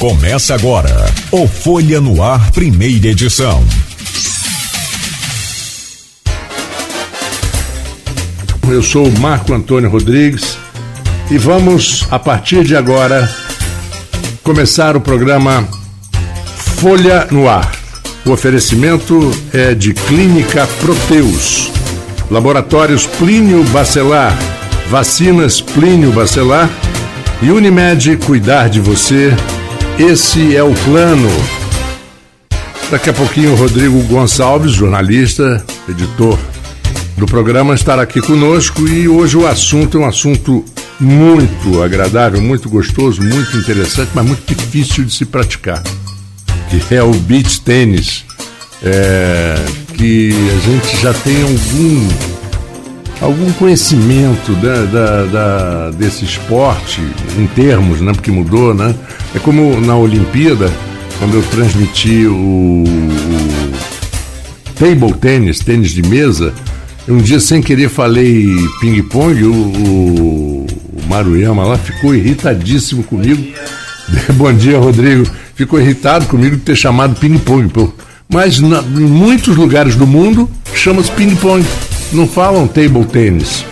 Começa 0.00 0.54
agora 0.54 0.88
o 1.30 1.46
Folha 1.46 2.00
no 2.00 2.22
Ar, 2.22 2.52
primeira 2.52 3.08
edição. 3.08 3.62
Eu 8.66 8.82
sou 8.82 9.06
o 9.06 9.20
Marco 9.20 9.52
Antônio 9.52 9.90
Rodrigues 9.90 10.56
e 11.30 11.36
vamos, 11.36 12.06
a 12.10 12.18
partir 12.18 12.64
de 12.64 12.74
agora, 12.74 13.30
começar 14.42 14.96
o 14.96 15.02
programa 15.02 15.68
Folha 16.56 17.28
no 17.30 17.46
Ar. 17.46 17.70
O 18.24 18.30
oferecimento 18.30 19.30
é 19.52 19.74
de 19.74 19.92
Clínica 19.92 20.66
Proteus, 20.80 21.70
Laboratórios 22.30 23.04
Plínio 23.04 23.62
Bacelar, 23.64 24.34
Vacinas 24.88 25.60
Plínio 25.60 26.10
Bacelar 26.10 26.70
e 27.42 27.50
Unimed 27.50 28.16
Cuidar 28.16 28.70
de 28.70 28.80
Você 28.80 29.36
esse 30.02 30.56
é 30.56 30.62
o 30.62 30.72
plano. 30.72 31.28
Daqui 32.90 33.10
a 33.10 33.12
pouquinho 33.12 33.52
o 33.52 33.54
Rodrigo 33.54 34.00
Gonçalves, 34.04 34.72
jornalista, 34.72 35.62
editor 35.88 36.38
do 37.16 37.26
programa, 37.26 37.74
estará 37.74 38.02
aqui 38.02 38.20
conosco 38.20 38.88
e 38.88 39.06
hoje 39.06 39.36
o 39.36 39.46
assunto 39.46 39.98
é 39.98 40.00
um 40.00 40.06
assunto 40.06 40.64
muito 40.98 41.82
agradável, 41.82 42.40
muito 42.40 42.70
gostoso, 42.70 43.22
muito 43.22 43.56
interessante, 43.58 44.10
mas 44.14 44.24
muito 44.24 44.54
difícil 44.54 45.04
de 45.04 45.14
se 45.14 45.26
praticar, 45.26 45.82
que 46.70 46.94
é 46.94 47.02
o 47.02 47.12
beach 47.12 47.60
tênis, 47.60 48.24
é, 48.82 49.54
que 49.94 50.32
a 50.32 50.66
gente 50.66 50.96
já 51.02 51.12
tem 51.12 51.42
algum 51.42 52.39
algum 53.20 53.52
conhecimento 53.52 54.52
da, 54.54 54.84
da, 54.84 55.24
da, 55.24 55.90
desse 55.90 56.24
esporte 56.24 57.02
em 57.38 57.46
termos, 57.46 58.00
né? 58.00 58.12
Porque 58.12 58.30
mudou, 58.30 58.74
né? 58.74 58.94
É 59.34 59.38
como 59.38 59.78
na 59.80 59.96
Olimpíada, 59.96 60.72
quando 61.18 61.34
eu 61.34 61.42
transmiti 61.42 62.26
o, 62.26 62.84
o 62.84 63.54
table 64.74 65.12
tênis, 65.20 65.58
tênis 65.58 65.90
de 65.90 66.02
mesa, 66.02 66.54
um 67.06 67.18
dia 67.18 67.38
sem 67.38 67.60
querer 67.60 67.90
falei 67.90 68.46
ping-pong, 68.80 69.44
o, 69.44 69.52
o, 69.52 70.66
o 70.66 71.08
Maruyama 71.08 71.64
lá 71.64 71.76
ficou 71.76 72.14
irritadíssimo 72.14 73.02
comigo. 73.02 73.44
Bom 74.34 74.52
dia, 74.52 74.78
Rodrigo. 74.78 75.26
Ficou 75.54 75.78
irritado 75.78 76.24
comigo 76.26 76.56
de 76.56 76.62
ter 76.62 76.74
chamado 76.74 77.14
ping-pong. 77.16 77.70
Mas 78.32 78.60
na, 78.60 78.78
em 78.78 79.00
muitos 79.00 79.56
lugares 79.56 79.94
do 79.94 80.06
mundo 80.06 80.48
chama-se 80.72 81.10
ping-pong 81.12 81.66
não 82.12 82.26
falam 82.26 82.66
table 82.66 83.04
tennis. 83.04 83.64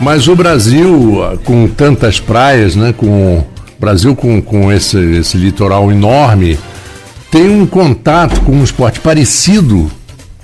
Mas 0.00 0.28
o 0.28 0.36
Brasil, 0.36 1.18
com 1.44 1.66
tantas 1.66 2.20
praias, 2.20 2.76
né, 2.76 2.92
com 2.96 3.44
Brasil 3.78 4.14
com, 4.14 4.40
com 4.40 4.72
esse, 4.72 4.98
esse 5.16 5.36
litoral 5.36 5.90
enorme, 5.90 6.58
tem 7.30 7.48
um 7.48 7.66
contato 7.66 8.40
com 8.40 8.52
um 8.52 8.64
esporte 8.64 9.00
parecido, 9.00 9.90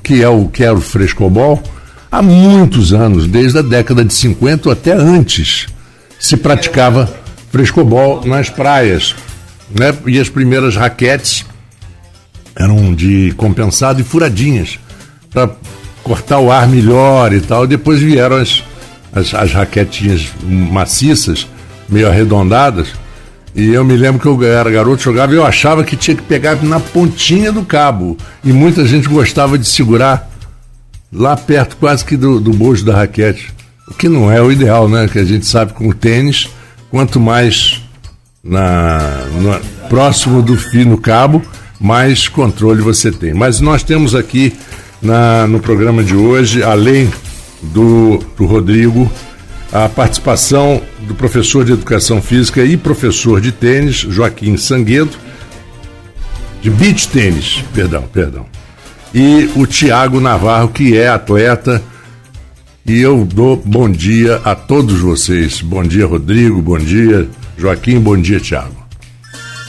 que 0.02 0.22
é 0.22 0.28
o 0.28 0.48
que 0.48 0.62
era 0.62 0.74
o 0.74 0.80
frescobol, 0.80 1.62
há 2.10 2.22
muitos 2.22 2.92
anos, 2.92 3.26
desde 3.26 3.58
a 3.58 3.62
década 3.62 4.04
de 4.04 4.12
50 4.12 4.70
até 4.70 4.92
antes, 4.92 5.66
se 6.18 6.36
praticava 6.36 7.12
frescobol 7.50 8.24
nas 8.24 8.50
praias. 8.50 9.14
Né? 9.70 9.94
E 10.06 10.20
as 10.20 10.28
primeiras 10.28 10.76
raquetes 10.76 11.44
eram 12.54 12.94
de 12.94 13.32
compensado 13.36 14.00
e 14.00 14.04
furadinhas, 14.04 14.78
para 15.30 15.50
cortar 16.04 16.38
o 16.38 16.52
ar 16.52 16.68
melhor 16.68 17.32
e 17.32 17.40
tal. 17.40 17.66
Depois 17.66 17.98
vieram 17.98 18.36
as, 18.36 18.62
as, 19.12 19.34
as 19.34 19.52
raquetinhas 19.52 20.28
maciças, 20.44 21.48
meio 21.88 22.06
arredondadas. 22.06 22.88
E 23.54 23.70
eu 23.72 23.84
me 23.84 23.96
lembro 23.96 24.20
que 24.20 24.26
eu 24.26 24.52
era 24.52 24.70
garoto, 24.70 25.02
jogava 25.02 25.32
e 25.32 25.36
eu 25.36 25.46
achava 25.46 25.82
que 25.82 25.96
tinha 25.96 26.16
que 26.16 26.22
pegar 26.22 26.62
na 26.62 26.78
pontinha 26.78 27.50
do 27.50 27.64
cabo. 27.64 28.16
E 28.44 28.52
muita 28.52 28.84
gente 28.84 29.08
gostava 29.08 29.56
de 29.56 29.66
segurar 29.66 30.30
lá 31.12 31.36
perto, 31.36 31.76
quase 31.76 32.04
que 32.04 32.16
do, 32.16 32.40
do 32.40 32.52
bojo 32.52 32.84
da 32.84 32.96
raquete. 32.96 33.52
O 33.88 33.94
que 33.94 34.08
não 34.08 34.30
é 34.30 34.42
o 34.42 34.50
ideal, 34.50 34.88
né? 34.88 35.08
Que 35.08 35.20
a 35.20 35.24
gente 35.24 35.46
sabe 35.46 35.72
com 35.72 35.88
o 35.88 35.94
tênis, 35.94 36.48
quanto 36.90 37.20
mais 37.20 37.80
na, 38.42 39.24
na 39.40 39.60
próximo 39.88 40.42
do 40.42 40.56
fio 40.56 40.86
no 40.86 40.98
cabo, 40.98 41.40
mais 41.80 42.26
controle 42.28 42.82
você 42.82 43.12
tem. 43.12 43.32
Mas 43.32 43.60
nós 43.60 43.82
temos 43.82 44.14
aqui 44.14 44.52
na, 45.04 45.46
no 45.46 45.60
programa 45.60 46.02
de 46.02 46.16
hoje, 46.16 46.62
além 46.62 47.12
do, 47.62 48.18
do 48.36 48.46
Rodrigo, 48.46 49.10
a 49.70 49.88
participação 49.88 50.82
do 51.00 51.14
professor 51.14 51.64
de 51.64 51.72
Educação 51.72 52.22
Física 52.22 52.64
e 52.64 52.76
professor 52.76 53.40
de 53.40 53.52
tênis, 53.52 53.96
Joaquim 53.96 54.56
Sanguedo, 54.56 55.12
de 56.62 56.70
beach 56.70 57.08
tênis, 57.08 57.62
perdão, 57.74 58.02
perdão. 58.02 58.46
E 59.14 59.50
o 59.54 59.66
Tiago 59.66 60.18
Navarro, 60.18 60.68
que 60.68 60.96
é 60.96 61.08
atleta. 61.08 61.80
E 62.86 63.00
eu 63.00 63.24
dou 63.24 63.56
bom 63.56 63.88
dia 63.88 64.40
a 64.44 64.54
todos 64.54 64.98
vocês. 65.00 65.60
Bom 65.60 65.84
dia, 65.84 66.06
Rodrigo. 66.06 66.60
Bom 66.60 66.78
dia, 66.78 67.28
Joaquim. 67.56 68.00
Bom 68.00 68.16
dia, 68.16 68.40
Tiago. 68.40 68.83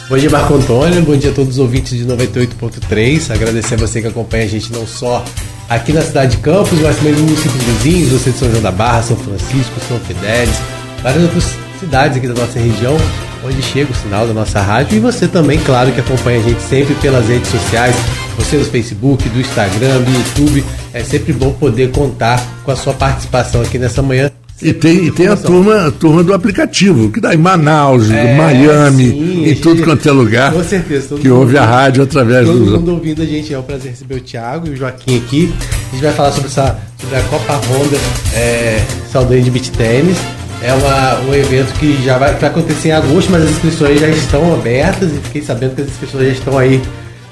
Bom 0.07 0.19
dia, 0.19 0.29
Marco 0.29 0.53
Antônio. 0.53 1.01
Bom 1.01 1.17
dia 1.17 1.31
a 1.31 1.33
todos 1.33 1.53
os 1.53 1.59
ouvintes 1.59 1.97
de 1.97 2.05
98.3. 2.05 3.33
Agradecer 3.33 3.73
a 3.73 3.77
você 3.77 4.01
que 4.01 4.07
acompanha 4.07 4.43
a 4.43 4.47
gente 4.47 4.71
não 4.71 4.85
só 4.85 5.25
aqui 5.67 5.91
na 5.91 6.01
cidade 6.03 6.35
de 6.35 6.43
Campos, 6.43 6.79
mas 6.79 6.95
também 6.97 7.13
nos 7.13 7.21
municípios 7.21 7.63
vizinhos, 7.63 8.11
você 8.11 8.29
de 8.29 8.37
São 8.37 8.51
João 8.51 8.61
da 8.61 8.71
Barra, 8.71 9.01
São 9.01 9.17
Francisco, 9.17 9.73
São 9.87 9.99
Fidélis, 10.01 10.53
várias 11.01 11.23
outras 11.23 11.55
cidades 11.79 12.17
aqui 12.17 12.27
da 12.27 12.35
nossa 12.35 12.59
região, 12.59 12.95
onde 13.43 13.63
chega 13.63 13.91
o 13.91 13.95
sinal 13.95 14.27
da 14.27 14.33
nossa 14.33 14.61
rádio. 14.61 14.95
E 14.95 14.99
você 14.99 15.27
também, 15.27 15.59
claro, 15.61 15.91
que 15.91 15.99
acompanha 15.99 16.39
a 16.39 16.43
gente 16.43 16.61
sempre 16.61 16.93
pelas 16.95 17.27
redes 17.27 17.49
sociais, 17.49 17.95
você 18.37 18.57
no 18.57 18.65
Facebook, 18.65 19.27
do 19.27 19.39
Instagram, 19.39 20.01
do 20.03 20.11
YouTube. 20.11 20.63
É 20.93 21.03
sempre 21.03 21.33
bom 21.33 21.51
poder 21.51 21.89
contar 21.89 22.39
com 22.63 22.69
a 22.69 22.75
sua 22.75 22.93
participação 22.93 23.59
aqui 23.63 23.79
nessa 23.79 24.03
manhã 24.03 24.29
e 24.61 24.71
tem, 24.71 25.05
e 25.05 25.11
tem 25.11 25.27
a 25.27 25.35
turma, 25.35 25.87
a 25.87 25.91
turma 25.91 26.23
do 26.23 26.33
aplicativo, 26.33 27.11
que 27.11 27.19
dá 27.19 27.33
em 27.33 27.37
Manaus, 27.37 28.09
é, 28.09 28.37
Miami, 28.37 29.09
sim, 29.09 29.49
em 29.49 29.55
tudo 29.55 29.83
quanto 29.83 30.07
é 30.07 30.11
lugar. 30.13 30.53
Com 30.53 30.63
certeza. 30.63 31.15
Que 31.17 31.29
ouve 31.29 31.57
a 31.57 31.65
rádio 31.65 32.03
através 32.03 32.47
todo 32.47 32.59
do. 32.59 32.65
Todo 32.65 32.79
mundo 32.79 32.91
ouvindo 32.93 33.21
a 33.21 33.25
gente. 33.25 33.53
É 33.53 33.59
um 33.59 33.63
prazer 33.63 33.91
receber 33.91 34.15
o 34.15 34.21
Thiago 34.21 34.67
e 34.67 34.69
o 34.71 34.77
Joaquim 34.77 35.17
aqui. 35.17 35.53
A 35.89 35.91
gente 35.91 36.03
vai 36.03 36.13
falar 36.13 36.31
sobre, 36.31 36.47
essa, 36.47 36.79
sobre 36.97 37.17
a 37.17 37.21
Copa 37.23 37.53
Honda 37.53 37.97
é, 38.33 38.81
Saldanha 39.11 39.41
de 39.41 39.51
Beach 39.51 39.71
Tennis. 39.71 40.17
É 40.61 40.73
uma, 40.73 41.19
um 41.29 41.33
evento 41.35 41.77
que 41.77 42.01
já 42.01 42.17
vai, 42.17 42.33
vai 42.35 42.49
acontecer 42.49 42.89
em 42.89 42.93
agosto, 42.93 43.29
mas 43.31 43.43
as 43.43 43.49
inscrições 43.49 43.99
já 43.99 44.07
estão 44.07 44.53
abertas 44.53 45.11
e 45.11 45.17
fiquei 45.17 45.41
sabendo 45.41 45.75
que 45.75 45.81
as 45.81 45.89
inscrições 45.89 46.27
já 46.27 46.33
estão 46.33 46.57
aí 46.57 46.81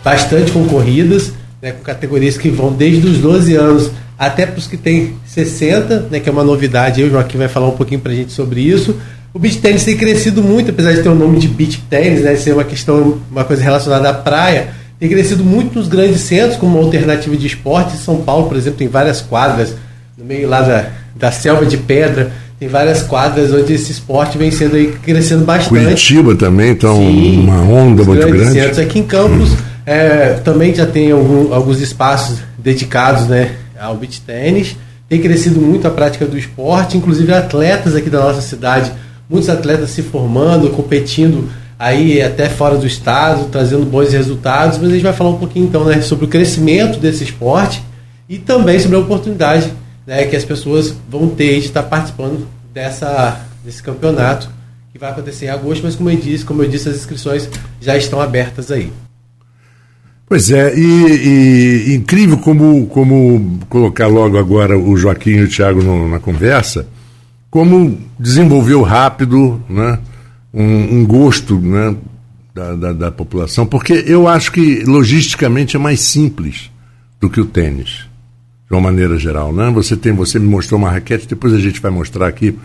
bastante 0.04 0.52
concorridas, 0.52 1.32
né, 1.62 1.72
com 1.72 1.84
categorias 1.84 2.38
que 2.38 2.50
vão 2.50 2.74
desde 2.74 3.08
os 3.08 3.18
12 3.20 3.56
anos 3.56 3.92
até 4.18 4.46
para 4.46 4.60
os 4.60 4.68
que 4.68 4.78
têm 4.78 5.16
60, 5.26 6.08
né, 6.12 6.20
que 6.20 6.30
é 6.30 6.32
uma 6.32 6.44
novidade, 6.44 7.02
eu, 7.02 7.08
o 7.08 7.12
Joaquim 7.12 7.38
vai 7.38 7.48
falar 7.48 7.68
um 7.68 7.78
pouquinho 7.78 8.00
para 8.00 8.12
a 8.12 8.16
gente 8.16 8.32
sobre 8.32 8.62
isso. 8.62 8.96
O 9.34 9.40
beach 9.40 9.58
tennis 9.58 9.84
tem 9.84 9.98
crescido 9.98 10.44
muito, 10.44 10.70
apesar 10.70 10.94
de 10.94 11.02
ter 11.02 11.10
o 11.10 11.16
nome 11.16 11.40
de 11.40 11.48
beach 11.48 11.84
tennis, 11.90 12.22
né, 12.22 12.36
ser 12.36 12.54
uma 12.54 12.64
questão, 12.64 13.20
uma 13.32 13.44
coisa 13.44 13.64
relacionada 13.64 14.10
à 14.10 14.14
praia, 14.14 14.70
tem 15.00 15.10
crescido 15.10 15.44
muito 15.44 15.80
nos 15.80 15.88
grandes 15.88 16.22
centros 16.22 16.56
como 16.58 16.78
uma 16.78 16.86
alternativa 16.86 17.36
de 17.36 17.48
esporte. 17.48 17.96
Em 17.96 18.00
São 18.00 18.22
Paulo, 18.22 18.48
por 18.48 18.56
exemplo, 18.56 18.78
tem 18.78 18.88
várias 18.88 19.22
quadras 19.22 19.76
no 20.18 20.24
meio 20.24 20.48
lá 20.48 20.62
da, 20.62 20.86
da 21.16 21.32
selva 21.32 21.66
de 21.66 21.78
pedra, 21.78 22.32
tem 22.60 22.70
várias 22.70 23.02
quadras 23.02 23.52
onde 23.52 23.74
esse 23.74 23.92
esporte 23.92 24.38
vem 24.38 24.52
sendo 24.52 24.76
aí 24.76 24.94
crescendo 25.04 25.44
bastante. 25.44 25.70
Curitiba 25.70 26.36
também, 26.36 26.72
então 26.72 26.96
Sim, 26.96 27.44
uma 27.44 27.62
onda 27.62 28.04
muito 28.04 28.26
grande. 28.26 28.54
Centros. 28.54 28.80
Aqui 28.80 29.00
em 29.00 29.04
Campos 29.04 29.52
hum. 29.52 29.58
é, 29.86 30.40
também 30.44 30.74
já 30.74 30.86
tem 30.86 31.12
algum, 31.12 31.54
alguns 31.54 31.82
espaços 31.82 32.40
dedicados, 32.58 33.28
né, 33.28 33.52
ao 33.84 33.96
beach 33.96 34.22
tênis. 34.22 34.76
Tem 35.10 35.22
crescido 35.22 35.60
muito 35.60 35.88
a 35.88 35.92
prática 35.92 36.26
do 36.26 36.38
esporte, 36.38 36.98
inclusive 36.98 37.34
atletas 37.34 37.96
aqui 37.96 38.10
da 38.10 38.22
nossa 38.22 38.42
cidade, 38.42 38.92
muitos 39.30 39.50
atletas 39.50 39.92
se 39.92 40.02
formando, 40.02 40.70
competindo 40.70 41.50
aí 41.78 42.22
até 42.22 42.50
fora 42.50 42.78
do 42.78 42.88
estado, 42.88 43.50
trazendo 43.52 43.86
bons 43.86 44.14
resultados. 44.14 44.78
Mas 44.78 44.90
a 44.90 44.94
gente 44.94 45.04
vai 45.04 45.14
falar 45.14 45.32
um 45.32 45.38
pouquinho 45.38 45.66
então 45.66 45.84
né, 45.84 46.02
sobre 46.02 46.26
o 46.26 46.28
crescimento 46.28 46.98
desse 47.00 47.24
esporte 47.24 47.84
e 48.28 48.38
também 48.38 48.80
sobre 48.80 48.96
a 48.96 49.00
oportunidade 49.00 49.72
né, 50.08 50.26
que 50.26 50.36
as 50.36 50.46
pessoas 50.46 50.96
vão 51.10 51.28
ter 51.28 51.60
de 51.60 51.68
estar 51.68 51.84
participando 51.84 52.48
dessa, 52.74 53.42
desse 53.64 53.84
campeonato 53.84 54.50
que 54.92 55.00
vai 55.00 55.10
acontecer 55.10 55.46
em 55.46 55.50
agosto, 55.50 55.84
mas 55.84 55.96
como 55.96 56.10
eu 56.10 56.18
disse, 56.18 56.46
como 56.46 56.62
eu 56.62 56.70
disse, 56.70 56.88
as 56.88 56.96
inscrições 56.96 57.50
já 57.82 57.98
estão 57.98 58.22
abertas 58.22 58.72
aí. 58.72 58.92
Pois 60.34 60.50
é, 60.50 60.76
e, 60.76 61.92
e, 61.92 61.94
incrível 61.94 62.40
como, 62.40 62.88
como 62.88 63.60
colocar 63.70 64.08
logo 64.08 64.36
agora 64.36 64.76
o 64.76 64.98
Joaquim 64.98 65.30
e 65.30 65.44
o 65.44 65.48
Tiago 65.48 65.84
na 66.08 66.20
conversa, 66.20 66.88
como 67.52 68.00
desenvolveu 68.18 68.82
rápido 68.82 69.64
né, 69.70 70.00
um, 70.52 71.02
um 71.02 71.06
gosto 71.06 71.60
né, 71.60 71.96
da, 72.52 72.76
da, 72.76 72.94
da, 72.94 73.12
população, 73.12 73.68
porque 73.68 74.06
eu 74.08 74.28
acho 74.28 74.52
que 74.52 74.84
logisticamente 74.86 75.76
é 75.76 75.80
mais 75.80 76.00
simples 76.00 76.72
do 77.22 77.30
que 77.30 77.40
o 77.40 77.46
tênis, 77.46 78.08
de 78.68 78.76
uma 78.76 78.82
maneira 78.82 79.20
geral. 79.20 79.54
Né? 79.54 79.70
Você 79.70 79.96
tem, 79.96 80.14
você 80.14 80.40
me 80.40 80.48
mostrou 80.48 80.80
uma 80.80 80.90
raquete, 80.90 81.28
depois 81.28 81.54
a 81.54 81.60
gente 81.60 81.80
vai 81.80 81.92
mostrar 81.92 82.26
aqui 82.26 82.58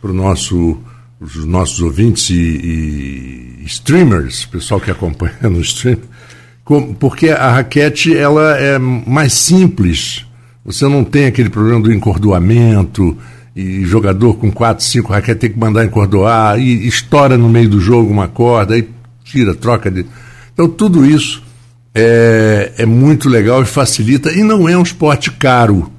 para 0.00 0.12
nosso 0.12 0.76
os 1.20 1.44
nossos 1.44 1.80
ouvintes 1.80 2.30
e, 2.30 3.60
e 3.60 3.64
streamers, 3.66 4.44
pessoal 4.44 4.80
que 4.80 4.90
acompanha 4.90 5.38
no 5.48 5.60
stream, 5.60 5.98
porque 6.98 7.28
a 7.28 7.50
raquete 7.50 8.16
ela 8.16 8.56
é 8.56 8.78
mais 8.78 9.32
simples. 9.32 10.24
Você 10.64 10.86
não 10.86 11.02
tem 11.02 11.26
aquele 11.26 11.50
problema 11.50 11.80
do 11.80 11.92
encordoamento 11.92 13.16
e 13.54 13.84
jogador 13.84 14.34
com 14.34 14.50
quatro, 14.50 14.84
cinco 14.84 15.12
raquetes 15.12 15.40
tem 15.40 15.50
que 15.50 15.58
mandar 15.58 15.84
encordoar 15.84 16.58
e 16.58 16.86
estoura 16.86 17.36
no 17.36 17.48
meio 17.48 17.68
do 17.68 17.80
jogo 17.80 18.10
uma 18.10 18.28
corda, 18.28 18.74
aí 18.74 18.88
tira, 19.24 19.54
troca 19.54 19.90
de. 19.90 20.06
Então 20.52 20.68
tudo 20.68 21.04
isso 21.04 21.42
é, 21.94 22.72
é 22.78 22.86
muito 22.86 23.28
legal 23.28 23.62
e 23.62 23.66
facilita 23.66 24.30
e 24.32 24.42
não 24.42 24.68
é 24.68 24.76
um 24.76 24.82
esporte 24.82 25.30
caro, 25.30 25.90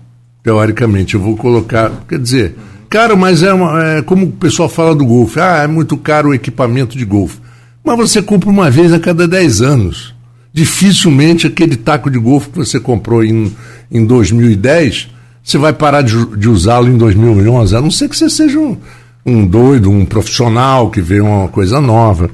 teoricamente. 0.41 1.15
Eu 1.15 1.21
vou 1.21 1.35
colocar, 1.35 1.91
quer 2.07 2.19
dizer, 2.19 2.55
caro, 2.89 3.17
mas 3.17 3.43
é, 3.43 3.53
uma, 3.53 3.83
é 3.83 4.01
como 4.01 4.25
o 4.27 4.31
pessoal 4.31 4.69
fala 4.69 4.95
do 4.95 5.05
golfe. 5.05 5.39
Ah, 5.39 5.63
é 5.63 5.67
muito 5.67 5.97
caro 5.97 6.29
o 6.29 6.33
equipamento 6.33 6.97
de 6.97 7.05
golfe. 7.05 7.39
Mas 7.83 7.97
você 7.97 8.21
compra 8.21 8.49
uma 8.49 8.71
vez 8.71 8.93
a 8.93 8.99
cada 8.99 9.27
10 9.27 9.61
anos. 9.61 10.12
Dificilmente 10.53 11.47
aquele 11.47 11.75
taco 11.75 12.09
de 12.09 12.19
golfe 12.19 12.49
que 12.49 12.57
você 12.57 12.79
comprou 12.79 13.23
em, 13.23 13.55
em 13.91 14.05
2010 14.05 15.13
você 15.43 15.57
vai 15.57 15.73
parar 15.73 16.01
de, 16.01 16.25
de 16.37 16.49
usá-lo 16.49 16.87
em 16.87 16.97
2011, 16.97 17.75
a 17.75 17.81
não 17.81 17.91
ser 17.91 18.07
que 18.07 18.15
você 18.15 18.29
seja 18.29 18.57
um, 18.57 18.77
um 19.25 19.45
doido, 19.45 19.91
um 19.91 20.05
profissional 20.05 20.89
que 20.89 21.01
vê 21.01 21.19
uma 21.19 21.49
coisa 21.49 21.81
nova. 21.81 22.31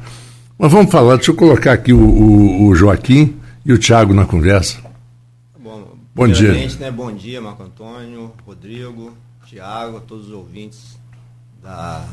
Mas 0.58 0.72
vamos 0.72 0.92
falar, 0.92 1.16
deixa 1.16 1.32
eu 1.32 1.36
colocar 1.36 1.74
aqui 1.74 1.92
o, 1.92 2.00
o, 2.00 2.68
o 2.68 2.76
Joaquim 2.76 3.36
e 3.66 3.74
o 3.74 3.80
Tiago 3.80 4.14
na 4.14 4.26
conversa. 4.26 4.78
Bom, 5.60 5.96
bom 6.14 6.28
dia. 6.28 6.54
Né, 6.80 6.92
bom 6.92 7.12
dia, 7.12 7.42
Marco 7.42 7.64
Antônio, 7.64 8.32
Rodrigo, 8.46 9.14
Tiago, 9.48 10.02
todos 10.02 10.28
os 10.28 10.34
ouvintes 10.34 11.00
da 11.64 12.06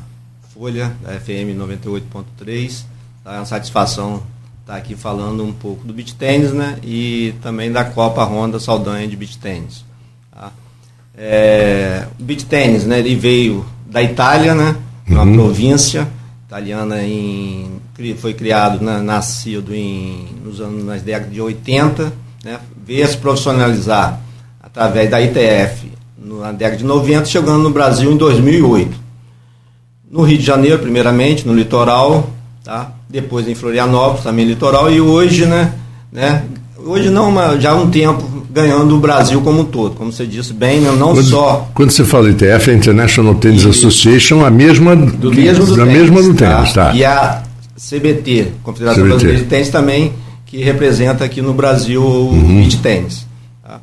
Folha, 0.55 0.97
da 1.03 1.21
FM 1.21 1.59
98.3. 1.59 2.85
É 3.27 3.31
uma 3.31 3.45
satisfação 3.45 4.23
estar 4.67 4.77
aqui 4.77 4.97
falando 4.97 5.45
um 5.45 5.53
pouco 5.53 5.87
do 5.87 5.93
beat 5.95 6.15
tênis, 6.15 6.53
né? 6.53 6.79
E 6.83 7.35
também 7.41 7.71
da 7.71 7.85
Copa 7.85 8.25
Ronda 8.25 8.59
Saldanha 8.59 9.07
de 9.07 9.17
beat 9.17 9.37
tênis. 9.37 9.87
É, 11.17 12.07
o 12.21 12.23
beach 12.23 12.45
tênis, 12.45 12.85
né, 12.85 12.99
ele 12.99 13.15
veio 13.15 13.65
da 13.87 14.03
Itália, 14.03 14.55
né, 14.55 14.77
uma 15.09 15.23
uhum. 15.23 15.33
província 15.33 16.07
italiana 16.47 17.03
em, 17.03 17.81
foi 18.19 18.35
criado, 18.35 18.85
né, 18.85 19.01
nascido 19.01 19.75
em, 19.75 20.29
nos 20.45 20.61
anos, 20.61 20.85
nas 20.85 21.01
décadas 21.01 21.33
de 21.33 21.41
80, 21.41 22.13
né, 22.45 22.61
veio 22.87 23.09
se 23.09 23.17
profissionalizar 23.17 24.21
através 24.63 25.11
da 25.11 25.21
ITF 25.23 25.91
na 26.19 26.53
década 26.53 26.77
de 26.77 26.85
90, 26.85 27.25
chegando 27.25 27.63
no 27.63 27.71
Brasil 27.71 28.13
em 28.13 28.17
2008. 28.17 29.07
No 30.11 30.23
Rio 30.23 30.39
de 30.39 30.45
Janeiro, 30.45 30.79
primeiramente, 30.81 31.47
no 31.47 31.55
litoral, 31.55 32.29
tá? 32.63 32.93
Depois 33.09 33.49
em 33.49 33.55
Florianópolis, 33.55 34.25
também 34.25 34.45
litoral, 34.45 34.91
e 34.91 35.01
hoje, 35.01 35.47
né, 35.47 35.73
né 36.13 36.43
hoje 36.87 37.11
não, 37.11 37.31
mas 37.31 37.63
já 37.63 37.73
há 37.73 37.75
um 37.75 37.91
tempo 37.91 38.23
ganhando 38.51 38.97
o 38.97 38.99
Brasil 38.99 39.41
como 39.43 39.61
um 39.61 39.65
todo, 39.65 39.95
como 39.97 40.13
você 40.13 40.27
disse 40.27 40.53
bem, 40.53 40.81
né? 40.81 40.91
não 40.93 41.13
quando, 41.13 41.23
só. 41.25 41.69
Quando 41.75 41.91
você 41.91 42.05
fala 42.05 42.31
ITF, 42.31 42.71
a 42.71 42.75
International 42.75 43.35
Tennis 43.35 43.65
e, 43.65 43.69
Association, 43.69 44.45
a 44.45 44.51
mesma 44.51 44.97
do, 44.97 45.31
mesmo 45.31 45.67
do, 45.67 45.77
da 45.77 45.85
tênis, 45.85 46.01
mesma 46.01 46.23
do 46.23 46.35
tênis, 46.35 46.73
tá? 46.73 46.95
E 46.95 47.05
a 47.05 47.43
CBT, 47.77 48.53
Confederação 48.63 49.03
CBT. 49.03 49.11
Brasileira 49.11 49.43
de 49.43 49.49
Tênis 49.51 49.69
também, 49.69 50.13
que 50.47 50.63
representa 50.63 51.25
aqui 51.25 51.43
no 51.43 51.53
Brasil 51.53 52.03
o 52.03 52.31
uhum. 52.31 52.63
beach 52.63 52.79
tênis. 52.79 53.27
Tá? 53.63 53.81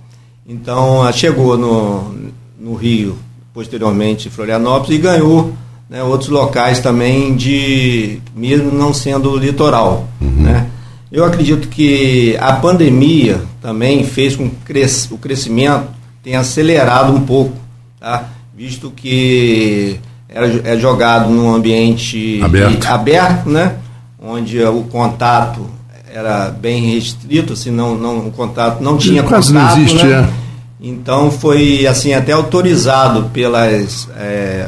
Então, 0.48 1.12
chegou 1.14 1.58
no, 1.58 2.16
no 2.60 2.74
Rio, 2.74 3.16
posteriormente 3.54 4.30
Florianópolis, 4.30 4.98
e 4.98 5.02
ganhou 5.02 5.54
né, 5.94 6.01
outros 6.01 6.30
locais 6.31 6.80
também 6.80 7.36
de 7.36 8.18
mesmo 8.36 8.72
não 8.72 8.92
sendo 8.92 9.38
litoral, 9.38 10.07
uhum. 10.19 10.42
né? 10.42 10.66
Eu 11.12 11.24
acredito 11.24 11.68
que 11.68 12.36
a 12.42 12.54
pandemia 12.54 13.40
também 13.62 14.04
fez 14.04 14.36
com 14.36 14.50
que 14.50 14.88
o 15.12 15.18
crescimento 15.19 15.86
tenha 16.24 16.40
acelerado 16.40 17.13
um 17.13 17.22
pouco, 17.22 17.54
tá? 18.00 18.30
visto 18.57 18.92
que 18.95 20.00
é 20.28 20.75
jogado 20.80 21.30
num 21.30 21.54
ambiente 21.54 22.42
aberto. 22.42 22.88
aberto, 22.88 23.50
né? 23.50 23.75
onde 24.19 24.63
o 24.63 24.81
contato 24.84 25.68
era 26.12 26.50
bem 26.50 26.96
restrito, 26.96 27.54
assim, 27.54 27.69
não, 27.69 27.96
não, 27.96 28.28
o 28.28 28.31
contato 28.31 28.81
não 28.81 28.98
tinha 28.98 29.22
Quase 29.22 29.54
contato. 29.54 29.75
não 29.75 29.84
existe, 29.84 30.06
né? 30.07 30.28
é. 30.28 30.44
Então 30.81 31.30
foi 31.30 31.86
assim 31.86 32.13
até 32.13 32.31
autorizado 32.31 33.30
pelas 33.31 34.10
é, 34.18 34.68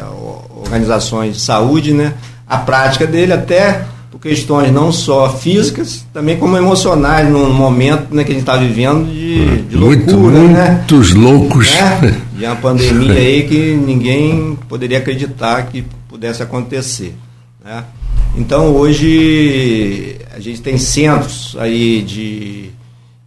organizações 0.66 1.36
de 1.36 1.42
saúde, 1.42 1.94
né? 1.94 2.14
A 2.48 2.58
prática 2.58 3.08
dele 3.08 3.34
até 3.34 3.86
por 4.12 4.20
questões 4.20 4.72
não 4.72 4.92
só 4.92 5.30
físicas, 5.30 6.06
também 6.14 6.38
como 6.38 6.56
emocionais, 6.58 7.30
no 7.30 7.50
momento 7.50 8.14
né, 8.16 8.24
que 8.24 8.32
a 8.32 8.34
gente 8.34 8.44
está 8.44 8.56
vivendo 8.56 9.06
de, 9.06 9.64
de 9.64 9.76
loucura, 9.76 10.40
Muito, 10.40 10.54
né? 10.54 10.72
Muitos 10.72 11.14
loucos. 11.14 11.72
Né? 11.74 12.22
De 12.34 12.46
uma 12.46 12.56
pandemia 12.56 13.14
aí 13.20 13.44
que 13.48 13.74
ninguém 13.74 14.58
poderia 14.70 15.00
acreditar 15.00 15.64
que 15.64 15.84
pudesse 16.08 16.42
acontecer. 16.42 17.14
Né? 17.64 17.84
Então 18.38 18.74
hoje 18.74 20.18
a 20.34 20.40
gente 20.40 20.62
tem 20.62 20.78
centros 20.78 21.56
aí 21.60 22.02
de, 22.02 22.70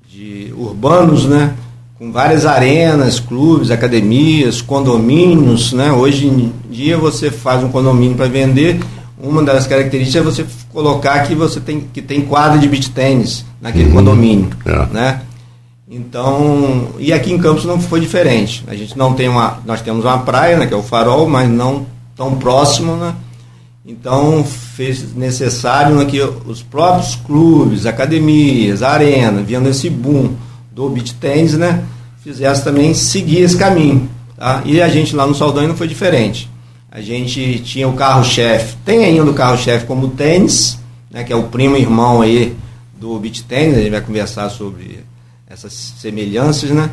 de 0.08 0.52
urbanos, 0.56 1.26
né? 1.26 1.54
Com 1.98 2.12
várias 2.12 2.46
arenas, 2.46 3.18
clubes, 3.18 3.70
academias, 3.70 4.62
condomínios. 4.62 5.72
Né? 5.72 5.90
Hoje 5.90 6.26
em 6.26 6.52
dia 6.70 6.96
você 6.96 7.30
faz 7.30 7.62
um 7.64 7.68
condomínio 7.68 8.16
para 8.16 8.28
vender 8.28 8.80
uma 9.20 9.42
das 9.42 9.66
características 9.66 10.16
é 10.16 10.22
você 10.22 10.46
colocar 10.72 11.26
que 11.26 11.34
você 11.34 11.58
tem 11.58 11.80
que 11.92 12.00
tem 12.00 12.22
quadra 12.22 12.58
de 12.58 12.68
beach 12.68 12.90
tênis 12.90 13.44
naquele 13.60 13.88
uhum. 13.88 13.94
condomínio, 13.94 14.50
é. 14.64 14.86
né? 14.92 15.22
Então, 15.90 16.88
e 16.98 17.12
aqui 17.12 17.32
em 17.32 17.38
Campos 17.38 17.64
não 17.64 17.80
foi 17.80 17.98
diferente. 17.98 18.62
A 18.68 18.74
gente 18.74 18.96
não 18.96 19.14
tem 19.14 19.26
uma, 19.26 19.58
nós 19.64 19.80
temos 19.80 20.04
uma 20.04 20.18
praia, 20.18 20.58
né, 20.58 20.66
que 20.66 20.74
é 20.74 20.76
o 20.76 20.82
Farol, 20.82 21.26
mas 21.26 21.48
não 21.48 21.86
tão 22.14 22.36
próximo, 22.36 22.94
né? 22.94 23.14
Então, 23.86 24.44
fez 24.44 25.14
necessário 25.14 25.96
né, 25.96 26.04
que 26.04 26.20
os 26.20 26.62
próprios 26.62 27.16
clubes, 27.16 27.86
academias, 27.86 28.82
arena, 28.82 29.42
vendo 29.42 29.66
esse 29.70 29.88
boom 29.88 30.34
do 30.78 30.88
beach 30.88 31.14
tênis, 31.14 31.54
né, 31.54 31.82
fizesse 32.22 32.62
também 32.62 32.94
seguir 32.94 33.40
esse 33.40 33.56
caminho, 33.56 34.08
tá? 34.36 34.62
E 34.64 34.80
a 34.80 34.88
gente 34.88 35.16
lá 35.16 35.26
no 35.26 35.34
Saldanha 35.34 35.66
não 35.66 35.76
foi 35.76 35.88
diferente. 35.88 36.48
A 36.88 37.00
gente 37.00 37.58
tinha 37.64 37.88
o 37.88 37.94
carro-chefe, 37.94 38.76
tem 38.84 39.04
ainda 39.04 39.28
o 39.28 39.34
carro-chefe 39.34 39.86
como 39.86 40.06
tênis, 40.10 40.78
né, 41.10 41.24
que 41.24 41.32
é 41.32 41.36
o 41.36 41.42
primo 41.42 41.76
irmão 41.76 42.22
aí 42.22 42.56
do 42.96 43.18
beach 43.18 43.42
tênis, 43.42 43.76
a 43.76 43.80
gente 43.80 43.90
vai 43.90 44.00
conversar 44.00 44.50
sobre 44.50 45.00
essas 45.48 45.72
semelhanças, 45.72 46.70
né? 46.70 46.90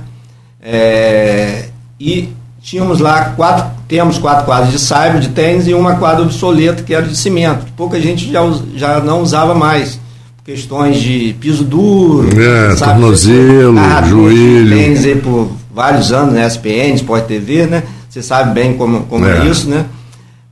É, 0.60 1.70
e 2.00 2.30
tínhamos 2.63 3.00
lá 3.00 3.36
quatro, 3.36 3.70
temos 3.88 4.18
quatro 4.18 4.46
quadras 4.46 4.72
de 4.72 4.80
saibro 4.80 5.20
de 5.20 5.30
tênis 5.30 5.68
e 5.68 5.75
uma 5.75 5.98
quadra 5.98 6.24
obsoleta 6.24 6.82
que 6.82 6.96
era 6.96 7.08
de 7.08 7.15
cimento, 7.15 7.68
pouca 7.77 8.01
gente 8.01 8.32
já, 8.32 8.42
já 8.74 9.00
não 9.00 9.22
usava 9.22 9.54
mais. 9.54 10.00
Questões 10.46 11.02
de 11.02 11.36
piso 11.40 11.64
duro, 11.64 12.30
é, 12.40 12.75
sabe, 12.75 13.02
tornozelo, 13.02 13.80
joelho. 14.08 14.78
Tênis 14.78 15.04
aí 15.04 15.16
por 15.16 15.50
vários 15.74 16.12
anos, 16.12 16.36
né? 16.36 16.46
SPN, 16.46 16.94
Sport 16.94 17.25
TV, 17.25 17.66
né? 17.66 17.82
Você 18.08 18.22
sabe 18.22 18.54
bem 18.54 18.78
como, 18.78 19.06
como 19.06 19.25
é. 19.25 19.40
é 19.40 19.46
isso, 19.46 19.68
né? 19.68 19.86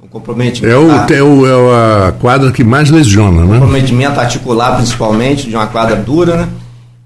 O 0.01 0.07
comprometimento. 0.07 0.73
É, 0.73 0.75
o, 0.75 0.89
é, 0.89 1.21
o, 1.21 1.45
é 1.45 2.07
a 2.07 2.11
quadra 2.11 2.51
que 2.51 2.63
mais 2.63 2.89
lesiona, 2.89 3.45
né? 3.45 3.59
Comprometimento 3.59 4.19
articular, 4.19 4.77
principalmente, 4.77 5.47
de 5.47 5.55
uma 5.55 5.67
quadra 5.67 5.95
dura, 5.95 6.37
né? 6.37 6.49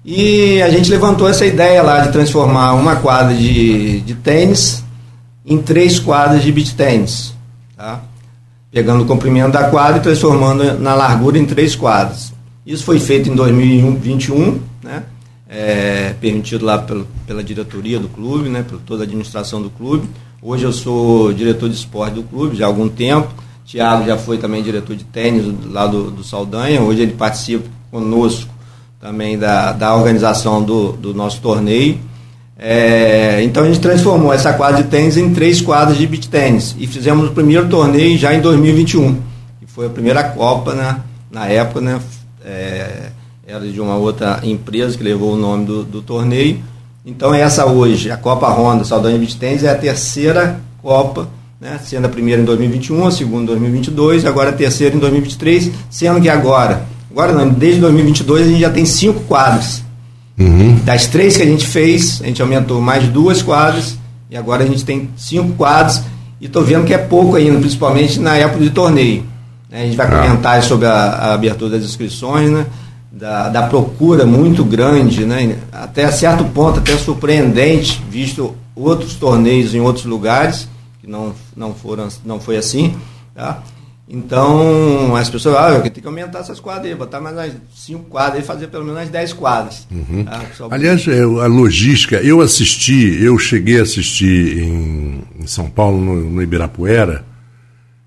E 0.02 0.62
a 0.62 0.70
gente 0.70 0.90
levantou 0.90 1.28
essa 1.28 1.44
ideia 1.44 1.82
lá 1.82 2.00
de 2.00 2.10
transformar 2.10 2.72
uma 2.72 2.96
quadra 2.96 3.34
de, 3.34 4.00
de 4.00 4.14
tênis 4.14 4.82
em 5.44 5.58
três 5.58 5.98
quadras 5.98 6.42
de 6.42 6.50
beach 6.50 6.74
tênis. 6.74 7.34
Tá? 7.76 8.00
Pegando 8.72 9.02
o 9.02 9.06
comprimento 9.06 9.50
da 9.50 9.64
quadra 9.64 9.98
e 9.98 10.00
transformando 10.00 10.78
na 10.78 10.94
largura 10.94 11.38
em 11.38 11.44
três 11.44 11.76
quadras. 11.76 12.37
Isso 12.68 12.84
foi 12.84 13.00
feito 13.00 13.30
em 13.30 13.34
2021, 13.34 14.60
né? 14.84 15.04
É, 15.48 16.14
permitido 16.20 16.66
lá 16.66 16.76
pelo, 16.76 17.08
pela 17.26 17.42
diretoria 17.42 17.98
do 17.98 18.10
clube, 18.10 18.50
né? 18.50 18.62
por 18.62 18.78
toda 18.80 19.04
a 19.04 19.06
administração 19.06 19.62
do 19.62 19.70
clube. 19.70 20.06
Hoje 20.42 20.64
eu 20.64 20.72
sou 20.74 21.32
diretor 21.32 21.70
de 21.70 21.76
esporte 21.76 22.16
do 22.16 22.22
clube 22.24 22.54
já 22.54 22.66
há 22.66 22.68
algum 22.68 22.86
tempo. 22.86 23.32
Tiago 23.64 24.04
já 24.04 24.18
foi 24.18 24.36
também 24.36 24.62
diretor 24.62 24.94
de 24.94 25.04
tênis 25.04 25.46
lá 25.70 25.86
do, 25.86 26.10
do 26.10 26.22
Saldanha. 26.22 26.82
Hoje 26.82 27.00
ele 27.00 27.12
participa 27.12 27.64
conosco 27.90 28.50
também 29.00 29.38
da, 29.38 29.72
da 29.72 29.96
organização 29.96 30.62
do, 30.62 30.92
do 30.92 31.14
nosso 31.14 31.40
torneio. 31.40 31.98
É, 32.58 33.42
então 33.44 33.64
a 33.64 33.66
gente 33.66 33.80
transformou 33.80 34.30
essa 34.30 34.52
quadra 34.52 34.82
de 34.82 34.90
tênis 34.90 35.16
em 35.16 35.32
três 35.32 35.62
quadras 35.62 35.96
de 35.96 36.06
beach 36.06 36.28
tênis 36.28 36.76
e 36.78 36.86
fizemos 36.86 37.30
o 37.30 37.32
primeiro 37.32 37.66
torneio 37.66 38.18
já 38.18 38.34
em 38.34 38.42
2021, 38.42 39.14
que 39.58 39.66
foi 39.66 39.86
a 39.86 39.90
primeira 39.90 40.22
Copa 40.22 40.74
né, 40.74 41.00
na 41.30 41.46
época, 41.46 41.80
né, 41.80 41.98
é, 42.48 43.10
era 43.46 43.66
de 43.66 43.80
uma 43.80 43.96
outra 43.96 44.40
empresa 44.42 44.96
que 44.96 45.04
levou 45.04 45.34
o 45.34 45.36
nome 45.36 45.66
do, 45.66 45.84
do 45.84 46.02
torneio 46.02 46.62
então 47.04 47.32
essa 47.34 47.64
hoje, 47.64 48.10
a 48.10 48.16
Copa 48.18 48.48
Honda 48.48 48.84
Saldanha 48.84 49.18
Beach 49.18 49.36
Tennis, 49.36 49.64
é 49.64 49.70
a 49.70 49.74
terceira 49.74 50.60
Copa 50.82 51.28
né? 51.60 51.78
sendo 51.82 52.06
a 52.06 52.08
primeira 52.08 52.40
em 52.40 52.44
2021, 52.44 53.06
a 53.06 53.10
segunda 53.10 53.42
em 53.42 53.46
2022, 53.46 54.24
agora 54.24 54.50
a 54.50 54.52
terceira 54.52 54.94
em 54.94 54.98
2023, 54.98 55.70
sendo 55.90 56.20
que 56.20 56.28
agora, 56.28 56.84
agora 57.10 57.32
não, 57.32 57.48
desde 57.48 57.80
2022 57.80 58.46
a 58.46 58.50
gente 58.50 58.60
já 58.60 58.70
tem 58.70 58.84
cinco 58.84 59.20
quadras. 59.20 59.82
Uhum. 60.38 60.76
Das 60.84 61.06
três 61.06 61.36
que 61.36 61.42
a 61.42 61.46
gente 61.46 61.66
fez, 61.66 62.20
a 62.22 62.26
gente 62.26 62.40
aumentou 62.40 62.80
mais 62.80 63.08
duas 63.08 63.42
quadras 63.42 63.98
e 64.30 64.36
agora 64.36 64.62
a 64.62 64.66
gente 64.66 64.84
tem 64.84 65.08
cinco 65.16 65.54
quadras 65.54 66.02
e 66.40 66.46
estou 66.46 66.62
vendo 66.62 66.84
que 66.84 66.94
é 66.94 66.98
pouco 66.98 67.34
ainda, 67.34 67.58
principalmente 67.58 68.20
na 68.20 68.36
época 68.36 68.62
de 68.62 68.70
torneio. 68.70 69.24
Né? 69.70 69.82
A 69.82 69.86
gente 69.86 69.96
vai 69.96 70.06
ah. 70.06 70.22
comentar 70.22 70.62
sobre 70.62 70.86
a, 70.86 70.92
a, 70.92 71.34
abertura 71.34 71.78
das 71.78 71.84
inscrições, 71.84 72.50
né? 72.50 72.66
da, 73.10 73.48
da 73.48 73.62
procura 73.64 74.24
muito 74.24 74.64
grande, 74.64 75.24
né? 75.24 75.58
até 75.72 76.10
certo 76.10 76.44
ponto, 76.44 76.78
até 76.78 76.96
surpreendente, 76.96 78.02
visto 78.08 78.54
outros 78.74 79.14
torneios 79.14 79.74
em 79.74 79.80
outros 79.80 80.04
lugares, 80.04 80.68
que 81.00 81.06
não, 81.06 81.34
não, 81.56 81.74
foram, 81.74 82.08
não 82.24 82.40
foi 82.40 82.56
assim. 82.56 82.96
Tá? 83.34 83.62
Então, 84.10 85.14
as 85.16 85.28
pessoas, 85.28 85.56
ah, 85.56 85.80
tenho 85.80 85.92
que 85.92 86.06
aumentar 86.06 86.38
essas 86.38 86.58
quadras 86.58 86.86
aí, 86.86 86.94
botar 86.94 87.20
mais 87.20 87.36
umas 87.36 87.52
5 87.76 88.04
quadras 88.04 88.42
e 88.42 88.46
fazer 88.46 88.68
pelo 88.68 88.84
menos 88.84 89.10
10 89.10 89.34
quadras. 89.34 89.86
Uhum. 89.90 90.24
Tá? 90.24 90.40
Aliás, 90.70 91.06
é, 91.06 91.20
a 91.20 91.46
logística, 91.46 92.16
eu 92.16 92.40
assisti, 92.40 93.22
eu 93.22 93.38
cheguei 93.38 93.78
a 93.78 93.82
assistir 93.82 94.62
em, 94.62 95.22
em 95.38 95.46
São 95.46 95.68
Paulo, 95.68 96.00
no, 96.00 96.14
no 96.14 96.42
Ibirapuera, 96.42 97.22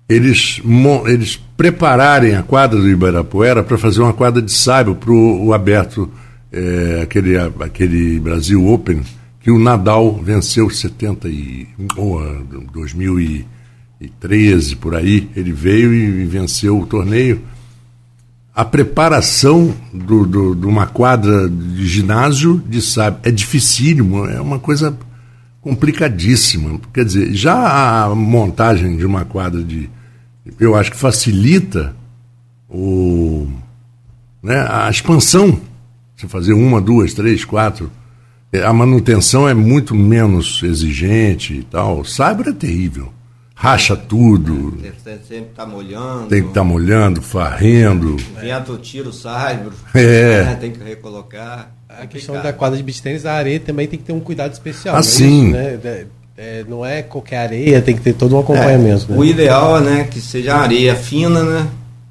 eles, 0.08 0.60
eles 1.06 1.36
prepararem 1.56 2.34
a 2.34 2.42
quadra 2.42 2.78
do 2.78 2.88
Ibirapuera 2.88 3.62
para 3.62 3.78
fazer 3.78 4.00
uma 4.00 4.12
quadra 4.12 4.42
de 4.42 4.52
sábio 4.52 4.94
para 4.94 5.12
o 5.12 5.52
aberto, 5.52 6.10
é, 6.50 7.00
aquele, 7.02 7.36
aquele 7.38 8.20
Brasil 8.20 8.66
Open, 8.66 9.02
que 9.40 9.50
o 9.50 9.58
Nadal 9.58 10.20
venceu 10.22 10.68
70 10.68 11.28
e, 11.28 11.66
ou, 11.96 12.20
2000 12.72 13.20
e 13.20 13.46
2013, 14.02 14.76
por 14.76 14.94
aí, 14.94 15.28
ele 15.36 15.52
veio 15.52 15.94
e 15.94 16.24
venceu 16.24 16.78
o 16.78 16.86
torneio. 16.86 17.40
A 18.54 18.64
preparação 18.64 19.74
do, 19.92 20.26
do, 20.26 20.54
de 20.54 20.66
uma 20.66 20.86
quadra 20.86 21.48
de 21.48 21.86
ginásio 21.86 22.62
de 22.68 22.82
sabe 22.82 23.18
é 23.22 23.30
dificílimo, 23.30 24.26
é 24.26 24.40
uma 24.40 24.58
coisa 24.58 24.96
complicadíssima. 25.62 26.78
Quer 26.92 27.04
dizer, 27.06 27.32
já 27.32 28.04
a 28.04 28.14
montagem 28.14 28.96
de 28.96 29.06
uma 29.06 29.24
quadra 29.24 29.62
de. 29.62 29.88
Eu 30.60 30.74
acho 30.74 30.90
que 30.90 30.96
facilita 30.96 31.96
o, 32.68 33.48
né, 34.42 34.66
a 34.68 34.90
expansão. 34.90 35.58
Você 36.14 36.28
fazer 36.28 36.52
uma, 36.52 36.80
duas, 36.80 37.14
três, 37.14 37.44
quatro. 37.44 37.90
É, 38.52 38.62
a 38.62 38.72
manutenção 38.72 39.48
é 39.48 39.54
muito 39.54 39.94
menos 39.94 40.62
exigente 40.62 41.54
e 41.54 41.62
tal. 41.62 42.00
O 42.00 42.04
cyber 42.04 42.48
é 42.48 42.52
terrível 42.52 43.10
racha 43.62 43.96
tudo. 43.96 44.72
Tem 44.72 44.90
que 44.90 45.00
sempre 45.00 45.50
estar 45.50 45.64
tá 45.64 45.66
molhando. 45.66 46.26
Tem 46.26 46.42
que 46.42 46.48
estar 46.48 46.60
tá 46.60 46.64
molhando, 46.64 47.22
farrendo. 47.22 48.16
Vento 48.40 48.76
tira 48.78 49.08
o 49.08 49.12
saibro. 49.12 49.72
É. 49.94 50.56
Tem 50.56 50.72
que 50.72 50.82
recolocar. 50.82 51.72
A 52.00 52.06
questão 52.06 52.40
da 52.42 52.52
quadra 52.52 52.76
de 52.76 52.82
beach 52.82 53.02
tênis, 53.02 53.26
a 53.26 53.32
areia 53.32 53.60
também 53.60 53.86
tem 53.86 53.98
que 53.98 54.04
ter 54.04 54.12
um 54.12 54.20
cuidado 54.20 54.52
especial. 54.52 54.96
Assim. 54.96 55.50
Não 55.50 55.58
é, 55.58 55.76
né? 55.76 56.06
é, 56.36 56.64
não 56.68 56.84
é 56.84 57.02
qualquer 57.02 57.38
areia, 57.38 57.80
tem 57.80 57.94
que 57.94 58.02
ter 58.02 58.14
todo 58.14 58.36
um 58.36 58.40
acompanhamento. 58.40 59.06
É, 59.08 59.12
né? 59.12 59.18
O 59.18 59.24
ideal 59.24 59.78
é 59.78 59.80
né, 59.80 60.04
que 60.04 60.20
seja 60.20 60.56
areia 60.56 60.94
fina, 60.94 61.42
né? 61.42 61.68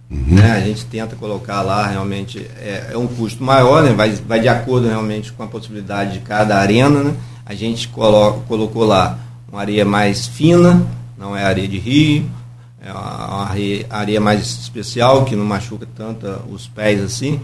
Uhum. 0.09 0.35
né? 0.35 0.51
A 0.51 0.59
gente 0.59 0.85
tenta 0.85 1.15
colocar 1.15 1.61
lá 1.61 1.87
realmente 1.87 2.45
é, 2.59 2.89
é, 2.91 2.97
um 2.97 3.07
custo 3.07 3.43
maior, 3.43 3.83
né? 3.83 3.93
Vai, 3.93 4.11
vai 4.11 4.39
de 4.39 4.47
acordo 4.47 4.87
realmente 4.87 5.31
com 5.31 5.43
a 5.43 5.47
possibilidade 5.47 6.13
de 6.13 6.19
cada 6.19 6.57
arena, 6.57 7.01
né? 7.03 7.13
A 7.45 7.53
gente 7.53 7.87
coloca, 7.87 8.41
colocou 8.47 8.85
lá 8.85 9.19
uma 9.51 9.61
areia 9.61 9.83
mais 9.83 10.27
fina, 10.27 10.85
não 11.17 11.35
é 11.35 11.43
areia 11.43 11.67
de 11.67 11.77
rio, 11.77 12.29
é 12.81 12.91
uma 12.91 13.49
areia, 13.49 13.85
areia 13.89 14.21
mais 14.21 14.41
especial, 14.41 15.25
que 15.25 15.35
não 15.35 15.45
machuca 15.45 15.87
tanto 15.95 16.27
os 16.49 16.67
pés 16.67 17.01
assim. 17.01 17.39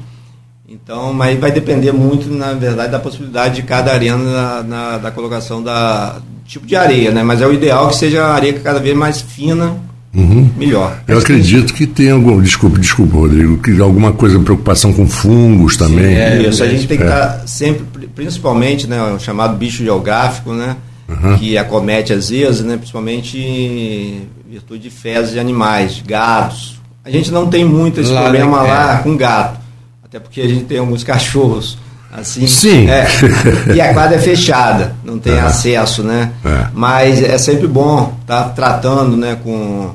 Então, 0.67 1.13
mas 1.13 1.39
vai 1.39 1.51
depender 1.51 1.91
muito, 1.91 2.29
na 2.29 2.53
verdade, 2.53 2.91
da 2.91 2.99
possibilidade 2.99 3.55
de 3.55 3.61
cada 3.63 3.93
arena 3.93 4.17
na, 4.17 4.63
na, 4.63 4.97
da 4.97 5.11
colocação 5.11 5.63
da 5.63 6.17
tipo 6.45 6.65
de 6.65 6.75
areia, 6.75 7.11
né? 7.11 7.23
Mas 7.23 7.41
é 7.41 7.47
o 7.47 7.53
ideal 7.53 7.89
que 7.89 7.95
seja 7.95 8.23
a 8.23 8.33
areia 8.33 8.53
cada 8.53 8.79
vez 8.79 8.95
mais 8.95 9.21
fina, 9.21 9.77
uhum. 10.13 10.49
melhor. 10.57 10.99
Eu 11.07 11.19
acredito 11.19 11.73
que 11.73 11.87
tem 11.87 12.11
algum, 12.11 12.41
desculpa, 12.41 12.79
desculpa, 12.79 13.15
Rodrigo, 13.15 13.57
que 13.59 13.79
alguma 13.79 14.11
coisa, 14.11 14.39
preocupação 14.39 14.91
com 14.91 15.07
fungos 15.07 15.77
também. 15.77 16.15
Sim, 16.15 16.21
é, 16.21 16.41
isso, 16.41 16.63
a 16.63 16.67
gente 16.67 16.87
tem 16.87 16.97
que 16.97 17.03
estar 17.03 17.15
é. 17.15 17.27
tá 17.27 17.47
sempre, 17.47 18.07
principalmente, 18.07 18.87
né, 18.87 19.01
o 19.03 19.19
chamado 19.19 19.57
bicho 19.57 19.83
geográfico, 19.83 20.53
né? 20.53 20.75
uhum. 21.07 21.37
que 21.37 21.57
acomete 21.57 22.13
às 22.13 22.29
vezes, 22.29 22.61
né, 22.61 22.75
principalmente 22.75 23.37
em 23.37 24.27
virtude 24.49 24.83
de 24.83 24.89
fezes 24.89 25.31
de 25.31 25.39
animais, 25.39 25.95
de 25.95 26.03
gatos. 26.03 26.79
A 27.03 27.09
gente 27.09 27.31
não 27.31 27.47
tem 27.47 27.63
muito 27.63 28.01
esse 28.01 28.11
lá, 28.11 28.23
problema 28.23 28.63
né? 28.63 28.69
lá 28.69 28.99
é. 28.99 29.03
com 29.03 29.15
gato, 29.15 29.59
até 30.07 30.19
porque 30.19 30.41
a 30.41 30.47
gente 30.47 30.65
tem 30.65 30.77
alguns 30.77 31.03
cachorros. 31.03 31.77
Assim, 32.11 32.47
Sim. 32.47 32.89
É, 32.89 33.05
e 33.75 33.81
a 33.81 33.93
quadra 33.93 34.15
é 34.15 34.19
fechada, 34.19 34.95
não 35.03 35.19
tem 35.19 35.37
acesso, 35.37 36.01
né? 36.01 36.31
É. 36.43 36.67
Mas 36.73 37.21
é 37.21 37.37
sempre 37.37 37.67
bom 37.67 38.13
estar 38.21 38.43
tá 38.43 38.49
tratando 38.49 39.17
né, 39.17 39.37
com, 39.43 39.91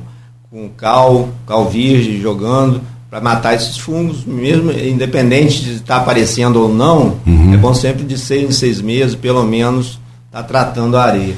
com 0.49 0.69
cal, 0.69 1.29
cal 1.47 1.67
virgem, 1.67 2.21
jogando, 2.21 2.81
para 3.09 3.19
matar 3.19 3.55
esses 3.55 3.77
fungos, 3.77 4.23
mesmo 4.25 4.71
independente 4.71 5.63
de 5.63 5.73
estar 5.73 5.95
tá 5.95 6.01
aparecendo 6.01 6.61
ou 6.61 6.69
não, 6.69 7.17
uhum. 7.25 7.53
é 7.53 7.57
bom 7.57 7.73
sempre 7.73 8.03
de 8.03 8.17
seis 8.17 8.49
em 8.49 8.51
seis 8.51 8.79
meses, 8.79 9.15
pelo 9.15 9.43
menos, 9.43 9.99
está 10.27 10.43
tratando 10.43 10.95
a 10.95 11.03
areia. 11.03 11.35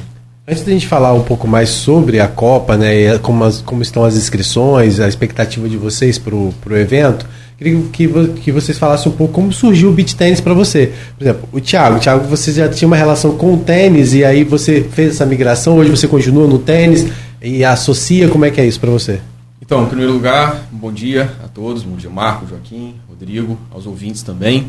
Antes 0.48 0.64
da 0.64 0.72
gente 0.72 0.88
falar 0.88 1.14
um 1.14 1.24
pouco 1.24 1.48
mais 1.48 1.70
sobre 1.70 2.20
a 2.20 2.28
Copa, 2.28 2.78
né, 2.78 3.18
como, 3.18 3.44
as, 3.46 3.62
como 3.62 3.82
estão 3.82 4.04
as 4.04 4.16
inscrições, 4.16 5.00
a 5.00 5.08
expectativa 5.08 5.68
de 5.68 5.78
vocês 5.78 6.20
para 6.20 6.36
o 6.36 6.54
evento, 6.72 7.26
queria 7.58 7.82
que, 7.92 8.08
que 8.42 8.52
vocês 8.52 8.78
falassem 8.78 9.12
um 9.12 9.16
pouco 9.16 9.34
como 9.34 9.52
surgiu 9.52 9.90
o 9.90 9.94
beat 9.94 10.14
tênis 10.14 10.42
para 10.42 10.54
você. 10.54 10.92
Por 11.18 11.24
exemplo, 11.24 11.50
o 11.52 11.60
Thiago, 11.60 12.00
Thiago, 12.00 12.28
você 12.28 12.52
já 12.52 12.70
tinha 12.70 12.88
uma 12.88 12.98
relação 12.98 13.38
com 13.38 13.54
o 13.54 13.58
tênis 13.58 14.14
e 14.14 14.24
aí 14.24 14.44
você 14.44 14.82
fez 14.82 15.16
essa 15.16 15.26
migração, 15.26 15.78
hoje 15.78 15.90
você 15.90 16.08
continua 16.08 16.48
no 16.48 16.60
tênis 16.60 17.08
e 17.42 17.64
associa, 17.64 18.28
como 18.28 18.46
é 18.46 18.52
que 18.52 18.60
é 18.60 18.66
isso 18.66 18.80
para 18.80 18.90
você? 18.90 19.20
Então, 19.62 19.84
em 19.84 19.88
primeiro 19.88 20.14
lugar, 20.14 20.68
bom 20.72 20.92
dia 20.92 21.32
a 21.44 21.48
todos, 21.48 21.84
bom 21.84 21.96
dia 21.96 22.10
Marco, 22.10 22.46
Joaquim, 22.48 22.96
Rodrigo, 23.10 23.58
aos 23.72 23.86
ouvintes 23.86 24.22
também. 24.22 24.68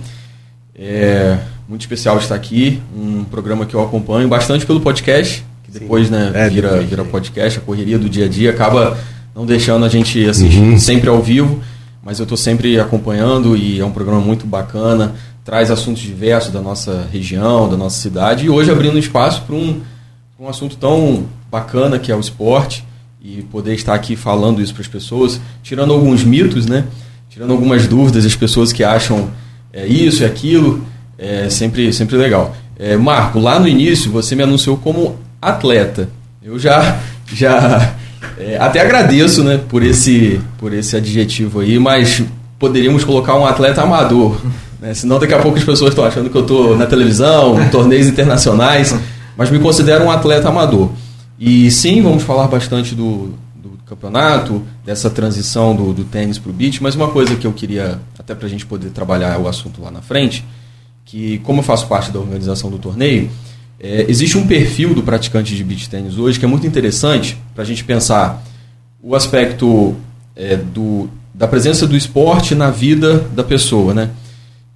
É 0.74 1.38
muito 1.68 1.80
especial 1.80 2.16
estar 2.18 2.34
aqui, 2.34 2.80
um 2.96 3.24
programa 3.24 3.66
que 3.66 3.74
eu 3.74 3.82
acompanho 3.82 4.28
bastante 4.28 4.64
pelo 4.64 4.80
podcast, 4.80 5.44
que 5.64 5.78
depois 5.78 6.08
né, 6.08 6.30
é, 6.32 6.48
vira, 6.48 6.68
depois, 6.68 6.88
vira 6.88 7.04
podcast, 7.04 7.58
a 7.58 7.62
correria 7.62 7.98
do 7.98 8.08
dia 8.08 8.26
a 8.26 8.28
dia 8.28 8.50
acaba 8.50 8.96
não 9.34 9.44
deixando 9.44 9.84
a 9.84 9.88
gente 9.88 10.24
assistir 10.26 10.60
uhum. 10.60 10.78
sempre 10.78 11.08
ao 11.08 11.20
vivo, 11.20 11.60
mas 12.06 12.20
eu 12.20 12.22
estou 12.22 12.38
sempre 12.38 12.78
acompanhando 12.78 13.56
e 13.56 13.80
é 13.80 13.84
um 13.84 13.90
programa 13.90 14.20
muito 14.20 14.46
bacana, 14.46 15.16
traz 15.44 15.72
assuntos 15.72 16.00
diversos 16.00 16.52
da 16.52 16.60
nossa 16.60 17.04
região, 17.12 17.68
da 17.68 17.76
nossa 17.76 17.98
cidade, 18.00 18.46
e 18.46 18.48
hoje 18.48 18.70
abrindo 18.70 18.96
espaço 18.96 19.42
para 19.42 19.56
um, 19.56 19.80
um 20.38 20.48
assunto 20.48 20.76
tão 20.76 21.26
bacana 21.50 21.98
que 21.98 22.12
é 22.12 22.14
o 22.14 22.20
esporte, 22.20 22.84
e 23.20 23.42
poder 23.50 23.74
estar 23.74 23.92
aqui 23.92 24.14
falando 24.14 24.62
isso 24.62 24.72
para 24.72 24.82
as 24.82 24.86
pessoas, 24.86 25.40
tirando 25.64 25.92
alguns 25.92 26.22
mitos, 26.22 26.64
né? 26.64 26.84
tirando 27.28 27.50
algumas 27.50 27.88
dúvidas 27.88 28.22
das 28.22 28.36
pessoas 28.36 28.72
que 28.72 28.84
acham 28.84 29.28
é 29.72 29.84
isso 29.84 30.22
e 30.22 30.26
aquilo, 30.26 30.86
é 31.18 31.50
sempre, 31.50 31.92
sempre 31.92 32.16
legal. 32.16 32.54
É, 32.78 32.96
Marco, 32.96 33.40
lá 33.40 33.58
no 33.58 33.66
início 33.66 34.12
você 34.12 34.36
me 34.36 34.44
anunciou 34.44 34.76
como 34.76 35.18
atleta. 35.42 36.08
Eu 36.40 36.56
já, 36.56 37.00
já 37.34 37.95
é, 38.38 38.56
até 38.58 38.80
agradeço 38.80 39.42
né, 39.42 39.60
por, 39.68 39.82
esse, 39.82 40.40
por 40.58 40.72
esse 40.72 40.96
adjetivo 40.96 41.60
aí, 41.60 41.78
mas 41.78 42.22
poderíamos 42.58 43.04
colocar 43.04 43.36
um 43.36 43.46
atleta 43.46 43.82
amador. 43.82 44.36
Né? 44.80 44.94
Senão 44.94 45.18
daqui 45.18 45.34
a 45.34 45.38
pouco 45.38 45.58
as 45.58 45.64
pessoas 45.64 45.90
estão 45.90 46.04
achando 46.04 46.30
que 46.30 46.36
eu 46.36 46.42
estou 46.42 46.76
na 46.76 46.86
televisão, 46.86 47.60
em 47.62 47.68
torneios 47.68 48.06
internacionais, 48.06 48.94
mas 49.36 49.50
me 49.50 49.58
considero 49.58 50.04
um 50.04 50.10
atleta 50.10 50.48
amador. 50.48 50.90
E 51.38 51.70
sim, 51.70 52.02
vamos 52.02 52.22
falar 52.22 52.48
bastante 52.48 52.94
do, 52.94 53.34
campeonato, 53.86 54.62
dessa 54.84 55.08
transição 55.08 55.74
do, 55.74 55.92
do 55.92 56.04
tênis 56.04 56.38
para 56.38 56.50
o 56.50 56.52
beach, 56.52 56.82
mas 56.82 56.96
uma 56.96 57.08
coisa 57.08 57.36
que 57.36 57.46
eu 57.46 57.52
queria, 57.52 58.00
até 58.18 58.34
para 58.34 58.46
a 58.46 58.50
gente 58.50 58.66
poder 58.66 58.90
trabalhar 58.90 59.38
o 59.38 59.46
assunto 59.46 59.80
lá 59.80 59.90
na 59.92 60.02
frente, 60.02 60.44
que 61.04 61.38
como 61.38 61.60
eu 61.60 61.62
faço 61.62 61.86
parte 61.86 62.10
da 62.10 62.18
organização 62.18 62.68
do 62.68 62.78
torneio, 62.78 63.30
é, 63.78 64.06
existe 64.08 64.38
um 64.38 64.46
perfil 64.46 64.94
do 64.94 65.02
praticante 65.02 65.54
de 65.54 65.62
beach 65.62 65.88
tênis 65.88 66.16
hoje 66.16 66.38
que 66.38 66.44
é 66.44 66.48
muito 66.48 66.66
interessante 66.66 67.36
para 67.54 67.62
a 67.62 67.66
gente 67.66 67.84
pensar 67.84 68.42
o 69.02 69.14
aspecto 69.14 69.94
é, 70.34 70.56
do, 70.56 71.08
da 71.32 71.46
presença 71.46 71.86
do 71.86 71.96
esporte 71.96 72.54
na 72.54 72.70
vida 72.70 73.18
da 73.34 73.44
pessoa, 73.44 73.92
né? 73.92 74.10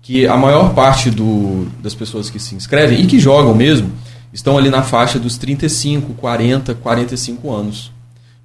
Que 0.03 0.27
a 0.27 0.37
maior 0.37 0.75
parte 0.75 1.11
do, 1.11 1.67
das 1.83 1.95
pessoas 1.95 2.31
que 2.31 2.39
se 2.39 2.55
inscrevem 2.55 3.01
e 3.01 3.07
que 3.07 3.19
jogam 3.19 3.55
mesmo 3.55 3.91
estão 4.33 4.57
ali 4.57 4.71
na 4.71 4.83
faixa 4.83 5.19
dos 5.19 5.37
35, 5.37 6.15
40, 6.15 6.75
45 6.75 7.53
anos. 7.53 7.93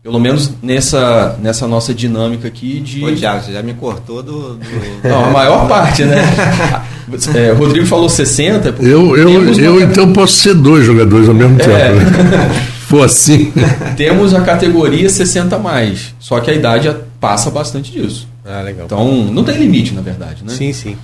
Pelo 0.02 0.20
menos 0.20 0.52
nessa, 0.62 1.38
nessa 1.42 1.68
nossa 1.68 1.94
dinâmica 1.94 2.48
aqui 2.48 2.80
de. 2.80 3.04
Ô, 3.04 3.16
Thiago, 3.16 3.44
você 3.44 3.52
já 3.52 3.64
me 3.64 3.74
cortou 3.74 4.22
do. 4.22 4.56
do... 4.56 4.66
Não, 5.04 5.26
a 5.26 5.32
maior 5.32 5.68
parte, 5.68 6.04
né? 6.04 6.22
É, 7.36 7.52
o 7.52 7.56
Rodrigo 7.56 7.86
falou 7.86 8.10
60. 8.10 8.76
Eu, 8.80 9.16
eu, 9.16 9.54
eu 9.54 9.82
então 9.82 10.12
posso 10.12 10.38
ser 10.38 10.54
dois 10.54 10.86
jogadores 10.86 11.28
ao 11.28 11.36
mesmo 11.36 11.58
tempo. 11.58 11.72
É. 11.72 11.94
Né? 11.94 12.66
assim. 13.04 13.52
Temos 13.98 14.34
a 14.34 14.42
categoria 14.42 15.10
60 15.10 15.58
mais, 15.60 16.14
só 16.20 16.40
que 16.40 16.52
a 16.52 16.54
idade 16.54 16.94
passa 17.20 17.50
bastante 17.50 17.92
disso. 17.92 18.28
Ah, 18.46 18.62
legal. 18.62 18.86
Então, 18.86 19.26
não 19.26 19.44
tem 19.44 19.58
limite, 19.58 19.94
na 19.94 20.02
verdade, 20.02 20.44
né? 20.44 20.54
Sim, 20.54 20.72
sim. 20.72 20.96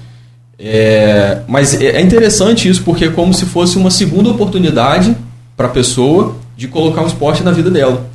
É, 0.58 1.40
mas 1.48 1.74
é 1.82 1.98
é 1.98 2.02
interessante 2.02 2.70
isso 2.70 2.84
porque 2.84 3.06
é 3.06 3.10
como 3.10 3.34
se 3.34 3.46
fosse 3.46 3.78
uma 3.78 3.90
segunda 3.90 4.30
oportunidade 4.30 5.18
para 5.58 5.66
a 5.66 5.70
pessoa 5.70 6.36
de 6.56 6.68
colocar 6.68 7.02
um 7.02 7.08
esporte 7.08 7.42
na 7.42 7.52
vida 7.52 7.72
dela. 7.72 8.06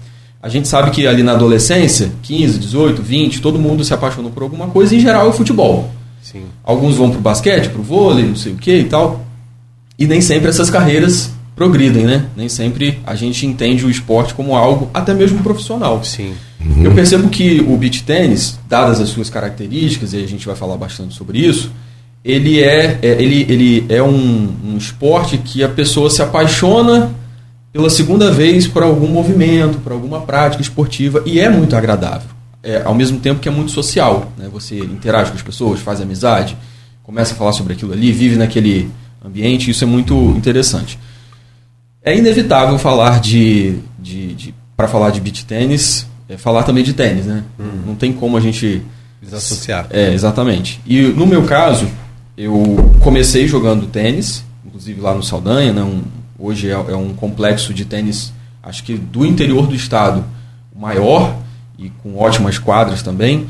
A 0.41 0.49
gente 0.49 0.69
sabe 0.69 0.93
que 0.93 1.09
ali 1.09 1.25
na 1.25 1.33
adolescência, 1.33 2.13
15, 2.23 2.59
18, 2.61 3.03
20, 3.03 3.41
todo 3.41 3.59
mundo 3.59 3.83
se 3.83 3.93
apaixonou 3.93 4.31
por 4.31 4.45
alguma 4.45 4.69
coisa, 4.69 4.95
e 4.95 4.99
em 4.99 5.01
geral 5.01 5.27
é 5.27 5.29
o 5.29 5.33
futebol. 5.33 5.91
Sim. 6.33 6.43
Alguns 6.65 6.97
vão 6.97 7.11
pro 7.11 7.21
basquete, 7.21 7.69
pro 7.69 7.83
vôlei, 7.83 8.25
não 8.27 8.35
sei 8.35 8.53
o 8.53 8.57
que 8.57 8.79
e 8.79 8.85
tal. 8.85 9.25
E 9.99 10.07
nem 10.07 10.21
sempre 10.21 10.49
essas 10.49 10.69
carreiras 10.69 11.31
progridem, 11.55 12.05
né? 12.05 12.27
Nem 12.37 12.49
sempre 12.49 12.99
a 13.07 13.15
gente 13.15 13.47
entende 13.47 13.87
o 13.87 13.91
esporte 13.91 14.35
como 14.35 14.57
algo 14.57 14.91
até 14.93 15.15
mesmo 15.15 15.43
profissional. 15.43 16.03
Sim. 16.03 16.35
Eu 16.83 16.93
percebo 16.93 17.29
que 17.29 17.61
o 17.61 17.77
beach 17.77 18.03
tênis, 18.03 18.59
dadas 18.69 19.01
as 19.01 19.09
suas 19.11 19.31
características, 19.31 20.13
e 20.13 20.17
a 20.17 20.27
gente 20.27 20.45
vai 20.47 20.57
falar 20.57 20.77
bastante 20.77 21.15
sobre 21.15 21.39
isso, 21.39 21.71
ele 22.25 22.61
é, 22.61 22.99
é- 23.03 23.23
ele, 23.23 23.47
ele 23.49 23.87
é 23.89 24.03
um, 24.03 24.53
um 24.65 24.77
esporte 24.77 25.39
que 25.39 25.63
a 25.63 25.69
pessoa 25.69 26.11
se 26.11 26.21
apaixona 26.21 27.11
pela 27.73 27.89
segunda 27.89 28.33
vez 28.33 28.67
por 28.67 28.83
algum 28.83 29.07
movimento, 29.07 29.79
por 29.79 29.93
alguma 29.93 30.23
prática 30.23 30.61
esportiva, 30.61 31.23
e 31.25 31.39
é 31.39 31.49
muito 31.49 31.77
agradável. 31.77 32.29
É, 32.69 32.83
ao 32.85 32.95
mesmo 32.95 33.21
tempo 33.21 33.39
que 33.41 33.49
é 33.49 33.53
muito 33.53 33.71
social. 33.71 34.33
Né? 34.37 34.49
Você 34.53 34.77
interage 34.79 35.31
com 35.31 35.37
as 35.37 35.43
pessoas, 35.43 35.79
faz 35.81 36.01
amizade, 36.01 36.57
começa 37.05 37.33
a 37.33 37.37
falar 37.37 37.53
sobre 37.53 37.75
aquilo 37.75 37.93
ali, 37.93 38.11
vive 38.11 38.35
naquele 38.37 38.91
ambiente, 39.25 39.71
isso 39.71 39.85
é 39.85 39.87
muito 39.87 40.15
interessante. 40.37 40.99
É 42.03 42.17
inevitável 42.17 42.77
falar 42.79 43.21
de, 43.21 43.79
de, 43.99 44.35
de 44.35 44.55
para 44.77 44.89
falar 44.89 45.11
de 45.11 45.21
beach 45.21 45.45
tênis, 45.45 46.07
é 46.29 46.37
falar 46.37 46.63
também 46.65 46.83
de 46.83 46.93
tênis, 46.93 47.27
né? 47.27 47.45
Não 47.87 47.95
tem 47.95 48.13
como 48.13 48.37
a 48.37 48.41
gente 48.41 48.83
Desassociar. 49.23 49.87
é, 49.91 50.13
exatamente. 50.13 50.81
E 50.87 51.03
no 51.03 51.27
meu 51.27 51.45
caso, 51.45 51.89
eu 52.37 52.77
comecei 53.01 53.47
jogando 53.49 53.87
tênis, 53.87 54.45
inclusive 54.65 55.01
lá 55.01 55.15
no 55.15 55.23
Saldanha, 55.23 55.73
né? 55.73 55.83
Um- 55.83 56.03
hoje 56.39 56.69
é, 56.69 56.73
é 56.73 56.97
um 56.97 57.15
complexo 57.15 57.73
de 57.73 57.85
tênis, 57.85 58.33
acho 58.63 58.83
que 58.85 58.97
do 58.97 59.25
interior 59.25 59.67
do 59.69 59.75
estado, 59.75 60.25
o 60.75 60.81
maior 60.81 61.35
e 61.79 61.91
com 62.03 62.17
ótimas 62.19 62.59
quadras 62.59 63.03
também. 63.03 63.47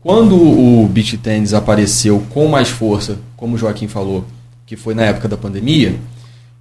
Quando 0.00 0.36
o 0.36 0.88
beach 0.88 1.16
tênis 1.18 1.54
apareceu 1.54 2.24
com 2.30 2.48
mais 2.48 2.68
força, 2.68 3.18
como 3.36 3.54
o 3.54 3.58
Joaquim 3.58 3.86
falou, 3.86 4.24
que 4.66 4.76
foi 4.76 4.94
na 4.94 5.04
época 5.04 5.28
da 5.28 5.36
pandemia, 5.36 5.94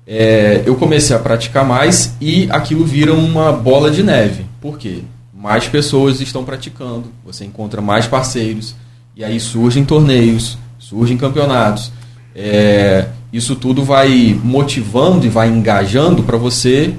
é, 0.06 0.64
eu 0.66 0.76
comecei 0.76 1.16
a 1.16 1.20
praticar 1.20 1.66
mais 1.66 2.16
e 2.20 2.48
aquilo 2.52 2.86
vira 2.86 3.14
uma 3.14 3.52
bola 3.52 3.90
de 3.90 4.04
neve. 4.04 4.46
Por 4.60 4.78
quê? 4.78 5.00
Mais 5.34 5.68
pessoas 5.68 6.22
estão 6.22 6.44
praticando, 6.44 7.06
você 7.26 7.46
encontra 7.46 7.82
mais 7.82 8.06
parceiros, 8.06 8.76
e 9.16 9.24
aí 9.24 9.40
surgem 9.40 9.84
torneios, 9.84 10.58
surgem 10.78 11.18
campeonatos. 11.18 11.92
É, 12.36 13.08
isso 13.34 13.56
tudo 13.56 13.84
vai 13.84 14.40
motivando 14.44 15.26
e 15.26 15.30
vai 15.30 15.50
engajando 15.50 16.24
para 16.24 16.38
você 16.38 16.94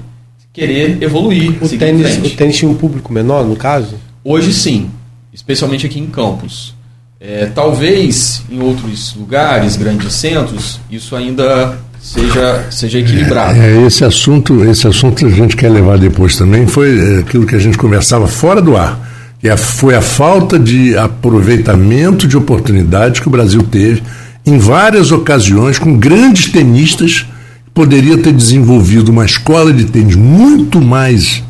querer 0.53 1.01
evoluir. 1.01 1.55
O 1.61 1.67
tênis, 1.67 2.17
o 2.17 2.29
tênis 2.29 2.55
tinha 2.55 2.69
um 2.69 2.75
público 2.75 3.11
menor, 3.11 3.43
no 3.43 3.55
caso? 3.55 3.95
Hoje 4.23 4.53
sim, 4.53 4.89
especialmente 5.33 5.85
aqui 5.85 5.99
em 5.99 6.05
Campos. 6.05 6.75
É, 7.19 7.49
talvez 7.55 8.43
em 8.51 8.61
outros 8.61 9.15
lugares, 9.15 9.75
grandes 9.75 10.13
centros, 10.13 10.79
isso 10.91 11.15
ainda 11.15 11.77
seja, 11.99 12.67
seja 12.69 12.99
equilibrado. 12.99 13.57
É, 13.59 13.85
esse 13.87 14.03
assunto, 14.03 14.63
esse 14.65 14.85
assunto 14.87 15.25
a 15.25 15.29
gente 15.29 15.55
quer 15.55 15.69
levar 15.69 15.97
depois 15.97 16.35
também, 16.35 16.67
foi 16.67 16.99
é, 16.99 17.19
aquilo 17.19 17.45
que 17.45 17.55
a 17.55 17.59
gente 17.59 17.77
conversava 17.77 18.27
fora 18.27 18.61
do 18.61 18.75
ar. 18.77 19.11
Que 19.39 19.49
é- 19.49 19.57
foi 19.57 19.95
a 19.95 20.01
falta 20.01 20.59
de 20.59 20.97
aproveitamento 20.97 22.27
de 22.27 22.37
oportunidades 22.37 23.19
que 23.19 23.27
o 23.27 23.31
Brasil 23.31 23.63
teve 23.63 24.03
em 24.45 24.57
várias 24.57 25.11
ocasiões 25.11 25.79
com 25.79 25.97
grandes 25.97 26.51
tenistas 26.51 27.25
poderia 27.73 28.17
ter 28.21 28.31
desenvolvido 28.31 29.09
uma 29.09 29.25
escola 29.25 29.73
de 29.73 29.85
tênis 29.85 30.15
muito 30.15 30.79
mais 30.79 31.43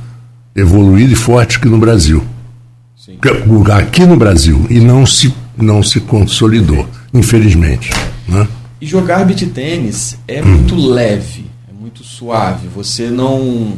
evoluída 0.55 1.13
e 1.13 1.15
forte 1.15 1.59
que 1.59 1.67
no 1.67 1.77
Brasil. 1.77 2.23
Sim. 2.95 3.17
Aqui 3.77 4.05
no 4.05 4.15
Brasil. 4.15 4.65
E 4.69 4.79
não 4.79 5.05
se, 5.05 5.33
não 5.57 5.83
se 5.83 5.99
consolidou, 5.99 6.88
infelizmente. 7.13 7.91
Né? 8.27 8.47
E 8.79 8.86
jogar 8.86 9.25
beach 9.25 9.45
tênis 9.47 10.17
é 10.27 10.41
muito 10.41 10.75
leve, 10.75 11.45
é 11.69 11.73
muito 11.73 12.03
suave. 12.03 12.67
Você 12.73 13.09
não. 13.09 13.73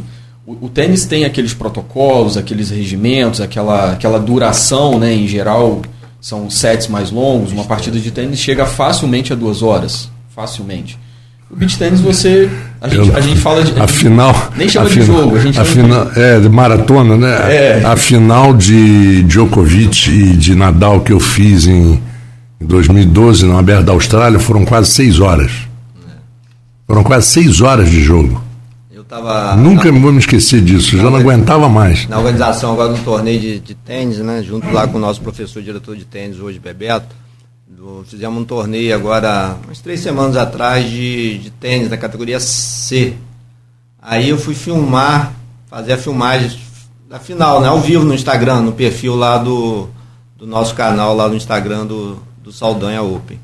O, 0.46 0.66
o 0.66 0.70
tênis 0.70 1.06
tem 1.06 1.26
aqueles 1.26 1.56
protocolos, 1.56 2.38
aqueles 2.38 2.70
regimentos, 2.70 3.42
aquela, 3.42 3.94
aquela 3.94 4.20
duração, 4.20 5.00
né? 5.00 5.14
Em 5.14 5.28
geral, 5.28 5.82
são 6.22 6.50
sets 6.50 6.88
mais 6.88 7.10
longos. 7.10 7.52
Uma 7.52 7.66
partida 7.66 8.00
de 8.00 8.12
tênis 8.12 8.40
chega 8.40 8.66
facilmente 8.66 9.34
a 9.34 9.36
duas 9.36 9.64
horas. 9.64 10.10
Facilmente. 10.36 11.00
Beach 11.56 11.78
tênis 11.78 12.02
você. 12.02 12.50
A 12.82 12.88
gente, 12.90 13.10
Eu- 13.10 13.16
a 13.16 13.22
gente 13.22 13.40
fala 13.40 13.64
de. 13.64 13.80
A 13.80 13.88
final. 13.88 14.52
Nem 14.58 14.68
chama 14.70 14.90
de 14.90 15.02
jogo, 15.02 15.36
a 15.36 15.40
gente 15.40 15.60
a 15.60 15.64
chama 15.66 15.84
de- 15.84 16.12
final, 16.12 16.12
É, 16.16 16.40
de 16.40 16.50
maratona, 16.50 17.18
né? 17.18 17.34
É. 17.54 17.82
A 17.86 17.96
final 17.96 18.54
de 18.54 19.24
Djokovic 19.24 20.10
e 20.12 20.36
de 20.36 20.54
Nadal 20.56 21.00
que 21.02 21.12
eu 21.14 21.20
fiz 21.20 21.66
em, 21.66 22.00
em 22.62 22.66
2012 22.66 23.46
no 23.46 23.58
Aberto 23.58 23.86
da 23.86 23.94
Austrália 23.94 24.38
foram 24.40 24.66
quase 24.66 24.92
seis 24.92 25.20
horas. 25.20 25.52
Foram 26.88 27.04
quase 27.04 27.28
seis 27.28 27.62
horas 27.62 27.90
de 27.90 28.02
jogo. 28.04 28.44
Eu 28.94 29.02
estava 29.02 29.56
Nunca 29.56 29.92
vou 29.92 30.12
me 30.12 30.20
esquecer 30.20 30.62
disso, 30.62 30.98
já 30.98 31.04
não 31.10 31.16
aguentava 31.16 31.68
mais. 31.70 32.08
na 32.08 32.18
organização 32.18 32.74
agora 32.74 32.94
do 32.94 33.00
torneio 33.04 33.40
de, 33.40 33.60
de 33.60 33.74
tênis, 33.76 34.18
né? 34.20 34.44
Junto 34.46 34.70
lá 34.72 34.88
com 34.88 34.98
o 34.98 35.02
nosso 35.02 35.22
professor 35.22 35.62
diretor 35.64 35.96
de 35.96 36.06
tênis 36.06 36.40
hoje, 36.40 36.60
Bebeto. 36.60 37.16
Fizemos 38.06 38.42
um 38.42 38.46
torneio 38.46 38.96
agora, 38.96 39.58
umas 39.64 39.80
três 39.80 40.00
semanas 40.00 40.36
atrás, 40.36 40.90
de, 40.90 41.38
de 41.38 41.52
tênis 41.52 41.90
da 41.90 41.98
categoria 41.98 42.40
C. 42.40 43.16
Aí 44.02 44.30
eu 44.30 44.38
fui 44.38 44.56
filmar, 44.56 45.34
fazer 45.68 45.94
a 45.94 45.98
filmagem 45.98 46.60
da 47.08 47.20
final, 47.20 47.62
né? 47.62 47.68
Ao 47.68 47.80
vivo 47.80 48.04
no 48.04 48.14
Instagram, 48.14 48.62
no 48.62 48.72
perfil 48.72 49.16
lá 49.16 49.38
do, 49.38 49.88
do 50.38 50.48
nosso 50.48 50.74
canal, 50.74 51.16
lá 51.16 51.28
no 51.28 51.36
Instagram 51.36 51.86
do, 51.86 52.18
do 52.44 52.52
Saldanha 52.52 53.02
Open, 53.02 53.40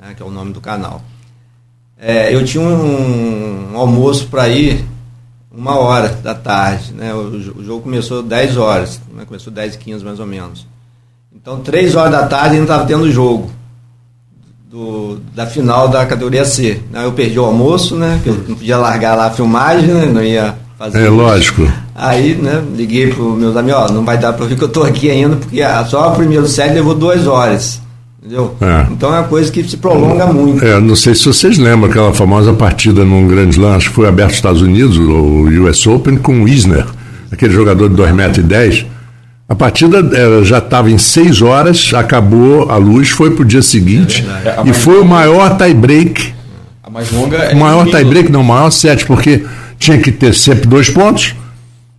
né? 0.00 0.14
que 0.14 0.22
é 0.22 0.26
o 0.26 0.30
nome 0.30 0.52
do 0.52 0.60
canal. 0.60 1.02
É, 1.98 2.34
eu 2.34 2.44
tinha 2.44 2.62
um, 2.62 3.72
um 3.72 3.76
almoço 3.78 4.26
para 4.28 4.48
ir 4.48 4.84
uma 5.50 5.76
hora 5.78 6.08
da 6.08 6.34
tarde, 6.34 6.92
né? 6.92 7.12
O, 7.14 7.28
o 7.28 7.64
jogo 7.64 7.82
começou 7.82 8.22
10 8.22 8.56
horas, 8.56 9.00
né? 9.12 9.24
começou 9.26 9.52
10 9.52 9.74
e 9.74 9.78
15 9.78 10.04
mais 10.04 10.18
ou 10.18 10.26
menos. 10.26 10.66
Então, 11.34 11.60
3 11.60 11.94
horas 11.94 12.12
da 12.12 12.26
tarde 12.26 12.54
ainda 12.54 12.64
estava 12.64 12.86
tendo 12.86 13.10
jogo 13.10 13.50
do, 14.72 15.18
da 15.34 15.44
final 15.46 15.86
da 15.88 16.06
categoria 16.06 16.44
C. 16.46 16.80
Eu 16.94 17.12
perdi 17.12 17.38
o 17.38 17.44
almoço, 17.44 17.94
né? 17.94 18.18
Que 18.22 18.30
eu 18.30 18.36
não 18.48 18.56
podia 18.56 18.78
largar 18.78 19.14
lá 19.14 19.26
a 19.26 19.30
filmagem, 19.30 19.86
né? 19.88 20.06
Não 20.06 20.22
ia 20.24 20.54
fazer. 20.78 21.04
É 21.04 21.10
lógico. 21.10 21.70
Aí, 21.94 22.34
né, 22.34 22.62
liguei 22.74 23.08
pro 23.08 23.34
meus 23.34 23.54
amigos, 23.54 23.80
ó, 23.82 23.92
não 23.92 24.02
vai 24.02 24.16
dar 24.16 24.32
pra 24.32 24.46
ver 24.46 24.56
que 24.56 24.64
eu 24.64 24.68
tô 24.68 24.82
aqui 24.82 25.10
ainda, 25.10 25.36
porque 25.36 25.60
a- 25.60 25.84
só 25.84 26.10
o 26.10 26.16
primeiro 26.16 26.48
set 26.48 26.72
levou 26.72 26.94
duas 26.94 27.26
horas. 27.26 27.80
Entendeu? 28.24 28.54
É. 28.62 28.86
Então 28.90 29.12
é 29.14 29.18
uma 29.18 29.28
coisa 29.28 29.52
que 29.52 29.62
se 29.62 29.76
prolonga 29.76 30.26
muito. 30.26 30.64
É, 30.64 30.80
não 30.80 30.96
sei 30.96 31.14
se 31.14 31.26
vocês 31.26 31.58
lembram 31.58 31.90
aquela 31.90 32.14
famosa 32.14 32.52
partida 32.54 33.04
num 33.04 33.28
grande 33.28 33.60
lance 33.60 33.76
acho 33.76 33.88
que 33.90 33.94
foi 33.96 34.08
aberto 34.08 34.28
nos 34.30 34.36
Estados 34.38 34.62
Unidos, 34.62 34.96
o 34.96 35.48
US 35.66 35.86
Open, 35.86 36.16
com 36.16 36.40
o 36.40 36.44
Wisner, 36.44 36.86
aquele 37.30 37.52
jogador 37.52 37.88
de 37.90 37.96
2,10 37.96 38.12
metros. 38.14 38.46
E. 38.48 38.86
A 39.52 39.54
partida 39.54 40.02
já 40.44 40.56
estava 40.56 40.90
em 40.90 40.96
6 40.96 41.42
horas, 41.42 41.90
acabou 41.92 42.70
a 42.70 42.78
luz, 42.78 43.10
foi 43.10 43.32
para 43.32 43.42
o 43.42 43.44
dia 43.44 43.60
seguinte 43.60 44.24
É, 44.46 44.62
e 44.64 44.72
foi 44.72 44.98
o 44.98 45.04
maior 45.04 45.58
tie-break. 45.58 46.32
A 46.82 46.88
mais 46.88 47.12
longa 47.12 47.36
é. 47.36 47.52
O 47.52 47.58
maior 47.58 47.84
tie-break, 47.84 48.32
não, 48.32 48.40
o 48.40 48.44
maior 48.44 48.70
set, 48.70 49.04
porque 49.04 49.44
tinha 49.78 49.98
que 49.98 50.10
ter 50.10 50.34
sempre 50.34 50.66
dois 50.66 50.88
pontos 50.88 51.34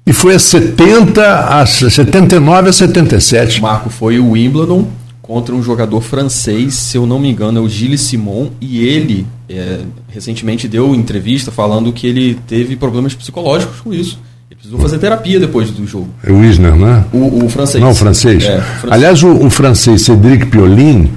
e 0.03 0.11
foi 0.11 0.33
a 0.33 0.39
70 0.39 1.61
a 1.61 1.63
79 1.63 2.69
a 2.69 2.73
77. 2.73 3.61
Marco 3.61 3.91
foi 3.91 4.17
o 4.17 4.31
Wimbledon 4.31 4.87
contra 5.21 5.53
um 5.53 5.61
jogador 5.61 6.01
francês, 6.01 6.73
se 6.73 6.97
eu 6.97 7.05
não 7.05 7.19
me 7.19 7.29
engano, 7.29 7.59
é 7.59 7.61
o 7.61 7.69
Gilles 7.69 8.01
Simon, 8.01 8.49
e 8.59 8.83
ele 8.83 9.27
é, 9.47 9.81
recentemente 10.09 10.67
deu 10.67 10.95
entrevista 10.95 11.51
falando 11.51 11.93
que 11.93 12.07
ele 12.07 12.33
teve 12.47 12.75
problemas 12.75 13.13
psicológicos 13.13 13.79
com 13.79 13.93
isso. 13.93 14.17
Ele 14.49 14.55
precisou 14.55 14.79
fazer 14.79 14.97
terapia 14.99 15.39
depois 15.39 15.71
do 15.71 15.85
jogo. 15.85 16.09
É 16.23 16.31
o 16.31 16.39
Wisner, 16.39 16.75
né? 16.75 17.03
O, 17.11 17.45
o 17.45 17.49
francês. 17.49 17.83
Não, 17.83 17.91
o 17.91 17.95
francês. 17.95 18.43
É, 18.43 18.57
o 18.57 18.61
francês. 18.61 18.91
Aliás, 18.91 19.23
o, 19.23 19.45
o 19.45 19.49
francês 19.49 20.01
Cédric 20.03 20.45
Piolin, 20.47 21.11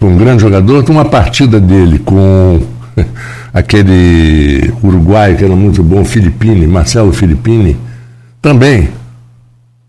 um 0.00 0.16
grande 0.16 0.42
jogador, 0.42 0.82
tem 0.82 0.94
uma 0.94 1.04
partida 1.04 1.60
dele 1.60 1.98
com 1.98 2.60
aquele 3.52 4.72
uruguaio 4.82 5.36
que 5.36 5.44
era 5.44 5.54
muito 5.54 5.82
bom, 5.82 6.04
Filippini, 6.04 6.66
Marcelo 6.66 7.12
Filippini, 7.12 7.76
também. 8.40 8.88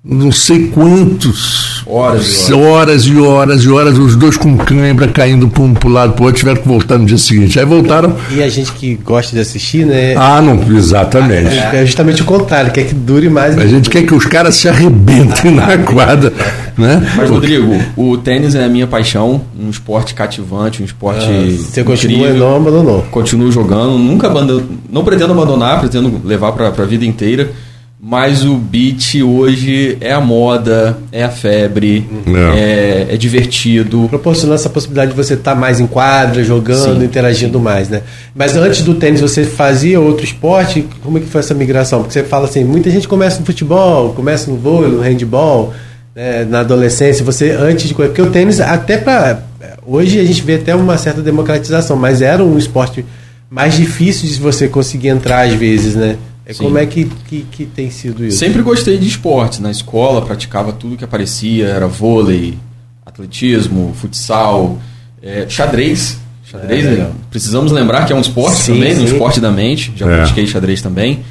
Não 0.04 0.32
sei 0.32 0.68
quantos 0.68 1.79
Horas 1.90 2.48
e 2.48 2.54
horas. 2.54 2.80
Horas 2.80 3.06
e 3.06 3.18
horas 3.18 3.64
e 3.64 3.70
horas, 3.70 3.98
os 3.98 4.16
dois 4.16 4.38
com 4.38 4.56
cãibra 4.56 5.08
caindo 5.08 5.50
para 5.50 5.64
um 5.64 5.74
pro 5.74 5.90
lado 5.90 6.14
pro 6.14 6.26
outro, 6.26 6.40
tiveram 6.40 6.62
que 6.62 6.68
voltar 6.68 7.00
no 7.00 7.06
dia 7.06 7.18
seguinte. 7.18 7.60
Aí 7.60 7.66
voltaram. 7.66 8.16
E 8.32 8.44
a 8.44 8.48
gente 8.48 8.72
que 8.74 8.94
gosta 8.96 9.36
de 9.36 9.42
assistir, 9.42 9.86
né? 9.86 10.14
Ah, 10.16 10.40
não, 10.40 10.62
exatamente. 10.78 11.58
É, 11.58 11.82
é 11.82 11.86
justamente 11.86 12.22
o 12.22 12.26
contrário, 12.26 12.72
quer 12.72 12.84
que 12.84 12.94
dure 12.94 13.28
mais. 13.28 13.58
A 13.58 13.66
gente 13.66 13.90
quer 13.90 14.04
que 14.04 14.14
os 14.14 14.26
caras 14.26 14.56
se 14.56 14.70
arrebentem 14.70 15.52
na 15.52 15.78
quadra. 15.80 16.32
Né? 16.78 17.12
Mas, 17.18 17.30
Rodrigo, 17.30 17.76
o 17.98 18.18
tênis 18.18 18.56
é 18.56 18.64
a 18.64 18.70
minha 18.70 18.88
paixão, 18.88 19.42
um 19.60 19.70
esporte 19.70 20.14
cativante, 20.14 20.82
um 20.82 20.86
esporte. 20.86 21.26
Ah, 21.26 21.58
você 21.58 21.84
continua 21.84 22.30
e 22.30 22.34
não 22.34 22.56
abandonou. 22.56 23.02
Continuo 23.12 23.52
jogando, 23.52 23.98
nunca 23.98 24.28
abandono, 24.28 24.66
não 24.90 25.04
pretendo 25.04 25.34
abandonar, 25.34 25.80
pretendo 25.80 26.22
levar 26.24 26.52
para 26.52 26.68
a 26.68 26.86
vida 26.86 27.06
inteira. 27.06 27.52
Mas 28.02 28.46
o 28.46 28.56
beat 28.56 29.16
hoje 29.22 29.98
é 30.00 30.14
a 30.14 30.22
moda, 30.22 30.98
é 31.12 31.22
a 31.22 31.30
febre, 31.30 32.08
é, 32.56 33.10
é, 33.10 33.14
é 33.14 33.18
divertido. 33.18 34.08
Proporcionando 34.10 34.56
essa 34.56 34.70
possibilidade 34.70 35.12
de 35.12 35.18
você 35.18 35.34
estar 35.34 35.54
tá 35.54 35.60
mais 35.60 35.82
em 35.82 35.88
quadra, 35.88 36.42
jogando, 36.42 37.02
sim, 37.02 37.04
interagindo 37.04 37.58
sim. 37.58 37.64
mais, 37.64 37.90
né? 37.90 38.02
Mas 38.34 38.56
antes 38.56 38.84
do 38.84 38.94
tênis 38.94 39.20
você 39.20 39.44
fazia 39.44 40.00
outro 40.00 40.24
esporte? 40.24 40.88
Como 41.04 41.18
é 41.18 41.22
que 41.22 41.28
foi 41.28 41.42
essa 41.42 41.54
migração? 41.54 42.00
Porque 42.00 42.14
você 42.14 42.24
fala 42.24 42.46
assim, 42.46 42.64
muita 42.64 42.90
gente 42.90 43.06
começa 43.06 43.42
no 43.42 43.46
futebol, 43.46 44.14
começa 44.14 44.50
no 44.50 44.56
vôlei, 44.56 44.92
no 44.92 45.02
handball, 45.02 45.74
né, 46.16 46.46
na 46.46 46.62
adolescência. 46.62 47.26
Você 47.26 47.52
antes 47.52 47.90
de 47.90 47.94
porque 47.94 48.22
o 48.22 48.32
tênis 48.32 48.62
até 48.62 48.98
para 48.98 49.44
hoje 49.86 50.22
a 50.22 50.24
gente 50.24 50.42
vê 50.42 50.56
até 50.56 50.74
uma 50.74 50.98
certa 50.98 51.22
democratização, 51.22 51.98
mas 51.98 52.22
era 52.22 52.42
um 52.46 52.58
esporte 52.58 53.04
mais 53.50 53.76
difícil 53.76 54.30
de 54.30 54.36
você 54.36 54.70
conseguir 54.70 55.10
entrar 55.10 55.42
às 55.42 55.54
vezes, 55.54 55.96
né? 55.96 56.16
É 56.50 56.54
como 56.56 56.80
é 56.80 56.86
que, 56.88 57.06
que, 57.28 57.44
que, 57.44 57.66
tem 57.68 57.92
sido 57.92 58.26
isso? 58.26 58.40
Sempre 58.40 58.64
gostei 58.64 58.98
de 58.98 59.08
esportes. 59.08 59.60
Na 59.60 59.70
escola 59.70 60.20
praticava 60.20 60.74
tudo 60.74 60.98
que 60.98 61.04
aparecia, 61.04 61.68
era 61.68 61.86
vôlei, 61.86 62.58
atletismo, 63.06 63.94
futsal, 63.94 64.80
é, 65.22 65.46
xadrez. 65.48 66.18
Xadrez, 66.44 66.86
é, 66.88 67.12
precisamos 67.30 67.72
lembrar 67.72 68.08
que 68.08 68.14
é 68.14 68.16
um 68.16 68.20
esporte 68.20 68.58
sim, 68.58 68.74
também, 68.74 68.96
sim. 68.96 69.02
um 69.02 69.06
esporte 69.06 69.40
da 69.40 69.52
mente. 69.52 69.94
Já 69.96 70.10
é. 70.10 70.16
pratiquei 70.18 70.48
xadrez 70.48 70.82
também. 70.82 71.24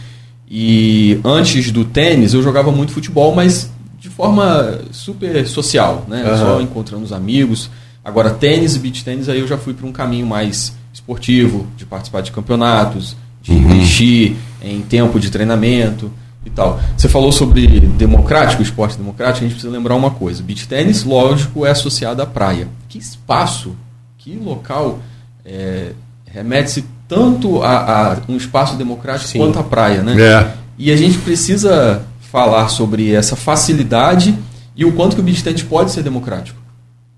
E 0.48 1.18
antes 1.24 1.72
do 1.72 1.85
tênis 1.85 2.33
eu 2.33 2.40
jogava 2.40 2.70
muito 2.70 2.92
futebol, 2.92 3.35
mas 3.35 3.68
de 3.98 4.09
forma 4.09 4.83
super 4.92 5.44
social, 5.48 6.07
né? 6.07 6.31
Uhum. 6.31 6.38
Só 6.38 6.61
encontrando 6.61 7.02
os 7.02 7.12
amigos. 7.12 7.68
Agora 8.04 8.31
tênis 8.31 8.76
e 8.76 8.78
beach 8.78 9.02
tênis 9.02 9.28
aí 9.28 9.40
eu 9.40 9.48
já 9.48 9.59
fui 9.59 9.74
para 9.74 9.85
um 9.85 9.92
caminho 9.92 10.28
mais 10.28 10.72
esportivo, 10.94 11.66
de 11.76 11.85
participar 11.85 12.20
de 12.20 12.31
campeonatos, 12.31 13.16
de 13.42 13.50
uhum. 13.50 13.74
investir 13.74 14.37
em 14.62 14.81
tempo 14.83 15.18
de 15.21 15.31
treinamento 15.31 16.11
e 16.44 16.51
tal. 16.51 16.81
Você 16.97 17.09
falou 17.09 17.33
sobre 17.33 17.66
democrático, 17.81 18.62
esporte 18.62 18.97
democrático, 18.97 19.38
a 19.38 19.49
gente 19.49 19.53
precisa 19.53 19.73
lembrar 19.73 19.94
uma 19.94 20.11
coisa. 20.11 20.42
Beach 20.42 20.66
tênis, 20.66 21.05
lógico, 21.05 21.66
é 21.66 21.71
associado 21.71 22.23
à 22.23 22.27
praia. 22.27 22.68
Que 22.88 22.99
espaço, 22.99 23.77
que 24.16 24.37
local 24.37 25.01
é, 25.44 25.92
remete-se 26.27 26.85
tanto 27.07 27.62
a, 27.62 28.12
a, 28.12 28.16
um 28.29 28.37
espaço 28.37 28.77
democrático 28.77 29.31
Sim. 29.31 29.38
quanto 29.38 29.59
à 29.59 29.62
praia, 29.62 30.03
né? 30.03 30.21
É. 30.21 30.53
E 30.79 30.92
a 30.92 30.97
gente 30.97 31.18
precisa 31.18 32.03
falar 32.21 32.68
sobre 32.68 33.12
essa 33.12 33.35
facilidade 33.35 34.35
e 34.77 34.85
o 34.85 34.92
quanto 34.92 35.16
que 35.16 35.21
o 35.21 35.25
beach 35.25 35.42
tênis 35.42 35.62
pode 35.62 35.90
ser 35.90 36.03
democrático, 36.03 36.61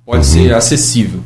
pode 0.05 0.19
uhum. 0.19 0.33
ser 0.33 0.55
acessível. 0.55 1.21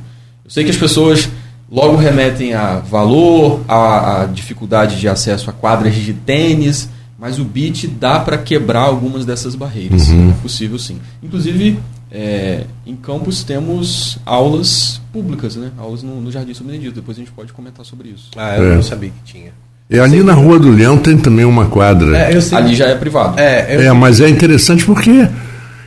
Eu 0.44 0.50
sei 0.50 0.64
que 0.64 0.70
as 0.70 0.76
pessoas 0.76 1.28
logo 1.70 1.96
remetem 1.96 2.54
a 2.54 2.76
valor, 2.76 3.60
a, 3.68 4.22
a 4.22 4.26
dificuldade 4.26 4.98
de 4.98 5.08
acesso 5.08 5.50
a 5.50 5.52
quadras 5.52 5.94
de 5.94 6.12
tênis, 6.12 6.88
mas 7.18 7.38
o 7.38 7.44
beat 7.44 7.86
dá 7.86 8.20
para 8.20 8.38
quebrar 8.38 8.82
algumas 8.82 9.24
dessas 9.24 9.54
barreiras. 9.54 10.08
Uhum. 10.08 10.30
É 10.30 10.42
possível 10.42 10.78
sim. 10.78 10.98
Inclusive, 11.22 11.78
é, 12.10 12.64
em 12.86 12.94
campus 12.94 13.42
temos 13.42 14.18
aulas 14.24 15.00
públicas, 15.12 15.56
né? 15.56 15.70
aulas 15.78 16.02
no, 16.02 16.20
no 16.20 16.30
Jardim 16.30 16.54
São 16.54 16.66
Benedito. 16.66 16.94
Depois 16.94 17.16
a 17.16 17.20
gente 17.20 17.32
pode 17.32 17.52
comentar 17.52 17.84
sobre 17.84 18.08
isso. 18.08 18.30
Ah, 18.36 18.56
eu 18.56 18.72
é. 18.72 18.74
não 18.76 18.82
sabia 18.82 19.10
que 19.10 19.32
tinha. 19.32 19.52
E 19.88 19.98
ali 19.98 20.22
na 20.22 20.32
Rua 20.32 20.58
do 20.58 20.70
Leão 20.70 20.96
tem 20.96 21.16
também 21.18 21.44
uma 21.44 21.66
quadra. 21.66 22.16
É, 22.16 22.38
ali 22.52 22.74
já 22.74 22.86
é 22.86 22.94
privado. 22.94 23.38
É, 23.38 23.86
é 23.86 23.92
mas 23.92 24.20
é 24.20 24.28
interessante 24.28 24.84
porque 24.84 25.28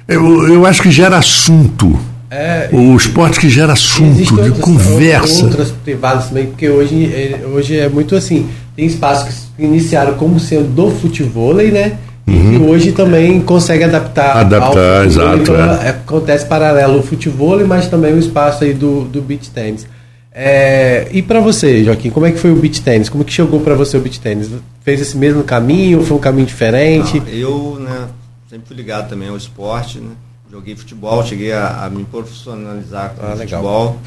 eu, 0.07 0.47
eu 0.47 0.65
acho 0.65 0.81
que 0.81 0.91
gera 0.91 1.17
assunto. 1.17 1.99
É, 2.29 2.69
o 2.73 2.95
esporte 2.95 3.39
que 3.39 3.49
gera 3.49 3.73
assunto, 3.73 4.21
de 4.21 4.33
outras, 4.33 4.59
conversa. 4.59 5.45
Outras 5.45 5.71
privadas 5.71 6.27
também, 6.27 6.47
porque 6.47 6.69
hoje, 6.69 7.05
é, 7.05 7.45
hoje 7.47 7.77
é 7.77 7.87
muito 7.87 8.15
assim. 8.15 8.49
Tem 8.75 8.85
espaços 8.85 9.47
que 9.55 9.63
iniciaram 9.63 10.15
como 10.15 10.39
sendo 10.39 10.67
do 10.67 10.91
futebol, 10.91 11.53
né? 11.53 11.97
Uhum. 12.27 12.53
E 12.53 12.57
hoje 12.57 12.91
também 12.91 13.39
consegue 13.39 13.85
adaptar. 13.85 14.37
Adaptar, 14.37 15.05
exato. 15.05 15.37
Então, 15.37 15.55
é. 15.55 15.89
Acontece 15.89 16.45
paralelo 16.45 16.99
o 16.99 17.03
futebol, 17.03 17.65
mas 17.65 17.87
também 17.87 18.13
o 18.13 18.19
espaço 18.19 18.65
aí 18.65 18.73
do, 18.73 19.05
do 19.05 19.21
beach 19.21 19.49
tennis. 19.49 19.87
É, 20.33 21.07
e 21.11 21.21
para 21.21 21.39
você, 21.39 21.83
Joaquim, 21.83 22.09
como 22.09 22.25
é 22.25 22.31
que 22.31 22.37
foi 22.37 22.51
o 22.51 22.55
beach 22.57 22.81
tennis? 22.81 23.07
Como 23.07 23.23
que 23.23 23.31
chegou 23.31 23.61
para 23.61 23.73
você 23.73 23.97
o 23.97 24.01
beach 24.01 24.19
tennis? 24.19 24.49
Fez 24.83 24.99
esse 24.99 25.17
mesmo 25.17 25.43
caminho? 25.43 26.03
Foi 26.03 26.17
um 26.17 26.19
caminho 26.19 26.45
diferente? 26.45 27.19
Não, 27.19 27.27
eu, 27.27 27.77
né, 27.79 28.07
sempre 28.49 28.67
fui 28.67 28.75
ligado 28.75 29.09
também 29.09 29.29
ao 29.29 29.37
esporte, 29.37 29.99
né? 29.99 30.11
Joguei 30.49 30.75
futebol, 30.75 31.25
cheguei 31.25 31.51
a, 31.51 31.85
a 31.85 31.89
me 31.89 32.03
profissionalizar 32.05 33.13
com 33.15 33.25
ah, 33.25 33.35
futebol. 33.35 33.99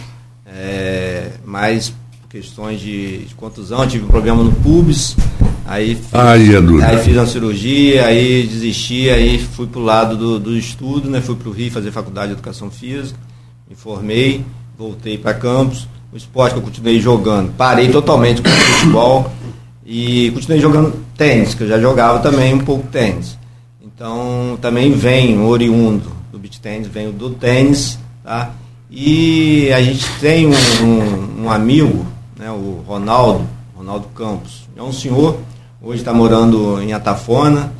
É, 0.46 1.32
mas 1.44 1.92
questões 2.28 2.80
de, 2.80 3.24
de, 3.24 3.34
contusão, 3.34 3.86
tive 3.86 4.04
um 4.04 4.08
problema 4.08 4.42
no 4.42 4.52
pubis, 4.52 5.16
aí 5.66 5.96
fiz, 5.96 6.14
aí, 6.14 6.54
é 6.54 6.84
aí 6.84 6.98
fiz 6.98 7.16
uma 7.16 7.26
cirurgia, 7.26 8.06
aí 8.06 8.46
desisti, 8.46 9.10
aí 9.10 9.38
fui 9.38 9.66
pro 9.66 9.80
lado 9.80 10.16
do, 10.16 10.38
do 10.38 10.56
estudo, 10.56 11.10
né? 11.10 11.20
Fui 11.20 11.34
pro 11.34 11.50
Rio 11.50 11.72
fazer 11.72 11.90
faculdade 11.90 12.28
de 12.28 12.32
educação 12.34 12.70
física, 12.70 13.18
me 13.68 13.74
formei, 13.74 14.44
voltei 14.78 15.18
para 15.18 15.34
Campos, 15.34 15.88
o 16.12 16.16
esporte 16.16 16.52
que 16.54 16.58
eu 16.58 16.64
continuei 16.64 17.00
jogando, 17.00 17.52
parei 17.56 17.90
totalmente 17.90 18.42
com 18.42 18.48
o 18.48 18.52
futebol 18.52 19.32
e 19.84 20.30
continuei 20.30 20.60
jogando 20.60 21.04
tênis, 21.16 21.54
que 21.54 21.64
eu 21.64 21.68
já 21.68 21.80
jogava 21.80 22.20
também 22.20 22.54
um 22.54 22.60
pouco 22.60 22.86
tênis. 22.88 23.36
Então 23.82 24.56
também 24.60 24.92
vem 24.92 25.40
oriundo 25.40 26.19
do 26.19 26.19
beach 26.50 26.60
tênis, 26.60 26.88
venho 26.88 27.12
do 27.12 27.30
tênis, 27.30 27.98
tá? 28.24 28.50
E 28.90 29.72
a 29.72 29.80
gente 29.80 30.04
tem 30.20 30.48
um, 30.48 30.52
um, 30.82 31.44
um 31.44 31.50
amigo, 31.50 32.04
né, 32.36 32.50
o 32.50 32.82
Ronaldo, 32.86 33.46
Ronaldo 33.76 34.08
Campos. 34.08 34.68
É 34.76 34.82
um 34.82 34.92
senhor, 34.92 35.38
hoje 35.80 36.00
está 36.00 36.12
morando 36.12 36.82
em 36.82 36.92
Atafona, 36.92 37.72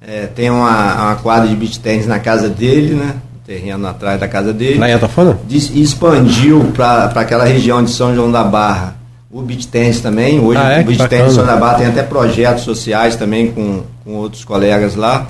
é, 0.00 0.26
tem 0.26 0.48
uma, 0.48 0.94
uma, 1.04 1.16
quadra 1.16 1.48
de 1.48 1.54
beach 1.54 1.78
tênis 1.78 2.06
na 2.06 2.18
casa 2.18 2.48
dele, 2.48 2.94
né? 2.94 3.16
terreno 3.46 3.86
atrás 3.86 4.18
da 4.18 4.26
casa 4.26 4.54
dele. 4.54 4.78
Lá 4.78 4.88
em 4.88 4.94
Atafona? 4.94 5.38
Expandiu 5.50 6.72
para 6.74 7.04
aquela 7.14 7.44
região 7.44 7.84
de 7.84 7.90
São 7.90 8.14
João 8.14 8.32
da 8.32 8.42
Barra 8.42 8.96
o 9.30 9.42
beach 9.42 9.66
tennis 9.66 10.00
também. 10.00 10.40
Hoje 10.40 10.58
ah, 10.58 10.72
é? 10.72 10.80
o 10.80 10.84
beach 10.84 11.08
tennis 11.08 11.34
São 11.34 11.44
João 11.44 11.46
da 11.54 11.56
Barra 11.60 11.78
tem 11.78 11.86
até 11.88 12.02
projetos 12.02 12.64
sociais 12.64 13.16
também 13.16 13.50
com, 13.50 13.82
com 14.02 14.14
outros 14.14 14.44
colegas 14.44 14.94
lá. 14.94 15.26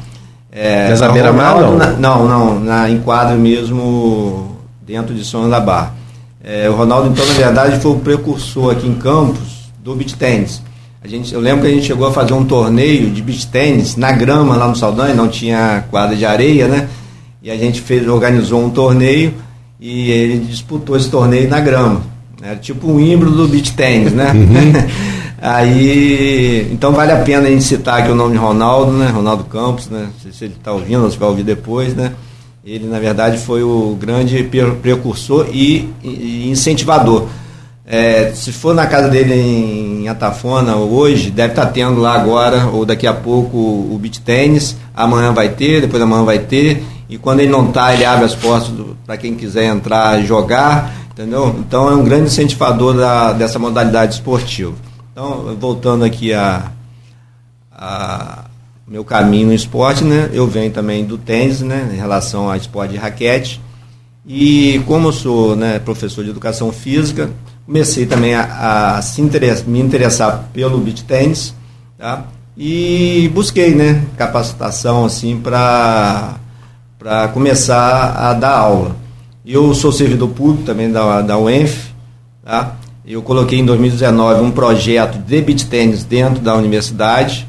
É, 0.54 0.90
Nessa 0.90 1.08
beira-mar, 1.08 1.60
não? 1.60 1.76
Na, 1.76 1.86
não, 1.90 2.28
não, 2.28 2.60
na 2.60 2.88
enquadro 2.88 3.36
mesmo 3.36 4.56
dentro 4.86 5.12
de 5.12 5.24
São 5.24 5.50
da 5.50 5.58
Barra. 5.58 5.94
É, 6.44 6.70
o 6.70 6.74
Ronaldo, 6.74 7.08
então, 7.08 7.26
na 7.26 7.32
verdade, 7.32 7.80
foi 7.80 7.90
o 7.90 7.98
precursor 7.98 8.72
aqui 8.72 8.86
em 8.86 8.94
Campos 8.94 9.72
do 9.82 9.96
beach 9.96 10.14
tennis. 10.14 10.62
A 11.02 11.08
gente, 11.08 11.34
eu 11.34 11.40
lembro 11.40 11.62
que 11.62 11.66
a 11.66 11.70
gente 11.70 11.86
chegou 11.86 12.06
a 12.06 12.12
fazer 12.12 12.34
um 12.34 12.44
torneio 12.44 13.10
de 13.10 13.20
beach 13.20 13.48
tennis 13.48 13.96
na 13.96 14.12
grama 14.12 14.56
lá 14.56 14.68
no 14.68 14.76
Saldanha, 14.76 15.12
não 15.12 15.28
tinha 15.28 15.84
quadra 15.90 16.14
de 16.14 16.24
areia, 16.24 16.68
né? 16.68 16.88
E 17.42 17.50
a 17.50 17.56
gente 17.56 17.80
fez, 17.80 18.06
organizou 18.08 18.64
um 18.64 18.70
torneio 18.70 19.34
e 19.80 20.10
ele 20.10 20.38
disputou 20.38 20.96
esse 20.96 21.10
torneio 21.10 21.48
na 21.48 21.60
grama. 21.60 22.00
Era 22.40 22.56
tipo 22.56 22.90
um 22.90 23.00
híbrido 23.00 23.36
do 23.36 23.48
beach 23.48 23.72
tennis, 23.72 24.12
né? 24.12 24.32
Uhum. 24.32 24.72
Aí, 25.46 26.70
então 26.72 26.90
vale 26.92 27.12
a 27.12 27.18
pena 27.18 27.46
a 27.46 27.50
gente 27.50 27.64
citar 27.64 28.00
aqui 28.00 28.10
o 28.10 28.14
nome 28.14 28.32
de 28.32 28.38
Ronaldo, 28.38 28.92
né? 28.92 29.08
Ronaldo 29.08 29.44
Campos, 29.44 29.90
né? 29.90 30.08
Não 30.10 30.20
sei 30.22 30.32
se 30.32 30.44
ele 30.46 30.54
está 30.54 30.72
ouvindo 30.72 31.04
ou 31.04 31.10
se 31.10 31.18
vai 31.18 31.28
ouvir 31.28 31.42
depois, 31.42 31.94
né? 31.94 32.12
Ele, 32.64 32.86
na 32.86 32.98
verdade, 32.98 33.36
foi 33.36 33.62
o 33.62 33.94
grande 34.00 34.42
precursor 34.80 35.48
e, 35.52 35.92
incentivador. 36.50 37.26
É, 37.84 38.32
se 38.34 38.52
for 38.52 38.74
na 38.74 38.86
casa 38.86 39.10
dele 39.10 39.34
em 39.34 40.08
Atafona 40.08 40.76
hoje, 40.76 41.30
deve 41.30 41.52
estar 41.52 41.66
tá 41.66 41.72
tendo 41.72 42.00
lá 42.00 42.14
agora, 42.14 42.68
ou 42.68 42.86
daqui 42.86 43.06
a 43.06 43.12
pouco, 43.12 43.58
o 43.58 43.98
beat 44.00 44.20
tênis. 44.20 44.74
Amanhã 44.96 45.30
vai 45.34 45.50
ter, 45.50 45.82
depois 45.82 46.02
amanhã 46.02 46.24
vai 46.24 46.38
ter. 46.38 46.82
E 47.06 47.18
quando 47.18 47.40
ele 47.40 47.52
não 47.52 47.68
está, 47.68 47.92
ele 47.92 48.06
abre 48.06 48.24
as 48.24 48.34
portas 48.34 48.72
para 49.04 49.18
quem 49.18 49.34
quiser 49.34 49.66
entrar 49.66 50.22
jogar. 50.22 50.90
Entendeu? 51.12 51.54
Então 51.58 51.90
é 51.90 51.94
um 51.94 52.02
grande 52.02 52.28
incentivador 52.28 52.94
da, 52.94 53.34
dessa 53.34 53.58
modalidade 53.58 54.14
esportiva. 54.14 54.72
Então, 55.14 55.56
voltando 55.60 56.04
aqui 56.04 56.34
a, 56.34 56.72
a 57.70 58.46
meu 58.84 59.04
caminho 59.04 59.46
no 59.46 59.54
esporte, 59.54 60.02
né? 60.02 60.28
Eu 60.32 60.44
venho 60.48 60.72
também 60.72 61.04
do 61.04 61.16
tênis, 61.16 61.60
né? 61.60 61.88
Em 61.92 61.96
relação 61.96 62.50
ao 62.50 62.56
esporte 62.56 62.90
de 62.90 62.96
raquete. 62.96 63.60
E 64.26 64.82
como 64.88 65.06
eu 65.06 65.12
sou 65.12 65.54
né, 65.54 65.78
professor 65.78 66.24
de 66.24 66.30
educação 66.30 66.72
física, 66.72 67.30
comecei 67.64 68.06
também 68.06 68.34
a, 68.34 68.96
a 68.96 69.02
se 69.02 69.20
interessa, 69.20 69.62
me 69.64 69.78
interessar 69.78 70.48
pelo 70.52 70.78
beach 70.78 71.04
tênis, 71.04 71.54
tá? 71.96 72.24
E 72.56 73.30
busquei, 73.32 73.72
né, 73.72 74.04
capacitação 74.16 75.04
assim 75.04 75.38
para 75.40 76.40
para 76.98 77.28
começar 77.28 78.16
a 78.16 78.34
dar 78.34 78.56
aula. 78.56 78.96
Eu 79.46 79.74
sou 79.74 79.92
servidor 79.92 80.30
público 80.30 80.64
também 80.64 80.90
da, 80.90 81.20
da 81.20 81.38
UENF, 81.38 81.92
tá? 82.42 82.74
Eu 83.06 83.20
coloquei 83.20 83.58
em 83.58 83.66
2019 83.66 84.40
um 84.40 84.50
projeto 84.50 85.18
de 85.18 85.40
beat 85.42 85.64
tênis 85.68 86.04
dentro 86.04 86.40
da 86.40 86.54
universidade, 86.54 87.46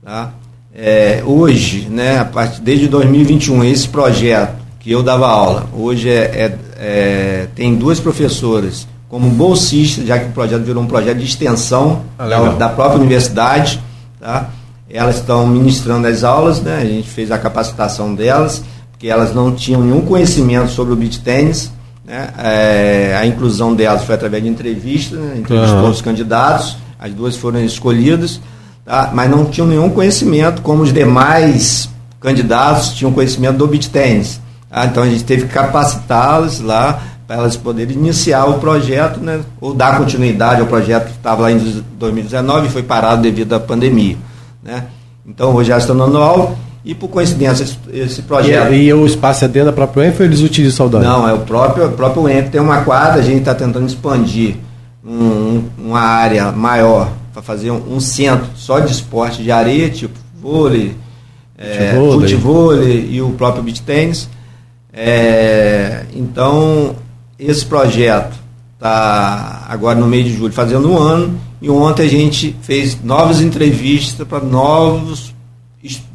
tá? 0.00 0.32
É, 0.72 1.22
hoje, 1.26 1.88
né, 1.90 2.20
a 2.20 2.24
partir, 2.24 2.60
desde 2.60 2.86
2021, 2.86 3.64
esse 3.64 3.88
projeto 3.88 4.54
que 4.78 4.92
eu 4.92 5.02
dava 5.02 5.26
aula, 5.26 5.68
hoje 5.76 6.08
é, 6.08 6.14
é, 6.14 6.58
é 6.76 7.48
tem 7.54 7.74
duas 7.74 7.98
professoras 7.98 8.86
como 9.08 9.28
bolsistas, 9.28 10.06
já 10.06 10.20
que 10.20 10.26
o 10.26 10.32
projeto 10.32 10.62
virou 10.62 10.82
um 10.82 10.86
projeto 10.86 11.18
de 11.18 11.24
extensão 11.24 12.02
ah, 12.16 12.26
da, 12.28 12.52
da, 12.52 12.68
própria 12.68 12.98
universidade. 12.98 13.82
Tá? 14.20 14.50
Elas 14.88 15.16
estão 15.16 15.46
ministrando 15.46 16.06
as 16.06 16.22
aulas, 16.22 16.62
né? 16.62 16.78
a 16.80 16.84
gente 16.84 17.08
fez 17.08 17.30
a 17.32 17.38
capacitação 17.38 18.14
delas, 18.14 18.62
porque 18.92 19.08
elas 19.08 19.34
não 19.34 19.52
tinham 19.52 19.82
nenhum 19.82 20.02
conhecimento 20.02 20.70
sobre 20.70 20.94
o 20.94 20.96
beat 20.96 21.18
tênis. 21.18 21.72
Né? 22.04 22.28
É, 22.38 23.16
a 23.20 23.26
inclusão 23.26 23.74
delas 23.74 24.04
foi 24.04 24.14
através 24.14 24.42
de 24.42 24.48
entrevistas, 24.48 25.18
né? 25.18 25.36
entrevistou 25.38 25.84
uhum. 25.84 25.90
os 25.90 26.02
candidatos, 26.02 26.76
as 26.98 27.12
duas 27.12 27.36
foram 27.36 27.62
escolhidas 27.64 28.40
tá? 28.84 29.10
mas 29.12 29.30
não 29.30 29.44
tinham 29.46 29.66
nenhum 29.66 29.90
conhecimento, 29.90 30.62
como 30.62 30.82
os 30.82 30.92
demais 30.92 31.88
candidatos 32.20 32.90
tinham 32.90 33.12
conhecimento 33.12 33.58
do 33.58 33.66
beat 33.66 33.88
tênis. 33.88 34.40
Tá? 34.68 34.86
Então 34.86 35.02
a 35.02 35.08
gente 35.08 35.24
teve 35.24 35.46
que 35.46 35.52
capacitá-los 35.52 36.60
lá 36.60 37.02
para 37.26 37.36
elas 37.36 37.56
poderem 37.56 37.96
iniciar 37.96 38.46
o 38.46 38.58
projeto, 38.58 39.20
né? 39.20 39.40
ou 39.60 39.74
dar 39.74 39.98
continuidade 39.98 40.60
ao 40.60 40.66
projeto 40.66 41.06
que 41.06 41.16
estava 41.16 41.42
lá 41.42 41.52
em 41.52 41.82
2019 41.98 42.66
e 42.66 42.70
foi 42.70 42.82
parado 42.82 43.22
devido 43.22 43.54
à 43.54 43.60
pandemia. 43.60 44.16
Né? 44.62 44.84
Então 45.26 45.54
hoje 45.54 45.70
elas 45.70 45.84
estão 45.84 45.96
no 45.96 46.04
anual 46.04 46.56
e 46.84 46.94
por 46.94 47.08
coincidência 47.08 47.64
esse, 47.64 47.78
esse 47.92 48.22
projeto. 48.22 48.72
E, 48.72 48.86
e, 48.86 48.92
o 48.92 49.06
espaço 49.06 49.44
é 49.44 49.48
dentro 49.48 49.66
da 49.66 49.72
própria 49.72 50.04
UENF 50.04 50.20
ou 50.20 50.26
eles 50.26 50.40
utilizam 50.40 50.76
Saudade? 50.76 51.04
Não, 51.04 51.28
é 51.28 51.32
o 51.32 51.40
próprio, 51.40 51.86
o 51.86 51.92
próprio 51.92 52.22
UENF 52.24 52.50
tem 52.50 52.60
uma 52.60 52.82
quadra, 52.82 53.20
a 53.20 53.24
gente 53.24 53.40
está 53.40 53.54
tentando 53.54 53.86
expandir 53.86 54.56
um, 55.04 55.64
uma 55.78 56.00
área 56.00 56.50
maior 56.50 57.12
para 57.32 57.42
fazer 57.42 57.70
um, 57.70 57.96
um, 57.96 58.00
centro 58.00 58.46
só 58.54 58.80
de 58.80 58.92
esporte 58.92 59.42
de 59.42 59.50
areia, 59.50 59.88
tipo 59.90 60.18
vôlei, 60.40 60.96
é, 61.56 61.92
futevôlei 61.94 63.08
e 63.10 63.22
o 63.22 63.30
próprio 63.30 63.62
beach 63.62 63.82
tênis. 63.82 64.28
É, 64.92 66.04
então, 66.14 66.96
esse 67.38 67.64
projeto 67.64 68.36
está 68.74 69.64
agora 69.68 69.98
no 69.98 70.06
mês 70.06 70.24
de 70.24 70.34
julho 70.36 70.52
fazendo 70.52 70.90
um 70.90 70.98
ano 70.98 71.38
e 71.60 71.70
ontem 71.70 72.04
a 72.04 72.08
gente 72.08 72.54
fez 72.62 72.98
novas 73.02 73.40
entrevistas 73.40 74.26
para 74.26 74.40
novos, 74.40 75.31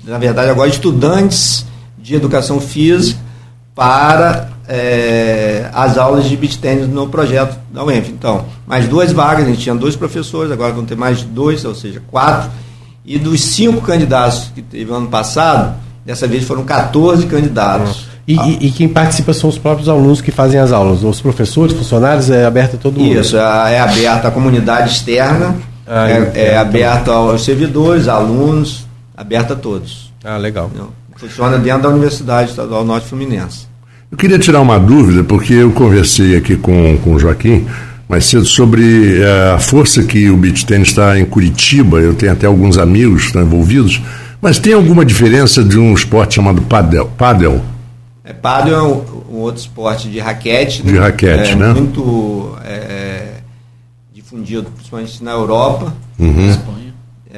na 0.07 0.17
verdade 0.17 0.49
agora 0.49 0.69
estudantes 0.69 1.65
de 1.97 2.15
educação 2.15 2.59
física 2.59 3.19
para 3.75 4.49
é, 4.67 5.69
as 5.71 5.97
aulas 5.97 6.25
de 6.25 6.35
beach 6.35 6.57
tennis 6.57 6.87
no 6.87 7.07
projeto 7.07 7.57
da 7.71 7.83
UENF. 7.83 8.09
Então, 8.09 8.45
mais 8.65 8.87
duas 8.87 9.11
vagas, 9.11 9.45
a 9.45 9.49
gente 9.49 9.61
tinha 9.61 9.75
dois 9.75 9.95
professores, 9.95 10.51
agora 10.51 10.73
vão 10.73 10.83
ter 10.83 10.95
mais 10.95 11.21
dois, 11.21 11.63
ou 11.63 11.75
seja, 11.75 12.01
quatro. 12.09 12.49
E 13.05 13.19
dos 13.19 13.39
cinco 13.41 13.81
candidatos 13.81 14.51
que 14.53 14.61
teve 14.61 14.91
ano 14.91 15.07
passado, 15.07 15.75
dessa 16.03 16.27
vez 16.27 16.43
foram 16.43 16.63
14 16.63 17.27
candidatos. 17.27 18.07
E, 18.27 18.37
ah. 18.37 18.47
e, 18.47 18.67
e, 18.67 18.71
quem 18.71 18.89
participa 18.89 19.31
são 19.31 19.49
os 19.49 19.57
próprios 19.57 19.87
alunos 19.87 20.21
que 20.21 20.31
fazem 20.31 20.59
as 20.59 20.71
aulas, 20.71 21.03
os 21.03 21.21
professores, 21.21 21.73
funcionários, 21.77 22.29
é 22.29 22.45
aberto 22.45 22.75
a 22.75 22.79
todo 22.79 22.99
mundo? 22.99 23.19
Isso, 23.19 23.37
é, 23.37 23.75
é 23.75 23.79
aberto 23.79 24.25
à 24.25 24.31
comunidade 24.31 24.91
externa, 24.91 25.55
ah, 25.85 26.09
é, 26.09 26.31
é 26.33 26.57
aberto 26.57 27.11
aos 27.11 27.45
servidores, 27.45 28.07
alunos, 28.07 28.86
aberto 29.17 29.53
a 29.53 29.55
todos. 29.55 30.13
Ah, 30.23 30.37
legal. 30.37 30.71
Funciona 31.15 31.57
dentro 31.57 31.83
da 31.83 31.89
Universidade 31.89 32.51
Estadual 32.51 32.85
Norte 32.85 33.07
Fluminense. 33.07 33.65
Eu 34.11 34.17
queria 34.17 34.37
tirar 34.39 34.61
uma 34.61 34.79
dúvida, 34.79 35.23
porque 35.23 35.53
eu 35.53 35.71
conversei 35.71 36.37
aqui 36.37 36.55
com, 36.55 36.97
com 36.99 37.15
o 37.15 37.19
Joaquim 37.19 37.67
mais 38.07 38.25
cedo 38.25 38.45
sobre 38.45 39.19
uh, 39.19 39.55
a 39.55 39.59
força 39.59 40.01
que 40.03 40.29
o 40.29 40.37
beach 40.37 40.65
tennis 40.65 40.89
está 40.89 41.19
em 41.19 41.25
Curitiba. 41.25 41.99
Eu 41.99 42.13
tenho 42.13 42.31
até 42.31 42.47
alguns 42.47 42.77
amigos 42.77 43.21
que 43.21 43.27
estão 43.27 43.41
envolvidos. 43.41 44.01
Mas 44.41 44.59
tem 44.59 44.73
alguma 44.73 45.03
diferença 45.03 45.63
de 45.63 45.77
um 45.77 45.93
esporte 45.93 46.35
chamado 46.35 46.61
padel? 46.61 47.07
padel? 47.17 47.61
É, 48.23 48.31
padel 48.31 48.75
é 48.75 48.83
um, 48.83 49.03
um 49.31 49.37
outro 49.39 49.59
esporte 49.59 50.09
de 50.09 50.19
raquete. 50.19 50.83
De 50.83 50.93
né? 50.93 50.99
raquete, 50.99 51.51
é, 51.51 51.55
né? 51.55 51.73
Muito 51.73 52.55
é, 52.63 53.41
difundido, 54.13 54.69
principalmente 54.71 55.23
na 55.23 55.31
Europa. 55.31 55.93
Uhum. 56.17 56.49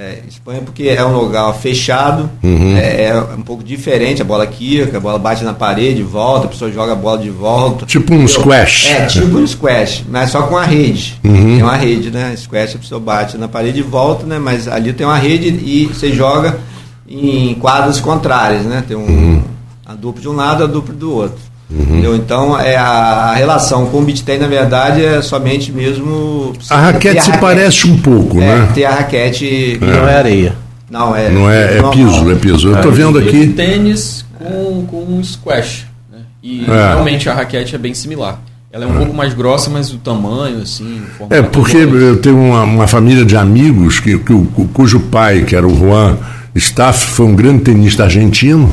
É, 0.01 0.23
Espanha 0.29 0.61
porque 0.61 0.83
é 0.83 1.03
um 1.03 1.13
lugar 1.13 1.53
fechado, 1.55 2.29
uhum. 2.41 2.77
é, 2.77 3.07
é, 3.07 3.21
um 3.37 3.41
pouco 3.41 3.61
diferente, 3.61 4.21
a 4.21 4.25
bola 4.25 4.47
quica, 4.47 4.95
a 4.95 4.99
bola 5.01 5.19
bate 5.19 5.43
na 5.43 5.53
parede, 5.53 6.01
volta, 6.01 6.45
a 6.45 6.49
pessoa 6.49 6.71
joga 6.71 6.93
a 6.93 6.95
bola 6.95 7.17
de 7.17 7.29
volta. 7.29 7.85
Tipo 7.85 8.13
um 8.13 8.25
squash. 8.25 8.89
É, 8.89 9.07
tipo 9.07 9.37
um 9.37 9.45
squash, 9.45 10.05
mas 10.09 10.29
só 10.29 10.43
com 10.43 10.55
a 10.55 10.63
rede. 10.63 11.19
Uhum. 11.21 11.33
Tem 11.33 11.63
uma 11.63 11.75
rede, 11.75 12.11
né? 12.11 12.33
Squash 12.37 12.75
a 12.75 12.79
pessoa 12.79 13.01
bate 13.01 13.37
na 13.37 13.49
parede 13.49 13.79
e 13.79 13.83
volta, 13.83 14.25
né? 14.25 14.39
Mas 14.39 14.69
ali 14.69 14.93
tem 14.93 15.05
uma 15.05 15.17
rede 15.17 15.49
e 15.49 15.87
você 15.87 16.13
joga 16.13 16.57
em 17.05 17.53
quadras 17.55 17.99
contrárias, 17.99 18.63
né? 18.63 18.81
Tem 18.87 18.95
um, 18.95 19.01
uhum. 19.01 19.43
a 19.85 19.95
dupla 19.95 20.21
de 20.21 20.29
um 20.29 20.33
lado, 20.33 20.63
a 20.63 20.67
dupla 20.67 20.95
do 20.95 21.13
outro. 21.13 21.41
Uhum. 21.71 22.15
Então, 22.15 22.59
é 22.59 22.75
a, 22.75 23.33
relação 23.35 23.85
com 23.85 23.99
o 23.99 24.01
beat 24.01 24.23
na 24.39 24.47
verdade, 24.47 25.05
é 25.05 25.21
somente 25.21 25.71
mesmo. 25.71 26.53
A 26.69 26.77
raquete 26.77 27.19
a 27.19 27.21
se 27.21 27.29
raquete, 27.29 27.41
parece 27.41 27.87
um 27.87 27.97
pouco, 27.97 28.41
é, 28.41 28.45
né? 28.45 28.71
Ter 28.73 28.85
a 28.85 28.95
raquete. 28.95 29.79
É. 29.79 29.85
Não 29.85 30.07
é 30.07 30.15
areia. 30.15 30.55
Não, 30.89 31.15
é. 31.15 31.29
Não 31.29 31.49
é, 31.49 31.77
é 31.77 31.89
piso, 31.91 32.31
é 32.31 32.35
piso. 32.35 32.69
Eu 32.69 32.75
estou 32.75 32.91
vendo 32.91 33.19
aqui. 33.19 33.47
Tênis 33.49 34.25
com, 34.39 34.85
com 34.87 35.23
squash. 35.23 35.85
Né? 36.11 36.19
E 36.41 36.65
é. 36.65 36.93
realmente 36.93 37.29
a 37.29 37.33
raquete 37.35 37.75
é 37.75 37.77
bem 37.77 37.93
similar. 37.93 38.41
Ela 38.71 38.85
é 38.85 38.87
um 38.87 38.97
pouco 38.97 39.13
mais 39.15 39.33
grossa, 39.33 39.69
mas 39.69 39.91
o 39.91 39.97
tamanho, 39.97 40.61
assim. 40.61 41.01
É, 41.31 41.41
porque 41.41 41.77
eu 41.77 42.17
tenho 42.17 42.37
uma, 42.37 42.63
uma 42.63 42.87
família 42.87 43.25
de 43.25 43.35
amigos 43.35 43.99
que, 43.99 44.17
que, 44.17 44.33
cujo 44.73 44.99
pai, 44.99 45.43
que 45.43 45.55
era 45.55 45.67
o 45.67 45.75
Juan 45.75 46.17
Staff, 46.53 47.07
foi 47.07 47.25
um 47.25 47.35
grande 47.35 47.63
tenista 47.63 48.03
argentino 48.03 48.71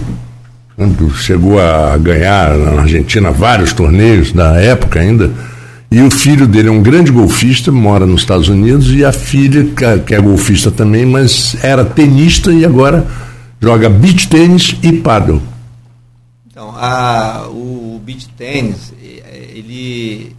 chegou 1.15 1.59
a 1.59 1.97
ganhar 1.97 2.57
na 2.57 2.83
Argentina 2.83 3.31
vários 3.31 3.73
torneios 3.73 4.33
na 4.33 4.59
época 4.59 5.01
ainda. 5.01 5.31
E 5.91 6.03
o 6.03 6.11
filho 6.11 6.47
dele 6.47 6.69
é 6.69 6.71
um 6.71 6.83
grande 6.83 7.11
golfista, 7.13 7.71
mora 7.71 8.05
nos 8.05 8.23
Estados 8.23 8.49
Unidos, 8.49 8.93
e 8.93 9.05
a 9.05 9.13
filha, 9.13 9.65
que 10.05 10.15
é 10.15 10.21
golfista 10.21 10.71
também, 10.71 11.07
mas 11.07 11.57
era 11.63 11.85
tenista 11.85 12.53
e 12.53 12.65
agora 12.65 13.07
joga 13.61 13.89
beach 13.89 14.29
tênis 14.29 14.77
e 14.83 14.93
paddle. 14.93 15.41
Então, 16.51 16.71
a, 16.77 17.47
o 17.49 18.01
beach 18.05 18.29
tênis, 18.37 18.93
ele 19.55 20.35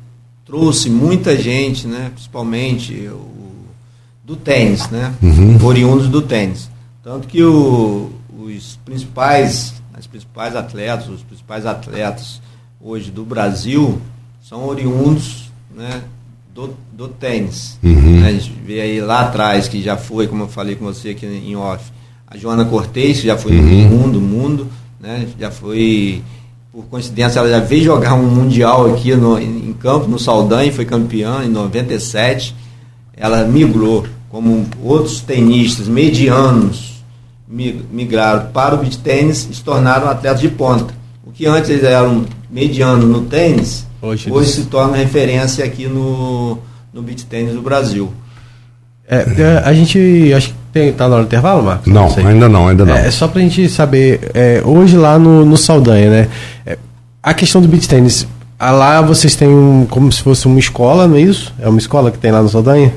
trouxe 0.45 0.89
muita 0.89 1.35
gente, 1.35 1.87
né, 1.87 2.11
principalmente 2.13 2.93
o, 3.07 3.65
do 4.23 4.35
tênis, 4.35 4.89
né, 4.89 5.13
uhum. 5.21 5.57
oriundos 5.63 6.07
do 6.07 6.21
tênis. 6.21 6.69
Tanto 7.03 7.27
que 7.27 7.41
o, 7.41 8.11
os 8.37 8.77
principais 8.85 9.76
as 9.97 10.05
principais 10.05 10.55
atletas, 10.55 11.09
os 11.09 11.23
principais 11.23 11.65
atletas 11.65 12.39
hoje 12.79 13.09
do 13.09 13.25
Brasil 13.25 13.99
são 14.41 14.65
oriundos 14.65 15.51
né, 15.75 16.03
do, 16.53 16.75
do 16.93 17.07
tênis. 17.07 17.79
Uhum. 17.81 18.21
Né, 18.21 18.29
a 18.29 18.31
gente 18.31 18.53
vê 18.63 18.79
aí 18.79 19.01
lá 19.01 19.21
atrás, 19.21 19.67
que 19.67 19.81
já 19.81 19.97
foi, 19.97 20.27
como 20.27 20.43
eu 20.43 20.47
falei 20.47 20.75
com 20.75 20.85
você 20.85 21.09
aqui 21.09 21.25
em 21.25 21.55
off, 21.55 21.91
a 22.27 22.37
Joana 22.37 22.65
Cortez, 22.65 23.21
que 23.21 23.27
já 23.27 23.37
foi 23.37 23.53
uhum. 23.53 23.63
no 23.63 23.89
mundo, 23.89 24.21
mundo, 24.21 24.67
né, 24.99 25.27
já 25.39 25.49
foi, 25.49 26.21
por 26.71 26.85
coincidência, 26.85 27.39
ela 27.39 27.49
já 27.49 27.59
veio 27.59 27.83
jogar 27.83 28.13
um 28.13 28.29
mundial 28.29 28.93
aqui 28.93 29.15
no, 29.15 29.39
em, 29.39 29.69
em 29.69 29.73
campo, 29.73 30.07
no 30.07 30.19
Saldanha, 30.19 30.71
foi 30.71 30.85
campeã 30.85 31.43
em 31.43 31.49
97. 31.49 32.55
Ela 33.13 33.45
migrou, 33.45 34.05
como 34.29 34.67
outros 34.83 35.21
tenistas 35.21 35.87
medianos, 35.87 36.96
migraram 37.47 38.47
para 38.51 38.75
o 38.75 38.79
beach 38.79 38.97
tênis 38.97 39.47
e 39.49 39.55
se 39.55 39.63
tornaram 39.63 40.09
atletas 40.09 40.41
de 40.41 40.49
ponta. 40.49 40.93
O 41.25 41.31
que 41.31 41.45
antes 41.45 41.69
eles 41.69 41.83
eram 41.83 42.25
medianos 42.49 43.05
no 43.05 43.21
tênis, 43.21 43.85
hoje, 44.01 44.31
hoje 44.31 44.51
se 44.51 44.65
torna 44.65 44.97
referência 44.97 45.63
aqui 45.63 45.87
no, 45.87 46.57
no 46.93 47.01
beach 47.01 47.25
tênis 47.25 47.53
do 47.53 47.61
Brasil. 47.61 48.11
É, 49.09 49.25
é 49.37 49.61
a 49.63 49.73
gente 49.73 50.33
acho 50.33 50.53
que 50.73 50.79
está 50.79 51.07
na 51.07 51.15
hora 51.15 51.23
do 51.23 51.27
intervalo, 51.27 51.63
Marcos? 51.63 51.87
Não, 51.87 52.09
não 52.09 52.27
ainda 52.27 52.49
não, 52.49 52.67
ainda 52.67 52.85
não. 52.85 52.95
É, 52.95 53.09
só 53.09 53.27
para 53.27 53.39
a 53.39 53.43
gente 53.43 53.69
saber, 53.69 54.31
é, 54.33 54.61
hoje 54.65 54.97
lá 54.97 55.17
no, 55.17 55.45
no 55.45 55.55
Saldanha, 55.55 56.09
né? 56.09 56.27
É, 56.65 56.77
a 57.23 57.33
questão 57.33 57.61
do 57.61 57.67
beach 57.67 57.87
tênis, 57.87 58.27
lá 58.59 59.01
vocês 59.01 59.35
têm 59.35 59.47
um, 59.47 59.85
como 59.89 60.11
se 60.11 60.21
fosse 60.21 60.45
uma 60.45 60.59
escola, 60.59 61.07
não 61.07 61.15
é 61.15 61.21
isso? 61.21 61.53
É 61.59 61.69
uma 61.69 61.79
escola 61.79 62.11
que 62.11 62.17
tem 62.17 62.31
lá 62.31 62.41
no 62.41 62.49
Saldanha? 62.49 62.93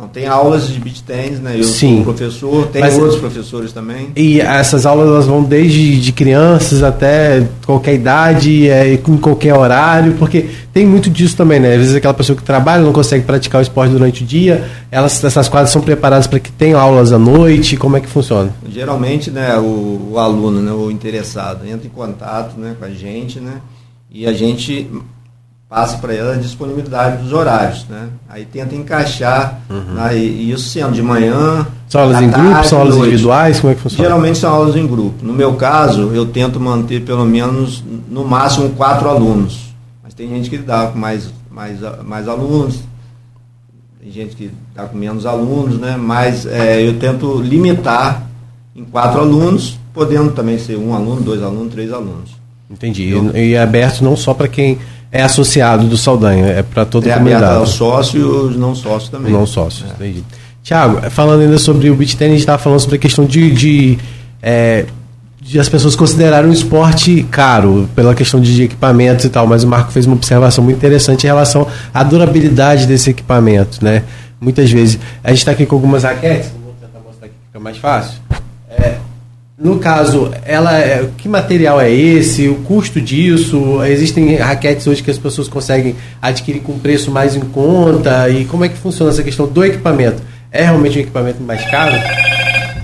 Não, 0.00 0.08
tem 0.08 0.26
aulas 0.26 0.66
de 0.66 0.80
beach 0.80 1.02
tennis, 1.02 1.40
né? 1.40 1.56
Eu 1.58 1.64
Sim. 1.64 1.96
sou 1.96 2.04
professor, 2.04 2.66
tem 2.68 2.80
Mas- 2.80 2.96
outros 2.98 3.20
professores 3.20 3.70
também. 3.70 4.08
E 4.16 4.40
essas 4.40 4.86
aulas 4.86 5.06
elas 5.06 5.26
vão 5.26 5.42
desde 5.42 6.00
de 6.00 6.10
crianças 6.10 6.82
até 6.82 7.46
qualquer 7.66 7.94
idade, 7.96 8.66
é, 8.66 8.96
com 8.96 9.18
qualquer 9.18 9.52
horário, 9.52 10.14
porque 10.14 10.46
tem 10.72 10.86
muito 10.86 11.10
disso 11.10 11.36
também, 11.36 11.60
né? 11.60 11.72
Às 11.74 11.80
vezes 11.80 11.94
aquela 11.96 12.14
pessoa 12.14 12.34
que 12.34 12.42
trabalha 12.42 12.82
não 12.82 12.94
consegue 12.94 13.26
praticar 13.26 13.58
o 13.58 13.62
esporte 13.62 13.92
durante 13.92 14.24
o 14.24 14.26
dia, 14.26 14.70
elas, 14.90 15.22
essas 15.22 15.50
quadras 15.50 15.70
são 15.70 15.82
preparadas 15.82 16.26
para 16.26 16.40
que 16.40 16.50
tenham 16.50 16.80
aulas 16.80 17.12
à 17.12 17.18
noite, 17.18 17.76
como 17.76 17.94
é 17.98 18.00
que 18.00 18.08
funciona? 18.08 18.54
Geralmente, 18.72 19.30
né, 19.30 19.54
o, 19.58 20.12
o 20.12 20.18
aluno, 20.18 20.62
né, 20.62 20.72
o 20.72 20.90
interessado, 20.90 21.66
entra 21.66 21.86
em 21.86 21.90
contato 21.90 22.58
né, 22.58 22.74
com 22.78 22.86
a 22.86 22.90
gente, 22.90 23.38
né, 23.38 23.60
e 24.10 24.26
a 24.26 24.32
gente 24.32 24.88
passa 25.70 25.98
para 25.98 26.12
ela 26.12 26.34
a 26.34 26.36
disponibilidade 26.36 27.22
dos 27.22 27.32
horários, 27.32 27.86
né. 27.88 28.08
Aí 28.28 28.44
tenta 28.44 28.74
encaixar, 28.74 29.60
né, 29.70 30.18
e, 30.18 30.50
isso 30.50 30.68
sendo 30.68 30.90
de 30.90 31.00
manhã. 31.00 31.64
São 31.88 32.00
aulas 32.00 32.20
em 32.20 32.28
grupo, 32.28 32.50
tarde, 32.50 32.68
são 32.68 32.80
aulas 32.80 32.96
individuais, 32.96 33.60
como 33.60 33.72
é 33.72 33.76
que 33.76 33.80
funciona? 33.80 34.02
Geralmente 34.02 34.38
são 34.38 34.52
aulas 34.52 34.74
em 34.74 34.84
grupo. 34.84 35.24
No 35.24 35.32
meu 35.32 35.54
caso, 35.54 36.10
eu 36.12 36.26
tento 36.26 36.58
manter 36.58 37.02
pelo 37.02 37.24
menos, 37.24 37.84
no 38.08 38.24
máximo, 38.24 38.70
quatro 38.70 39.08
alunos. 39.08 39.72
Mas 40.02 40.12
tem 40.12 40.28
gente 40.28 40.50
que 40.50 40.58
dá 40.58 40.88
com 40.88 40.98
mais, 40.98 41.30
mais, 41.48 41.78
mais 42.04 42.26
alunos, 42.26 42.80
tem 44.02 44.10
gente 44.10 44.34
que 44.34 44.50
dá 44.74 44.86
com 44.86 44.98
menos 44.98 45.24
alunos, 45.24 45.78
né? 45.78 45.96
Mas 45.96 46.46
é, 46.46 46.82
eu 46.82 46.98
tento 46.98 47.40
limitar 47.40 48.26
em 48.74 48.82
quatro 48.82 49.20
alunos, 49.20 49.78
podendo 49.94 50.32
também 50.32 50.58
ser 50.58 50.76
um 50.76 50.92
aluno, 50.94 51.20
dois 51.20 51.40
alunos, 51.40 51.72
três 51.72 51.92
alunos. 51.92 52.40
Entendi. 52.68 53.14
E, 53.34 53.38
e 53.38 53.54
é 53.54 53.62
aberto 53.62 54.02
não 54.02 54.16
só 54.16 54.34
para 54.34 54.48
quem 54.48 54.78
é 55.12 55.22
associado 55.22 55.86
do 55.86 55.96
Saldanha, 55.96 56.46
é 56.46 56.62
para 56.62 56.84
toda 56.84 57.08
É 57.08 57.12
a 57.12 57.16
aberto 57.16 57.32
comunidade. 57.34 57.58
aos 57.60 57.70
sócios 57.70 58.14
e 58.22 58.24
os 58.24 58.56
não 58.56 58.74
sócios 58.74 59.08
também. 59.10 59.32
Não 59.32 59.46
sócios, 59.46 59.90
entendi. 59.90 60.22
Tiago, 60.62 61.10
falando 61.10 61.40
ainda 61.40 61.58
sobre 61.58 61.90
o 61.90 61.94
beach 61.96 62.16
tennis, 62.16 62.32
a 62.32 62.36
gente 62.36 62.40
estava 62.42 62.58
falando 62.62 62.80
sobre 62.80 62.96
a 62.96 62.98
questão 62.98 63.24
de, 63.24 63.50
de, 63.50 63.98
é, 64.42 64.84
de 65.40 65.58
as 65.58 65.68
pessoas 65.68 65.96
considerarem 65.96 66.48
um 66.50 66.52
esporte 66.52 67.26
caro, 67.30 67.88
pela 67.96 68.14
questão 68.14 68.40
de 68.40 68.62
equipamentos 68.62 69.24
e 69.24 69.30
tal, 69.30 69.46
mas 69.46 69.64
o 69.64 69.66
Marco 69.66 69.90
fez 69.90 70.06
uma 70.06 70.14
observação 70.16 70.62
muito 70.62 70.76
interessante 70.76 71.24
em 71.24 71.26
relação 71.26 71.66
à 71.94 72.02
durabilidade 72.04 72.86
desse 72.86 73.10
equipamento, 73.10 73.82
né? 73.84 74.04
Muitas 74.40 74.70
vezes, 74.70 74.98
a 75.24 75.30
gente 75.30 75.38
está 75.38 75.52
aqui 75.52 75.66
com 75.66 75.74
algumas 75.74 76.04
raquetes, 76.04 76.50
vou 76.62 76.74
tentar 76.80 77.00
mostrar 77.04 77.26
aqui 77.26 77.34
que 77.34 77.46
fica 77.46 77.58
mais 77.60 77.76
fácil. 77.78 78.20
No 79.60 79.78
caso, 79.78 80.32
ela 80.46 80.78
é, 80.78 81.10
que 81.18 81.28
material 81.28 81.78
é 81.78 81.92
esse? 81.92 82.48
O 82.48 82.62
custo 82.62 82.98
disso? 82.98 83.84
Existem 83.84 84.36
raquetes 84.36 84.86
hoje 84.86 85.02
que 85.02 85.10
as 85.10 85.18
pessoas 85.18 85.48
conseguem 85.48 85.96
adquirir 86.22 86.62
com 86.62 86.78
preço 86.78 87.10
mais 87.10 87.36
em 87.36 87.40
conta? 87.40 88.30
E 88.30 88.46
como 88.46 88.64
é 88.64 88.70
que 88.70 88.78
funciona 88.78 89.12
essa 89.12 89.22
questão 89.22 89.46
do 89.46 89.62
equipamento? 89.62 90.22
É 90.50 90.62
realmente 90.64 90.96
um 90.96 91.02
equipamento 91.02 91.42
mais 91.42 91.62
caro? 91.70 91.94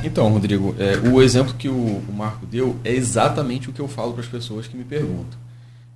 Então, 0.05 0.29
Rodrigo, 0.29 0.77
é, 0.79 0.99
o 1.09 1.23
exemplo 1.23 1.55
que 1.55 1.67
o, 1.67 1.73
o 1.73 2.13
Marco 2.15 2.45
deu 2.45 2.77
é 2.85 2.93
exatamente 2.93 3.71
o 3.71 3.73
que 3.73 3.81
eu 3.81 3.89
falo 3.89 4.13
para 4.13 4.21
as 4.21 4.29
pessoas 4.29 4.67
que 4.67 4.77
me 4.77 4.85
perguntam. 4.85 5.39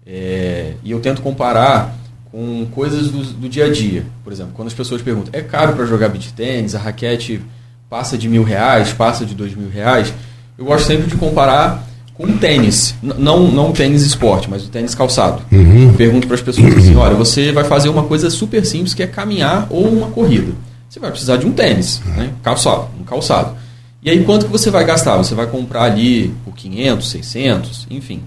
É, 0.06 0.76
e 0.82 0.92
eu 0.92 1.00
tento 1.00 1.20
comparar 1.20 1.94
com 2.32 2.66
coisas 2.72 3.10
do, 3.10 3.22
do 3.22 3.50
dia 3.50 3.66
a 3.66 3.70
dia. 3.70 4.06
Por 4.24 4.32
exemplo, 4.32 4.52
quando 4.54 4.68
as 4.68 4.74
pessoas 4.74 5.02
perguntam, 5.02 5.28
é 5.38 5.42
caro 5.42 5.74
para 5.74 5.84
jogar 5.84 6.08
beach 6.08 6.32
tênis? 6.32 6.74
A 6.74 6.78
raquete 6.78 7.42
passa 7.90 8.16
de 8.16 8.30
mil 8.30 8.42
reais, 8.42 8.94
passa 8.94 9.26
de 9.26 9.34
dois 9.34 9.54
mil 9.54 9.68
reais? 9.68 10.14
Eu 10.60 10.66
gosto 10.66 10.88
sempre 10.88 11.06
de 11.06 11.16
comparar 11.16 11.86
com 12.12 12.24
o 12.24 12.36
tênis. 12.36 12.94
Não, 13.02 13.50
não 13.50 13.70
o 13.70 13.72
tênis 13.72 14.02
esporte, 14.02 14.50
mas 14.50 14.62
o 14.62 14.68
tênis 14.68 14.94
calçado. 14.94 15.40
Eu 15.50 15.94
Pergunto 15.96 16.26
para 16.26 16.36
as 16.36 16.42
pessoas 16.42 16.76
assim, 16.76 16.94
olha, 16.96 17.14
você 17.14 17.50
vai 17.50 17.64
fazer 17.64 17.88
uma 17.88 18.02
coisa 18.02 18.28
super 18.28 18.66
simples 18.66 18.92
que 18.92 19.02
é 19.02 19.06
caminhar 19.06 19.66
ou 19.70 19.88
uma 19.88 20.08
corrida. 20.08 20.52
Você 20.86 21.00
vai 21.00 21.10
precisar 21.10 21.38
de 21.38 21.46
um 21.46 21.52
tênis, 21.52 22.02
né? 22.14 22.34
calçado, 22.42 22.88
um 23.00 23.04
calçado. 23.04 23.56
E 24.02 24.10
aí 24.10 24.22
quanto 24.22 24.44
que 24.44 24.52
você 24.52 24.70
vai 24.70 24.84
gastar? 24.84 25.16
Você 25.16 25.34
vai 25.34 25.46
comprar 25.46 25.84
ali 25.84 26.34
por 26.44 26.54
500, 26.54 27.08
600, 27.08 27.86
enfim. 27.90 28.20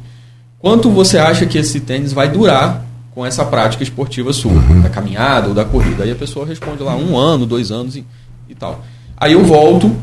Quanto 0.58 0.89
você 0.89 1.19
acha 1.19 1.46
que 1.46 1.60
esse 1.60 1.82
tênis 1.82 2.13
vai 2.13 2.28
durar 2.28 2.84
com 3.13 3.24
essa 3.24 3.46
prática 3.46 3.84
esportiva 3.84 4.34
sua, 4.34 4.60
da 4.82 4.89
caminhada 4.89 5.50
ou 5.50 5.54
da 5.54 5.65
corrida? 5.65 6.04
Aí 6.04 6.10
a 6.12 6.15
pessoa 6.15 6.48
responde 6.48 6.82
lá 6.82 6.96
um 6.96 7.15
ano, 7.15 7.46
dois 7.46 7.72
anos 7.72 7.96
e, 7.96 8.04
e 8.50 8.56
tal. 8.56 8.84
Aí 9.15 9.34
eu 9.34 9.46
volto 9.46 9.96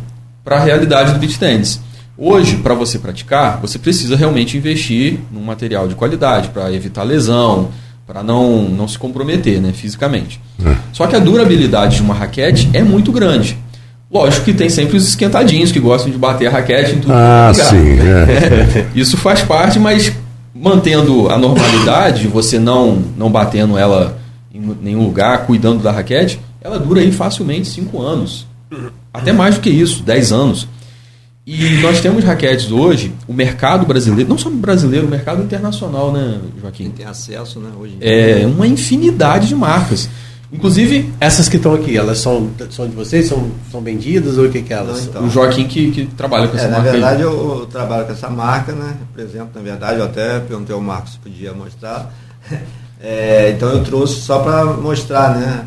para 0.45 0.59
a 0.59 0.61
realidade 0.61 1.13
do 1.13 1.19
beach 1.19 1.37
tênis. 1.37 1.81
Hoje, 2.23 2.57
para 2.57 2.75
você 2.75 2.99
praticar, 2.99 3.59
você 3.63 3.79
precisa 3.79 4.15
realmente 4.15 4.55
investir 4.55 5.19
num 5.33 5.41
material 5.41 5.89
de 5.89 5.95
qualidade 5.95 6.51
para 6.51 6.71
evitar 6.71 7.03
lesão, 7.03 7.71
para 8.07 8.23
não, 8.23 8.65
não 8.65 8.87
se 8.87 8.99
comprometer 8.99 9.59
né, 9.59 9.73
fisicamente. 9.73 10.39
Só 10.93 11.07
que 11.07 11.17
a 11.17 11.19
durabilidade 11.19 11.97
de 11.97 12.03
uma 12.03 12.13
raquete 12.13 12.69
é 12.75 12.83
muito 12.83 13.11
grande. 13.11 13.57
Lógico 14.13 14.45
que 14.45 14.53
tem 14.53 14.69
sempre 14.69 14.99
os 14.99 15.09
esquentadinhos 15.09 15.73
que 15.73 15.81
gostam 15.81 16.11
de 16.11 16.19
bater 16.19 16.49
a 16.49 16.51
raquete 16.51 16.97
em 16.97 16.99
tudo. 16.99 17.11
Ah, 17.15 17.47
é 17.47 17.53
lugar. 17.53 17.67
sim, 17.67 17.99
é. 17.99 18.87
Isso 18.95 19.17
faz 19.17 19.41
parte, 19.41 19.79
mas 19.79 20.13
mantendo 20.55 21.31
a 21.31 21.39
normalidade, 21.39 22.27
você 22.29 22.59
não, 22.59 23.03
não 23.17 23.31
batendo 23.31 23.79
ela 23.79 24.19
em 24.53 24.61
nenhum 24.83 25.05
lugar, 25.05 25.47
cuidando 25.47 25.83
da 25.83 25.91
raquete, 25.91 26.39
ela 26.61 26.79
dura 26.79 27.01
aí 27.01 27.11
facilmente 27.13 27.67
5 27.69 28.03
anos. 28.03 28.47
Até 29.15 29.33
mais 29.33 29.55
do 29.55 29.63
que 29.63 29.71
isso, 29.71 30.03
10 30.03 30.33
anos. 30.33 30.69
E 31.47 31.79
nós 31.81 32.01
temos 32.01 32.23
raquetes 32.23 32.71
hoje, 32.71 33.13
o 33.27 33.33
mercado 33.33 33.87
brasileiro, 33.87 34.29
não 34.29 34.39
só 34.39 34.51
brasileiro, 34.51 35.07
o 35.07 35.11
mercado 35.11 35.43
internacional, 35.43 36.13
né, 36.13 36.39
Joaquim? 36.61 36.85
Quem 36.85 36.93
tem 36.93 37.07
acesso, 37.07 37.59
né, 37.59 37.71
hoje 37.79 37.95
em 37.95 37.99
dia. 37.99 38.43
É 38.43 38.47
uma 38.47 38.67
infinidade 38.67 39.49
de 39.49 39.55
marcas. 39.55 40.09
Inclusive, 40.53 41.13
Essas 41.21 41.49
que 41.49 41.57
estão 41.57 41.75
aqui, 41.75 41.97
elas 41.97 42.19
são, 42.19 42.51
são 42.71 42.89
de 42.89 42.95
vocês? 42.95 43.29
São, 43.29 43.51
são 43.71 43.81
vendidas 43.81 44.37
ou 44.37 44.47
o 44.47 44.51
que, 44.51 44.63
que 44.63 44.73
elas? 44.73 45.03
Não, 45.03 45.11
então. 45.11 45.25
o 45.25 45.31
Joaquim 45.31 45.67
que, 45.67 45.93
que 45.93 46.07
trabalha 46.07 46.49
com 46.49 46.57
essa 46.57 46.67
É, 46.67 46.69
na 46.69 46.77
marca 46.79 46.91
aí. 46.91 47.01
verdade, 47.01 47.23
eu, 47.23 47.59
eu 47.61 47.67
trabalho 47.67 48.05
com 48.05 48.13
essa 48.13 48.29
marca, 48.29 48.73
né? 48.73 48.97
Represento, 49.17 49.51
na 49.55 49.63
verdade, 49.63 50.01
eu 50.01 50.05
até 50.05 50.41
perguntei 50.41 50.75
ao 50.75 50.81
Marcos 50.81 51.13
se 51.13 51.19
podia 51.19 51.53
mostrar. 51.53 52.13
É, 53.03 53.55
então 53.57 53.71
eu 53.71 53.83
trouxe 53.83 54.21
só 54.21 54.41
para 54.41 54.63
mostrar, 54.75 55.35
né? 55.35 55.65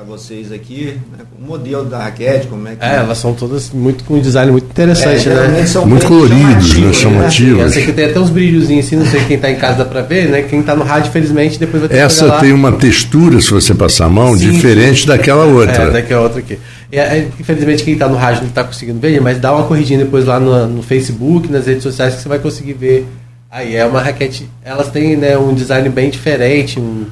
Para 0.00 0.16
vocês 0.16 0.50
aqui, 0.50 0.94
né, 1.12 1.24
o 1.38 1.46
modelo 1.46 1.84
da 1.84 1.98
raquete, 2.04 2.46
como 2.46 2.66
é 2.66 2.74
que. 2.74 2.82
É, 2.82 2.94
elas 2.96 3.18
são 3.18 3.34
todas 3.34 3.68
muito 3.70 4.02
com 4.04 4.14
um 4.14 4.18
design 4.18 4.50
muito 4.50 4.64
interessante, 4.64 5.28
É, 5.28 5.34
né? 5.48 5.66
são 5.66 5.84
Muito 5.86 6.06
coloridos, 6.06 6.38
né, 6.78 6.90
chamativos, 6.90 6.96
chamativos. 6.96 7.62
Essa 7.66 7.80
aqui 7.80 7.92
tem 7.92 8.04
até 8.06 8.18
uns 8.18 8.30
brilhozinhos 8.30 8.86
assim, 8.86 8.96
não 8.96 9.04
sei 9.04 9.22
quem 9.26 9.38
tá 9.38 9.50
em 9.50 9.56
casa 9.56 9.76
dá 9.76 9.84
pra 9.84 10.00
ver, 10.00 10.30
né? 10.30 10.40
Quem 10.48 10.62
tá 10.62 10.74
no 10.74 10.84
rádio, 10.84 11.10
infelizmente, 11.10 11.58
depois 11.58 11.82
vai 11.82 11.88
ter 11.90 11.96
que 11.96 12.00
Essa 12.00 12.24
lá. 12.24 12.40
tem 12.40 12.50
uma 12.50 12.72
textura, 12.72 13.42
se 13.42 13.50
você 13.50 13.74
passar 13.74 14.06
a 14.06 14.08
mão, 14.08 14.34
Sim, 14.38 14.50
diferente 14.52 15.04
daquela 15.06 15.44
outra. 15.44 15.82
É, 15.82 15.90
daqui 15.90 16.14
a 16.14 16.20
outra 16.22 16.38
aqui. 16.38 16.58
É, 16.90 17.26
infelizmente 17.38 17.82
quem 17.84 17.92
está 17.92 18.08
no 18.08 18.16
rádio 18.16 18.40
não 18.40 18.48
está 18.48 18.64
conseguindo 18.64 18.98
ver, 19.00 19.20
mas 19.20 19.38
dá 19.38 19.52
uma 19.54 19.64
corridinha 19.66 19.98
depois 19.98 20.24
lá 20.24 20.40
no, 20.40 20.66
no 20.66 20.82
Facebook, 20.82 21.52
nas 21.52 21.66
redes 21.66 21.82
sociais, 21.82 22.14
que 22.14 22.22
você 22.22 22.28
vai 22.30 22.38
conseguir 22.38 22.72
ver. 22.72 23.06
Aí 23.50 23.76
é 23.76 23.84
uma 23.84 24.00
raquete. 24.00 24.48
Elas 24.64 24.88
têm 24.88 25.14
né, 25.14 25.36
um 25.36 25.52
design 25.52 25.86
bem 25.90 26.08
diferente, 26.08 26.80
um- 26.80 27.04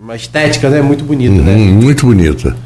uma 0.00 0.16
estética 0.16 0.70
né, 0.70 0.80
muito 0.80 1.04
bonita, 1.04 1.34
Hum, 1.40 1.44
né? 1.44 1.54
muito 1.56 2.06
bonita. 2.06 2.56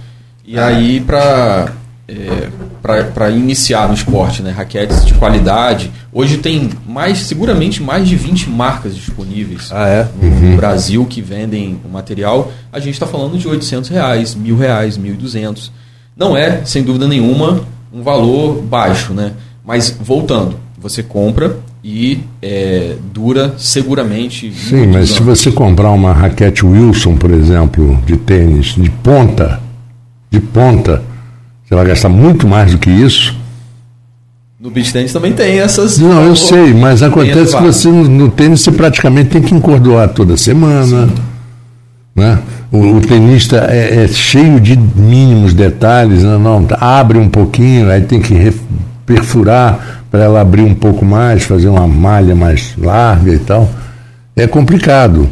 E 0.47 0.59
aí, 0.59 1.01
para 1.01 1.73
é, 2.07 3.31
iniciar 3.31 3.89
no 3.89 3.95
esporte, 3.95 4.43
né, 4.43 4.51
raquetes 4.51 5.05
de 5.07 5.15
qualidade, 5.15 5.91
hoje 6.13 6.39
tem 6.39 6.71
mais, 6.87 7.19
seguramente 7.21 7.83
mais 7.83 8.07
de 8.07 8.15
20 8.15 8.51
marcas 8.51 8.95
disponíveis 8.95 9.71
Ah, 9.73 9.89
é? 9.89 10.09
no 10.21 10.57
Brasil 10.57 11.05
que 11.07 11.21
vendem 11.23 11.81
o 11.85 11.89
material. 11.89 12.53
A 12.73 12.79
gente 12.79 12.93
está 12.95 13.07
falando 13.07 13.39
de 13.39 13.49
800 13.49 13.89
reais, 13.91 14.35
mil 14.35 14.57
reais, 14.57 14.99
1.200. 14.99 15.71
Não 16.17 16.37
é, 16.37 16.65
sem 16.65 16.83
dúvida 16.83 17.09
nenhuma, 17.09 17.63
um 17.93 18.03
valor 18.03 18.63
baixo, 18.63 19.13
né? 19.13 19.33
Mas 19.65 19.97
voltando, 20.01 20.57
você 20.79 21.03
compra 21.03 21.57
e 21.85 22.21
é, 22.41 22.97
dura 23.13 23.55
seguramente. 23.59 24.51
Sim, 24.55 24.87
mas 24.87 25.11
se 25.11 25.23
você 25.23 25.53
comprar 25.53 25.91
uma 25.91 26.15
raquete 26.15 26.65
Wilson, 26.65 27.17
por 27.17 27.31
exemplo, 27.31 28.01
de 28.07 28.17
tênis, 28.17 28.69
de 28.69 28.89
ponta, 28.89 29.61
de 30.31 30.41
ponta, 30.41 31.03
você 31.63 31.75
vai 31.75 31.85
gastar 31.85 32.09
muito 32.09 32.49
mais 32.49 32.73
do 32.73 32.79
que 32.79 32.89
isso. 32.89 33.37
No 34.59 34.71
beach 34.71 34.95
tennis 34.95 35.13
também 35.13 35.35
tem 35.35 35.61
essas. 35.61 35.99
Não, 35.99 36.25
eu 36.25 36.35
sei, 36.35 36.73
mas 36.73 37.03
acontece 37.03 37.55
que 37.55 37.63
você 37.63 37.89
no, 37.91 38.31
tênis 38.31 38.63
você 38.63 38.73
praticamente 38.73 39.29
tem 39.29 39.43
que 39.43 39.55
encordoar 39.55 40.09
toda 40.09 40.39
semana. 40.39 41.11
Né? 42.17 42.39
O, 42.73 42.79
o 42.79 43.01
tenista 43.03 43.67
é, 43.69 44.05
é 44.05 44.09
cheio 44.09 44.59
de 44.59 44.75
mínimos 44.75 45.53
detalhes, 45.53 46.23
né? 46.23 46.39
não, 46.39 46.67
abre 46.81 47.19
um 47.19 47.29
pouquinho, 47.29 47.91
aí 47.91 48.01
tem 48.01 48.21
que 48.21 48.55
perfurar 49.05 50.04
para 50.15 50.23
ela 50.23 50.43
abrir 50.43 50.63
um 50.63 50.77
pouco 50.77 51.05
mais, 51.05 51.43
fazer 51.43 51.67
uma 51.67 51.89
malha 51.89 52.37
mais 52.37 52.77
larga 52.79 53.35
e 53.35 53.39
tal. 53.41 53.69
É 54.37 54.47
complicado. 54.47 55.29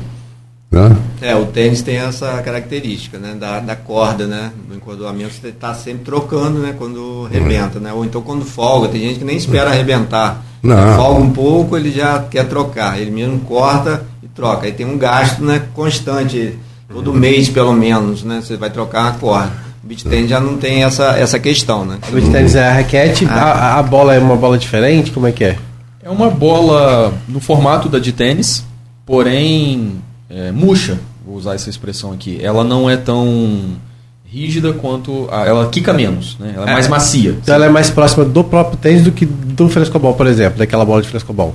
Né? 0.69 0.97
É, 1.21 1.37
o 1.37 1.47
tênis 1.47 1.83
tem 1.83 1.99
essa 1.99 2.43
característica, 2.43 3.17
né? 3.17 3.37
Da, 3.39 3.61
da 3.61 3.77
corda, 3.77 4.27
né? 4.27 4.51
Do 4.69 4.75
encordoamento, 4.75 5.35
você 5.35 5.51
está 5.51 5.73
sempre 5.73 6.03
trocando, 6.05 6.59
né? 6.59 6.75
Quando 6.77 7.29
arrebenta, 7.31 7.79
né? 7.79 7.93
Ou 7.93 8.05
então 8.05 8.23
quando 8.23 8.45
folga, 8.45 8.89
tem 8.89 9.03
gente 9.03 9.21
que 9.21 9.25
nem 9.25 9.37
espera 9.37 9.71
arrebentar. 9.71 10.43
Não. 10.61 10.97
Folga 10.97 11.21
um 11.21 11.31
pouco, 11.31 11.77
ele 11.77 11.93
já 11.93 12.19
quer 12.19 12.49
trocar. 12.49 13.01
Ele 13.01 13.13
mesmo 13.13 13.39
corta 13.39 14.05
e 14.21 14.27
troca. 14.27 14.67
Aí 14.67 14.73
tem 14.73 14.85
um 14.85 14.99
gasto 14.99 15.45
né, 15.45 15.63
constante, 15.75 16.59
todo 16.93 17.15
mês 17.15 17.49
pelo 17.49 17.73
menos, 17.73 18.25
né? 18.25 18.43
Você 18.43 18.57
vai 18.57 18.71
trocar 18.71 19.07
a 19.07 19.13
corda. 19.13 19.53
O 19.83 19.87
beach 19.87 20.05
tennis 20.05 20.31
já 20.31 20.39
não 20.41 20.57
tem 20.57 20.85
essa, 20.85 21.19
essa 21.19 21.39
questão, 21.39 21.85
né? 21.85 21.99
O 22.09 22.13
beach 22.13 22.31
tennis 22.31 22.55
é 22.55 22.69
a 22.69 22.73
raquete, 22.75 23.27
Ah. 23.29 23.35
a, 23.75 23.79
a 23.79 23.83
bola 23.83 24.15
é 24.15 24.19
uma 24.19 24.37
bola 24.37 24.57
diferente, 24.57 25.11
como 25.11 25.27
é 25.27 25.33
que 25.33 25.43
é? 25.45 25.57
É 26.05 26.09
uma 26.11 26.31
bola 26.31 27.13
no 27.29 27.41
formato 27.41 27.89
da 27.89 27.99
de 27.99 28.13
tênis, 28.13 28.65
porém 29.05 29.97
é, 30.31 30.51
murcha, 30.51 30.99
vou 31.27 31.37
usar 31.37 31.55
essa 31.55 31.69
expressão 31.71 32.13
aqui. 32.13 32.39
Ela 32.43 32.65
não 32.65 32.89
é 32.89 32.97
tão 32.97 33.77
rígida 34.25 34.73
quanto. 34.73 35.29
a- 35.31 35.45
ela 35.47 35.69
quica 35.69 35.93
menos, 35.93 36.37
né? 36.41 36.55
Ela 36.57 36.71
é 36.71 36.73
mais 36.73 36.89
macia. 36.89 37.37
Então 37.43 37.55
ela 37.55 37.67
é 37.67 37.69
mais 37.69 37.91
próxima 37.91 38.25
do 38.25 38.43
próprio 38.43 38.77
tênis 38.79 39.03
do 39.05 39.13
que 39.13 39.27
do 39.27 39.69
frescobol, 39.69 40.15
por 40.15 40.27
exemplo, 40.27 40.59
daquela 40.59 40.85
bola 40.85 41.03
de 41.03 41.09
frescobol. 41.09 41.55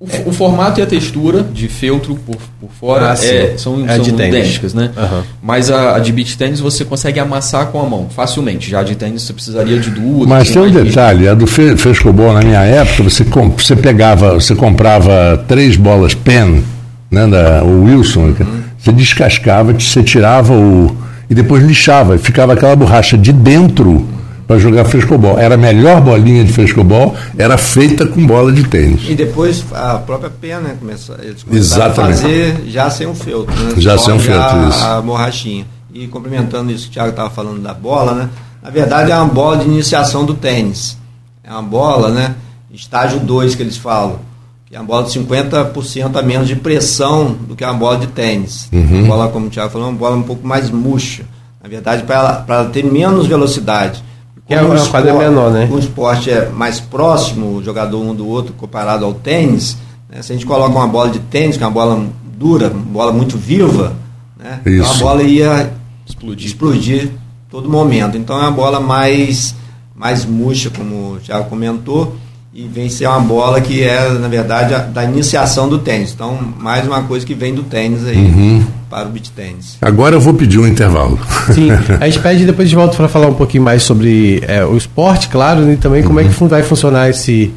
O, 0.00 0.06
o 0.30 0.32
formato 0.32 0.80
e 0.80 0.82
a 0.82 0.86
textura 0.86 1.42
de 1.42 1.68
feltro 1.68 2.16
por, 2.16 2.36
por 2.60 2.70
fora 2.78 3.12
Ah, 3.12 3.24
é- 3.24 3.54
são, 3.56 3.84
É 3.88 3.96
são 3.96 4.04
idênticas, 4.06 4.74
né? 4.74 4.90
Aham. 4.96 5.22
Mas 5.42 5.70
a, 5.70 5.96
a 5.96 5.98
de 6.00 6.12
beach 6.12 6.36
tênis 6.36 6.58
você 6.60 6.84
consegue 6.84 7.20
amassar 7.20 7.66
com 7.68 7.80
a 7.80 7.88
mão, 7.88 8.08
facilmente. 8.10 8.68
Já 8.68 8.80
a 8.80 8.82
de 8.82 8.96
tênis 8.96 9.22
você 9.22 9.32
precisaria 9.32 9.78
de 9.78 9.90
duas. 9.90 10.28
Mas 10.28 10.50
tem 10.50 10.60
um 10.60 10.70
detalhe, 10.70 11.28
a 11.28 11.34
do 11.34 11.46
fe- 11.46 11.76
frescobol 11.76 12.32
na 12.34 12.40
minha 12.42 12.60
época, 12.62 13.04
você, 13.04 13.24
com- 13.24 13.50
você 13.50 13.76
pegava, 13.76 14.34
você 14.34 14.54
comprava 14.54 15.42
três 15.46 15.76
bolas 15.76 16.12
pen, 16.12 16.62
né, 17.10 17.26
da, 17.28 17.62
o 17.62 17.84
Wilson, 17.84 18.34
você 18.78 18.92
descascava, 18.92 19.72
você 19.72 20.02
tirava 20.02 20.52
o. 20.52 20.94
e 21.30 21.34
depois 21.34 21.62
lixava, 21.62 22.16
e 22.16 22.18
ficava 22.18 22.52
aquela 22.52 22.74
borracha 22.76 23.16
de 23.16 23.32
dentro 23.32 24.06
para 24.46 24.58
jogar 24.58 24.84
frescobol. 24.84 25.38
Era 25.38 25.54
a 25.54 25.58
melhor 25.58 26.00
bolinha 26.00 26.44
de 26.44 26.52
frescobol, 26.52 27.16
era 27.36 27.56
feita 27.56 28.06
com 28.06 28.26
bola 28.26 28.52
de 28.52 28.64
tênis. 28.64 29.02
E 29.08 29.14
depois 29.14 29.64
a 29.72 29.98
própria 29.98 30.30
pena, 30.30 30.60
né? 30.60 30.76
Começa, 30.78 31.18
eles 31.22 31.42
começaram 31.42 31.86
Exatamente. 31.86 32.18
a 32.18 32.22
fazer 32.22 32.64
já 32.66 32.90
sem 32.90 33.06
um 33.06 33.14
feltro, 33.14 33.54
né? 33.54 33.74
Já 33.78 33.98
sem 33.98 34.14
um 34.14 34.18
feltro, 34.18 34.58
a, 34.58 34.68
isso. 34.68 34.84
A 34.84 35.00
borrachinha. 35.00 35.66
E 35.92 36.06
complementando 36.08 36.72
isso 36.72 36.84
que 36.84 36.90
o 36.90 36.92
Thiago 36.94 37.10
estava 37.10 37.30
falando 37.30 37.62
da 37.62 37.72
bola, 37.72 38.14
né? 38.14 38.28
Na 38.62 38.70
verdade 38.70 39.12
é 39.12 39.16
uma 39.16 39.26
bola 39.26 39.58
de 39.58 39.66
iniciação 39.66 40.24
do 40.24 40.34
tênis. 40.34 40.96
É 41.42 41.52
uma 41.52 41.62
bola, 41.62 42.08
né? 42.08 42.34
Estágio 42.72 43.20
2 43.20 43.54
que 43.54 43.62
eles 43.62 43.76
falam. 43.76 44.18
Que 44.66 44.74
é 44.74 44.80
uma 44.80 44.86
bola 44.86 45.04
de 45.04 45.10
50% 45.10 46.16
a 46.16 46.22
menos 46.22 46.48
de 46.48 46.56
pressão 46.56 47.36
do 47.46 47.54
que 47.54 47.62
uma 47.62 47.74
bola 47.74 47.98
de 47.98 48.08
tênis. 48.08 48.68
Uhum. 48.72 49.00
Uma 49.00 49.08
bola, 49.08 49.28
como 49.28 49.46
o 49.46 49.50
Thiago 49.50 49.70
falou, 49.70 49.88
uma 49.88 49.96
bola 49.96 50.16
um 50.16 50.22
pouco 50.22 50.46
mais 50.46 50.70
murcha. 50.70 51.24
Na 51.62 51.68
verdade, 51.68 52.02
para 52.02 52.16
ela, 52.16 52.44
ela 52.48 52.64
ter 52.70 52.84
menos 52.84 53.26
velocidade. 53.26 54.02
Que 54.46 54.54
é 54.54 54.60
uma 54.60 54.74
o 54.74 54.88
quadra 54.90 55.10
esporte- 55.10 55.28
menor, 55.30 55.50
né? 55.50 55.68
o 55.70 55.78
esporte 55.78 56.30
é 56.30 56.48
mais 56.50 56.78
próximo, 56.80 57.56
o 57.56 57.62
jogador 57.64 58.00
um 58.02 58.14
do 58.14 58.26
outro, 58.28 58.52
comparado 58.54 59.04
ao 59.04 59.14
tênis, 59.14 59.76
né? 60.08 60.20
se 60.22 60.32
a 60.32 60.34
gente 60.34 60.44
coloca 60.46 60.70
uma 60.76 60.86
bola 60.86 61.10
de 61.10 61.18
tênis, 61.18 61.56
que 61.56 61.62
é 61.62 61.66
uma 61.66 61.72
bola 61.72 62.06
dura, 62.36 62.68
uma 62.68 62.82
bola 62.82 63.12
muito 63.12 63.38
viva, 63.38 63.94
né? 64.38 64.60
então 64.66 64.90
a 64.90 64.94
bola 64.94 65.22
ia 65.22 65.72
Explodir. 66.06 66.46
explodir 66.46 67.10
todo 67.50 67.70
momento. 67.70 68.16
Então 68.18 68.36
é 68.36 68.42
uma 68.42 68.50
bola 68.50 68.80
mais, 68.80 69.54
mais 69.96 70.24
murcha, 70.26 70.68
como 70.68 71.14
o 71.14 71.18
Thiago 71.24 71.48
comentou, 71.48 72.14
e 72.54 72.68
vem 72.68 72.88
ser 72.88 73.06
uma 73.08 73.18
bola 73.18 73.60
que 73.60 73.82
é, 73.82 74.08
na 74.10 74.28
verdade, 74.28 74.72
a- 74.74 74.78
da 74.78 75.02
iniciação 75.04 75.68
do 75.68 75.78
tênis. 75.80 76.12
Então, 76.14 76.38
mais 76.58 76.86
uma 76.86 77.02
coisa 77.02 77.26
que 77.26 77.34
vem 77.34 77.52
do 77.52 77.64
tênis 77.64 78.06
aí 78.06 78.16
Uhum. 78.16 78.64
para 78.88 79.08
o 79.08 79.10
beach 79.10 79.30
tênis. 79.32 79.76
Agora 79.82 80.14
eu 80.14 80.20
vou 80.20 80.34
pedir 80.34 80.60
um 80.60 80.66
intervalo. 80.66 81.18
Sim, 81.52 81.70
a 82.00 82.06
gente 82.06 82.20
pede 82.20 82.44
depois 82.46 82.68
de 82.70 82.76
volta 82.76 82.96
para 82.96 83.08
falar 83.08 83.26
um 83.26 83.34
pouquinho 83.34 83.64
mais 83.64 83.82
sobre 83.82 84.40
é, 84.46 84.64
o 84.64 84.76
esporte, 84.76 85.28
claro, 85.28 85.62
né, 85.62 85.72
e 85.72 85.76
também 85.76 86.04
como 86.04 86.20
é 86.20 86.24
que 86.24 86.30
fun- 86.30 86.46
vai 86.46 86.62
funcionar 86.62 87.10
esse 87.10 87.52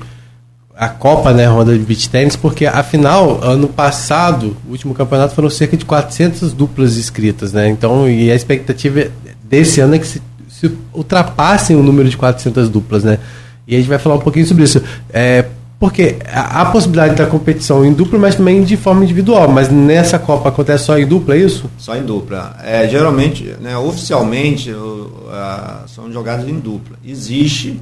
a 0.76 0.88
Copa, 0.90 1.32
né, 1.34 1.46
Ronda 1.48 1.74
de 1.78 1.84
Beach 1.84 2.08
Tennis, 2.10 2.36
porque 2.36 2.66
afinal, 2.66 3.40
ano 3.44 3.68
passado, 3.68 4.56
o 4.68 4.72
último 4.72 4.94
campeonato 4.94 5.34
foram 5.36 5.50
cerca 5.50 5.76
de 5.78 5.84
400 5.86 6.54
duplas 6.54 6.98
inscritas, 6.98 7.52
né? 7.52 7.68
Então, 7.68 8.08
e 8.08 8.32
a 8.32 8.36
expectativa 8.36 9.06
desse 9.44 9.80
ano 9.80 9.96
é 9.96 10.00
que 10.00 10.06
se, 10.06 10.22
se 10.48 10.72
ultrapassem 10.94 11.76
o 11.76 11.82
número 11.82 12.08
de 12.08 12.16
400 12.16 12.70
duplas, 12.70 13.04
né? 13.04 13.18
E 13.68 13.76
a 13.76 13.78
gente 13.80 13.90
vai 13.90 14.00
falar 14.00 14.16
um 14.16 14.20
pouquinho 14.20 14.46
sobre 14.46 14.64
isso. 14.64 14.82
É, 15.12 15.46
porque 15.80 16.16
há 16.32 16.62
a 16.62 16.66
possibilidade 16.68 17.16
da 17.16 17.28
competição 17.28 17.86
em 17.86 17.94
dupla, 17.94 18.18
mas 18.18 18.36
também 18.36 18.64
de 18.64 18.76
forma 18.78 19.04
individual. 19.04 19.48
Mas 19.50 19.70
nessa 19.70 20.18
Copa 20.18 20.50
acontece 20.50 20.86
só 20.86 20.98
em 20.98 21.06
dupla, 21.06 21.36
é 21.36 21.40
isso? 21.40 21.70
Só 21.78 21.96
em 21.96 22.04
dupla. 22.04 22.56
É, 22.64 22.88
geralmente, 22.88 23.56
né, 23.62 23.78
oficialmente, 23.78 24.72
o- 24.72 25.28
a- 25.32 25.84
são 25.88 26.12
jogadas 26.12 26.48
em 26.48 26.60
dupla. 26.60 26.98
Existe 27.06 27.80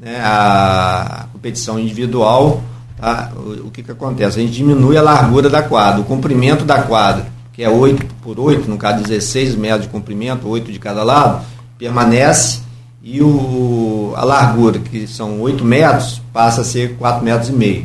né, 0.00 0.20
a 0.22 1.26
competição 1.32 1.78
individual. 1.78 2.62
Tá? 2.96 3.30
O, 3.36 3.66
o 3.66 3.70
que, 3.70 3.82
que 3.82 3.90
acontece? 3.90 4.38
A 4.38 4.42
gente 4.42 4.52
diminui 4.54 4.96
a 4.96 5.02
largura 5.02 5.50
da 5.50 5.62
quadra, 5.62 6.00
o 6.00 6.04
comprimento 6.04 6.64
da 6.64 6.82
quadra, 6.82 7.26
que 7.52 7.62
é 7.62 7.68
8 7.68 8.06
por 8.22 8.38
8, 8.40 8.68
no 8.70 8.76
caso 8.78 9.02
16 9.02 9.54
metros 9.54 9.82
de 9.82 9.88
comprimento, 9.88 10.48
8 10.48 10.70
de 10.72 10.78
cada 10.78 11.02
lado, 11.02 11.44
permanece 11.78 12.60
e 13.04 13.20
o, 13.20 14.14
a 14.16 14.24
largura, 14.24 14.78
que 14.78 15.06
são 15.06 15.38
8 15.42 15.62
metros, 15.62 16.22
passa 16.32 16.62
a 16.62 16.64
ser 16.64 16.96
4 16.98 17.22
metros 17.22 17.50
e 17.50 17.52
meio. 17.52 17.84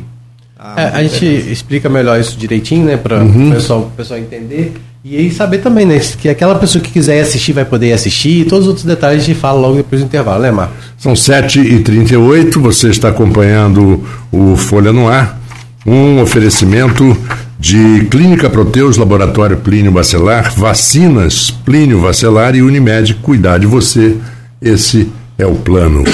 Tá? 0.56 0.74
É, 0.78 0.84
a 0.94 1.02
gente 1.02 1.26
explica 1.26 1.90
melhor 1.90 2.18
isso 2.18 2.38
direitinho, 2.38 2.86
né, 2.86 2.96
para 2.96 3.22
o 3.22 3.50
pessoal, 3.50 3.80
o 3.80 3.90
pessoal 3.90 4.18
entender. 4.18 4.72
E 5.04 5.16
aí 5.16 5.30
saber 5.30 5.58
também, 5.58 5.84
né, 5.84 5.98
que 5.98 6.26
aquela 6.26 6.54
pessoa 6.54 6.82
que 6.82 6.90
quiser 6.90 7.18
ir 7.18 7.20
assistir 7.20 7.52
vai 7.52 7.66
poder 7.66 7.88
ir 7.88 7.92
assistir. 7.92 8.40
E 8.40 8.44
todos 8.46 8.64
os 8.64 8.68
outros 8.68 8.86
detalhes 8.86 9.22
a 9.22 9.26
gente 9.26 9.38
fala 9.38 9.60
logo 9.60 9.76
depois 9.76 10.00
do 10.00 10.06
intervalo, 10.06 10.42
né, 10.42 10.50
Marcos? 10.50 10.76
São 10.96 11.12
7h38, 11.12 12.58
você 12.58 12.88
está 12.88 13.08
acompanhando 13.08 14.02
o 14.32 14.56
Folha 14.56 14.90
no 14.90 15.06
Ar, 15.06 15.38
um 15.84 16.22
oferecimento 16.22 17.14
de 17.58 18.06
Clínica 18.10 18.48
Proteus, 18.48 18.96
Laboratório 18.96 19.58
Plínio 19.58 19.92
Bacelar, 19.92 20.50
Vacinas 20.56 21.50
Plínio 21.50 22.00
Bacelar 22.00 22.54
e 22.54 22.62
Unimed, 22.62 23.16
cuidar 23.16 23.58
de 23.58 23.66
você, 23.66 24.16
esse 24.60 25.10
é 25.38 25.46
o 25.46 25.54
plano. 25.54 26.04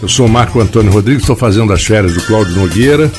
Eu 0.00 0.08
sou 0.08 0.26
Marco 0.28 0.60
Antônio 0.60 0.90
Rodrigues, 0.90 1.22
estou 1.22 1.36
fazendo 1.36 1.72
as 1.72 1.84
férias 1.84 2.14
do 2.14 2.22
Cláudio 2.22 2.54
Nogueira 2.54 3.10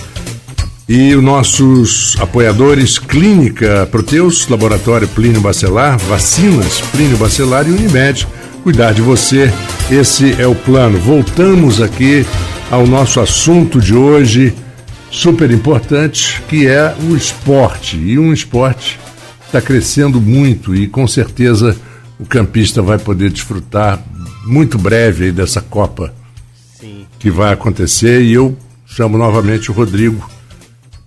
e 0.90 1.14
os 1.16 1.24
nossos 1.24 2.16
apoiadores 2.20 2.98
Clínica 2.98 3.88
Proteus, 3.92 4.48
Laboratório 4.48 5.08
Plínio 5.08 5.42
Bacelar, 5.42 5.98
Vacinas 6.00 6.82
Plínio 6.92 7.18
Bacelar 7.18 7.68
e 7.68 7.72
Unimed, 7.72 8.28
cuidar 8.64 8.94
de 8.94 9.02
você, 9.02 9.52
esse 9.92 10.40
é 10.42 10.48
o 10.48 10.56
plano. 10.56 10.98
Voltamos 10.98 11.82
aqui 11.82 12.26
ao 12.72 12.88
nosso 12.88 13.20
assunto 13.20 13.80
de 13.80 13.94
hoje, 13.94 14.56
super 15.12 15.52
importante, 15.52 16.42
que 16.48 16.68
é 16.68 16.96
o 17.10 17.16
esporte. 17.16 17.98
E 17.98 18.18
um 18.18 18.34
esporte 18.34 19.00
está 19.46 19.62
crescendo 19.62 20.20
muito 20.20 20.76
e 20.76 20.88
com 20.88 21.08
certeza 21.08 21.76
o 22.20 22.26
campista 22.26 22.82
vai 22.82 22.98
poder 22.98 23.30
desfrutar 23.30 24.04
muito 24.48 24.78
breve 24.78 25.26
aí 25.26 25.32
dessa 25.32 25.62
Copa 25.62 26.14
que 27.20 27.30
vai 27.30 27.54
acontecer. 27.54 28.22
E 28.22 28.34
eu 28.34 28.56
chamo 28.86 29.18
novamente 29.18 29.70
o 29.70 29.74
Rodrigo, 29.74 30.28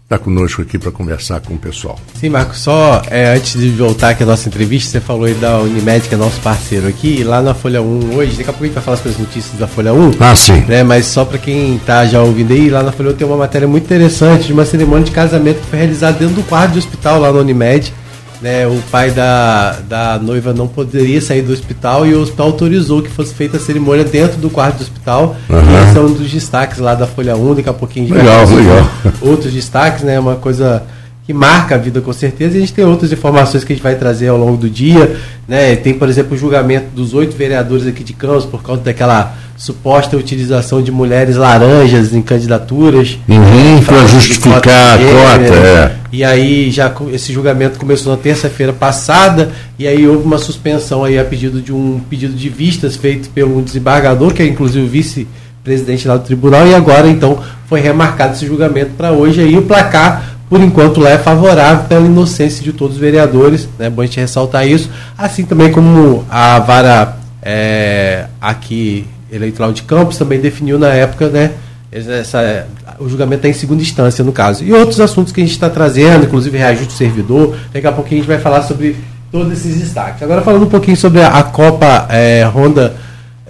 está 0.03 0.19
conosco 0.19 0.61
aqui 0.61 0.77
para 0.77 0.91
conversar 0.91 1.41
com 1.41 1.55
o 1.55 1.59
pessoal. 1.59 1.99
Sim, 2.19 2.31
Marcos, 2.31 2.59
só 2.59 3.01
é, 3.09 3.33
antes 3.33 3.59
de 3.61 3.71
voltar 3.71 4.11
aqui 4.11 4.25
a 4.25 4.27
nossa 4.27 4.49
entrevista, 4.49 4.91
você 4.91 5.01
falou 5.01 5.25
aí 5.25 5.35
da 5.35 5.61
Unimed, 5.61 6.09
que 6.09 6.15
é 6.15 6.19
nosso 6.19 6.41
parceiro 6.41 6.89
aqui, 6.89 7.23
lá 7.23 7.41
na 7.41 7.55
Folha 7.55 7.81
1 7.81 8.17
hoje, 8.17 8.37
daqui 8.37 8.51
a 8.51 8.53
pouco 8.53 8.65
a 8.65 8.67
gente 8.67 8.75
vai 8.75 8.83
falar 8.83 8.97
sobre 8.97 9.13
as 9.13 9.19
notícias 9.19 9.59
da 9.59 9.69
Folha 9.69 9.95
1. 9.95 10.11
Ah, 10.19 10.35
sim. 10.35 10.65
né? 10.67 10.83
Mas 10.83 11.07
só 11.07 11.25
para 11.25 11.39
quem 11.39 11.79
tá 11.87 12.05
já 12.07 12.21
ouvindo 12.21 12.53
aí, 12.53 12.69
lá 12.69 12.83
na 12.83 12.91
Folha 12.91 13.11
1 13.11 13.15
tem 13.15 13.27
uma 13.27 13.37
matéria 13.37 13.69
muito 13.69 13.85
interessante 13.85 14.49
de 14.49 14.53
uma 14.53 14.65
cerimônia 14.65 15.05
de 15.05 15.13
casamento 15.13 15.61
que 15.61 15.67
foi 15.67 15.79
realizada 15.79 16.19
dentro 16.19 16.35
do 16.35 16.43
quarto 16.43 16.73
de 16.73 16.81
hospital 16.81 17.21
lá 17.21 17.33
no 17.33 17.39
Unimed. 17.39 17.93
Né, 18.41 18.67
o 18.67 18.81
pai 18.91 19.11
da, 19.11 19.81
da 19.87 20.19
noiva 20.19 20.55
não 20.55 20.67
poderia 20.67 21.21
sair 21.21 21.43
do 21.43 21.53
hospital 21.53 22.07
e 22.07 22.15
o 22.15 22.23
hospital 22.23 22.47
autorizou 22.47 23.03
que 23.03 23.11
fosse 23.11 23.35
feita 23.35 23.59
a 23.59 23.61
cerimônia 23.61 24.03
dentro 24.03 24.39
do 24.39 24.49
quarto 24.49 24.79
do 24.79 24.83
hospital. 24.83 25.37
E 25.51 25.89
esse 25.89 25.99
é 25.99 26.01
um 26.01 26.13
dos 26.13 26.31
destaques 26.31 26.79
lá 26.79 26.95
da 26.95 27.07
Folha 27.07 27.37
1. 27.37 27.57
Daqui 27.57 27.69
a 27.69 27.73
pouquinho 27.75 28.07
a 28.07 28.09
gente 28.09 28.19
Legal, 28.19 28.47
vai 28.47 28.57
legal. 28.57 28.91
outros 29.21 29.53
destaques, 29.53 30.03
né? 30.05 30.19
Uma 30.19 30.37
coisa 30.37 30.83
que 31.27 31.33
marca 31.33 31.75
a 31.75 31.79
vida 31.79 32.01
com 32.01 32.13
certeza. 32.13 32.55
E 32.55 32.59
a 32.59 32.61
gente 32.61 32.73
tem 32.73 32.85
outras 32.85 33.13
informações 33.13 33.63
que 33.65 33.73
a 33.73 33.77
gente 33.77 33.83
vai 33.83 33.95
trazer 33.95 34.29
ao 34.29 34.37
longo 34.37 34.57
do 34.57 34.69
dia. 34.69 35.17
Né? 35.47 35.77
Tem, 35.77 35.95
por 35.95 36.09
exemplo, 36.09 36.35
o 36.35 36.39
julgamento 36.39 36.87
dos 36.95 37.15
oito 37.15 37.37
vereadores 37.37 37.87
aqui 37.87 38.03
de 38.03 38.13
Campos 38.13 38.45
por 38.45 38.63
causa 38.63 38.83
daquela 38.83 39.35
suposta 39.61 40.17
utilização 40.17 40.83
de 40.83 40.91
mulheres 40.91 41.37
laranjas 41.37 42.15
em 42.15 42.23
candidaturas. 42.23 43.19
Uhum, 43.29 43.79
de 43.79 44.13
justificar 44.13 44.95
a 44.95 44.99
cota, 44.99 45.55
é. 45.55 45.97
E 46.11 46.25
aí 46.25 46.71
já 46.71 46.93
esse 47.13 47.33
julgamento 47.33 47.79
começou 47.79 48.11
na 48.11 48.19
terça-feira 48.19 48.73
passada 48.73 49.53
e 49.79 49.87
aí 49.87 50.09
houve 50.09 50.25
uma 50.25 50.39
suspensão 50.39 51.05
aí 51.05 51.19
a 51.19 51.25
pedido 51.25 51.61
de 51.61 51.73
um 51.73 52.01
pedido 52.09 52.33
de 52.33 52.49
vistas 52.49 52.97
feito 52.97 53.29
pelo 53.31 53.61
desembargador, 53.63 54.33
que 54.33 54.43
é 54.43 54.47
inclusive 54.47 54.85
o 54.85 54.89
vice-presidente 54.89 56.09
lá 56.09 56.17
do 56.17 56.25
tribunal, 56.25 56.67
e 56.67 56.75
agora 56.75 57.07
então 57.07 57.39
foi 57.69 57.81
remarcado 57.81 58.33
esse 58.33 58.47
julgamento 58.47 58.93
para 58.97 59.13
hoje 59.13 59.41
aí 59.41 59.57
o 59.57 59.63
placar 59.63 60.40
por 60.51 60.61
enquanto 60.61 61.01
lá 61.01 61.11
é 61.11 61.19
favorável 61.19 61.85
pela 61.85 62.05
inocência 62.05 62.63
de 62.63 62.73
todos 62.73 62.97
os 62.97 63.01
vereadores, 63.01 63.69
né? 63.79 63.89
Bom 63.89 64.03
a 64.03 64.05
gente 64.05 64.19
ressaltar 64.19 64.67
isso, 64.67 64.91
assim 65.17 65.45
também 65.45 65.71
como 65.71 66.25
a 66.29 66.59
vara 66.59 67.17
é, 67.41 68.27
aqui 68.41 69.07
eleitoral 69.31 69.73
de 69.73 69.83
Campos 69.83 70.19
também 70.19 70.41
definiu 70.41 70.77
na 70.77 70.89
época, 70.89 71.29
né? 71.29 71.53
Essa, 71.93 72.67
o 72.99 73.09
julgamento 73.09 73.47
está 73.47 73.49
em 73.49 73.53
segunda 73.53 73.81
instância, 73.81 74.25
no 74.25 74.33
caso. 74.33 74.65
E 74.65 74.73
outros 74.73 75.01
assuntos 75.01 75.33
que 75.33 75.41
a 75.41 75.45
gente 75.45 75.53
está 75.53 75.71
trazendo, 75.71 76.25
inclusive 76.25 76.57
reajuste 76.59 76.87
do 76.89 76.93
servidor. 76.93 77.57
Daqui 77.73 77.87
a 77.87 77.93
pouquinho 77.93 78.21
a 78.21 78.25
gente 78.25 78.33
vai 78.33 78.41
falar 78.41 78.63
sobre 78.63 78.97
todos 79.31 79.53
esses 79.53 79.81
destaques. 79.81 80.23
Agora 80.23 80.43
falando 80.43 80.65
um 80.65 80.69
pouquinho 80.69 80.97
sobre 80.97 81.21
a, 81.21 81.29
a 81.29 81.43
Copa 81.45 82.07
é, 82.11 82.45
Honda 82.45 82.95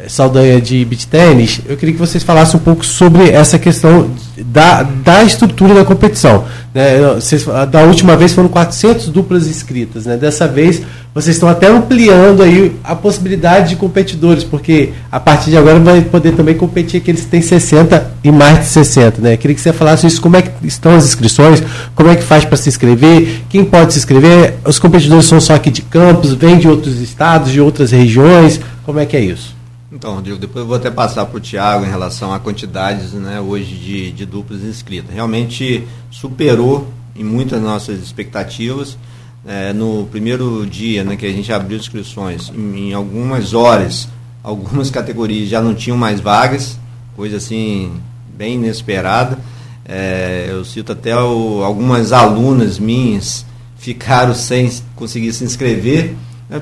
Saldanha 0.09 0.61
de 0.61 0.85
beach 0.85 1.07
tênis, 1.07 1.61
eu 1.69 1.77
queria 1.77 1.95
que 1.95 2.01
vocês 2.01 2.23
falassem 2.23 2.59
um 2.59 2.63
pouco 2.63 2.85
sobre 2.85 3.31
essa 3.31 3.59
questão 3.59 4.11
da, 4.47 4.83
da 4.83 5.23
estrutura 5.23 5.75
da 5.75 5.85
competição. 5.85 6.45
Né? 6.75 6.99
Vocês, 7.15 7.45
da 7.71 7.83
última 7.83 8.17
vez 8.17 8.33
foram 8.33 8.49
400 8.49 9.09
duplas 9.09 9.47
inscritas, 9.47 10.07
né? 10.07 10.17
dessa 10.17 10.47
vez 10.47 10.83
vocês 11.13 11.35
estão 11.35 11.49
até 11.49 11.67
ampliando 11.67 12.41
aí 12.41 12.77
a 12.85 12.95
possibilidade 12.95 13.71
de 13.71 13.77
competidores, 13.77 14.45
porque 14.45 14.91
a 15.11 15.19
partir 15.19 15.51
de 15.51 15.57
agora 15.57 15.81
vai 15.81 16.01
poder 16.03 16.33
também 16.33 16.55
competir 16.55 17.01
aqueles 17.01 17.23
que 17.23 17.27
têm 17.27 17.43
60 17.43 18.13
e 18.23 18.31
mais 18.31 18.61
de 18.61 18.67
60. 18.67 19.21
Né? 19.21 19.35
Eu 19.35 19.39
queria 19.39 19.55
que 19.57 19.61
você 19.61 19.73
falasse 19.73 20.07
isso, 20.07 20.21
como 20.21 20.37
é 20.37 20.43
que 20.43 20.51
estão 20.65 20.95
as 20.95 21.05
inscrições, 21.05 21.63
como 21.97 22.11
é 22.11 22.15
que 22.15 22.23
faz 22.23 22.45
para 22.45 22.57
se 22.57 22.69
inscrever, 22.69 23.43
quem 23.49 23.65
pode 23.65 23.93
se 23.93 23.99
inscrever, 23.99 24.55
os 24.65 24.79
competidores 24.79 25.25
são 25.25 25.41
só 25.41 25.55
aqui 25.55 25.71
de 25.71 25.83
Campos, 25.83 26.33
vêm 26.35 26.59
de 26.59 26.69
outros 26.69 27.01
estados, 27.01 27.51
de 27.51 27.61
outras 27.61 27.91
regiões, 27.91 28.61
como 28.85 29.01
é 29.01 29.07
que 29.07 29.17
é 29.17 29.21
isso? 29.21 29.60
Então, 29.93 30.15
Rodrigo, 30.15 30.39
depois 30.39 30.63
eu 30.63 30.67
vou 30.69 30.77
até 30.77 30.89
passar 30.89 31.27
para 31.27 31.37
o 31.37 31.41
Tiago 31.41 31.85
em 31.85 31.89
relação 31.89 32.33
a 32.33 32.39
quantidades 32.39 33.13
né, 33.13 33.41
hoje 33.41 33.75
de, 33.75 34.13
de 34.13 34.25
duplas 34.25 34.63
inscritas. 34.63 35.13
Realmente 35.13 35.85
superou 36.13 36.87
em 37.17 37.25
muitas 37.25 37.61
nossas 37.61 38.01
expectativas. 38.01 38.97
É, 39.45 39.73
no 39.73 40.07
primeiro 40.07 40.65
dia 40.67 41.03
né, 41.03 41.17
que 41.17 41.27
a 41.27 41.33
gente 41.33 41.53
abriu 41.53 41.77
inscrições, 41.77 42.53
em, 42.55 42.91
em, 42.91 42.93
algumas 42.93 43.53
horas, 43.53 44.07
algumas 44.45 44.91
categorias 44.93 45.49
já 45.49 45.61
não 45.61 45.75
tinham 45.75 45.97
mais 45.97 46.21
vagas, 46.21 46.79
coisa 47.17 47.39
assim 47.39 47.91
bem 48.37 48.55
inesperada. 48.55 49.39
É, 49.85 50.47
eu 50.51 50.65
cito 50.65 50.93
até 50.93 51.17
o, 51.17 51.65
algumas 51.65 52.13
alunas 52.13 52.79
minhas 52.79 53.45
ficaram 53.77 54.35
sem 54.35 54.71
conseguir 54.95 55.33
se 55.33 55.43
inscrever. 55.43 56.15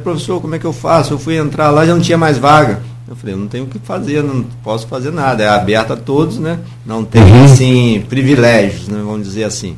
professor, 0.02 0.40
como 0.40 0.54
é 0.54 0.58
que 0.58 0.64
eu 0.64 0.72
faço? 0.72 1.12
Eu 1.12 1.18
fui 1.18 1.36
entrar 1.36 1.70
lá 1.70 1.84
já 1.84 1.92
não 1.94 2.00
tinha 2.00 2.16
mais 2.16 2.38
vaga. 2.38 2.80
Eu 3.08 3.16
falei, 3.16 3.34
eu 3.34 3.38
não 3.38 3.48
tenho 3.48 3.64
o 3.64 3.68
que 3.68 3.78
fazer, 3.78 4.22
não 4.22 4.42
posso 4.62 4.86
fazer 4.86 5.10
nada. 5.10 5.42
É 5.42 5.48
aberto 5.48 5.94
a 5.94 5.96
todos, 5.96 6.38
né? 6.38 6.58
Não 6.84 7.04
tem, 7.04 7.22
uhum. 7.22 7.44
assim, 7.44 8.04
privilégios, 8.06 8.86
né? 8.86 9.00
vamos 9.02 9.26
dizer 9.26 9.44
assim. 9.44 9.76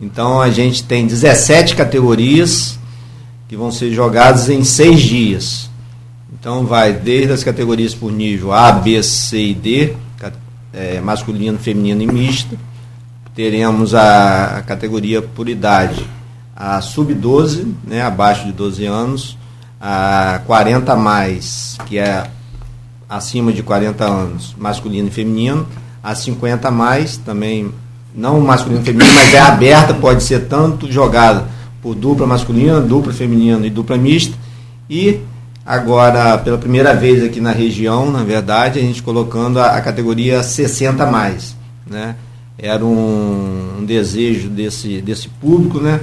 Então, 0.00 0.40
a 0.40 0.50
gente 0.50 0.82
tem 0.82 1.06
17 1.06 1.76
categorias 1.76 2.76
que 3.46 3.56
vão 3.56 3.70
ser 3.70 3.92
jogadas 3.92 4.48
em 4.48 4.64
seis 4.64 5.00
dias. 5.00 5.70
Então, 6.32 6.66
vai 6.66 6.92
desde 6.92 7.32
as 7.32 7.44
categorias 7.44 7.94
por 7.94 8.10
nível 8.10 8.52
A, 8.52 8.72
B, 8.72 9.00
C 9.04 9.38
e 9.38 9.54
D, 9.54 9.94
é, 10.72 11.00
masculino, 11.00 11.56
feminino 11.58 12.02
e 12.02 12.06
misto. 12.06 12.58
Teremos 13.36 13.94
a, 13.94 14.58
a 14.58 14.62
categoria 14.62 15.22
por 15.22 15.48
idade, 15.48 16.04
a 16.56 16.80
sub-12, 16.80 17.72
né, 17.84 18.02
abaixo 18.02 18.46
de 18.46 18.52
12 18.52 18.84
anos, 18.84 19.38
a 19.80 20.40
40 20.46 20.96
mais, 20.96 21.78
que 21.86 21.98
é 21.98 22.28
acima 23.16 23.52
de 23.52 23.62
40 23.62 24.04
anos, 24.04 24.56
masculino 24.58 25.06
e 25.06 25.10
feminino, 25.10 25.66
a 26.02 26.14
50 26.14 26.68
mais, 26.70 27.16
também 27.16 27.72
não 28.14 28.40
masculino 28.40 28.82
e 28.82 28.84
feminino, 28.84 29.14
mas 29.14 29.32
é 29.32 29.38
aberta, 29.38 29.94
pode 29.94 30.22
ser 30.24 30.48
tanto 30.48 30.90
jogada 30.90 31.46
por 31.80 31.94
dupla 31.94 32.26
masculina, 32.26 32.80
dupla 32.80 33.12
feminina 33.12 33.64
e 33.64 33.70
dupla 33.70 33.96
mista. 33.96 34.36
E 34.90 35.20
agora, 35.64 36.36
pela 36.38 36.58
primeira 36.58 36.92
vez 36.92 37.22
aqui 37.22 37.40
na 37.40 37.52
região, 37.52 38.10
na 38.10 38.24
verdade, 38.24 38.80
a 38.80 38.82
gente 38.82 39.00
colocando 39.00 39.60
a, 39.60 39.76
a 39.76 39.80
categoria 39.80 40.42
60 40.42 41.06
mais, 41.06 41.56
né? 41.86 42.16
Era 42.58 42.84
um, 42.84 43.78
um, 43.80 43.84
desejo 43.84 44.48
desse, 44.48 45.00
desse 45.00 45.28
público, 45.28 45.78
né? 45.78 46.00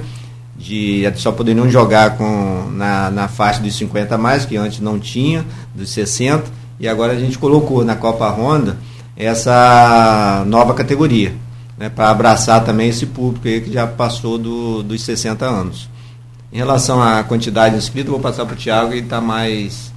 De 0.56 1.10
só 1.16 1.32
poderiam 1.32 1.68
jogar 1.68 2.16
com, 2.16 2.70
na, 2.72 3.10
na 3.10 3.28
faixa 3.28 3.60
dos 3.60 3.76
50 3.76 4.16
mais, 4.16 4.44
que 4.44 4.56
antes 4.56 4.80
não 4.80 4.98
tinha, 4.98 5.44
dos 5.74 5.90
60 5.90 6.61
e 6.78 6.88
agora 6.88 7.12
a 7.12 7.18
gente 7.18 7.38
colocou 7.38 7.84
na 7.84 7.96
Copa 7.96 8.28
Honda 8.30 8.76
essa 9.16 10.44
nova 10.46 10.74
categoria, 10.74 11.34
né, 11.78 11.88
para 11.88 12.10
abraçar 12.10 12.64
também 12.64 12.88
esse 12.88 13.06
público 13.06 13.46
aí 13.46 13.60
que 13.60 13.72
já 13.72 13.86
passou 13.86 14.38
do, 14.38 14.82
dos 14.82 15.02
60 15.02 15.44
anos. 15.44 15.88
Em 16.52 16.58
relação 16.58 17.02
à 17.02 17.22
quantidade 17.22 17.74
de 17.74 17.78
inscritos, 17.78 18.10
vou 18.10 18.20
passar 18.20 18.44
para 18.44 18.54
o 18.54 18.56
Tiago 18.56 18.92
e 18.92 18.98
está 18.98 19.20
mais, 19.20 19.92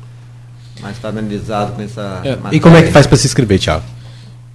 mais 0.82 0.98
familiarizado 0.98 1.74
com 1.74 1.82
essa 1.82 2.22
é. 2.24 2.38
E 2.52 2.60
como 2.60 2.78
é 2.78 2.84
que 2.84 2.92
faz 2.92 3.06
para 3.06 3.18
se 3.18 3.28
inscrever, 3.28 3.60
Tiago? 3.60 3.84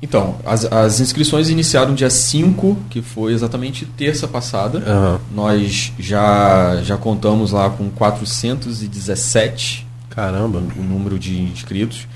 Então, 0.03 0.37
as, 0.47 0.65
as, 0.65 0.99
inscrições 1.01 1.51
iniciaram 1.51 1.95
dia 1.95 2.09
5, 2.09 2.75
que 2.89 3.03
foi 3.03 3.35
exatamente 3.35 3.85
terça 3.85 4.27
passada. 4.27 4.79
Uhum. 4.79 5.19
Nós 5.35 5.93
já, 5.99 6.81
já 6.83 6.97
contamos 6.97 7.53
lá 7.53 7.69
com 7.69 7.91
417 7.91 9.90
Caramba. 10.11 10.63
o 10.77 10.83
número 10.83 11.19
de 11.19 11.41
inscritos. 11.41 12.07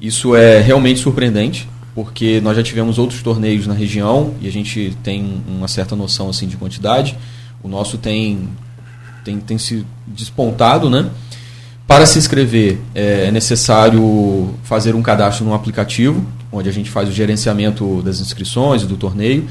Isso 0.00 0.34
é 0.34 0.60
realmente 0.60 1.00
surpreendente, 1.00 1.68
porque 1.94 2.40
nós 2.40 2.56
já 2.56 2.62
tivemos 2.62 2.98
outros 2.98 3.22
torneios 3.22 3.66
na 3.66 3.74
região 3.74 4.34
e 4.40 4.48
a 4.48 4.52
gente 4.52 4.96
tem 5.02 5.42
uma 5.46 5.68
certa 5.68 5.94
noção 5.94 6.28
assim 6.28 6.48
de 6.48 6.56
quantidade. 6.56 7.16
O 7.62 7.68
nosso 7.68 7.98
tem 7.98 8.48
tem, 9.24 9.38
tem 9.38 9.58
se 9.58 9.86
despontado, 10.06 10.90
né? 10.90 11.08
Para 11.86 12.06
se 12.06 12.18
inscrever 12.18 12.78
é, 12.94 13.26
é 13.26 13.30
necessário 13.30 14.54
fazer 14.62 14.94
um 14.94 15.02
cadastro 15.02 15.44
no 15.44 15.54
aplicativo, 15.54 16.24
onde 16.50 16.68
a 16.68 16.72
gente 16.72 16.90
faz 16.90 17.08
o 17.08 17.12
gerenciamento 17.12 18.02
das 18.02 18.20
inscrições 18.20 18.82
e 18.82 18.86
do 18.86 18.96
torneio. 18.96 19.46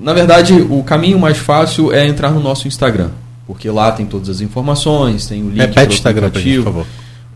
Na 0.00 0.12
verdade, 0.12 0.54
o 0.54 0.82
caminho 0.82 1.18
mais 1.18 1.38
fácil 1.38 1.92
é 1.92 2.06
entrar 2.06 2.30
no 2.30 2.40
nosso 2.40 2.66
Instagram, 2.66 3.10
porque 3.46 3.70
lá 3.70 3.92
tem 3.92 4.06
todas 4.06 4.28
as 4.28 4.40
informações, 4.40 5.26
tem 5.26 5.42
o 5.42 5.50
link 5.50 5.58
Repete 5.58 5.94
o 5.94 5.94
Instagram, 5.94 6.30
gente, 6.34 6.56
por 6.56 6.64
favor. 6.64 6.86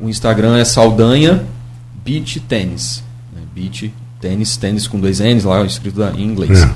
O 0.00 0.08
Instagram 0.08 0.56
é 0.56 0.64
Saldanha 0.64 1.44
Beach 2.04 2.40
Tênis. 2.40 3.02
Né? 3.34 3.42
Beach 3.54 3.92
Tênis, 4.20 4.56
tênis 4.56 4.86
com 4.86 4.98
dois 4.98 5.20
N's, 5.20 5.44
lá 5.44 5.64
escrito 5.64 6.02
em 6.16 6.24
inglês. 6.24 6.62
É. 6.62 6.70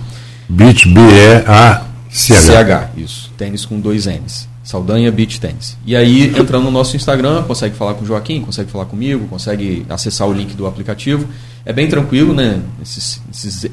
Beach, 0.49 0.89
B-E-A-C-H. 0.89 2.41
C-H, 2.41 2.91
isso. 2.97 3.33
Tênis 3.37 3.65
com 3.65 3.81
dois 3.81 4.07
N's. 4.07 4.49
Saldanha 4.63 5.11
Beach 5.11 5.41
Tênis. 5.41 5.77
E 5.85 5.97
aí, 5.97 6.29
entrando 6.29 6.65
no 6.65 6.71
nosso 6.71 6.97
Instagram, 6.97 7.43
consegue 7.43 7.75
falar 7.75 7.95
com 7.95 8.05
o 8.05 8.07
Joaquim, 8.07 8.43
consegue 8.43 8.71
falar 8.71 8.85
comigo, 8.85 9.27
consegue 9.27 9.85
acessar 9.89 10.29
o 10.29 10.33
link 10.33 10.55
do 10.55 10.67
aplicativo. 10.67 11.27
É 11.65 11.73
bem 11.73 11.89
tranquilo, 11.89 12.33
né? 12.33 12.61
Esses, 12.81 13.21
esses 13.33 13.67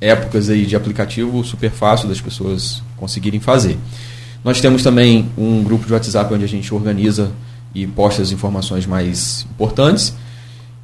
épocas 0.00 0.50
aí 0.50 0.66
de 0.66 0.74
aplicativo, 0.74 1.44
super 1.44 1.70
fácil 1.70 2.08
das 2.08 2.20
pessoas 2.20 2.82
conseguirem 2.96 3.38
fazer. 3.38 3.78
Nós 4.44 4.60
temos 4.60 4.82
também 4.82 5.30
um 5.38 5.62
grupo 5.62 5.86
de 5.86 5.92
WhatsApp 5.92 6.34
onde 6.34 6.44
a 6.44 6.48
gente 6.48 6.74
organiza 6.74 7.30
e 7.74 7.86
posta 7.86 8.22
as 8.22 8.32
informações 8.32 8.86
mais 8.86 9.46
importantes. 9.50 10.14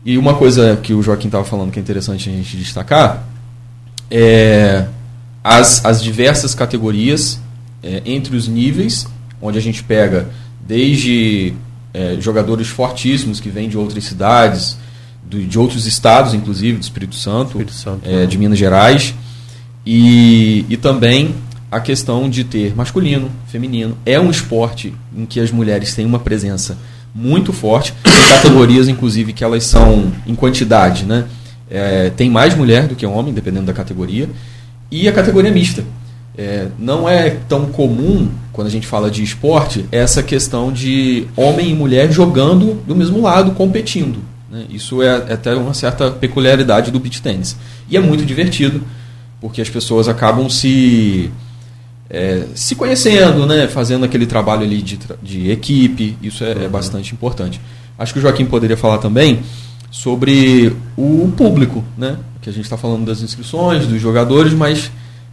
E 0.05 0.17
uma 0.17 0.35
coisa 0.35 0.77
que 0.83 0.95
o 0.95 1.03
Joaquim 1.03 1.29
estava 1.29 1.45
falando 1.45 1.71
que 1.71 1.79
é 1.79 1.83
interessante 1.83 2.29
a 2.29 2.33
gente 2.33 2.57
destacar 2.57 3.25
é 4.11 4.87
as, 5.43 5.85
as 5.85 6.03
diversas 6.03 6.55
categorias 6.55 7.41
é, 7.83 8.03
entre 8.05 8.37
os 8.37 8.49
níveis, 8.49 9.07
onde 9.41 9.59
a 9.59 9.61
gente 9.61 9.83
pega 9.83 10.29
desde 10.67 11.55
é, 11.93 12.17
jogadores 12.21 12.69
fortíssimos 12.69 13.41
que 13.41 13.49
vêm 13.49 13.69
de 13.69 13.77
outras 13.77 14.05
cidades, 14.05 14.77
do, 15.23 15.45
de 15.45 15.59
outros 15.59 15.87
estados, 15.87 16.35
inclusive, 16.35 16.79
do 16.79 16.83
Espírito 16.83 17.15
Santo, 17.15 17.51
Espírito 17.51 17.73
Santo 17.73 18.09
é, 18.09 18.27
de 18.27 18.39
Minas 18.39 18.59
Gerais, 18.59 19.15
e, 19.85 20.67
e 20.69 20.77
também 20.77 21.35
a 21.71 21.81
questão 21.81 22.29
de 22.29 22.45
ter 22.45 22.75
masculino, 22.75 23.31
feminino. 23.47 23.97
É 24.05 24.19
um 24.19 24.31
esporte 24.31 24.95
em 25.17 25.27
que 25.27 25.39
as 25.41 25.51
mulheres 25.51 25.95
têm 25.95 26.07
uma 26.07 26.19
presença 26.19 26.79
muito 27.15 27.53
forte, 27.53 27.93
em 28.07 28.29
categorias, 28.29 28.89
inclusive, 28.89 29.33
que 29.33 29.43
elas 29.43 29.65
são 29.65 30.13
em 30.27 30.35
quantidade, 30.35 31.05
né? 31.05 31.25
É, 31.71 32.11
tem 32.11 32.31
mais 32.31 32.55
mulher 32.55 32.87
do 32.87 32.95
que 32.95 33.05
homem, 33.05 33.35
dependendo 33.35 33.67
da 33.67 33.73
categoria, 33.73 34.29
e 34.91 35.09
a 35.09 35.13
categoria 35.13 35.51
mista. 35.51 35.85
É, 36.37 36.69
não 36.79 37.09
é 37.09 37.31
tão 37.49 37.67
comum, 37.67 38.29
quando 38.53 38.69
a 38.69 38.71
gente 38.71 38.87
fala 38.87 39.11
de 39.11 39.23
esporte, 39.23 39.85
essa 39.91 40.23
questão 40.23 40.73
de 40.73 41.27
homem 41.37 41.71
e 41.71 41.75
mulher 41.75 42.13
jogando 42.13 42.81
do 42.87 42.95
mesmo 42.95 43.21
lado, 43.21 43.51
competindo. 43.53 44.19
Né? 44.51 44.65
Isso 44.71 45.03
é, 45.03 45.17
até 45.33 45.55
uma 45.55 45.75
certa 45.75 46.11
peculiaridade 46.11 46.91
do 46.91 47.01
beach 47.01 47.21
tênis. 47.21 47.57
E 47.91 47.97
é 47.97 48.01
muito 48.01 48.25
divertido, 48.25 48.83
porque 49.41 49.61
as 49.61 49.69
pessoas 49.69 50.09
acabam 50.09 50.49
se 50.49 51.31
é, 52.11 52.45
se 52.55 52.75
conhecendo, 52.75 53.47
né, 53.47 53.69
fazendo 53.69 54.05
aquele 54.05 54.27
trabalho 54.27 54.63
ali 54.63 54.81
de, 54.81 54.99
de 55.23 55.51
equipe, 55.51 56.17
isso 56.23 56.43
é, 56.45 56.53
é, 56.53 56.55
uhum. 56.55 56.69
bastante 56.69 57.13
importante. 57.13 57.61
Acho 57.99 58.13
que 58.13 58.19
o 58.19 58.23
Joaquim 58.23 58.47
poderia 58.47 58.77
falar 58.77 58.99
também 58.99 59.41
sobre 59.91 60.75
o 60.97 61.31
público, 61.37 61.85
né, 61.97 62.17
que 62.41 62.49
a 62.49 62.53
gente 62.53 62.65
está 62.65 62.77
falando 62.77 63.05
das 63.05 63.21
inscrições, 63.21 63.87
dos 63.87 64.01
jogadores, 64.01 64.53
mas 64.53 64.91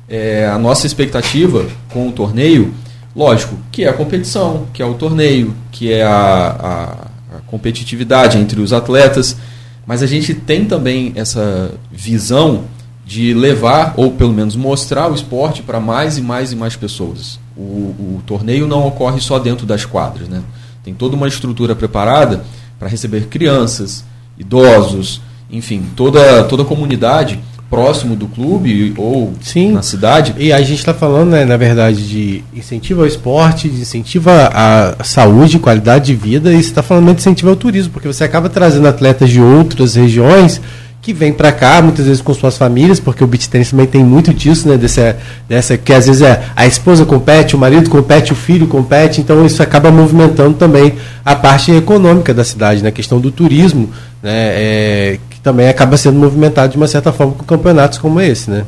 é, 0.10 0.48
a 0.48 0.58
nossa 0.58 0.86
expectativa 0.86 1.66
com 1.90 2.08
o 2.08 2.12
torneio, 2.12 2.74
lógico, 3.16 3.58
que 3.72 3.84
é 3.84 3.90
a 3.90 3.94
competição, 3.94 4.68
que 4.74 4.82
é 4.82 4.86
o 4.86 4.96
torneio, 4.96 5.56
que 5.72 5.92
é 5.92 6.04
a, 6.04 6.10
a, 6.12 7.38
a 7.38 7.42
competitividade 7.48 8.38
entre 8.38 8.60
os 8.60 8.74
atletas, 8.74 9.38
mas 9.86 10.02
a 10.02 10.08
gente 10.08 10.34
tem 10.34 10.66
também 10.66 11.14
essa 11.16 11.72
visão 11.92 12.64
de 13.06 13.34
levar, 13.34 13.94
ou 13.98 14.12
pelo 14.12 14.34
menos 14.34 14.56
mostrar 14.56 15.12
o 15.12 15.16
esporte 15.16 15.62
para 15.62 15.80
mais 15.80 16.18
e 16.18 16.22
mais 16.22 16.52
e 16.52 16.56
mais 16.56 16.76
pessoas. 16.76 17.40
O, 17.56 17.62
o, 17.62 18.22
torneio 18.26 18.68
não 18.68 18.86
ocorre 18.88 19.22
só 19.22 19.38
dentro 19.38 19.66
das 19.66 19.86
quadras. 19.86 20.28
Né? 20.28 20.42
tem 20.86 20.94
toda 20.94 21.16
uma 21.16 21.28
estrutura 21.28 21.76
preparada 21.76 22.44
para 22.78 22.88
receber 22.88 23.26
crianças, 23.26 24.06
idosos, 24.38 25.20
enfim, 25.50 25.84
toda, 25.96 26.44
toda 26.44 26.62
a 26.62 26.66
comunidade 26.66 27.40
próximo 27.68 28.16
do 28.16 28.28
clube 28.28 28.94
ou 28.96 29.34
Sim. 29.42 29.72
na 29.72 29.82
cidade. 29.82 30.36
E 30.38 30.54
a 30.54 30.62
gente 30.62 30.78
está 30.78 30.94
falando, 30.94 31.32
né, 31.32 31.44
na 31.44 31.58
verdade, 31.58 32.08
de 32.08 32.44
incentivo 32.54 33.02
ao 33.02 33.08
esporte, 33.08 33.68
de 33.68 33.82
incentivo 33.82 34.30
à 34.30 34.96
saúde, 35.04 35.58
qualidade 35.58 36.06
de 36.06 36.16
vida, 36.16 36.54
e 36.54 36.62
você 36.62 36.70
está 36.70 36.84
falando 36.84 37.08
de 37.08 37.20
incentivo 37.22 37.50
ao 37.50 37.56
turismo, 37.56 37.92
porque 37.92 38.08
você 38.08 38.24
acaba 38.24 38.48
trazendo 38.48 38.88
atletas 38.88 39.32
de 39.32 39.42
outras 39.42 39.96
regiões 39.96 40.62
que 41.06 41.14
vêm 41.14 41.32
para 41.32 41.52
cá, 41.52 41.84
muitas 41.84 42.08
vezes 42.08 42.20
com 42.20 42.34
suas 42.34 42.58
famílias, 42.58 43.00
porque 43.00 43.24
o 43.24 43.28
beach 43.28 43.48
tennis 43.48 43.70
também 43.70 43.86
tem 43.86 44.04
muito 44.04 44.34
disso, 44.34 44.68
né, 44.68 44.76
dessa, 44.76 45.16
dessa 45.48 45.78
que 45.78 45.94
às 45.94 46.08
vezes 46.08 46.24
é 46.24 46.46
a 46.56 46.66
esposa 46.66 47.06
compete, 47.06 47.56
o 47.56 47.60
marido 47.60 47.88
compete, 47.92 48.34
o 48.34 48.36
filho 48.36 48.66
compete, 48.66 49.22
então 49.22 49.46
isso 49.46 49.62
acaba 49.62 49.92
movimentando 49.92 50.58
também 50.58 50.96
a 51.24 51.36
parte 51.36 51.72
econômica 51.72 52.34
da 52.34 52.44
cidade, 52.44 52.80
na 52.80 52.86
né, 52.86 52.92
questão 52.92 53.20
do 53.20 53.30
turismo, 53.30 53.88
né, 54.24 54.32
é, 54.34 55.20
que 55.30 55.40
também 55.42 55.70
acaba 55.70 55.96
sendo 55.96 56.18
movimentado 56.18 56.72
de 56.72 56.78
uma 56.78 56.88
certa 56.88 57.14
forma 57.14 57.34
com 57.34 57.46
campeonatos 57.46 58.00
como 58.00 58.20
esse, 58.20 58.50
né? 58.50 58.66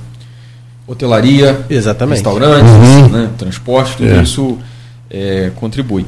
Hotelaria, 0.86 1.66
Exatamente. 1.68 2.18
restaurantes, 2.18 2.72
Uhum. 2.72 3.08
né, 3.10 3.30
transporte, 3.36 3.98
tudo 3.98 4.12
É. 4.12 4.22
isso 4.22 4.60
é, 5.10 5.50
contribui. 5.56 6.06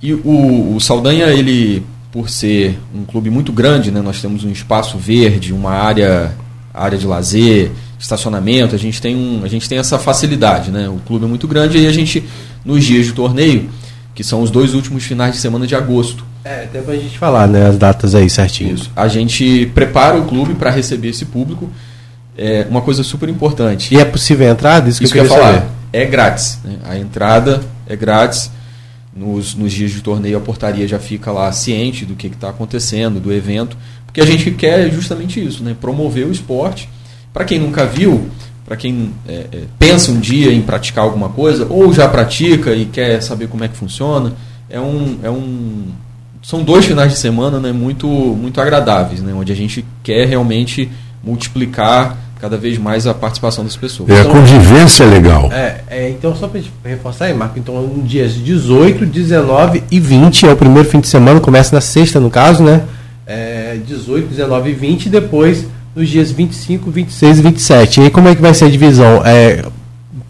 E 0.00 0.14
o, 0.14 0.74
o 0.76 0.80
Saldanha, 0.80 1.26
ele, 1.26 1.84
por 2.12 2.28
ser 2.28 2.78
um 2.94 3.04
clube 3.04 3.30
muito 3.30 3.50
grande, 3.52 3.90
né, 3.90 4.00
nós 4.02 4.20
temos 4.20 4.44
um 4.44 4.50
espaço 4.50 4.98
verde, 4.98 5.52
uma 5.52 5.70
área, 5.72 6.32
área 6.72 6.98
de 6.98 7.06
lazer, 7.06 7.70
estacionamento, 7.98 8.74
a 8.74 8.78
gente 8.78 9.00
tem, 9.00 9.16
um, 9.16 9.40
a 9.42 9.48
gente 9.48 9.66
tem 9.68 9.78
essa 9.78 9.98
facilidade. 9.98 10.70
Né? 10.70 10.88
O 10.88 10.98
clube 11.06 11.24
é 11.24 11.28
muito 11.28 11.48
grande 11.48 11.78
e 11.78 11.86
a 11.86 11.92
gente, 11.92 12.22
nos 12.64 12.84
dias 12.84 13.06
de 13.06 13.12
torneio, 13.12 13.70
que 14.14 14.22
são 14.22 14.42
os 14.42 14.50
dois 14.50 14.74
últimos 14.74 15.04
finais 15.04 15.34
de 15.34 15.40
semana 15.40 15.66
de 15.66 15.74
agosto, 15.74 16.22
É, 16.44 16.64
até 16.64 16.82
pra 16.82 16.94
gente 16.96 17.16
falar, 17.18 17.48
né, 17.48 17.66
as 17.66 17.78
datas 17.78 18.14
aí 18.14 18.28
certinho. 18.28 18.74
isso, 18.74 18.90
a 18.94 19.08
gente 19.08 19.70
prepara 19.74 20.18
o 20.18 20.26
clube 20.26 20.54
para 20.54 20.70
receber 20.70 21.08
esse 21.08 21.24
público. 21.24 21.70
É 22.36 22.66
uma 22.68 22.80
coisa 22.82 23.02
super 23.02 23.28
importante. 23.28 23.94
E 23.94 24.00
é 24.00 24.04
possível 24.04 24.48
a 24.48 24.50
entrada? 24.52 24.88
Isso 24.88 24.98
que 24.98 25.04
Isso 25.04 25.16
eu 25.16 25.24
que 25.24 25.28
eu 25.30 25.34
queria 25.36 25.46
ia 25.46 25.52
falar. 25.52 25.60
saber. 25.62 25.72
É 25.92 26.04
grátis. 26.06 26.58
né? 26.64 26.76
A 26.84 26.98
entrada 26.98 27.60
é 27.86 27.94
grátis. 27.94 28.50
Nos, 29.14 29.54
nos 29.54 29.72
dias 29.72 29.90
de 29.90 30.00
torneio, 30.00 30.38
a 30.38 30.40
portaria 30.40 30.88
já 30.88 30.98
fica 30.98 31.30
lá 31.30 31.52
ciente 31.52 32.06
do 32.06 32.14
que 32.14 32.28
está 32.28 32.48
acontecendo, 32.48 33.20
do 33.20 33.32
evento. 33.32 33.76
Porque 34.06 34.20
a 34.20 34.26
gente 34.26 34.50
quer 34.52 34.90
justamente 34.90 35.44
isso, 35.44 35.62
né? 35.62 35.76
promover 35.78 36.26
o 36.26 36.32
esporte. 36.32 36.88
Para 37.32 37.44
quem 37.44 37.58
nunca 37.58 37.84
viu, 37.84 38.28
para 38.64 38.76
quem 38.76 39.12
é, 39.26 39.46
é, 39.52 39.62
pensa 39.78 40.10
um 40.10 40.20
dia 40.20 40.52
em 40.52 40.62
praticar 40.62 41.04
alguma 41.04 41.28
coisa, 41.28 41.66
ou 41.68 41.92
já 41.92 42.08
pratica 42.08 42.74
e 42.74 42.86
quer 42.86 43.22
saber 43.22 43.48
como 43.48 43.64
é 43.64 43.68
que 43.68 43.76
funciona, 43.76 44.34
é 44.68 44.80
um, 44.80 45.18
é 45.22 45.30
um, 45.30 45.88
são 46.42 46.62
dois 46.62 46.84
finais 46.84 47.12
de 47.12 47.18
semana 47.18 47.60
né, 47.60 47.72
muito, 47.72 48.06
muito 48.06 48.60
agradáveis, 48.60 49.20
né, 49.20 49.32
onde 49.34 49.52
a 49.52 49.54
gente 49.54 49.84
quer 50.02 50.26
realmente 50.26 50.90
multiplicar 51.22 52.16
cada 52.42 52.56
vez 52.56 52.76
mais 52.76 53.06
a 53.06 53.14
participação 53.14 53.62
das 53.62 53.76
pessoas. 53.76 54.10
É, 54.10 54.16
a 54.16 54.20
Então- 54.22 54.32
convivência 54.32 55.04
é 55.04 55.06
legal. 55.06 55.48
É, 55.52 55.76
é, 55.88 56.10
então 56.10 56.34
só 56.34 56.48
para 56.48 56.60
reforçar 56.84 57.26
aí, 57.26 57.34
Marco, 57.34 57.56
então 57.56 57.88
dias 58.04 58.34
18, 58.34 59.06
19 59.06 59.84
e 59.88 60.00
20 60.00 60.44
é 60.48 60.52
o 60.52 60.56
primeiro 60.56 60.88
fim 60.88 60.98
de 60.98 61.06
semana, 61.06 61.38
começa 61.38 61.72
na 61.72 61.80
sexta 61.80 62.18
no 62.18 62.28
caso, 62.28 62.64
né? 62.64 62.82
É, 63.24 63.76
18, 63.86 64.26
19 64.26 64.70
e 64.70 64.72
20 64.72 65.06
e 65.06 65.08
depois 65.08 65.64
nos 65.94 66.08
dias 66.08 66.32
25, 66.32 66.90
26 66.90 67.38
e 67.38 67.42
27. 67.42 68.00
E 68.00 68.02
aí 68.04 68.10
como 68.10 68.26
é 68.26 68.34
que 68.34 68.42
vai 68.42 68.52
ser 68.52 68.64
a 68.64 68.68
divisão? 68.68 69.22
É, 69.24 69.64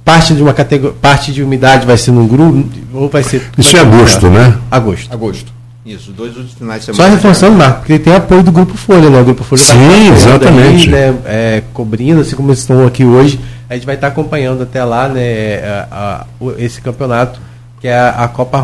parte 0.05 0.35
de 0.35 0.43
uma 0.43 0.53
categoria, 0.53 0.95
parte 1.01 1.33
de 1.33 1.43
umidade 1.43 1.87
vai 1.87 1.97
ser 1.97 2.11
num 2.11 2.29
grupo 2.29 2.69
ou 2.93 3.09
vai 3.09 3.23
ser 3.23 3.41
Isso 3.57 3.75
é 3.75 3.81
agosto, 3.81 4.29
né? 4.29 4.59
Agosto. 4.71 5.11
Agosto. 5.11 5.51
Isso, 5.85 6.13
dois 6.13 6.31
últimos 6.37 6.55
finais 6.55 6.81
de 6.81 6.87
Só 6.87 6.93
semana. 6.95 7.15
reforçando, 7.17 7.57
Marco, 7.57 7.79
porque 7.81 7.99
tem 7.99 8.15
apoio 8.15 8.43
do 8.45 8.53
Grupo 8.53 8.77
Folha, 8.77 9.11
né? 9.11 9.21
O 9.21 9.25
Grupo 9.25 9.43
Folha 9.43 9.61
Sim, 9.61 9.73
acompanhando 9.75 10.15
exatamente. 10.17 10.95
Aí, 10.95 11.11
né, 11.13 11.19
é, 11.25 11.63
cobrindo, 11.75 12.21
assim 12.21 12.37
como 12.37 12.49
eles 12.51 12.61
estão 12.61 12.87
aqui 12.87 13.05
hoje. 13.05 13.41
A 13.69 13.75
gente 13.75 13.85
vai 13.87 13.97
estar 13.97 14.07
acompanhando 14.09 14.63
até 14.63 14.85
lá 14.85 15.09
né, 15.09 15.57
a- 15.65 15.89
a- 15.91 16.27
o- 16.39 16.53
esse 16.53 16.81
campeonato, 16.81 17.41
que 17.81 17.89
é 17.89 17.99
a, 17.99 18.11
a 18.25 18.29
Copa 18.29 18.59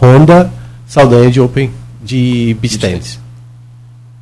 Honda 0.00 0.50
Saldanha 0.86 1.30
de 1.30 1.40
Open 1.40 1.72
de 2.02 2.56
Beach 2.60 2.78
Tennis. 2.78 3.18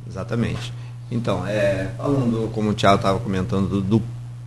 Exatamente. 0.09 0.73
Então, 1.11 1.45
é, 1.47 1.87
falando, 1.97 2.49
como 2.53 2.69
o 2.69 2.73
Thiago 2.73 2.95
estava 2.97 3.19
comentando, 3.19 3.67
do, 3.67 3.81
do 3.81 4.01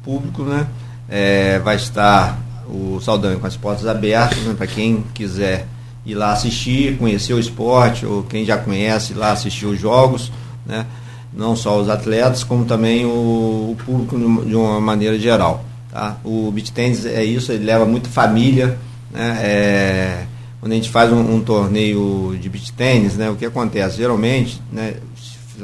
público, 0.05 0.43
né? 0.43 0.67
é, 1.09 1.59
vai 1.61 1.77
estar 1.77 2.39
o 2.69 3.01
Saldanha 3.01 3.37
com 3.37 3.47
as 3.47 3.57
portas 3.57 3.87
abertas 3.87 4.39
né, 4.39 4.55
para 4.57 4.67
quem 4.67 5.05
quiser 5.15 5.67
ir 6.05 6.15
lá 6.15 6.33
assistir, 6.33 6.97
conhecer 6.99 7.35
o 7.35 7.39
esporte, 7.39 8.05
ou 8.05 8.23
quem 8.23 8.45
já 8.45 8.57
conhece 8.57 9.13
ir 9.13 9.17
lá 9.17 9.33
assistir 9.33 9.67
os 9.67 9.79
jogos, 9.79 10.33
né? 10.67 10.87
não 11.33 11.57
só 11.57 11.81
os 11.81 11.89
atletas, 11.89 12.45
como 12.45 12.65
também 12.65 13.05
o, 13.07 13.73
o 13.73 13.77
público 13.85 14.19
de 14.45 14.55
uma 14.55 14.81
maneira 14.81 15.19
geral. 15.19 15.65
Tá? 15.91 16.17
O 16.25 16.51
beach 16.51 16.73
tennis 16.73 17.07
é 17.07 17.25
isso, 17.25 17.53
ele 17.53 17.65
leva 17.65 17.85
muita 17.85 18.09
família. 18.09 18.79
Né? 19.11 19.39
É, 19.43 20.25
quando 20.61 20.73
a 20.73 20.75
gente 20.75 20.91
faz 20.91 21.13
um, 21.13 21.37
um 21.37 21.41
torneio 21.41 22.37
de 22.41 22.49
beach 22.49 22.73
tennis, 22.73 23.17
né, 23.17 23.29
o 23.31 23.35
que 23.35 23.45
acontece? 23.45 23.97
Geralmente, 23.97 24.61
né, 24.71 24.95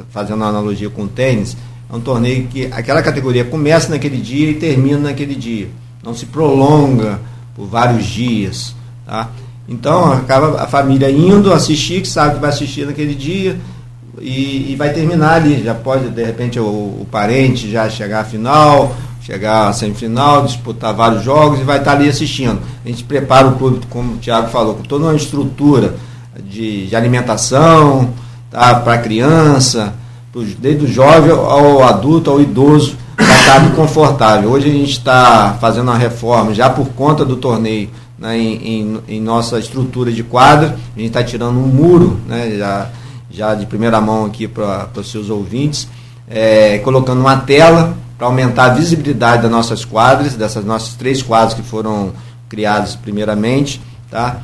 fazendo 0.09 0.37
uma 0.37 0.47
analogia 0.47 0.89
com 0.89 1.03
o 1.03 1.07
tênis, 1.07 1.55
é 1.89 1.95
um 1.95 2.01
torneio 2.01 2.47
que 2.47 2.65
aquela 2.65 3.01
categoria 3.01 3.45
começa 3.45 3.89
naquele 3.89 4.17
dia 4.17 4.51
e 4.51 4.55
termina 4.55 4.99
naquele 4.99 5.35
dia. 5.35 5.69
Não 6.03 6.13
se 6.13 6.25
prolonga 6.25 7.19
por 7.55 7.65
vários 7.65 8.05
dias. 8.05 8.75
Tá? 9.05 9.29
Então 9.69 10.11
acaba 10.11 10.61
a 10.61 10.65
família 10.65 11.11
indo 11.11 11.53
assistir, 11.53 12.01
que 12.01 12.07
sabe 12.07 12.35
que 12.35 12.41
vai 12.41 12.49
assistir 12.49 12.87
naquele 12.87 13.13
dia, 13.13 13.55
e, 14.19 14.71
e 14.71 14.75
vai 14.75 14.91
terminar 14.91 15.35
ali. 15.35 15.63
Já 15.63 15.75
pode, 15.75 16.09
de 16.09 16.23
repente, 16.23 16.59
o, 16.59 16.63
o 16.65 17.07
parente 17.11 17.69
já 17.69 17.87
chegar 17.87 18.21
à 18.21 18.23
final, 18.23 18.95
chegar 19.21 19.67
à 19.67 19.73
semifinal, 19.73 20.43
disputar 20.43 20.93
vários 20.93 21.23
jogos 21.23 21.59
e 21.59 21.63
vai 21.63 21.77
estar 21.77 21.91
ali 21.91 22.09
assistindo. 22.09 22.59
A 22.83 22.87
gente 22.89 23.03
prepara 23.03 23.47
o 23.47 23.55
clube, 23.57 23.85
como 23.89 24.13
o 24.13 24.17
Thiago 24.17 24.49
falou, 24.49 24.73
com 24.73 24.83
toda 24.83 25.05
uma 25.05 25.15
estrutura 25.15 25.93
de, 26.43 26.87
de 26.87 26.95
alimentação 26.95 28.09
tá, 28.49 28.73
para 28.75 28.93
a 28.93 28.97
criança, 28.97 29.93
desde 30.57 30.85
o 30.85 30.87
jovem 30.87 31.31
ao 31.31 31.83
adulto, 31.83 32.31
ao 32.31 32.41
idoso, 32.41 32.97
para 33.15 33.39
estar 33.39 33.75
confortável. 33.75 34.49
Hoje 34.49 34.67
a 34.67 34.73
gente 34.73 34.91
está 34.91 35.57
fazendo 35.61 35.89
uma 35.89 35.97
reforma 35.97 36.55
já 36.55 36.71
por 36.71 36.87
conta 36.89 37.23
do 37.23 37.35
torneio 37.35 37.89
né, 38.19 38.37
em, 38.37 38.81
em- 38.81 39.01
em 39.07 39.21
nossa 39.21 39.57
estrutura 39.59 40.11
de 40.11 40.23
quadra. 40.23 40.77
A 40.95 40.99
gente 40.99 41.07
está 41.09 41.23
tirando 41.23 41.57
um 41.57 41.67
muro, 41.67 42.19
né, 42.27 42.55
já, 42.57 42.89
já 43.31 43.55
de 43.55 43.65
primeira 43.65 43.99
mão 44.01 44.25
aqui 44.25 44.47
para 44.47 44.89
os 44.95 45.09
seus 45.11 45.29
ouvintes, 45.29 45.87
é, 46.29 46.77
colocando 46.79 47.21
uma 47.21 47.37
tela 47.37 47.95
para 48.17 48.27
aumentar 48.27 48.65
a 48.65 48.69
visibilidade 48.73 49.43
das 49.43 49.51
nossas 49.51 49.85
quadras, 49.85 50.35
dessas 50.35 50.65
nossas 50.65 50.93
três 50.95 51.21
quadras 51.23 51.53
que 51.53 51.61
foram 51.63 52.11
criadas 52.49 52.95
primeiramente, 52.95 53.81
tá? 54.11 54.41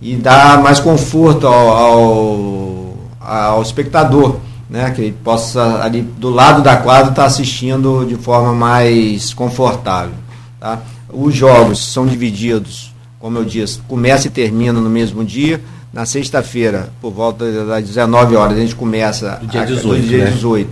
e 0.00 0.16
dar 0.16 0.62
mais 0.62 0.80
conforto 0.80 1.46
ao, 1.46 1.68
ao, 1.68 2.94
ao 3.20 3.62
espectador, 3.62 4.36
né? 4.70 4.90
que 4.92 5.02
ele 5.02 5.16
possa 5.22 5.82
ali 5.82 6.00
do 6.00 6.30
lado 6.30 6.62
da 6.62 6.76
quadra 6.78 7.10
estar 7.10 7.26
assistindo 7.26 8.06
de 8.06 8.14
forma 8.16 8.54
mais 8.54 9.34
confortável. 9.34 10.14
Tá? 10.58 10.78
Os 11.12 11.34
jogos 11.34 11.92
são 11.92 12.06
divididos, 12.06 12.89
como 13.20 13.38
eu 13.38 13.44
disse, 13.44 13.78
começa 13.86 14.26
e 14.26 14.30
termina 14.30 14.80
no 14.80 14.90
mesmo 14.90 15.24
dia. 15.24 15.60
Na 15.92 16.06
sexta-feira, 16.06 16.88
por 17.00 17.12
volta 17.12 17.64
das 17.66 17.84
19 17.84 18.34
horas, 18.36 18.56
a 18.56 18.60
gente 18.60 18.74
começa 18.76 19.38
Do 19.40 19.46
dia 19.48 19.62
a, 19.62 19.64
18, 19.64 20.02
do 20.02 20.08
dia 20.08 20.24
né? 20.24 20.30
18, 20.30 20.70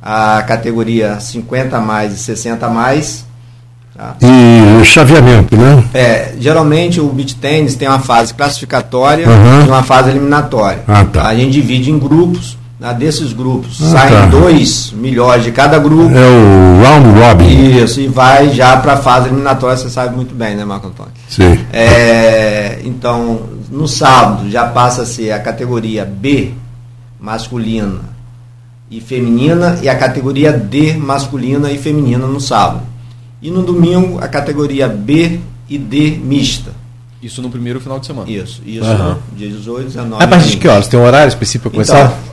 a 0.00 0.42
categoria 0.42 1.18
50 1.20 1.76
a 1.76 1.80
mais 1.80 2.12
e 2.12 2.16
60 2.18 2.66
a 2.66 2.70
mais. 2.70 3.24
Tá? 3.96 4.14
E 4.22 4.80
o 4.80 4.84
chaveamento, 4.84 5.56
né? 5.56 5.84
É, 5.92 6.32
geralmente 6.38 7.00
o 7.00 7.08
beach 7.08 7.34
tennis 7.34 7.74
tem 7.74 7.88
uma 7.88 7.98
fase 7.98 8.32
classificatória 8.32 9.28
Uhum. 9.28 9.66
e 9.66 9.68
uma 9.68 9.82
fase 9.82 10.10
eliminatória. 10.10 10.82
Ah, 10.86 11.04
tá. 11.04 11.26
A 11.26 11.34
gente 11.34 11.50
divide 11.52 11.90
em 11.90 11.98
grupos. 11.98 12.56
Né, 12.80 12.94
desses 12.94 13.32
grupos 13.34 13.78
Ah, 13.82 13.90
saem 13.90 14.14
tá. 14.14 14.26
dois 14.26 14.90
melhores 14.96 15.44
de 15.44 15.52
cada 15.52 15.78
grupo. 15.78 16.14
É 16.14 16.26
o 16.28 16.82
round 16.82 17.20
robin. 17.20 17.76
Isso, 17.82 18.00
e 18.00 18.08
vai 18.08 18.48
já 18.54 18.76
para 18.78 18.94
a 18.94 18.96
fase 18.96 19.28
eliminatória, 19.28 19.76
você 19.76 19.90
sabe 19.90 20.16
muito 20.16 20.34
bem, 20.34 20.56
né, 20.56 20.64
Marco 20.64 20.86
Antônio? 20.88 21.12
Sim. 21.28 21.58
É, 21.72 22.80
então, 22.84 23.40
no 23.70 23.86
sábado 23.86 24.50
já 24.50 24.66
passa 24.66 25.02
a 25.02 25.06
ser 25.06 25.30
a 25.32 25.38
categoria 25.38 26.04
B 26.04 26.52
masculina 27.20 28.00
e 28.90 29.00
feminina 29.00 29.78
e 29.82 29.88
a 29.88 29.94
categoria 29.96 30.52
D 30.52 30.94
masculina 30.94 31.70
e 31.70 31.78
feminina 31.78 32.26
no 32.26 32.40
sábado. 32.40 32.82
E 33.42 33.50
no 33.50 33.62
domingo 33.62 34.18
a 34.22 34.26
categoria 34.28 34.88
B 34.88 35.38
e 35.68 35.78
D 35.78 36.18
mista. 36.22 36.72
Isso 37.22 37.42
no 37.42 37.50
primeiro 37.50 37.80
final 37.80 38.00
de 38.00 38.06
semana. 38.06 38.30
Isso, 38.30 38.62
isso, 38.64 38.82
Aham. 38.84 39.18
dia 39.36 39.48
18, 39.48 39.84
19. 39.88 40.24
A 40.24 40.26
partir 40.26 40.44
de 40.46 40.50
20. 40.52 40.60
que 40.62 40.68
horas? 40.68 40.88
Tem 40.88 40.98
um 40.98 41.04
horário 41.04 41.28
específico 41.28 41.64
para 41.70 41.72
começar? 41.72 42.06
Então, 42.06 42.29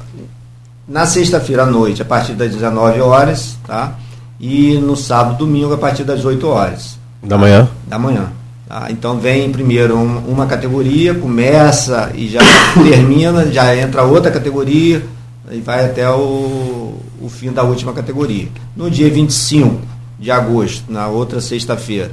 na 0.87 1.05
sexta-feira 1.05 1.63
à 1.63 1.65
noite, 1.65 2.01
a 2.01 2.05
partir 2.05 2.33
das 2.33 2.51
19 2.51 3.01
horas, 3.01 3.57
tá? 3.65 3.95
E 4.39 4.75
no 4.75 4.95
sábado 4.95 5.35
e 5.35 5.37
domingo, 5.39 5.73
a 5.73 5.77
partir 5.77 6.03
das 6.03 6.23
8 6.23 6.47
horas 6.47 6.97
da 7.21 7.37
manhã. 7.37 7.67
da 7.87 7.99
manhã. 7.99 8.31
Tá? 8.67 8.87
Então 8.89 9.19
vem 9.19 9.51
primeiro 9.51 9.97
um, 9.97 10.19
uma 10.27 10.45
categoria, 10.45 11.13
começa 11.13 12.11
e 12.15 12.27
já 12.27 12.39
termina, 12.83 13.51
já 13.51 13.75
entra 13.75 14.03
outra 14.03 14.31
categoria 14.31 15.03
e 15.51 15.59
vai 15.59 15.85
até 15.85 16.09
o, 16.09 16.97
o 17.21 17.29
fim 17.29 17.51
da 17.51 17.63
última 17.63 17.93
categoria. 17.93 18.47
No 18.75 18.89
dia 18.89 19.09
25 19.09 19.81
de 20.19 20.31
agosto, 20.31 20.91
na 20.91 21.07
outra 21.07 21.41
sexta-feira, 21.41 22.11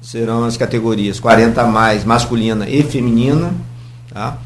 serão 0.00 0.44
as 0.44 0.56
categorias 0.56 1.20
40 1.20 1.60
a 1.60 1.66
mais, 1.66 2.04
masculina 2.04 2.68
e 2.68 2.82
feminina. 2.82 3.52
Tá? 4.12 4.38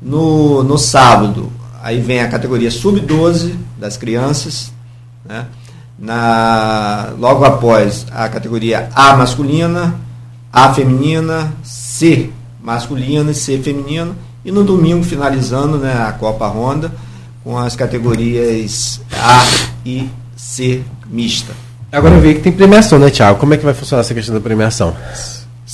No, 0.00 0.62
no 0.62 0.78
sábado, 0.78 1.50
aí 1.84 2.00
vem 2.00 2.20
a 2.20 2.28
categoria 2.28 2.70
sub-12 2.70 3.56
das 3.78 3.98
crianças. 3.98 4.72
Né? 5.22 5.44
Na, 5.98 7.12
logo 7.18 7.44
após 7.44 8.06
a 8.10 8.26
categoria 8.28 8.88
A 8.94 9.14
masculina, 9.16 9.94
A 10.50 10.72
feminina, 10.72 11.52
C 11.62 12.30
masculina 12.62 13.30
e 13.30 13.34
C 13.34 13.58
feminina. 13.58 14.12
E 14.42 14.50
no 14.50 14.64
domingo, 14.64 15.04
finalizando 15.04 15.76
né, 15.76 15.92
a 15.92 16.12
Copa 16.12 16.46
Honda, 16.48 16.90
com 17.42 17.58
as 17.58 17.76
categorias 17.76 19.00
A 19.12 19.44
e 19.84 20.08
C 20.34 20.82
mista. 21.10 21.52
Agora 21.92 22.14
eu 22.14 22.20
vi 22.20 22.34
que 22.34 22.40
tem 22.40 22.52
premiação, 22.52 22.98
né, 22.98 23.10
Thiago? 23.10 23.38
Como 23.38 23.52
é 23.52 23.58
que 23.58 23.64
vai 23.64 23.74
funcionar 23.74 24.00
essa 24.00 24.14
questão 24.14 24.34
da 24.34 24.40
premiação? 24.40 24.96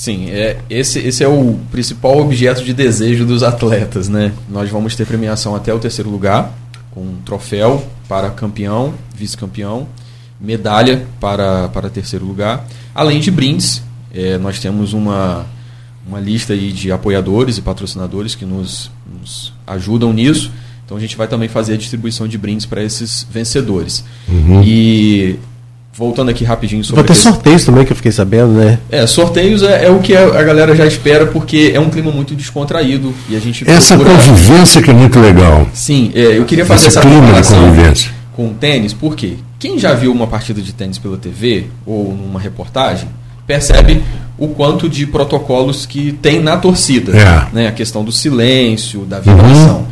Sim, 0.01 0.31
é, 0.31 0.57
esse, 0.67 0.97
esse 0.97 1.23
é 1.23 1.27
o 1.27 1.59
principal 1.69 2.17
objeto 2.17 2.63
de 2.63 2.73
desejo 2.73 3.23
dos 3.23 3.43
atletas, 3.43 4.09
né? 4.09 4.33
Nós 4.49 4.67
vamos 4.67 4.95
ter 4.95 5.05
premiação 5.05 5.55
até 5.55 5.71
o 5.71 5.77
terceiro 5.77 6.09
lugar, 6.09 6.51
com 6.89 7.01
um 7.01 7.17
troféu 7.23 7.85
para 8.09 8.31
campeão, 8.31 8.95
vice-campeão, 9.15 9.87
medalha 10.39 11.05
para, 11.19 11.69
para 11.69 11.87
terceiro 11.87 12.25
lugar, 12.25 12.65
além 12.95 13.19
de 13.19 13.29
brindes. 13.29 13.83
É, 14.11 14.39
nós 14.39 14.59
temos 14.59 14.93
uma, 14.93 15.45
uma 16.07 16.19
lista 16.19 16.53
aí 16.53 16.71
de 16.71 16.91
apoiadores 16.91 17.59
e 17.59 17.61
patrocinadores 17.61 18.33
que 18.33 18.43
nos, 18.43 18.89
nos 19.05 19.53
ajudam 19.67 20.11
nisso. 20.11 20.51
Então 20.83 20.97
a 20.97 20.99
gente 20.99 21.15
vai 21.15 21.27
também 21.27 21.47
fazer 21.47 21.75
a 21.75 21.77
distribuição 21.77 22.27
de 22.27 22.39
brindes 22.39 22.65
para 22.65 22.83
esses 22.83 23.27
vencedores. 23.29 24.03
Uhum. 24.27 24.63
E 24.63 25.37
voltando 26.01 26.31
aqui 26.31 26.43
rapidinho 26.43 26.83
sobre. 26.83 27.03
Vai 27.03 27.07
ter 27.07 27.13
sorteios 27.13 27.63
também 27.63 27.85
que 27.85 27.91
eu 27.91 27.95
fiquei 27.95 28.11
sabendo, 28.11 28.53
né? 28.53 28.79
É, 28.89 29.05
sorteios 29.05 29.61
é, 29.61 29.85
é, 29.85 29.91
o 29.91 29.99
que 29.99 30.15
a 30.15 30.41
galera 30.41 30.75
já 30.75 30.83
espera, 30.83 31.27
porque 31.27 31.71
é 31.75 31.79
um 31.79 31.91
clima 31.91 32.11
muito 32.11 32.33
descontraído 32.33 33.13
e 33.29 33.35
a 33.35 33.39
gente. 33.39 33.69
Essa 33.69 33.95
procura... 33.95 34.17
convivência 34.17 34.81
que 34.81 34.89
é 34.89 34.93
muito 34.93 35.19
legal. 35.19 35.67
Sim, 35.73 36.11
é, 36.15 36.39
eu 36.39 36.45
queria 36.45 36.65
fazer 36.65 36.87
Esse 36.87 36.97
essa 36.97 37.07
clima 37.07 37.39
de 37.39 37.47
convivência. 37.47 38.11
com 38.35 38.47
o 38.47 38.53
tênis, 38.55 38.93
por 38.93 39.15
quê? 39.15 39.35
Quem 39.59 39.77
já 39.77 39.93
viu 39.93 40.11
uma 40.11 40.25
partida 40.25 40.59
de 40.59 40.73
tênis 40.73 40.97
pela 40.97 41.17
TV 41.17 41.67
ou 41.85 42.15
numa 42.15 42.39
reportagem, 42.39 43.07
percebe 43.45 44.01
o 44.39 44.47
quanto 44.47 44.89
de 44.89 45.05
protocolos 45.05 45.85
que 45.85 46.13
tem 46.13 46.41
na 46.41 46.57
torcida. 46.57 47.15
É. 47.15 47.47
Né? 47.53 47.67
A 47.67 47.71
questão 47.71 48.03
do 48.03 48.11
silêncio, 48.11 49.01
da 49.01 49.19
vibração. 49.19 49.77
Uhum. 49.81 49.85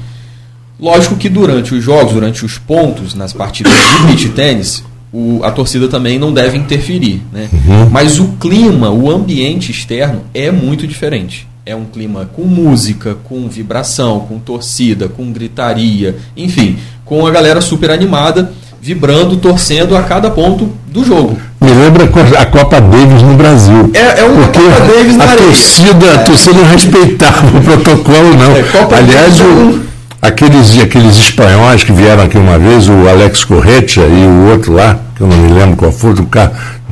Lógico 0.79 1.17
que 1.17 1.29
durante 1.29 1.75
os 1.75 1.83
jogos, 1.83 2.13
durante 2.13 2.43
os 2.43 2.57
pontos 2.57 3.13
nas 3.13 3.31
partidas 3.31 3.71
de 3.71 4.07
beach 4.07 4.29
tênis, 4.29 4.83
o, 5.11 5.41
a 5.43 5.51
torcida 5.51 5.87
também 5.87 6.19
não 6.19 6.33
deve 6.33 6.57
interferir. 6.57 7.21
Né? 7.31 7.49
Uhum. 7.51 7.89
Mas 7.89 8.19
o 8.19 8.29
clima, 8.39 8.89
o 8.89 9.09
ambiente 9.09 9.71
externo 9.71 10.21
é 10.33 10.51
muito 10.51 10.85
diferente. 10.87 11.47
É 11.65 11.75
um 11.75 11.85
clima 11.85 12.29
com 12.35 12.43
música, 12.43 13.15
com 13.23 13.47
vibração, 13.47 14.21
com 14.21 14.39
torcida, 14.39 15.07
com 15.07 15.31
gritaria, 15.31 16.15
enfim, 16.35 16.77
com 17.05 17.27
a 17.27 17.31
galera 17.31 17.61
super 17.61 17.91
animada, 17.91 18.51
vibrando, 18.81 19.37
torcendo 19.37 19.95
a 19.95 20.03
cada 20.03 20.31
ponto 20.31 20.71
do 20.87 21.03
jogo. 21.03 21.37
Me 21.61 21.71
lembra 21.71 22.05
a 22.39 22.45
Copa 22.45 22.81
Davis 22.81 23.21
no 23.21 23.35
Brasil. 23.35 23.91
É, 23.93 24.21
é 24.21 24.23
uma 24.23 24.47
Porque 24.47 24.59
Copa 24.59 24.93
Davis 24.93 25.17
na 25.17 25.25
a 25.25 25.35
torcida, 25.35 26.05
é. 26.05 26.15
a 26.15 26.17
torcida 26.19 26.53
não 26.53 26.65
respeitava 26.65 27.57
o 27.57 27.61
protocolo, 27.61 28.35
não. 28.35 28.55
É, 28.55 28.97
Aliás, 28.97 29.39
o, 29.39 29.88
Aqueles, 30.21 30.77
aqueles 30.79 31.17
espanhóis 31.17 31.83
que 31.83 31.93
vieram 31.93 32.23
aqui 32.23 32.37
uma 32.37 32.59
vez, 32.59 32.89
o 32.89 33.07
Alex 33.07 33.45
Corretia 33.45 34.03
e 34.03 34.25
o 34.25 34.51
outro 34.51 34.73
lá, 34.73 34.99
que 35.15 35.21
eu 35.21 35.27
não 35.27 35.37
me 35.37 35.53
lembro 35.53 35.77
qual 35.77 35.91
foi, 35.91 36.13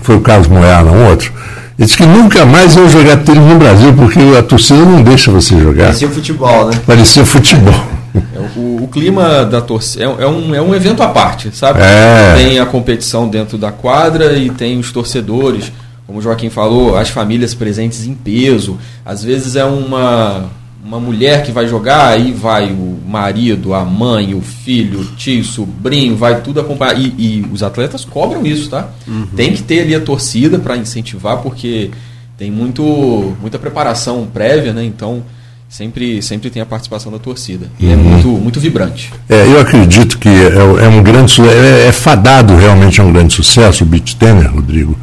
foi 0.01 0.15
o 0.15 0.21
Carlos 0.21 0.47
Moyar, 0.47 0.85
não 0.85 1.09
outro. 1.09 1.33
Ele 1.77 1.85
disse 1.85 1.97
que 1.97 2.05
nunca 2.05 2.45
mais 2.45 2.75
iam 2.75 2.89
jogar 2.89 3.17
tênis 3.17 3.43
no 3.43 3.57
Brasil, 3.57 3.93
porque 3.93 4.19
a 4.37 4.41
torcida 4.41 4.79
não 4.79 5.03
deixa 5.03 5.29
você 5.29 5.59
jogar. 5.59 5.85
Parecia 5.85 6.09
futebol, 6.09 6.69
né? 6.69 6.81
Parecia 6.87 7.25
futebol. 7.25 7.73
É, 8.15 8.39
o, 8.55 8.83
o, 8.83 8.87
clima 8.87 9.45
da 9.45 9.61
torcida 9.61 10.05
é, 10.05 10.23
é, 10.23 10.27
um, 10.27 10.55
é 10.55 10.61
um 10.61 10.73
evento 10.73 11.03
à 11.03 11.09
parte, 11.09 11.55
sabe? 11.55 11.79
É. 11.81 12.33
Tem 12.35 12.59
a 12.59 12.65
competição 12.65 13.27
dentro 13.27 13.57
da 13.57 13.71
quadra 13.71 14.33
e 14.33 14.49
tem 14.49 14.79
os 14.79 14.91
torcedores, 14.91 15.71
como 16.07 16.17
o 16.17 16.21
Joaquim 16.21 16.49
falou, 16.49 16.97
as 16.97 17.09
famílias 17.09 17.53
presentes 17.53 18.07
em 18.07 18.15
peso. 18.15 18.79
Às 19.05 19.23
vezes 19.23 19.55
é 19.55 19.65
uma, 19.65 20.45
uma 20.83 20.99
mulher 20.99 21.43
que 21.43 21.51
vai 21.51 21.67
jogar, 21.67 22.07
aí 22.07 22.31
vai 22.31 22.71
o 22.71 22.97
marido, 23.05 23.73
a 23.73 23.83
mãe, 23.83 24.33
o 24.33 24.41
filho, 24.41 25.01
o 25.01 25.05
tio, 25.15 25.41
o 25.41 25.43
sobrinho, 25.43 26.15
vai 26.15 26.41
tudo 26.41 26.61
acompanhar. 26.61 26.97
E, 26.97 27.13
e 27.17 27.47
os 27.51 27.61
atletas 27.61 28.05
cobram 28.05 28.45
isso, 28.45 28.69
tá? 28.69 28.89
Uhum. 29.07 29.27
Tem 29.35 29.53
que 29.53 29.61
ter 29.63 29.81
ali 29.81 29.93
a 29.93 29.99
torcida 29.99 30.57
para 30.57 30.77
incentivar, 30.77 31.37
porque 31.37 31.91
tem 32.37 32.49
muito, 32.49 33.35
muita 33.41 33.59
preparação 33.59 34.25
prévia, 34.31 34.71
né? 34.71 34.83
Então 34.83 35.23
sempre, 35.67 36.21
sempre 36.21 36.49
tem 36.49 36.61
a 36.61 36.65
participação 36.65 37.11
da 37.11 37.19
torcida. 37.19 37.69
E 37.79 37.85
é 37.85 37.89
uhum. 37.89 37.93
é 37.93 37.97
muito, 37.97 38.27
muito 38.29 38.59
vibrante. 38.59 39.11
É, 39.27 39.45
eu 39.45 39.59
acredito 39.59 40.17
que 40.17 40.29
é, 40.29 40.85
é 40.85 40.87
um 40.87 41.03
grande 41.03 41.41
é, 41.41 41.87
é 41.87 41.91
fadado 41.91 42.55
realmente 42.55 43.01
a 43.01 43.03
um 43.03 43.11
grande 43.11 43.33
sucesso 43.33 43.83
o 43.83 43.87
beat 43.87 44.15
tennis, 44.15 44.47
Rodrigo, 44.47 44.97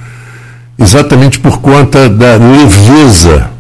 exatamente 0.79 1.39
por 1.39 1.59
conta 1.61 2.09
da 2.09 2.37
leveza 2.37 3.54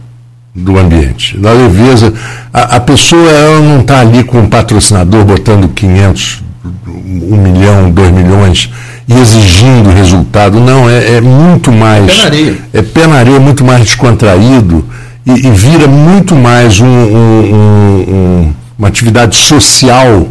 do 0.54 0.78
ambiente, 0.78 1.36
da 1.36 1.52
leveza. 1.52 2.12
A, 2.52 2.76
a 2.76 2.80
pessoa 2.80 3.28
ela 3.30 3.60
não 3.60 3.80
está 3.80 4.00
ali 4.00 4.22
com 4.22 4.38
um 4.38 4.48
patrocinador 4.48 5.24
botando 5.24 5.68
500, 5.68 6.42
1 6.86 7.36
milhão, 7.36 7.90
2 7.90 8.10
milhões 8.12 8.70
e 9.08 9.14
exigindo 9.14 9.90
resultado. 9.90 10.60
Não, 10.60 10.88
é, 10.88 11.16
é 11.16 11.20
muito 11.20 11.72
mais. 11.72 12.04
É 12.04 12.06
pé 12.06 12.16
na 12.16 12.24
areia. 12.24 12.58
É 12.72 12.82
pé 12.82 13.06
na 13.06 13.16
areia, 13.16 13.40
muito 13.40 13.64
mais 13.64 13.80
descontraído 13.80 14.84
e, 15.26 15.46
e 15.46 15.50
vira 15.50 15.88
muito 15.88 16.34
mais 16.34 16.80
um, 16.80 16.86
um, 16.86 18.04
um, 18.08 18.54
uma 18.78 18.88
atividade 18.88 19.36
social, 19.36 20.28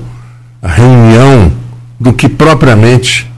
a 0.62 0.68
reunião, 0.68 1.52
do 2.00 2.14
que 2.14 2.30
propriamente 2.30 3.30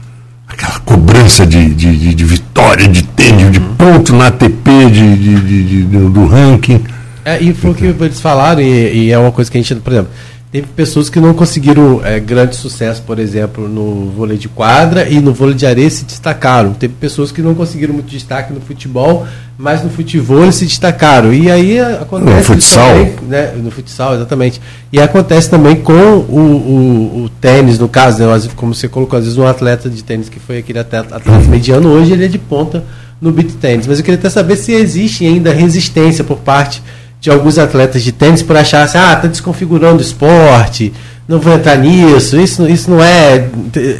aquela 0.56 0.80
cobrança 0.80 1.46
de, 1.46 1.74
de, 1.74 1.96
de, 1.96 2.14
de 2.14 2.24
vitória, 2.24 2.88
de 2.88 3.02
tênis, 3.02 3.52
de 3.52 3.60
ponto 3.60 4.14
na 4.14 4.28
ATP, 4.28 4.90
de, 4.90 5.16
de, 5.16 5.82
do 5.84 6.26
ranking. 6.26 6.82
É, 7.24 7.38
e 7.42 7.52
foi 7.52 7.70
o 7.72 7.74
que 7.74 7.84
eles 7.84 8.20
falaram, 8.20 8.62
e, 8.62 9.06
e, 9.06 9.12
é 9.12 9.18
uma 9.18 9.32
coisa 9.32 9.50
que 9.50 9.58
a 9.58 9.60
gente, 9.60 9.74
por 9.76 9.92
exemplo, 9.92 10.10
teve 10.56 10.68
pessoas 10.68 11.10
que 11.10 11.20
não 11.20 11.34
conseguiram 11.34 12.00
é, 12.02 12.18
grande 12.18 12.56
sucesso, 12.56 13.02
por 13.02 13.18
exemplo, 13.18 13.68
no 13.68 14.10
vôlei 14.10 14.38
de 14.38 14.48
quadra 14.48 15.06
e 15.06 15.20
no 15.20 15.34
vôlei 15.34 15.54
de 15.54 15.66
areia 15.66 15.90
se 15.90 16.06
destacaram. 16.06 16.72
Teve 16.72 16.94
pessoas 16.94 17.30
que 17.30 17.42
não 17.42 17.54
conseguiram 17.54 17.92
muito 17.92 18.08
destaque 18.08 18.54
no 18.54 18.60
futebol, 18.62 19.26
mas 19.58 19.84
no 19.84 19.90
futebol 19.90 20.50
se 20.50 20.64
destacaram. 20.64 21.30
E 21.30 21.50
aí 21.50 21.78
acontece. 21.78 22.38
No 22.38 22.42
futsal. 22.42 22.88
Também, 22.88 23.16
né, 23.28 23.52
no 23.54 23.70
futsal, 23.70 24.14
exatamente. 24.14 24.58
E 24.90 24.98
acontece 24.98 25.50
também 25.50 25.76
com 25.76 25.92
o, 25.92 26.40
o, 26.40 27.24
o 27.24 27.28
tênis, 27.38 27.78
no 27.78 27.88
caso, 27.88 28.24
né, 28.24 28.48
como 28.56 28.74
você 28.74 28.88
colocou, 28.88 29.18
às 29.18 29.26
vezes 29.26 29.38
um 29.38 29.46
atleta 29.46 29.90
de 29.90 30.02
tênis 30.02 30.30
que 30.30 30.40
foi 30.40 30.58
aquele 30.58 30.78
atleta, 30.78 31.16
atleta 31.16 31.48
mediano, 31.50 31.90
hoje 31.90 32.12
ele 32.12 32.24
é 32.24 32.28
de 32.28 32.38
ponta 32.38 32.82
no 33.20 33.30
beat 33.30 33.52
tênis. 33.60 33.86
Mas 33.86 33.98
eu 33.98 34.04
queria 34.06 34.18
até 34.18 34.30
saber 34.30 34.56
se 34.56 34.72
existe 34.72 35.26
ainda 35.26 35.52
resistência 35.52 36.24
por 36.24 36.38
parte 36.38 36.82
de 37.26 37.30
alguns 37.32 37.58
atletas 37.58 38.04
de 38.04 38.12
tênis 38.12 38.40
por 38.40 38.56
achar 38.56 38.84
assim, 38.84 38.98
ah, 38.98 39.14
está 39.14 39.26
desconfigurando 39.26 39.98
o 39.98 40.00
esporte, 40.00 40.92
não 41.26 41.40
vou 41.40 41.52
entrar 41.54 41.76
nisso, 41.76 42.38
isso, 42.38 42.68
isso 42.68 42.88
não 42.88 43.02
é. 43.02 43.48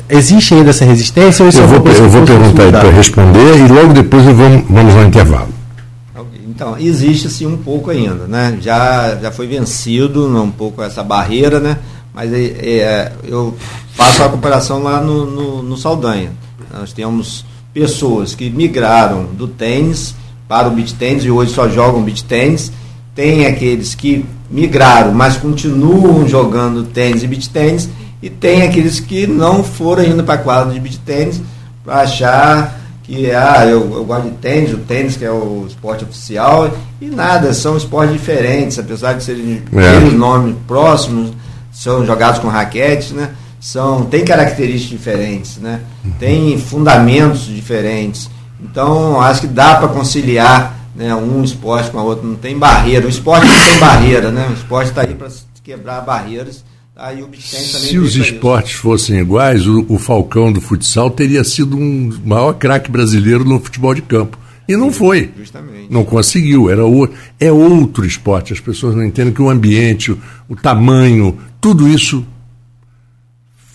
Existe 0.09 0.55
ainda 0.55 0.71
essa 0.71 0.85
resistência 0.85 1.43
ou 1.43 1.49
isso 1.49 1.59
eu 1.59 1.65
é 1.65 1.67
vou, 1.67 1.89
Eu 1.89 2.09
vou 2.09 2.23
perguntar 2.25 2.71
para 2.71 2.89
responder 2.89 3.57
e 3.57 3.67
logo 3.67 3.93
depois 3.93 4.25
vamos, 4.27 4.65
vamos 4.71 4.95
ao 4.95 5.03
intervalo. 5.03 5.49
Então, 6.49 6.79
existe 6.79 7.29
sim 7.29 7.47
um 7.47 7.57
pouco 7.57 7.91
ainda, 7.91 8.29
né? 8.29 8.59
Já, 8.61 9.17
já 9.17 9.33
foi 9.33 9.49
vencido 9.49 10.25
um 10.41 10.51
pouco 10.51 10.81
essa 10.81 11.03
barreira, 11.03 11.59
né? 11.59 11.79
Mas 12.15 12.33
é, 12.33 12.45
é, 12.45 13.13
eu 13.25 13.57
faço 13.93 14.23
a 14.23 14.29
comparação 14.29 14.85
lá 14.85 15.01
no, 15.01 15.27
no, 15.27 15.63
no 15.65 15.77
Saldanha. 15.77 16.31
Nós 16.73 16.93
temos 16.93 17.45
pessoas 17.75 18.37
que 18.37 18.49
migraram 18.49 19.25
do 19.25 19.49
tênis 19.49 20.15
para 20.47 20.69
o 20.69 20.71
beach 20.71 20.95
tênis 20.95 21.25
e 21.25 21.31
hoje 21.31 21.53
só 21.53 21.69
jogam 21.69 22.05
beach 22.05 22.23
tênis 22.23 22.71
tem 23.17 23.47
aqueles 23.47 23.95
que 23.95 24.27
migraram, 24.51 25.13
mas 25.13 25.39
continuam 25.39 26.29
jogando 26.29 26.85
tênis 26.85 27.23
e 27.23 27.27
beach 27.27 27.49
tênis, 27.49 27.89
e 28.23 28.29
tem 28.29 28.63
aqueles 28.63 29.01
que 29.01 29.27
não 29.27 29.65
foram 29.65 30.03
ainda 30.03 30.23
para 30.23 30.35
a 30.35 30.39
quadra 30.39 30.73
de 30.73 30.79
beach 30.79 30.99
tênis 30.99 31.41
para 31.83 32.03
achar 32.03 32.79
que 33.03 33.31
ah, 33.31 33.65
eu, 33.65 33.91
eu, 33.95 34.05
gosto 34.05 34.25
de 34.25 34.37
tênis, 34.37 34.73
o 34.73 34.79
tênis 34.79 35.17
que 35.17 35.25
é 35.25 35.31
o 35.31 35.65
esporte 35.67 36.05
oficial, 36.05 36.71
e 37.01 37.07
nada, 37.07 37.55
são 37.55 37.77
esportes 37.77 38.13
diferentes, 38.13 38.79
apesar 38.79 39.15
de 39.15 39.25
serem 39.25 39.63
é. 39.73 40.11
nomes 40.11 40.57
próximos, 40.67 41.33
são 41.73 42.05
jogados 42.05 42.41
com 42.41 42.49
raquetes, 42.49 43.13
né? 43.13 43.31
São, 43.61 44.05
tem 44.05 44.25
características 44.25 44.99
diferentes, 44.99 45.57
né? 45.59 45.81
Tem 46.19 46.59
fundamentos 46.59 47.47
diferentes. 47.47 48.29
Então, 48.61 49.21
acho 49.21 49.43
que 49.43 49.47
dá 49.47 49.77
para 49.77 49.89
conciliar 49.89 50.77
né, 50.97 51.15
um 51.15 51.45
esporte 51.45 51.91
com 51.91 51.99
a 51.99 52.03
outra, 52.03 52.27
não 52.27 52.37
tem 52.37 52.59
barreira. 52.59 53.07
O 53.07 53.11
esporte 53.11 53.47
não 53.47 53.65
tem 53.65 53.79
barreira, 53.79 54.33
né? 54.33 54.49
O 54.49 54.55
esporte 54.55 54.89
está 54.89 55.03
aí 55.03 55.15
para 55.15 55.29
quebrar 55.63 56.01
barreiras. 56.01 56.65
Tá? 56.95 57.13
E 57.13 57.23
o 57.23 57.29
Se 57.35 57.99
os 57.99 58.17
esportes 58.17 58.73
fossem 58.73 59.21
iguais, 59.21 59.67
o, 59.67 59.85
o 59.89 59.99
Falcão 59.99 60.51
do 60.51 60.61
futsal 60.61 61.11
teria 61.11 61.45
sido 61.45 61.77
um 61.77 62.19
maior 62.25 62.55
craque 62.55 62.91
brasileiro 62.91 63.45
no 63.45 63.61
futebol 63.61 63.95
de 63.95 64.01
campo. 64.01 64.39
E 64.67 64.75
não 64.77 64.91
foi. 64.91 65.25
isso. 65.25 65.33
Justamente. 65.39 65.93
Não 65.93 66.03
conseguiu. 66.03 66.71
Era 66.71 66.85
o, 66.85 67.09
é 67.39 67.53
outro 67.53 68.07
esporte. 68.07 68.55
As 68.55 68.61
pessoas 68.61 68.97
não 68.97 69.05
entendem 69.05 69.35
que 69.35 69.43
o 69.43 69.51
ambiente, 69.51 70.11
o, 70.11 70.19
o 70.49 70.57
tamanho, 70.57 71.39
tudo 71.61 71.87
isso 71.87 72.27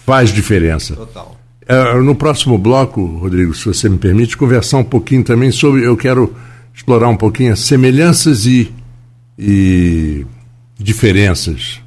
faz 0.05 0.31
diferença. 0.31 0.95
Total. 0.95 1.37
É, 1.67 1.93
no 2.01 2.15
próximo 2.15 2.57
bloco, 2.57 3.05
Rodrigo, 3.05 3.53
se 3.53 3.65
você 3.65 3.87
me 3.87 3.97
permite, 3.97 4.35
conversar 4.35 4.79
um 4.79 4.83
pouquinho 4.83 5.23
também 5.23 5.51
sobre. 5.51 5.85
Eu 5.85 5.95
quero 5.95 6.35
explorar 6.73 7.09
um 7.09 7.17
pouquinho 7.17 7.53
as 7.53 7.59
semelhanças 7.59 8.45
e, 8.45 8.71
e 9.37 10.25
diferenças, 10.77 11.81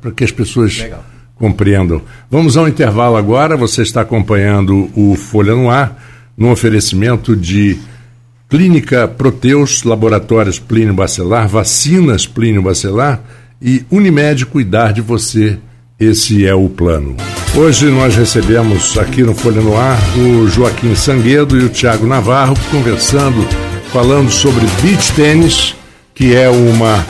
para 0.00 0.12
que 0.12 0.24
as 0.24 0.32
pessoas 0.32 0.78
Legal. 0.78 1.04
compreendam. 1.34 2.02
Vamos 2.30 2.56
ao 2.56 2.68
intervalo 2.68 3.16
agora. 3.16 3.56
Você 3.56 3.82
está 3.82 4.02
acompanhando 4.02 4.90
o 4.94 5.14
Folha 5.16 5.54
no 5.54 5.70
Ar, 5.70 6.02
no 6.36 6.50
oferecimento 6.50 7.34
de 7.34 7.78
Clínica 8.48 9.06
Proteus, 9.06 9.82
Laboratórios 9.82 10.58
Plínio 10.58 10.94
Bacelar, 10.94 11.48
Vacinas 11.48 12.26
Plínio 12.26 12.62
Bacelar 12.62 13.22
e 13.60 13.84
Unimed 13.90 14.46
Cuidar 14.46 14.92
de 14.92 15.00
Você. 15.00 15.58
Esse 16.00 16.46
é 16.46 16.54
o 16.54 16.68
plano. 16.68 17.16
Hoje 17.56 17.86
nós 17.86 18.14
recebemos 18.14 18.96
aqui 18.96 19.24
no 19.24 19.34
Folha 19.34 19.60
no 19.60 19.76
Ar 19.76 19.98
o 20.16 20.46
Joaquim 20.48 20.94
Sanguedo 20.94 21.58
e 21.58 21.64
o 21.64 21.68
Tiago 21.68 22.06
Navarro 22.06 22.54
conversando, 22.70 23.36
falando 23.92 24.30
sobre 24.30 24.66
beach 24.82 25.12
tênis, 25.12 25.74
que 26.14 26.34
é 26.34 26.48
uma 26.48 27.04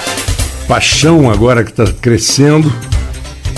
paixão 0.67 1.31
agora 1.31 1.65
que 1.65 1.71
está 1.71 1.87
crescendo. 1.87 2.73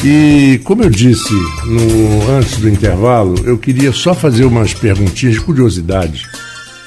E 0.02 0.60
como 0.64 0.82
eu 0.82 0.90
disse 0.90 1.34
no, 1.66 2.30
antes 2.30 2.56
do 2.58 2.68
intervalo, 2.68 3.34
eu 3.44 3.58
queria 3.58 3.92
só 3.92 4.14
fazer 4.14 4.44
umas 4.44 4.72
perguntinhas 4.72 5.34
de 5.34 5.40
curiosidade. 5.40 6.26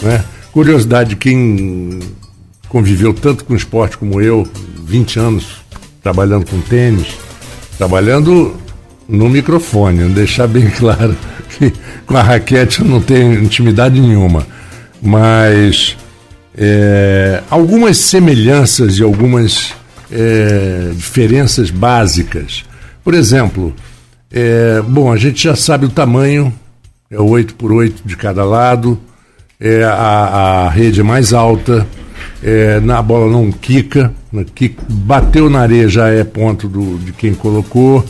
Né? 0.01 0.23
Curiosidade 0.51 1.11
de 1.11 1.15
quem 1.15 1.99
conviveu 2.67 3.13
tanto 3.13 3.45
com 3.45 3.55
esporte 3.55 3.97
como 3.97 4.19
eu, 4.19 4.47
20 4.83 5.19
anos 5.19 5.45
trabalhando 6.01 6.45
com 6.45 6.59
tênis, 6.61 7.07
trabalhando 7.77 8.55
no 9.07 9.29
microfone, 9.29 10.09
deixar 10.09 10.47
bem 10.47 10.69
claro 10.77 11.15
que 11.49 11.71
com 12.05 12.17
a 12.17 12.23
raquete 12.23 12.81
eu 12.81 12.87
não 12.87 12.99
tenho 12.99 13.43
intimidade 13.43 13.99
nenhuma. 14.01 14.45
Mas 15.01 15.95
é, 16.57 17.41
algumas 17.49 17.97
semelhanças 17.97 18.97
e 18.97 19.03
algumas 19.03 19.73
é, 20.11 20.91
diferenças 20.95 21.69
básicas. 21.69 22.63
Por 23.03 23.13
exemplo, 23.13 23.73
é, 24.31 24.81
bom, 24.81 25.11
a 25.11 25.17
gente 25.17 25.43
já 25.43 25.55
sabe 25.55 25.85
o 25.85 25.89
tamanho, 25.89 26.53
é 27.09 27.19
8 27.19 27.55
por 27.55 27.71
8 27.71 28.01
de 28.05 28.15
cada 28.15 28.43
lado, 28.43 28.99
é 29.59 29.83
a, 29.83 30.65
a 30.65 30.69
rede 30.69 31.01
é 31.01 31.03
mais 31.03 31.33
alta, 31.33 31.87
é, 32.41 32.79
na 32.79 33.01
bola 33.01 33.31
não 33.31 33.51
quica, 33.51 34.13
né, 34.31 34.45
bateu 34.89 35.49
na 35.49 35.59
areia 35.59 35.87
já 35.87 36.09
é 36.09 36.23
ponto 36.23 36.67
do, 36.67 36.97
de 36.99 37.13
quem 37.13 37.33
colocou. 37.33 38.05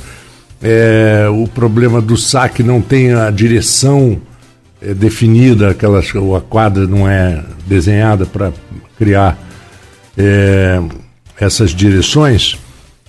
É, 0.62 1.28
o 1.30 1.46
problema 1.46 2.02
do 2.02 2.16
saque 2.16 2.64
não 2.64 2.82
tem 2.82 3.14
a 3.14 3.30
direção 3.30 4.22
é, 4.84 4.94
definida, 4.94 5.70
aquelas, 5.70 6.12
a 6.16 6.42
quadra 6.42 6.86
não 6.86 7.08
é 7.08 7.44
desenhada 7.66 8.26
para 8.26 8.52
criar 8.98 9.38
é, 10.18 10.82
essas 11.40 11.72
direções. 11.72 12.60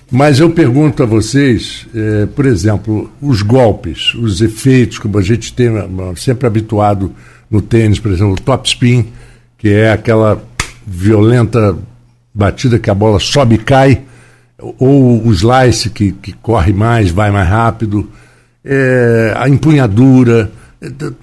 Mas 0.09 0.39
eu 0.39 0.49
pergunto 0.51 1.03
a 1.03 1.05
vocês, 1.05 1.85
é, 1.93 2.25
por 2.27 2.45
exemplo, 2.45 3.11
os 3.21 3.41
golpes, 3.41 4.13
os 4.15 4.41
efeitos, 4.41 4.99
como 4.99 5.17
a 5.17 5.21
gente 5.21 5.51
tem 5.51 5.67
é, 5.75 5.85
sempre 6.15 6.47
habituado 6.47 7.11
no 7.49 7.61
tênis, 7.61 7.99
por 7.99 8.11
exemplo, 8.11 8.33
o 8.33 8.41
top 8.41 8.67
spin, 8.67 9.07
que 9.57 9.69
é 9.69 9.91
aquela 9.91 10.41
violenta 10.85 11.75
batida 12.33 12.79
que 12.79 12.89
a 12.89 12.93
bola 12.93 13.19
sobe 13.19 13.55
e 13.55 13.57
cai, 13.57 14.01
ou 14.57 15.25
o 15.25 15.33
slice 15.33 15.89
que, 15.89 16.11
que 16.11 16.33
corre 16.33 16.71
mais, 16.71 17.09
vai 17.09 17.31
mais 17.31 17.49
rápido, 17.49 18.09
é, 18.63 19.33
a 19.35 19.49
empunhadura. 19.49 20.51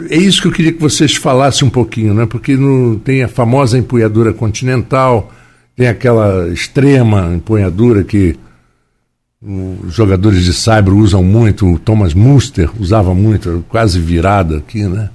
É 0.08 0.16
isso 0.16 0.42
que 0.42 0.48
eu 0.48 0.52
queria 0.52 0.72
que 0.72 0.80
vocês 0.80 1.14
falassem 1.14 1.66
um 1.66 1.70
pouquinho, 1.70 2.14
né? 2.14 2.26
porque 2.26 2.56
no, 2.56 2.98
tem 2.98 3.22
a 3.22 3.28
famosa 3.28 3.78
empunhadura 3.78 4.32
continental, 4.32 5.32
tem 5.76 5.88
aquela 5.88 6.48
extrema 6.48 7.32
empunhadura 7.34 8.02
que 8.02 8.36
os 9.42 9.92
jogadores 9.92 10.44
de 10.44 10.52
saibro 10.52 10.96
usam 10.96 11.22
muito, 11.22 11.66
o 11.66 11.78
Thomas 11.78 12.14
Muster 12.14 12.70
usava 12.80 13.12
muito, 13.12 13.64
quase 13.68 13.98
virada 13.98 14.58
aqui, 14.58 14.84
né? 14.84 15.10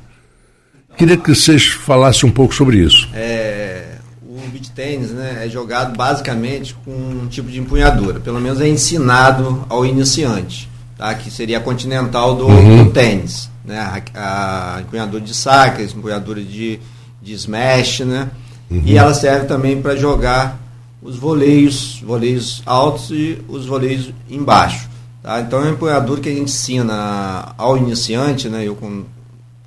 Queria 0.97 1.15
que 1.15 1.33
vocês 1.33 1.67
falassem 1.67 2.27
um 2.27 2.33
pouco 2.33 2.53
sobre 2.53 2.79
isso. 2.79 3.07
É, 3.13 3.97
o 4.27 4.49
beach 4.49 4.71
tênis 4.71 5.11
né, 5.11 5.43
é 5.45 5.49
jogado 5.49 5.95
basicamente 5.95 6.75
com 6.83 6.91
um 6.91 7.27
tipo 7.27 7.49
de 7.49 7.59
empunhadura. 7.59 8.19
Pelo 8.19 8.41
menos 8.41 8.59
é 8.59 8.67
ensinado 8.67 9.63
ao 9.69 9.85
iniciante, 9.85 10.66
tá? 10.97 11.13
que 11.13 11.29
seria 11.29 11.57
a 11.57 11.61
continental 11.61 12.35
do, 12.35 12.47
Uhum. 12.47 12.85
do 12.85 12.91
tênis. 12.91 13.49
Né? 13.63 13.77
A, 14.15 14.77
a 14.77 14.81
empunhadura 14.81 15.21
de 15.23 15.33
saque, 15.33 15.81
a 15.81 15.85
empunhadura 15.85 16.41
de, 16.41 16.79
de 17.21 17.33
smash, 17.33 17.99
né? 18.01 18.29
E 18.69 18.97
ela 18.97 19.13
serve 19.13 19.45
também 19.45 19.81
para 19.81 19.95
jogar 19.95 20.59
os 21.01 21.15
voleios, 21.15 22.01
voleios 22.05 22.61
altos 22.65 23.11
e 23.11 23.41
os 23.47 23.65
voleios 23.65 24.11
embaixo. 24.29 24.89
Tá? 25.23 25.39
Então 25.39 25.59
é 25.59 25.63
uma 25.63 25.71
empunhadura 25.71 26.19
que 26.19 26.27
a 26.27 26.31
gente 26.33 26.43
ensina 26.43 27.53
ao 27.57 27.77
iniciante, 27.77 28.49
né? 28.49 28.65
eu 28.65 28.75
como, 28.75 29.05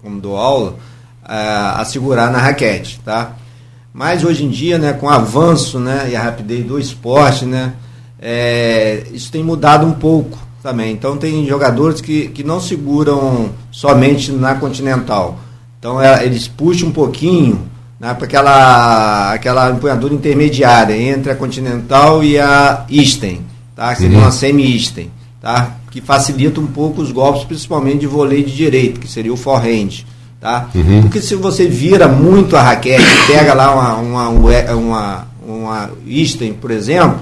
como 0.03 0.21
dou 0.21 0.37
aula, 0.37 0.77
a, 1.25 1.81
a 1.81 1.85
segurar 1.85 2.31
na 2.31 2.39
raquete. 2.39 3.01
Tá? 3.03 3.33
Mas 3.93 4.23
hoje 4.23 4.45
em 4.45 4.51
dia, 4.51 4.79
né, 4.79 4.93
com 4.93 5.07
o 5.07 5.11
avanço 5.11 5.79
né, 5.79 6.09
e 6.11 6.17
a 6.17 6.23
rapidez 6.23 6.65
do 6.65 6.79
esporte, 6.79 7.45
né, 7.45 7.73
é, 8.21 9.05
isso 9.13 9.33
tem 9.33 9.43
mudado 9.43 9.87
um 9.87 9.93
pouco 9.93 10.39
também. 10.63 10.93
Então 10.93 11.17
tem 11.17 11.47
jogadores 11.47 12.01
que, 12.01 12.29
que 12.29 12.45
não 12.45 12.61
seguram 12.61 13.51
somente 13.71 14.31
na 14.33 14.55
continental. 14.55 15.39
Então 15.79 16.01
é, 16.01 16.25
eles 16.25 16.47
puxam 16.47 16.89
um 16.89 16.93
pouquinho 16.93 17.63
né, 17.99 18.15
para 18.15 18.25
aquela, 18.25 19.33
aquela 19.33 19.71
empunhadura 19.71 20.15
intermediária 20.15 20.97
entre 20.97 21.33
a 21.33 21.35
continental 21.35 22.23
e 22.25 22.39
a 22.39 22.85
Eastern, 22.91 23.41
tá? 23.77 23.95
que 23.95 24.03
seria 24.03 24.19
uma 24.19 24.31
semi-Eastern, 24.31 25.11
tá? 25.41 25.77
que 25.91 26.01
facilita 26.01 26.61
um 26.61 26.67
pouco 26.67 27.03
os 27.03 27.13
golpes, 27.13 27.45
principalmente 27.45 28.01
de 28.01 28.07
voleio 28.07 28.45
de 28.45 28.55
direito, 28.55 29.01
que 29.01 29.09
seria 29.09 29.33
o 29.33 29.37
forehand. 29.37 30.05
Tá? 30.41 30.71
Porque 31.03 31.21
se 31.21 31.35
você 31.35 31.67
vira 31.69 32.09
muito 32.09 32.57
a 32.57 32.63
raquete, 32.63 33.05
pega 33.27 33.53
lá 33.53 33.75
uma, 33.75 34.29
uma, 34.29 34.29
uma, 34.75 35.27
uma 35.47 35.91
Eastern, 36.07 36.55
por 36.55 36.71
exemplo, 36.71 37.21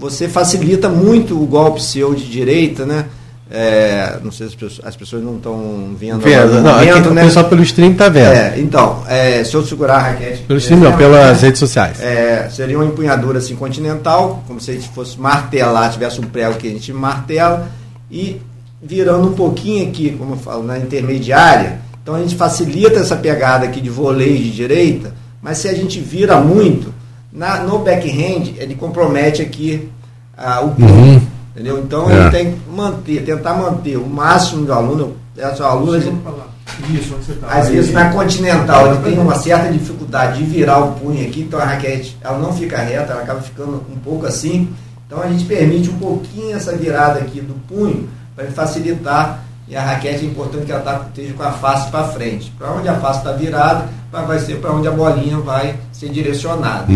você 0.00 0.28
facilita 0.28 0.88
muito 0.88 1.40
o 1.40 1.46
golpe 1.46 1.82
seu 1.82 2.14
de 2.14 2.24
direita, 2.24 2.86
né? 2.86 3.04
É, 3.52 4.18
não 4.22 4.30
sei 4.30 4.46
se 4.46 4.54
as 4.54 4.60
pessoas, 4.60 4.86
as 4.86 4.96
pessoas 4.96 5.22
não 5.24 5.36
estão 5.36 5.90
vendo 5.98 6.24
agora 6.24 6.46
no 6.46 6.62
Não, 6.62 6.76
aqui 6.76 6.86
momento, 6.86 7.10
o 7.10 7.14
né? 7.14 7.24
pessoal 7.24 7.44
pelo 7.46 7.62
stream 7.64 7.94
tá 7.94 8.08
vendo. 8.08 8.32
É, 8.32 8.54
então, 8.58 9.02
é, 9.08 9.42
se 9.44 9.54
eu 9.54 9.66
segurar 9.66 9.96
a 9.96 9.98
raquete. 9.98 10.42
Pelo 10.42 10.58
stream 10.58 10.80
não, 10.80 10.96
pelas 10.96 11.42
redes 11.42 11.58
sociais. 11.58 12.00
É, 12.00 12.48
seria 12.48 12.78
uma 12.78 12.86
empunhadura 12.86 13.38
assim 13.38 13.56
continental, 13.56 14.42
como 14.46 14.60
se 14.60 14.70
a 14.70 14.74
gente 14.74 14.88
fosse 14.90 15.20
martelar, 15.20 15.92
tivesse 15.92 16.20
um 16.20 16.24
prego 16.24 16.54
que 16.54 16.68
a 16.68 16.70
gente 16.70 16.92
martela, 16.92 17.68
e 18.08 18.40
virando 18.80 19.28
um 19.28 19.32
pouquinho 19.32 19.86
aqui, 19.88 20.14
como 20.16 20.34
eu 20.34 20.38
falo, 20.38 20.62
na 20.62 20.78
intermediária. 20.78 21.80
Então 22.02 22.14
a 22.14 22.20
gente 22.20 22.36
facilita 22.36 23.00
essa 23.00 23.16
pegada 23.16 23.66
aqui 23.66 23.80
de 23.80 23.90
voleio 23.90 24.38
de 24.38 24.50
direita, 24.52 25.12
mas 25.42 25.58
se 25.58 25.68
a 25.68 25.74
gente 25.74 26.00
vira 26.00 26.40
muito, 26.40 26.94
na, 27.32 27.60
no 27.64 27.78
backhand 27.80 28.54
ele 28.58 28.74
compromete 28.74 29.42
aqui 29.42 29.88
ah, 30.36 30.60
o 30.60 30.70
ponto. 30.70 31.22
Entendeu? 31.52 31.78
Então 31.78 32.08
É. 32.10 32.14
ele 32.14 32.30
tem 32.30 32.52
que 32.52 32.70
manter, 32.70 33.24
tentar 33.24 33.54
manter 33.54 33.96
o 33.96 34.06
máximo 34.06 34.64
do 34.64 34.72
aluno. 34.72 35.16
Essa 35.36 35.64
aluna, 35.66 35.98
Isso, 35.98 37.14
onde 37.14 37.24
você 37.24 37.32
tá. 37.34 37.46
às 37.48 37.68
vezes 37.68 37.92
na 37.92 38.10
continental 38.12 38.86
ele 38.88 38.98
tem 39.02 39.18
uma 39.18 39.34
certa 39.34 39.70
dificuldade 39.72 40.38
de 40.38 40.44
virar 40.44 40.78
o 40.78 40.92
punho 40.92 41.26
aqui, 41.26 41.40
então 41.42 41.58
a 41.58 41.64
raquete 41.64 42.16
ela 42.20 42.38
não 42.38 42.52
fica 42.52 42.76
reta, 42.78 43.12
ela 43.12 43.22
acaba 43.22 43.40
ficando 43.40 43.82
um 43.90 43.96
pouco 43.98 44.26
assim. 44.26 44.68
Então 45.06 45.22
a 45.22 45.28
gente 45.28 45.44
permite 45.44 45.88
um 45.90 45.98
pouquinho 45.98 46.54
essa 46.54 46.76
virada 46.76 47.20
aqui 47.20 47.40
do 47.40 47.54
punho 47.66 48.08
para 48.36 48.46
facilitar 48.50 49.44
e 49.70 49.76
a 49.76 49.82
raquete 49.82 50.24
é 50.24 50.28
importante 50.28 50.66
que 50.66 50.72
ela 50.72 50.80
tá, 50.80 51.02
esteja 51.06 51.32
com 51.32 51.44
a 51.44 51.52
face 51.52 51.88
para 51.92 52.08
frente. 52.08 52.52
Para 52.58 52.72
onde 52.72 52.88
a 52.88 52.94
face 52.94 53.18
está 53.20 53.30
virada, 53.30 53.88
vai 54.10 54.40
ser 54.40 54.56
para 54.56 54.72
onde 54.72 54.88
a 54.88 54.90
bolinha 54.90 55.38
vai 55.38 55.76
ser 55.92 56.08
direcionada. 56.08 56.86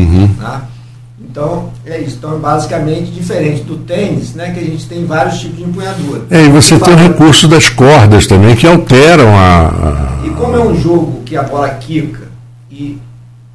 Tá? 0.41 0.63
Então 1.21 1.71
é 1.87 2.01
isso. 2.01 2.17
Então 2.17 2.35
é 2.35 2.39
basicamente 2.39 3.13
diferente 3.13 3.63
do 3.63 3.77
tênis, 3.77 4.35
né, 4.35 4.51
que 4.51 4.59
a 4.59 4.65
gente 4.65 4.87
tem 4.87 5.07
vários 5.07 5.39
tipos 5.39 5.57
de 5.59 5.63
empunhadura. 5.63 6.23
É, 6.31 6.47
e 6.47 6.49
você 6.49 6.77
tem 6.77 6.95
o 6.95 6.97
recurso 6.97 7.47
das 7.47 7.69
cordas 7.69 8.27
também, 8.27 8.57
que 8.57 8.67
alteram 8.67 9.29
a. 9.39 10.23
E 10.25 10.31
como 10.31 10.57
é 10.57 10.61
um 10.61 10.75
jogo 10.75 11.23
que 11.25 11.37
a 11.37 11.45
bola 11.45 11.69
quica 11.69 12.25
e 12.69 12.99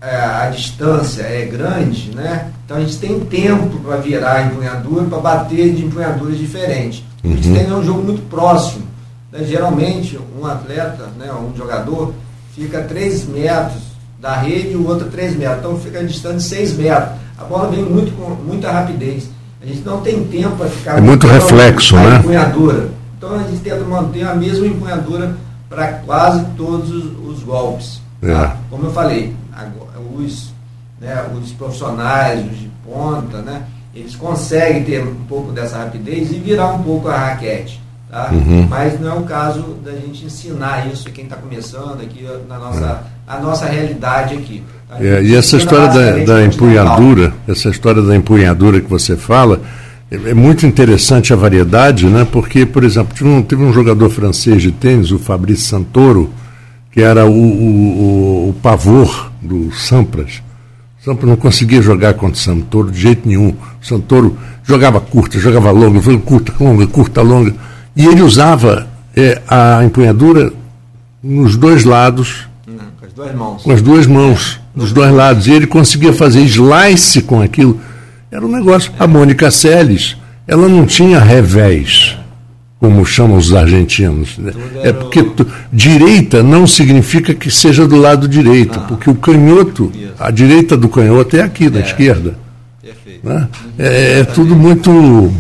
é, 0.01 0.15
a 0.15 0.49
distância 0.49 1.23
é 1.23 1.45
grande, 1.45 2.15
né? 2.15 2.47
Então 2.63 2.77
a 2.77 2.79
gente 2.79 2.97
tem 2.97 3.19
tempo 3.19 3.79
para 3.79 3.97
virar 3.97 4.35
a 4.37 4.43
empunhadura, 4.43 5.03
para 5.03 5.19
bater 5.19 5.73
de 5.73 5.83
empunhaduras 5.83 6.37
diferentes. 6.37 7.03
Uhum. 7.21 7.33
A 7.33 7.35
gente 7.35 7.51
tem 7.51 7.73
um 7.73 7.83
jogo 7.83 8.01
muito 8.01 8.21
próximo. 8.29 8.88
Né? 9.31 9.43
Geralmente, 9.43 10.19
um 10.39 10.45
atleta, 10.45 11.07
né, 11.17 11.31
um 11.33 11.55
jogador, 11.55 12.13
fica 12.53 12.81
3 12.83 13.25
metros 13.27 13.83
da 14.19 14.35
rede 14.35 14.71
e 14.71 14.75
o 14.75 14.87
outro 14.87 15.09
3 15.09 15.37
metros. 15.37 15.59
Então 15.59 15.79
fica 15.79 16.03
distante 16.03 16.43
6 16.43 16.77
metros. 16.77 17.09
A 17.37 17.43
bola 17.45 17.69
vem 17.69 17.83
muito 17.83 18.11
com 18.17 18.31
muita 18.43 18.71
rapidez. 18.71 19.29
A 19.61 19.65
gente 19.65 19.81
não 19.81 20.01
tem 20.01 20.23
tempo 20.25 20.55
para 20.55 20.67
ficar. 20.67 20.97
É 20.97 21.01
muito 21.01 21.27
reflexo, 21.27 21.95
a 21.95 22.03
né? 22.03 22.17
empunhadura. 22.17 22.89
Então 23.17 23.35
a 23.35 23.43
gente 23.43 23.61
tenta 23.61 23.83
manter 23.83 24.23
a 24.23 24.33
mesma 24.33 24.65
empunhadura 24.65 25.35
para 25.69 25.93
quase 26.05 26.45
todos 26.57 26.89
os, 26.89 27.27
os 27.27 27.43
golpes. 27.43 28.01
Tá? 28.21 28.27
É. 28.27 28.69
Como 28.69 28.85
eu 28.85 28.91
falei, 28.91 29.35
os, 30.15 30.51
né, 30.99 31.25
os 31.33 31.51
profissionais, 31.51 32.45
os 32.45 32.57
de 32.57 32.69
ponta, 32.85 33.41
né, 33.41 33.63
eles 33.93 34.15
conseguem 34.15 34.83
ter 34.83 35.03
um 35.03 35.23
pouco 35.27 35.51
dessa 35.51 35.77
rapidez 35.77 36.31
e 36.31 36.35
virar 36.35 36.73
um 36.73 36.83
pouco 36.83 37.07
a 37.07 37.17
raquete. 37.17 37.81
Tá? 38.09 38.31
Uhum. 38.31 38.65
Mas 38.67 38.99
não 38.99 39.11
é 39.11 39.19
o 39.19 39.23
caso 39.23 39.77
da 39.85 39.91
gente 39.91 40.25
ensinar 40.25 40.87
isso 40.91 41.11
quem 41.11 41.25
está 41.25 41.35
começando 41.35 42.01
aqui 42.01 42.27
na 42.47 42.57
nossa, 42.57 42.85
é. 42.85 42.97
a 43.27 43.39
nossa 43.39 43.65
realidade 43.67 44.33
aqui. 44.33 44.63
Tá? 44.87 44.97
É, 44.99 45.21
e 45.21 45.35
essa 45.35 45.57
história 45.57 45.87
da, 45.87 46.33
da 46.33 46.43
empunhadura, 46.43 47.33
essa 47.47 47.69
história 47.69 48.01
da 48.01 48.15
empunhadura 48.15 48.81
que 48.81 48.89
você 48.89 49.15
fala, 49.15 49.61
é, 50.09 50.31
é 50.31 50.33
muito 50.33 50.65
interessante 50.65 51.31
a 51.33 51.35
variedade, 51.35 52.07
né? 52.07 52.27
Porque, 52.29 52.65
por 52.65 52.83
exemplo, 52.83 53.15
teve 53.15 53.29
um, 53.29 53.43
teve 53.43 53.63
um 53.63 53.71
jogador 53.71 54.09
francês 54.09 54.59
de 54.59 54.71
tênis, 54.71 55.11
o 55.11 55.19
Fabrice 55.19 55.63
Santoro, 55.63 56.33
que 56.91 57.01
era 57.01 57.27
o, 57.27 57.31
o, 57.31 58.49
o, 58.49 58.53
pavor 58.63 59.31
do 59.39 59.71
Sampras. 59.71 60.41
O 60.99 61.05
Sampras 61.05 61.29
não 61.29 61.37
conseguia 61.37 61.81
jogar 61.81 62.15
contra 62.15 62.35
o 62.35 62.39
Santoro 62.39 62.89
de 62.89 62.99
jeito 62.99 63.27
nenhum. 63.27 63.55
O 63.79 63.85
Santoro 63.85 64.35
jogava 64.63 64.99
curta, 64.99 65.37
jogava 65.37 65.69
longa, 65.69 66.01
curta, 66.17 66.53
longa, 66.59 66.87
curta, 66.87 67.21
longa. 67.21 67.53
E 67.95 68.05
ele 68.05 68.21
usava 68.21 68.87
é, 69.15 69.41
a 69.47 69.83
empunhadura 69.83 70.51
nos 71.23 71.55
dois 71.55 71.83
lados. 71.83 72.47
Não, 72.67 72.77
com 72.99 73.05
as 73.05 73.13
duas 73.13 73.35
mãos. 73.35 73.63
Com 73.63 73.71
as 73.71 73.81
duas 73.81 74.07
mãos, 74.07 74.59
é. 74.75 74.79
dos 74.79 74.91
dois 74.91 75.13
lados. 75.13 75.47
E 75.47 75.51
ele 75.51 75.67
conseguia 75.67 76.13
fazer 76.13 76.41
slice 76.41 77.21
com 77.21 77.41
aquilo. 77.41 77.79
Era 78.31 78.45
um 78.45 78.51
negócio. 78.51 78.91
A 78.99 79.07
Mônica 79.07 79.49
Seles, 79.51 80.15
ela 80.47 80.67
não 80.67 80.85
tinha 80.85 81.19
revés 81.19 82.17
como 82.79 83.05
chamam 83.05 83.37
os 83.37 83.53
argentinos. 83.53 84.37
Né? 84.37 84.53
É 84.83 84.93
porque 84.93 85.25
direita 85.71 86.41
não 86.41 86.65
significa 86.65 87.33
que 87.33 87.51
seja 87.51 87.85
do 87.85 87.97
lado 87.97 88.27
direito, 88.27 88.79
ah, 88.79 88.85
porque 88.87 89.09
o 89.09 89.15
canhoto, 89.15 89.91
isso. 89.93 90.13
a 90.17 90.31
direita 90.31 90.77
do 90.77 90.87
canhoto 90.87 91.35
é 91.35 91.41
aqui, 91.41 91.69
da 91.69 91.79
é. 91.79 91.83
esquerda. 91.83 92.39
Perfeito. 92.81 93.27
Né? 93.27 93.47
É, 93.77 94.19
é, 94.19 94.23
tudo 94.23 94.55
muito, 94.55 95.33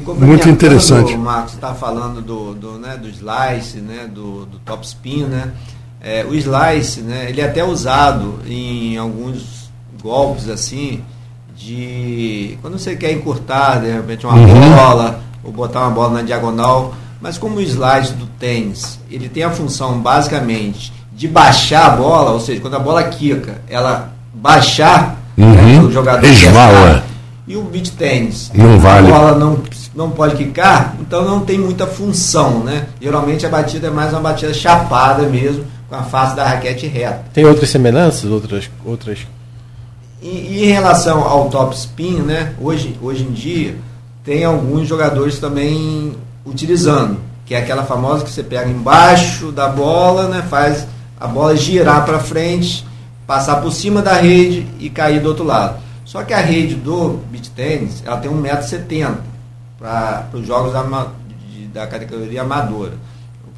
muito 0.00 0.48
interessante. 0.48 1.14
O 1.14 1.18
Marcos 1.18 1.54
está 1.54 1.74
falando 1.74 2.20
do, 2.22 2.54
do, 2.54 2.72
né, 2.78 2.96
do 2.96 3.08
slice, 3.08 3.78
né, 3.78 4.08
do, 4.12 4.46
do 4.46 4.58
top 4.60 4.86
spin, 4.86 5.24
né? 5.24 5.52
É, 6.00 6.24
o 6.24 6.34
slice, 6.34 7.00
né, 7.00 7.26
ele 7.28 7.40
é 7.40 7.44
até 7.44 7.64
usado 7.64 8.40
em 8.46 8.96
alguns 8.96 9.70
golpes 10.02 10.48
assim, 10.48 11.00
de 11.56 12.58
quando 12.60 12.78
você 12.78 12.96
quer 12.96 13.12
encurtar, 13.12 13.80
de 13.80 13.90
repente, 13.90 14.26
uma 14.26 14.34
uhum. 14.34 14.74
bola 14.74 15.20
ou 15.44 15.52
botar 15.52 15.80
uma 15.80 15.90
bola 15.90 16.14
na 16.14 16.22
diagonal. 16.22 16.94
Mas 17.20 17.38
como 17.38 17.56
o 17.56 17.60
slide 17.60 18.14
do 18.14 18.26
tênis, 18.26 18.98
ele 19.08 19.28
tem 19.28 19.44
a 19.44 19.50
função 19.50 20.00
basicamente 20.00 20.92
de 21.12 21.28
baixar 21.28 21.86
a 21.86 21.90
bola, 21.90 22.32
ou 22.32 22.40
seja, 22.40 22.60
quando 22.60 22.74
a 22.74 22.80
bola 22.80 23.04
quica, 23.04 23.62
ela 23.68 24.12
baixar 24.34 25.18
uhum. 25.36 25.52
né, 25.52 25.80
o 25.80 25.90
jogador 25.92 26.26
Esvala. 26.26 27.04
E 27.46 27.56
o 27.56 27.62
beat 27.62 27.90
tênis, 27.90 28.50
não 28.54 28.78
vale. 28.78 29.06
a 29.06 29.10
bola 29.10 29.38
não, 29.38 29.62
não 29.94 30.10
pode 30.10 30.36
quicar, 30.36 30.96
então 31.00 31.24
não 31.24 31.40
tem 31.40 31.58
muita 31.58 31.86
função, 31.86 32.60
né? 32.60 32.86
Geralmente 33.00 33.44
a 33.44 33.48
batida 33.48 33.88
é 33.88 33.90
mais 33.90 34.12
uma 34.12 34.20
batida 34.20 34.54
chapada 34.54 35.24
mesmo, 35.24 35.64
com 35.88 35.94
a 35.94 36.02
face 36.02 36.34
da 36.34 36.46
raquete 36.46 36.86
reta. 36.86 37.24
Tem 37.32 37.44
outras 37.44 37.68
semelhanças, 37.70 38.30
outras 38.30 38.70
outras 38.84 39.26
e, 40.22 40.28
e 40.28 40.64
em 40.64 40.72
relação 40.72 41.20
ao 41.22 41.50
top 41.50 41.74
spin, 41.74 42.20
né? 42.20 42.54
Hoje, 42.60 42.96
hoje 43.02 43.24
em 43.24 43.32
dia, 43.32 43.76
tem 44.24 44.44
alguns 44.44 44.86
jogadores 44.86 45.38
também 45.40 46.16
utilizando, 46.46 47.18
que 47.44 47.54
é 47.54 47.58
aquela 47.58 47.82
famosa 47.82 48.24
que 48.24 48.30
você 48.30 48.42
pega 48.42 48.70
embaixo 48.70 49.50
da 49.50 49.68
bola, 49.68 50.28
né, 50.28 50.44
faz 50.48 50.86
a 51.18 51.26
bola 51.26 51.56
girar 51.56 52.04
para 52.04 52.20
frente, 52.20 52.86
passar 53.26 53.56
por 53.56 53.72
cima 53.72 54.00
da 54.00 54.14
rede 54.14 54.66
e 54.78 54.88
cair 54.88 55.20
do 55.20 55.28
outro 55.28 55.44
lado. 55.44 55.80
Só 56.04 56.22
que 56.22 56.32
a 56.32 56.40
rede 56.40 56.76
do 56.76 57.20
beach 57.30 57.50
tennis, 57.50 58.02
ela 58.04 58.16
tem 58.16 58.30
1,70m 58.30 59.31
para 59.82 60.28
os 60.32 60.46
jogos 60.46 60.72
da, 60.72 61.08
da 61.74 61.86
categoria 61.88 62.42
amadora, 62.42 62.92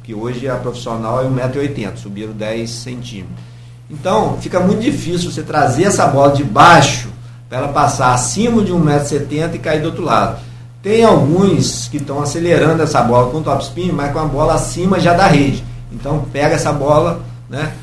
que 0.03 0.11
hoje 0.11 0.49
a 0.49 0.55
profissional 0.55 1.23
é 1.23 1.27
1,80m, 1.27 1.97
subiram 1.97 2.33
10 2.33 2.67
centímetros. 2.67 3.45
Então, 3.89 4.37
fica 4.41 4.59
muito 4.59 4.81
difícil 4.81 5.31
você 5.31 5.43
trazer 5.43 5.83
essa 5.83 6.07
bola 6.07 6.33
de 6.33 6.43
baixo 6.43 7.09
para 7.47 7.59
ela 7.59 7.67
passar 7.67 8.11
acima 8.11 8.63
de 8.63 8.73
1,70m 8.73 9.53
e 9.53 9.59
cair 9.59 9.81
do 9.81 9.89
outro 9.89 10.03
lado. 10.03 10.39
Tem 10.81 11.03
alguns 11.03 11.87
que 11.87 11.97
estão 11.97 12.21
acelerando 12.21 12.81
essa 12.81 13.01
bola 13.03 13.31
com 13.31 13.43
top 13.43 13.63
spin, 13.63 13.91
mas 13.91 14.11
com 14.11 14.19
a 14.19 14.25
bola 14.25 14.55
acima 14.55 14.99
já 14.99 15.13
da 15.13 15.27
rede. 15.27 15.63
Então 15.91 16.25
pega 16.33 16.55
essa 16.55 16.73
bola, 16.73 17.21
né? 17.47 17.73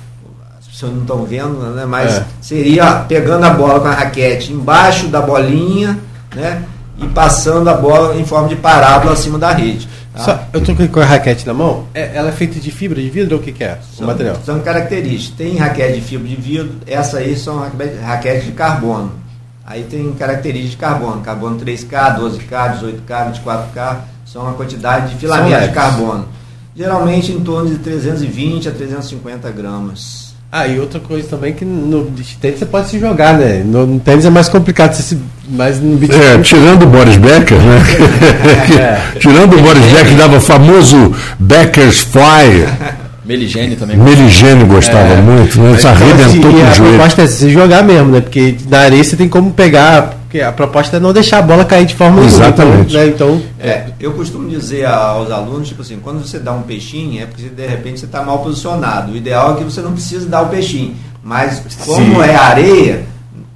As 0.59 0.67
pessoas 0.67 0.93
não 0.93 1.03
estão 1.03 1.25
vendo, 1.25 1.59
né? 1.75 1.85
Mas 1.85 2.17
é. 2.17 2.27
seria 2.41 2.95
pegando 3.09 3.45
a 3.45 3.51
bola 3.51 3.81
com 3.81 3.89
a 3.89 3.93
raquete 3.93 4.53
embaixo 4.53 5.09
da 5.09 5.21
bolinha, 5.21 5.99
né? 6.35 6.65
E 7.03 7.09
passando 7.09 7.69
a 7.69 7.75
bola 7.75 8.17
em 8.17 8.25
forma 8.25 8.49
de 8.49 8.57
parábola 8.57 9.13
acima 9.13 9.39
da 9.39 9.53
rede. 9.53 9.89
Tá? 10.13 10.21
Só, 10.21 10.45
eu 10.53 10.61
estou 10.61 10.77
com 10.89 11.01
a 11.01 11.05
raquete 11.05 11.47
na 11.47 11.55
mão. 11.55 11.87
É, 11.95 12.11
ela 12.15 12.29
é 12.29 12.33
feita 12.33 12.61
de 12.61 12.71
fibra 12.71 13.01
de 13.01 13.09
vidro 13.09 13.37
ou 13.37 13.41
o 13.41 13.45
que, 13.45 13.53
que 13.53 13.65
é? 13.65 13.79
São, 13.97 14.05
o 14.05 14.07
material? 14.07 14.37
São 14.45 14.61
características. 14.61 15.37
Tem 15.37 15.57
raquete 15.57 15.95
de 15.95 16.01
fibra 16.03 16.29
de 16.29 16.37
vidro, 16.37 16.77
essa 16.87 17.19
aí 17.19 17.37
são 17.37 17.63
raquetes 18.05 18.45
de 18.45 18.53
carbono. 18.53 19.13
Aí 19.65 19.85
tem 19.85 20.13
características 20.13 20.71
de 20.73 20.77
carbono, 20.77 21.23
carbono 21.23 21.59
3K, 21.59 22.19
12K, 22.19 22.81
18K, 22.81 23.43
24K, 23.43 23.97
são 24.27 24.43
uma 24.43 24.53
quantidade 24.53 25.15
de 25.15 25.17
filamento 25.21 25.69
de 25.69 25.73
carbono. 25.73 26.29
Geralmente 26.75 27.33
em 27.33 27.41
torno 27.41 27.71
de 27.71 27.77
320 27.77 28.69
a 28.69 28.73
350 28.73 29.51
gramas. 29.51 30.32
Ah, 30.55 30.67
e 30.69 30.79
outra 30.79 31.01
coisa 31.01 31.27
também 31.29 31.55
que 31.55 31.65
no 31.65 32.05
beach 32.05 32.37
tênis 32.39 32.59
você 32.59 32.67
pode 32.67 32.91
se 32.91 32.99
jogar, 32.99 33.39
né? 33.39 33.63
No, 33.65 33.87
no 33.87 33.99
tênis 33.99 34.27
é 34.27 34.29
mais 34.29 34.51
complicado, 34.51 34.93
você 34.93 35.03
se, 35.03 35.19
mas 35.49 35.81
no 35.81 35.97
beach 35.97 36.15
É, 36.15 36.39
tirando 36.43 36.83
o 36.83 36.87
Boris 36.87 37.17
Becker, 37.17 37.57
né? 37.57 37.79
é. 38.79 39.01
tirando 39.19 39.57
o 39.57 39.63
Boris 39.63 39.83
Becker, 39.87 40.15
dava 40.15 40.37
o 40.37 40.41
famoso 40.43 41.15
Becker's 41.39 42.01
Fly. 42.01 42.67
Meligene 43.25 43.77
também. 43.77 43.97
Meligene 43.97 44.65
gostava 44.65 45.15
é, 45.15 45.21
muito, 45.21 45.61
né? 45.61 45.73
Isso 45.73 45.87
arrebentou 45.87 46.51
com 46.51 46.57
o 46.57 46.75
joelho. 46.75 46.95
A 46.95 46.99
proposta 46.99 47.23
é 47.23 47.27
se 47.27 47.51
jogar 47.51 47.83
mesmo, 47.85 48.11
né? 48.11 48.21
Porque 48.21 48.57
na 48.69 48.81
areia 48.81 49.05
você 49.05 49.17
tem 49.17 49.29
como 49.29 49.53
pegar. 49.53 50.17
Porque 50.23 50.41
a 50.41 50.51
proposta 50.51 50.97
é 50.97 51.01
não 51.01 51.13
deixar 51.13 51.39
a 51.39 51.43
bola 51.43 51.65
cair 51.65 51.87
de 51.87 51.95
forma 51.95 52.25
Exatamente. 52.25 52.95
Né? 52.95 53.07
Então, 53.07 53.41
é, 53.61 53.85
eu 54.01 54.13
costumo 54.13 54.49
dizer 54.49 54.87
aos 54.87 55.31
alunos, 55.31 55.69
tipo 55.69 55.83
assim, 55.83 55.99
quando 56.03 56.27
você 56.27 56.39
dá 56.39 56.53
um 56.53 56.63
peixinho, 56.63 57.23
é 57.23 57.27
porque 57.27 57.49
de 57.49 57.67
repente 57.67 58.01
você 58.01 58.07
está 58.07 58.23
mal 58.23 58.41
posicionado. 58.41 59.13
O 59.13 59.17
ideal 59.17 59.55
é 59.55 59.57
que 59.59 59.65
você 59.65 59.81
não 59.81 59.93
precise 59.93 60.27
dar 60.27 60.43
o 60.43 60.49
peixinho. 60.49 60.97
Mas 61.23 61.63
como 61.85 62.23
Sim. 62.25 62.29
é 62.29 62.35
areia, 62.35 63.05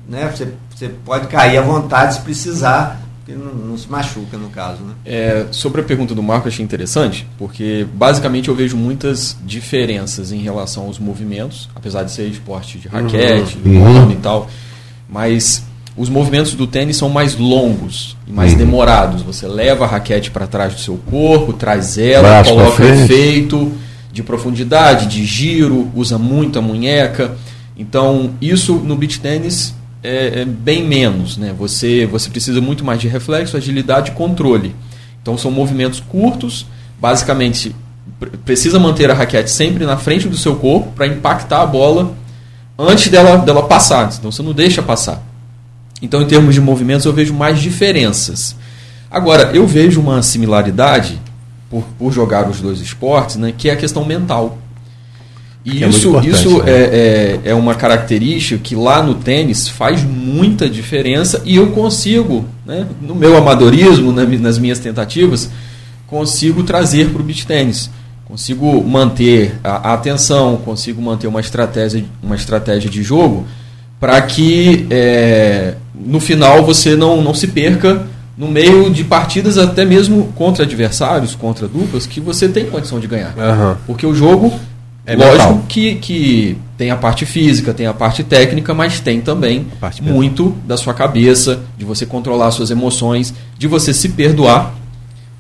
né? 0.08 0.30
Você, 0.32 0.48
você 0.74 0.88
pode 1.04 1.26
cair 1.26 1.58
à 1.58 1.62
vontade 1.62 2.14
se 2.14 2.20
precisar 2.20 3.00
porque 3.26 3.32
não, 3.32 3.52
não, 3.52 3.76
se 3.76 3.90
machuca 3.90 4.38
no 4.38 4.48
caso. 4.48 4.78
Né? 4.84 4.94
É, 5.04 5.46
sobre 5.50 5.80
a 5.80 5.84
pergunta 5.84 6.14
do 6.14 6.22
Marco, 6.22 6.46
achei 6.46 6.64
interessante, 6.64 7.26
porque 7.36 7.84
basicamente 7.92 8.48
eu 8.48 8.54
vejo 8.54 8.76
muitas 8.76 9.36
diferenças 9.44 10.30
em 10.30 10.38
relação 10.38 10.84
aos 10.84 11.00
movimentos, 11.00 11.68
apesar 11.74 12.04
de 12.04 12.12
ser 12.12 12.28
esporte 12.28 12.78
de 12.78 12.86
raquete, 12.86 13.58
uhum. 13.64 14.12
e 14.12 14.16
tal, 14.16 14.48
mas 15.08 15.64
os 15.96 16.08
movimentos 16.08 16.54
do 16.54 16.68
tênis 16.68 16.96
são 16.96 17.08
mais 17.08 17.36
longos 17.36 18.16
e 18.28 18.32
mais 18.32 18.52
uhum. 18.52 18.58
demorados. 18.58 19.22
Você 19.22 19.48
leva 19.48 19.84
a 19.84 19.88
raquete 19.88 20.30
para 20.30 20.46
trás 20.46 20.74
do 20.74 20.80
seu 20.80 20.96
corpo, 21.10 21.52
traz 21.52 21.98
ela, 21.98 22.28
Braço 22.28 22.50
coloca 22.50 22.84
efeito 22.84 23.72
de 24.12 24.22
profundidade, 24.22 25.06
de 25.06 25.24
giro, 25.24 25.90
usa 25.96 26.16
muito 26.16 26.60
a 26.60 26.62
munheca. 26.62 27.36
Então, 27.76 28.30
isso 28.40 28.74
no 28.76 28.94
beach 28.94 29.20
tênis 29.20 29.74
é, 30.02 30.40
é, 30.40 30.44
bem 30.44 30.84
menos. 30.84 31.36
Né? 31.36 31.54
Você, 31.58 32.06
você 32.06 32.30
precisa 32.30 32.60
muito 32.60 32.84
mais 32.84 33.00
de 33.00 33.08
reflexo, 33.08 33.56
agilidade 33.56 34.10
e 34.10 34.14
controle. 34.14 34.74
Então 35.22 35.36
são 35.36 35.50
movimentos 35.50 36.00
curtos, 36.00 36.66
basicamente 37.00 37.74
precisa 38.44 38.78
manter 38.78 39.10
a 39.10 39.14
raquete 39.14 39.50
sempre 39.50 39.84
na 39.84 39.96
frente 39.96 40.28
do 40.28 40.36
seu 40.36 40.56
corpo 40.56 40.92
para 40.92 41.06
impactar 41.06 41.62
a 41.62 41.66
bola 41.66 42.14
antes 42.78 43.08
dela, 43.08 43.36
dela 43.36 43.64
passar. 43.64 44.12
Então 44.18 44.30
você 44.30 44.42
não 44.42 44.52
deixa 44.52 44.82
passar. 44.82 45.22
Então, 46.00 46.20
em 46.20 46.26
termos 46.26 46.54
de 46.54 46.60
movimentos, 46.60 47.06
eu 47.06 47.12
vejo 47.12 47.32
mais 47.32 47.58
diferenças. 47.58 48.54
Agora, 49.10 49.50
eu 49.54 49.66
vejo 49.66 50.00
uma 50.00 50.22
similaridade 50.22 51.20
por, 51.70 51.84
por 51.98 52.12
jogar 52.12 52.48
os 52.48 52.60
dois 52.60 52.80
esportes, 52.80 53.36
né, 53.36 53.52
que 53.56 53.70
é 53.70 53.72
a 53.72 53.76
questão 53.76 54.04
mental. 54.04 54.58
E 55.66 55.82
é 55.82 55.88
isso, 55.88 56.16
isso 56.20 56.62
né? 56.62 56.70
é, 56.70 57.40
é, 57.44 57.50
é, 57.50 57.54
uma 57.54 57.74
característica 57.74 58.56
que 58.62 58.76
lá 58.76 59.02
no 59.02 59.16
tênis 59.16 59.66
faz 59.66 60.04
muita 60.04 60.70
diferença 60.70 61.42
e 61.44 61.56
eu 61.56 61.72
consigo, 61.72 62.44
né, 62.64 62.86
no 63.02 63.16
meu 63.16 63.36
amadorismo, 63.36 64.12
nas 64.12 64.58
minhas 64.60 64.78
tentativas, 64.78 65.50
consigo 66.06 66.62
trazer 66.62 67.10
para 67.10 67.20
o 67.20 67.24
beach 67.24 67.44
tênis. 67.44 67.90
Consigo 68.26 68.80
manter 68.84 69.58
a, 69.64 69.92
atenção, 69.92 70.56
consigo 70.56 71.02
manter 71.02 71.26
uma 71.26 71.40
estratégia, 71.40 72.04
uma 72.22 72.36
estratégia 72.36 72.88
de 72.88 73.02
jogo 73.02 73.44
para 73.98 74.20
que 74.22 74.86
é, 74.88 75.74
no 75.94 76.20
final 76.20 76.64
você 76.64 76.94
não, 76.94 77.20
não 77.20 77.34
se 77.34 77.48
perca 77.48 78.06
no 78.38 78.46
meio 78.46 78.88
de 78.88 79.02
partidas 79.02 79.58
até 79.58 79.84
mesmo 79.84 80.32
contra 80.36 80.64
adversários, 80.64 81.34
contra 81.34 81.66
duplas, 81.66 82.06
que 82.06 82.20
você 82.20 82.48
tem 82.48 82.66
condição 82.66 83.00
de 83.00 83.08
ganhar. 83.08 83.34
Uhum. 83.36 83.76
Porque 83.86 84.06
o 84.06 84.14
jogo 84.14 84.52
é 85.06 85.14
Lógico 85.14 85.62
que, 85.68 85.94
que 85.94 86.58
tem 86.76 86.90
a 86.90 86.96
parte 86.96 87.24
física, 87.24 87.72
tem 87.72 87.86
a 87.86 87.94
parte 87.94 88.24
técnica, 88.24 88.74
mas 88.74 88.98
tem 88.98 89.20
também 89.20 89.66
muito 90.02 90.54
da 90.66 90.76
sua 90.76 90.92
cabeça, 90.92 91.60
de 91.78 91.84
você 91.84 92.04
controlar 92.04 92.50
suas 92.50 92.72
emoções, 92.72 93.32
de 93.56 93.68
você 93.68 93.94
se 93.94 94.08
perdoar, 94.08 94.74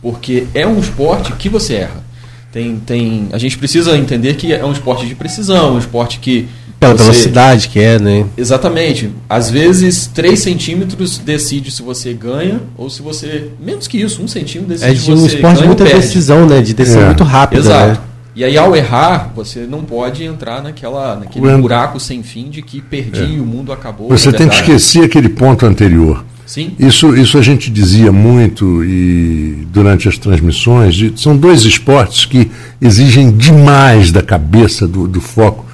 porque 0.00 0.46
é 0.54 0.64
um 0.64 0.78
esporte 0.78 1.32
que 1.32 1.48
você 1.48 1.74
erra. 1.74 2.06
Tem, 2.52 2.76
tem, 2.76 3.28
a 3.32 3.38
gente 3.38 3.58
precisa 3.58 3.98
entender 3.98 4.34
que 4.36 4.52
é 4.52 4.64
um 4.64 4.72
esporte 4.72 5.04
de 5.04 5.14
precisão, 5.16 5.74
um 5.74 5.78
esporte 5.78 6.20
que. 6.20 6.48
Pela 6.78 6.96
você, 6.96 7.04
velocidade 7.04 7.68
que 7.68 7.80
é, 7.80 7.98
né? 7.98 8.24
Exatamente. 8.36 9.10
Às 9.28 9.50
vezes, 9.50 10.06
3 10.06 10.38
centímetros 10.38 11.18
decide 11.18 11.70
se 11.70 11.82
você 11.82 12.14
ganha 12.14 12.60
ou 12.76 12.88
se 12.88 13.02
você. 13.02 13.50
Menos 13.60 13.88
que 13.88 14.00
isso, 14.00 14.22
um 14.22 14.28
centímetro 14.28 14.74
decide 14.74 14.90
é 14.90 14.94
de 14.94 15.00
se 15.00 15.10
você 15.10 15.22
um 15.22 15.26
esporte 15.26 15.60
de 15.60 15.66
muita 15.66 15.84
decisão, 15.84 16.46
né? 16.46 16.62
De 16.62 16.72
decisão 16.72 17.02
é. 17.02 17.06
muito 17.06 17.24
rápida. 17.24 17.60
Exato. 17.60 18.00
Né? 18.00 18.06
E 18.36 18.44
aí, 18.44 18.58
ao 18.58 18.76
errar, 18.76 19.32
você 19.34 19.60
não 19.60 19.82
pode 19.82 20.22
entrar 20.22 20.62
naquela, 20.62 21.16
naquele 21.16 21.56
buraco 21.56 21.98
sem 21.98 22.22
fim 22.22 22.50
de 22.50 22.60
que 22.60 22.82
perdi, 22.82 23.36
é. 23.36 23.40
o 23.40 23.46
mundo 23.46 23.72
acabou. 23.72 24.10
Você 24.10 24.30
tem 24.30 24.46
que 24.46 24.56
esquecer 24.56 25.04
aquele 25.04 25.30
ponto 25.30 25.64
anterior. 25.64 26.22
Sim. 26.44 26.72
Isso, 26.78 27.16
isso 27.16 27.38
a 27.38 27.42
gente 27.42 27.70
dizia 27.70 28.12
muito 28.12 28.84
e 28.84 29.66
durante 29.72 30.06
as 30.06 30.18
transmissões. 30.18 30.94
De, 30.94 31.18
são 31.18 31.34
dois 31.34 31.62
esportes 31.64 32.26
que 32.26 32.50
exigem 32.78 33.34
demais 33.34 34.12
da 34.12 34.22
cabeça, 34.22 34.86
do, 34.86 35.08
do 35.08 35.20
foco. 35.20 35.64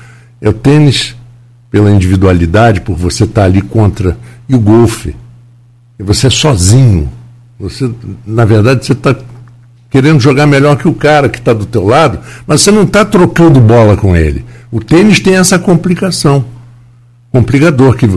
É 0.40 0.48
o 0.48 0.52
tênis, 0.52 1.16
pela 1.68 1.90
individualidade, 1.90 2.80
por 2.80 2.96
você 2.96 3.24
estar 3.24 3.42
ali 3.42 3.60
contra, 3.60 4.16
e 4.48 4.54
o 4.54 4.60
golfe. 4.60 5.16
E 5.98 6.02
você 6.04 6.28
é 6.28 6.30
sozinho. 6.30 7.10
Você, 7.58 7.90
na 8.24 8.44
verdade, 8.44 8.86
você 8.86 8.92
está 8.92 9.16
querendo 9.92 10.18
jogar 10.18 10.46
melhor 10.46 10.76
que 10.76 10.88
o 10.88 10.94
cara 10.94 11.28
que 11.28 11.38
está 11.38 11.52
do 11.52 11.66
teu 11.66 11.86
lado, 11.86 12.18
mas 12.46 12.62
você 12.62 12.70
não 12.70 12.84
está 12.84 13.04
trocando 13.04 13.60
bola 13.60 13.94
com 13.94 14.16
ele. 14.16 14.42
O 14.70 14.80
tênis 14.80 15.20
tem 15.20 15.36
essa 15.36 15.58
complicação, 15.58 16.46
complicador, 17.30 17.94
que 17.94 18.08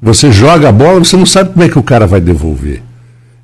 você 0.00 0.32
joga 0.32 0.70
a 0.70 0.72
bola, 0.72 1.00
você 1.00 1.18
não 1.18 1.26
sabe 1.26 1.50
como 1.50 1.62
é 1.62 1.68
que 1.68 1.78
o 1.78 1.82
cara 1.82 2.06
vai 2.06 2.18
devolver. 2.18 2.82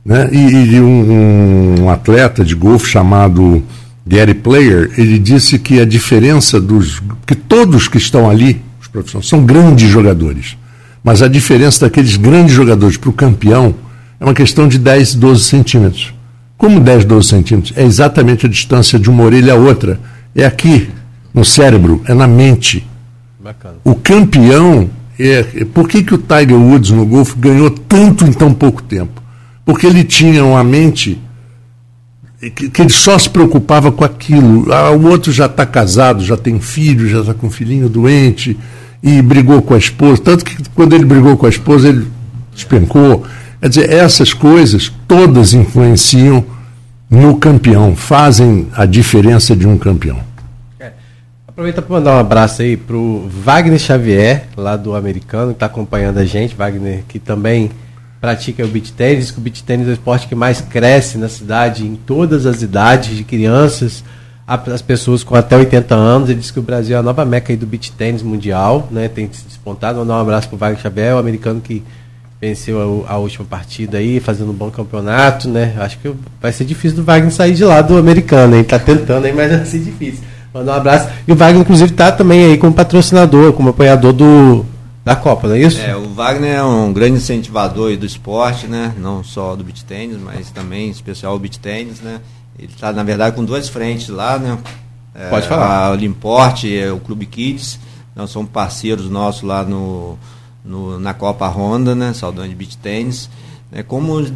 Né? 0.03 0.31
E, 0.33 0.75
e 0.75 0.81
um, 0.81 1.83
um, 1.83 1.91
atleta 1.91 2.43
de 2.43 2.55
golfe 2.55 2.89
chamado 2.89 3.63
Gary 4.07 4.35
Player, 4.35 4.91
ele 4.97 5.19
disse 5.19 5.59
que 5.59 5.79
a 5.79 5.85
diferença 5.85 6.59
dos. 6.59 7.03
que 7.27 7.35
todos 7.35 7.87
que 7.87 7.99
estão 7.99 8.31
ali, 8.31 8.63
os 8.81 8.89
profissionais, 8.89 9.29
são 9.29 9.45
grandes 9.45 9.91
jogadores. 9.91 10.57
Mas 11.03 11.21
a 11.21 11.29
diferença 11.29 11.85
daqueles 11.85 12.17
grandes 12.17 12.55
jogadores 12.55 12.97
para 12.97 13.11
o 13.11 13.13
campeão 13.13 13.75
é 14.19 14.25
uma 14.25 14.33
questão 14.33 14.67
de 14.67 14.79
10, 14.79 15.17
12 15.17 15.45
centímetros. 15.45 16.15
Como 16.57 16.81
10, 16.81 17.05
12 17.05 17.29
centímetros? 17.29 17.77
É 17.77 17.83
exatamente 17.83 18.47
a 18.47 18.49
distância 18.49 18.99
de 18.99 19.11
uma 19.11 19.25
orelha 19.25 19.55
a 19.55 19.57
outra. 19.57 20.01
É 20.35 20.45
aqui, 20.45 20.89
no 21.33 21.45
cérebro, 21.45 22.03
é 22.07 22.15
na 22.15 22.27
mente. 22.27 22.87
Bacana. 23.39 23.77
O 23.85 23.95
campeão. 23.95 24.89
É, 25.19 25.65
por 25.73 25.89
que, 25.89 26.03
que 26.03 26.15
o 26.15 26.19
Tiger 26.19 26.57
Woods 26.57 26.91
no 26.91 27.07
golfe 27.07 27.39
ganhou 27.39 27.71
tanto 27.71 28.25
em 28.25 28.33
tão 28.33 28.53
pouco 28.53 28.83
tempo? 28.83 29.23
Porque 29.65 29.87
ele 29.87 30.03
tinha 30.03 30.45
uma 30.45 30.65
mente 30.65 31.21
que, 32.51 32.69
que 32.69 32.83
ele 32.83 32.91
só 32.91 33.19
se 33.19 33.29
preocupava 33.29 33.93
com 33.93 34.05
aquilo. 34.05 34.73
Ah, 34.73 34.91
o 34.91 35.07
outro 35.07 35.33
já 35.33 35.47
está 35.47 35.65
casado, 35.65 36.25
já 36.25 36.37
tem 36.37 36.59
filho, 36.61 37.09
já 37.09 37.21
está 37.21 37.35
com 37.35 37.47
um 37.47 37.51
filhinho 37.51 37.89
doente 37.89 38.59
e 39.03 39.23
brigou 39.23 39.63
com 39.63 39.75
a 39.75 39.79
esposa. 39.79 40.21
Tanto 40.23 40.45
que 40.45 40.57
quando 40.71 40.95
ele 40.95 41.05
brigou 41.05 41.37
com 41.37 41.47
a 41.47 41.49
esposa, 41.49 41.89
ele 41.89 42.07
despencou. 42.55 43.25
Quer 43.65 43.69
dizer, 43.71 43.91
essas 43.91 44.35
coisas 44.35 44.93
todas 45.09 45.55
influenciam 45.55 46.45
no 47.09 47.39
campeão, 47.39 47.97
fazem 47.97 48.69
a 48.75 48.85
diferença 48.85 49.57
de 49.57 49.67
um 49.67 49.79
campeão. 49.79 50.21
É. 50.79 50.93
Aproveita 51.49 51.81
para 51.81 51.97
mandar 51.97 52.15
um 52.15 52.19
abraço 52.19 52.61
aí 52.61 52.77
para 52.77 52.95
o 52.95 53.27
Wagner 53.27 53.79
Xavier, 53.79 54.49
lá 54.55 54.77
do 54.77 54.95
americano, 54.95 55.53
que 55.53 55.57
está 55.57 55.65
acompanhando 55.65 56.19
a 56.19 56.27
gente. 56.27 56.55
Wagner, 56.55 57.05
que 57.09 57.19
também 57.19 57.71
pratica 58.21 58.63
o 58.63 58.69
beach 58.69 58.93
tênis, 58.93 59.31
que 59.31 59.39
o 59.39 59.41
beach 59.41 59.65
tênis 59.65 59.89
é 59.89 59.93
o 59.93 59.95
esporte 59.95 60.29
que 60.29 60.35
mais 60.35 60.61
cresce 60.61 61.17
na 61.17 61.31
cidade, 61.31 61.87
em 61.87 61.97
todas 61.97 62.45
as 62.45 62.61
idades, 62.61 63.17
de 63.17 63.25
crianças 63.25 64.05
as 64.47 64.83
pessoas 64.83 65.25
com 65.25 65.35
até 65.35 65.57
80 65.57 65.95
anos. 65.95 66.29
Ele 66.29 66.39
disse 66.39 66.53
que 66.53 66.59
o 66.59 66.63
Brasil 66.63 66.97
é 66.97 67.01
a 67.01 67.03
nova 67.03 67.25
meca 67.25 67.57
do 67.57 67.67
beach 67.67 67.93
tênis 67.93 68.23
mundial, 68.23 68.87
né? 68.91 69.09
Tem 69.09 69.27
se 69.33 69.43
despontado. 69.47 70.01
Mandar 70.01 70.19
um 70.19 70.21
abraço 70.21 70.49
para 70.49 70.57
o 70.57 70.59
Wagner 70.59 70.83
Xavier, 70.83 71.15
o 71.15 71.19
americano 71.19 71.63
que 71.63 71.83
venceu 72.45 73.05
a, 73.09 73.15
a, 73.15 73.17
última 73.17 73.47
partida 73.47 73.97
aí, 73.97 74.21
fazendo 74.21 74.51
um 74.51 74.55
bom 74.55 74.71
campeonato, 74.71 75.49
né? 75.49 75.75
Acho 75.79 75.99
que 75.99 76.13
vai 76.41 76.53
ser 76.53 76.65
difícil 76.67 76.99
do 76.99 77.05
Wagner 77.05 77.33
sair 77.33 77.55
de 77.55 77.65
lá 77.65 77.81
do 77.81 77.97
americano, 77.97 78.55
hein? 78.55 78.63
Tá 78.63 78.79
tentando 78.79 79.25
aí, 79.25 79.33
mas 79.33 79.51
vai 79.51 79.65
ser 79.65 79.79
difícil. 79.79 80.23
Mandar 80.53 80.73
um 80.73 80.77
abraço. 80.77 81.09
E 81.27 81.33
o 81.33 81.35
Wagner, 81.35 81.63
inclusive, 81.63 81.93
tá 81.93 82.13
também 82.13 82.45
aí 82.45 82.59
como 82.59 82.75
patrocinador, 82.75 83.55
como 83.55 83.71
apoiador 83.71 84.13
do, 84.13 84.65
da 85.03 85.17
Copa, 85.17 85.49
não 85.49 85.55
é 85.55 85.61
isso? 85.61 85.81
É, 85.81 85.97
o 85.97 86.11
Wagner 86.11 86.57
é 86.57 86.63
um 86.63 86.93
grande 86.93 87.17
incentivador 87.17 87.97
do 87.97 88.05
esporte, 88.05 88.67
né? 88.67 88.93
Não 88.99 89.25
só 89.25 89.57
do 89.57 89.65
beach 89.65 89.83
tênis, 89.85 90.19
mas 90.19 90.51
também, 90.51 90.89
em 90.89 90.91
especial, 90.91 91.35
o 91.35 91.39
beach 91.39 91.59
tênis, 91.59 92.01
né? 92.01 92.21
Ele 92.59 92.71
está, 92.71 92.93
na 92.93 93.03
verdade, 93.03 93.35
com 93.35 93.45
duas 93.45 93.71
frentes 93.71 94.09
lá, 94.09 94.39
né? 94.39 94.59
É, 95.15 95.31
Pode 95.31 95.49
falar. 95.49 95.87
A 95.87 95.91
Olimporte, 95.93 96.77
é, 96.77 96.93
o 96.93 96.99
Clube 96.99 97.25
Kids, 97.25 97.81
nós 98.15 98.31
somos 98.31 98.51
parceiros 98.51 99.09
nossos 99.09 99.43
lá 99.43 99.65
no 99.65 100.19
no, 100.65 100.99
na 100.99 101.13
Copa 101.13 101.47
Honda, 101.49 101.95
né, 101.95 102.13
Saldanha 102.13 102.55
Beach 102.55 102.77
Tennis, 102.79 103.29
né, 103.71 103.83
como 103.83 104.27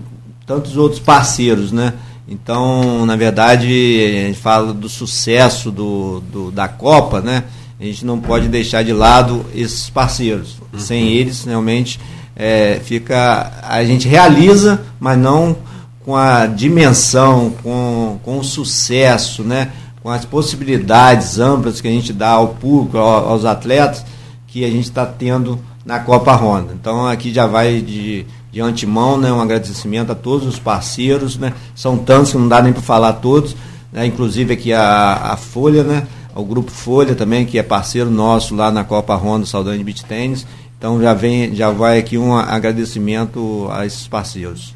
tantos 0.46 0.76
outros 0.76 1.00
parceiros, 1.00 1.72
né? 1.72 1.94
Então, 2.26 3.06
na 3.06 3.16
verdade, 3.16 3.66
a 3.66 4.26
gente 4.26 4.38
fala 4.38 4.74
do 4.74 4.88
sucesso 4.88 5.70
do, 5.70 6.20
do, 6.20 6.50
da 6.50 6.68
Copa, 6.68 7.20
né? 7.20 7.44
A 7.80 7.84
gente 7.84 8.04
não 8.04 8.20
pode 8.20 8.48
deixar 8.48 8.82
de 8.82 8.92
lado 8.92 9.46
esses 9.54 9.88
parceiros. 9.88 10.56
Uhum. 10.72 10.78
Sem 10.78 11.08
eles, 11.08 11.44
realmente, 11.44 11.98
é, 12.36 12.80
fica. 12.84 13.52
A 13.62 13.82
gente 13.82 14.06
realiza, 14.06 14.82
mas 15.00 15.18
não 15.18 15.56
com 16.04 16.16
a 16.16 16.46
dimensão, 16.46 17.50
com, 17.62 18.18
com 18.22 18.38
o 18.38 18.44
sucesso, 18.44 19.42
né? 19.42 19.70
com 20.02 20.10
as 20.10 20.24
possibilidades 20.24 21.38
amplas 21.38 21.80
que 21.82 21.88
a 21.88 21.90
gente 21.90 22.12
dá 22.12 22.30
ao 22.30 22.48
público, 22.54 22.96
aos 22.96 23.44
atletas, 23.44 24.04
que 24.46 24.64
a 24.64 24.70
gente 24.70 24.84
está 24.84 25.04
tendo 25.04 25.60
na 25.88 26.00
Copa 26.00 26.36
Honda. 26.36 26.74
Então 26.78 27.06
aqui 27.06 27.32
já 27.32 27.46
vai 27.46 27.80
de, 27.80 28.26
de 28.52 28.60
antemão, 28.60 29.16
né, 29.16 29.32
um 29.32 29.40
agradecimento 29.40 30.12
a 30.12 30.14
todos 30.14 30.46
os 30.46 30.58
parceiros, 30.58 31.38
né, 31.38 31.54
são 31.74 31.96
tantos 31.96 32.32
que 32.32 32.36
não 32.36 32.46
dá 32.46 32.60
nem 32.60 32.74
para 32.74 32.82
falar 32.82 33.14
todos, 33.14 33.56
né, 33.90 34.04
inclusive 34.04 34.52
aqui 34.52 34.70
a, 34.70 35.32
a 35.32 35.36
Folha, 35.38 35.82
né, 35.82 36.06
o 36.34 36.44
Grupo 36.44 36.70
Folha 36.70 37.14
também, 37.14 37.46
que 37.46 37.58
é 37.58 37.62
parceiro 37.62 38.10
nosso 38.10 38.54
lá 38.54 38.70
na 38.70 38.84
Copa 38.84 39.16
Honda 39.16 39.46
Saldanha 39.46 39.78
de 39.78 39.84
Beach 39.84 40.04
Tennis. 40.04 40.46
Então 40.76 41.00
já 41.00 41.14
vem, 41.14 41.54
já 41.56 41.70
vai 41.70 41.98
aqui 41.98 42.18
um 42.18 42.36
agradecimento 42.36 43.66
a 43.72 43.86
esses 43.86 44.06
parceiros. 44.06 44.74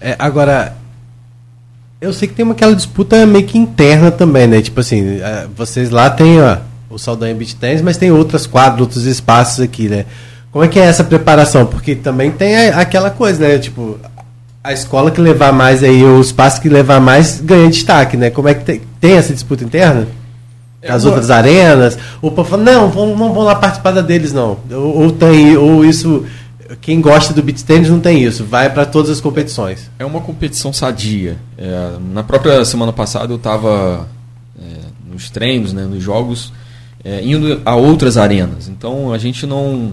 É, 0.00 0.16
agora, 0.18 0.76
eu 2.00 2.12
sei 2.12 2.26
que 2.26 2.34
tem 2.34 2.44
uma, 2.44 2.52
aquela 2.52 2.74
disputa 2.74 3.24
meio 3.24 3.46
que 3.46 3.56
interna 3.56 4.10
também, 4.10 4.48
né? 4.48 4.60
Tipo 4.60 4.80
assim, 4.80 5.20
é, 5.20 5.46
vocês 5.56 5.90
lá 5.90 6.10
têm 6.10 6.42
ó, 6.42 6.58
o 6.94 6.98
Saldanha 6.98 7.34
Beach 7.34 7.56
Tennis, 7.56 7.82
mas 7.82 7.96
tem 7.96 8.12
outras 8.12 8.46
quadras, 8.46 8.80
outros 8.80 9.04
espaços 9.04 9.60
aqui, 9.60 9.88
né? 9.88 10.06
Como 10.52 10.64
é 10.64 10.68
que 10.68 10.78
é 10.78 10.84
essa 10.84 11.02
preparação? 11.02 11.66
Porque 11.66 11.96
também 11.96 12.30
tem 12.30 12.56
aquela 12.68 13.10
coisa, 13.10 13.48
né? 13.48 13.58
Tipo, 13.58 13.98
a 14.62 14.72
escola 14.72 15.10
que 15.10 15.20
levar 15.20 15.52
mais 15.52 15.82
aí, 15.82 16.04
o 16.04 16.20
espaço 16.20 16.60
que 16.60 16.68
levar 16.68 17.00
mais 17.00 17.40
ganha 17.40 17.68
destaque, 17.68 18.16
né? 18.16 18.30
Como 18.30 18.48
é 18.48 18.54
que 18.54 18.64
tem, 18.64 18.80
tem 19.00 19.12
essa 19.14 19.32
disputa 19.32 19.64
interna? 19.64 20.06
As 20.86 21.02
Eu 21.02 21.10
outras 21.10 21.28
vou... 21.28 21.36
arenas? 21.36 21.98
Ou 22.22 22.30
para 22.30 22.44
falar, 22.44 22.62
não, 22.62 22.88
vão, 22.88 23.16
não 23.16 23.32
vão 23.32 23.42
lá 23.42 23.56
participar 23.56 23.90
da 23.90 24.00
deles, 24.00 24.32
não. 24.32 24.58
Ou, 24.70 25.02
ou, 25.02 25.12
tem, 25.12 25.56
ou 25.56 25.84
isso. 25.84 26.24
Quem 26.80 27.00
gosta 27.00 27.34
do 27.34 27.42
beat 27.42 27.60
tennis 27.62 27.90
não 27.90 28.00
tem 28.00 28.22
isso, 28.22 28.44
vai 28.44 28.70
para 28.72 28.86
todas 28.86 29.10
as 29.10 29.20
competições. 29.20 29.90
É 29.98 30.04
uma 30.04 30.20
competição 30.20 30.72
sadia. 30.72 31.36
É, 31.58 31.96
na 32.12 32.22
própria 32.22 32.64
semana 32.64 32.92
passada 32.92 33.32
eu 33.32 33.36
estava 33.36 34.08
é, 34.58 35.12
nos 35.12 35.30
treinos, 35.30 35.72
né, 35.72 35.84
nos 35.84 36.02
jogos, 36.02 36.52
é, 37.04 37.22
indo 37.22 37.60
a 37.64 37.76
outras 37.76 38.16
arenas. 38.16 38.68
Então 38.68 39.12
a 39.12 39.18
gente 39.18 39.46
não. 39.46 39.92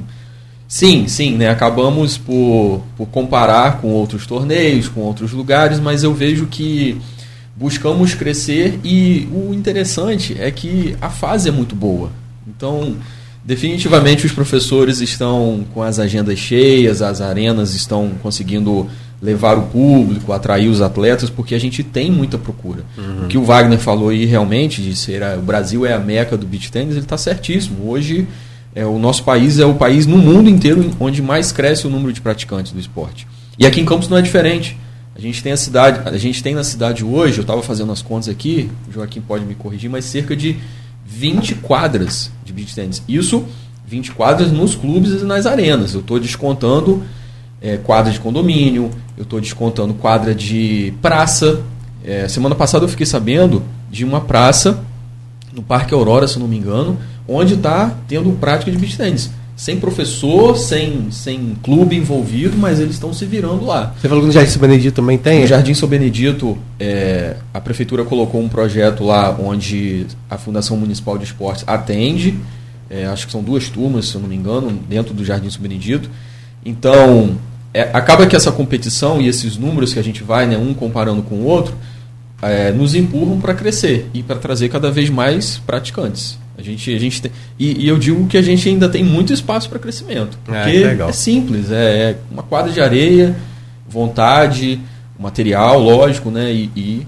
Sim, 0.68 1.08
sim, 1.10 1.36
né? 1.36 1.50
acabamos 1.50 2.18
por, 2.18 2.82
por 2.96 3.06
comparar 3.08 3.82
com 3.82 3.90
outros 3.90 4.26
torneios, 4.26 4.88
com 4.88 5.02
outros 5.02 5.34
lugares, 5.34 5.82
mas 5.82 6.02
eu 6.02 6.14
vejo 6.14 6.46
que 6.46 6.98
buscamos 7.58 8.16
crescer 8.16 8.80
e 8.82 9.28
o 9.34 9.54
interessante 9.54 10.36
é 10.40 10.50
que 10.50 10.96
a 11.02 11.10
fase 11.10 11.50
é 11.50 11.52
muito 11.52 11.76
boa. 11.76 12.10
Então, 12.48 12.96
definitivamente 13.44 14.26
os 14.26 14.32
professores 14.32 15.02
estão 15.02 15.66
com 15.74 15.82
as 15.82 16.00
agendas 16.00 16.38
cheias, 16.38 17.02
as 17.02 17.22
arenas 17.22 17.74
estão 17.74 18.12
conseguindo 18.22 18.88
levar 19.22 19.58
o 19.58 19.64
público, 19.64 20.34
atrair 20.34 20.68
os 20.68 20.82
atletas, 20.82 21.30
porque 21.30 21.54
a 21.54 21.60
gente 21.60 21.84
tem 21.84 22.10
muita 22.10 22.38
procura. 22.38 22.84
Uhum. 22.98 23.26
O 23.26 23.28
que 23.28 23.38
o 23.38 23.44
Wagner 23.44 23.78
falou 23.78 24.10
aí 24.10 24.26
realmente, 24.26 24.82
de 24.82 24.96
ser 24.96 25.22
a, 25.22 25.36
o 25.36 25.42
Brasil 25.42 25.86
é 25.86 25.94
a 25.94 26.00
meca 26.00 26.36
do 26.36 26.46
beach 26.46 26.72
tênis, 26.72 26.96
ele 26.96 27.06
está 27.06 27.18
certíssimo. 27.18 27.88
Hoje, 27.90 28.28
é, 28.74 28.86
o 28.86 28.98
nosso 28.98 29.24
país 29.24 29.60
é 29.60 29.66
o 29.66 29.76
país 29.76 30.08
no 30.08 30.18
mundo 30.18 30.50
inteiro 30.50 30.90
onde 31.00 31.22
mais 31.22 31.52
cresce 31.52 31.86
o 31.86 31.90
número 31.90 32.12
de 32.12 32.22
praticantes 32.22 32.72
do 32.72 32.80
esporte. 32.80 33.28
E 33.60 33.66
aqui 33.66 33.80
em 33.80 33.86
Campos 33.86 34.08
não 34.10 34.18
é 34.18 34.22
diferente. 34.22 34.76
A 35.16 35.20
gente 35.20 35.44
tem 35.44 35.52
a 35.52 35.58
cidade, 35.58 36.10
a 36.10 36.18
gente 36.18 36.42
tem 36.42 36.56
na 36.56 36.64
cidade 36.64 37.04
hoje, 37.04 37.38
eu 37.38 37.42
estava 37.42 37.62
fazendo 37.62 37.92
as 37.92 38.02
contas 38.02 38.30
aqui, 38.30 38.72
o 38.90 38.94
Joaquim 38.94 39.22
pode 39.22 39.46
me 39.46 39.54
corrigir, 39.54 39.90
mas 39.90 40.06
cerca 40.06 40.36
de 40.36 40.58
20 41.12 41.56
quadras 41.56 42.32
de 42.44 42.54
beach 42.54 42.74
tennis. 42.74 43.04
Isso 43.08 43.46
20 43.86 44.14
quadras 44.14 44.52
nos 44.52 44.74
clubes 44.74 45.22
e 45.22 45.26
nas 45.26 45.46
arenas. 45.46 45.94
Eu 45.94 46.00
estou 46.00 46.18
descontando 46.18 47.04
é, 47.62 47.76
quadra 47.76 48.12
de 48.12 48.20
condomínio, 48.20 48.90
eu 49.18 49.24
estou 49.24 49.42
descontando 49.42 49.94
quadra 49.94 50.34
de 50.34 50.94
praça. 51.02 51.62
É, 52.04 52.28
semana 52.30 52.56
passada 52.56 52.86
eu 52.86 52.90
fiquei 52.90 53.06
sabendo 53.06 53.62
de 53.92 54.06
uma 54.06 54.22
praça 54.22 54.84
no 55.54 55.62
Parque 55.62 55.94
Aurora, 55.94 56.28
se 56.28 56.40
não 56.40 56.48
me 56.48 56.58
engano, 56.58 56.98
onde 57.28 57.56
está 57.56 57.94
tendo 58.08 58.32
prática 58.40 58.72
de 58.72 58.78
beach 58.78 58.98
tennis. 58.98 59.30
Sem 59.56 59.80
professor, 59.80 60.58
sem, 60.58 61.12
sem 61.12 61.56
clube 61.62 61.96
envolvido, 61.96 62.58
mas 62.58 62.80
eles 62.80 62.94
estão 62.94 63.14
se 63.14 63.26
virando 63.26 63.66
lá. 63.66 63.94
Você 64.00 64.08
falou 64.08 64.24
que 64.24 64.28
no 64.28 64.34
Jardim 64.34 64.50
São 64.50 64.62
Benedito 64.62 64.96
também 64.96 65.18
tem? 65.18 65.42
No 65.42 65.48
Jardim 65.48 65.74
São 65.74 65.88
Benedito, 65.88 66.58
é, 66.80 67.36
a 67.54 67.62
prefeitura 67.62 68.04
colocou 68.04 68.42
um 68.42 68.50
projeto 68.50 69.04
lá 69.04 69.36
onde 69.40 70.08
a 70.30 70.38
Fundação 70.38 70.78
Municipal 70.78 71.18
de 71.18 71.26
Esportes 71.26 71.64
atende. 71.68 72.36
É, 72.90 73.06
acho 73.06 73.26
que 73.26 73.32
são 73.32 73.44
duas 73.44 73.70
turmas, 73.70 74.08
se 74.08 74.16
eu 74.16 74.22
não 74.22 74.28
me 74.28 74.36
engano, 74.36 74.72
dentro 74.90 75.14
do 75.14 75.24
Jardim 75.24 75.50
São 75.50 75.62
Benedito. 75.62 76.10
Então, 76.66 77.38
é, 77.74 77.90
acaba 77.94 78.26
que 78.28 78.36
essa 78.36 78.52
competição 78.52 79.22
e 79.22 79.28
esses 79.28 79.58
números 79.58 79.94
que 79.94 80.00
a 80.00 80.04
gente 80.04 80.24
vai, 80.24 80.46
né, 80.46 80.58
um 80.58 80.74
comparando 80.74 81.22
com 81.22 81.36
o 81.36 81.46
outro, 81.46 81.76
é, 82.42 82.72
nos 82.72 82.96
empurram 82.96 83.40
para 83.40 83.54
crescer 83.54 84.10
e 84.14 84.24
para 84.24 84.38
trazer 84.38 84.70
cada 84.70 84.92
vez 84.92 85.10
mais 85.10 85.60
praticantes. 85.66 86.38
A 86.62 86.64
gente, 86.64 86.96
a 86.96 87.00
gente 87.00 87.22
tem, 87.22 87.32
e, 87.60 87.86
e, 87.86 87.88
eu 87.88 87.98
digo 87.98 88.26
que 88.28 88.38
a 88.38 88.42
gente 88.42 88.68
ainda 88.70 88.88
tem 88.88 89.04
muito 89.04 89.34
espaço 89.34 89.70
para 89.70 89.80
crescimento. 89.80 90.38
É, 90.48 90.64
porque 90.64 91.04
é, 91.04 91.10
é 91.10 91.12
simples, 91.12 91.72
é, 91.72 92.12
é, 92.12 92.18
uma 92.30 92.44
quadra 92.44 92.72
de 92.72 92.80
areia, 92.80 93.36
vontade, 93.88 94.80
material, 95.20 95.80
lógico, 95.80 96.30
né? 96.30 96.52
E, 96.52 96.72
e 96.76 97.08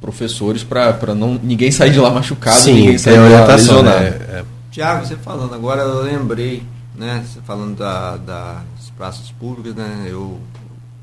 professores 0.00 0.64
para 0.64 1.14
não 1.14 1.38
ninguém 1.40 1.70
sair 1.70 1.92
de 1.92 2.00
lá 2.00 2.10
machucado, 2.10 2.56
Sim, 2.56 2.74
ninguém 2.74 2.98
sair 2.98 3.14
de 3.14 3.32
lá 3.32 3.46
lesionado. 3.46 4.00
Né? 4.00 4.06
É, 4.08 4.44
Tiago, 4.70 5.06
você 5.06 5.16
falando 5.16 5.54
agora, 5.54 5.82
eu 5.82 6.02
lembrei, 6.02 6.62
né? 6.96 7.24
Você 7.24 7.40
falando 7.44 7.76
da, 7.76 8.16
da 8.16 8.62
praças 8.96 9.30
públicas, 9.32 9.74
né? 9.74 10.06
Eu 10.08 10.38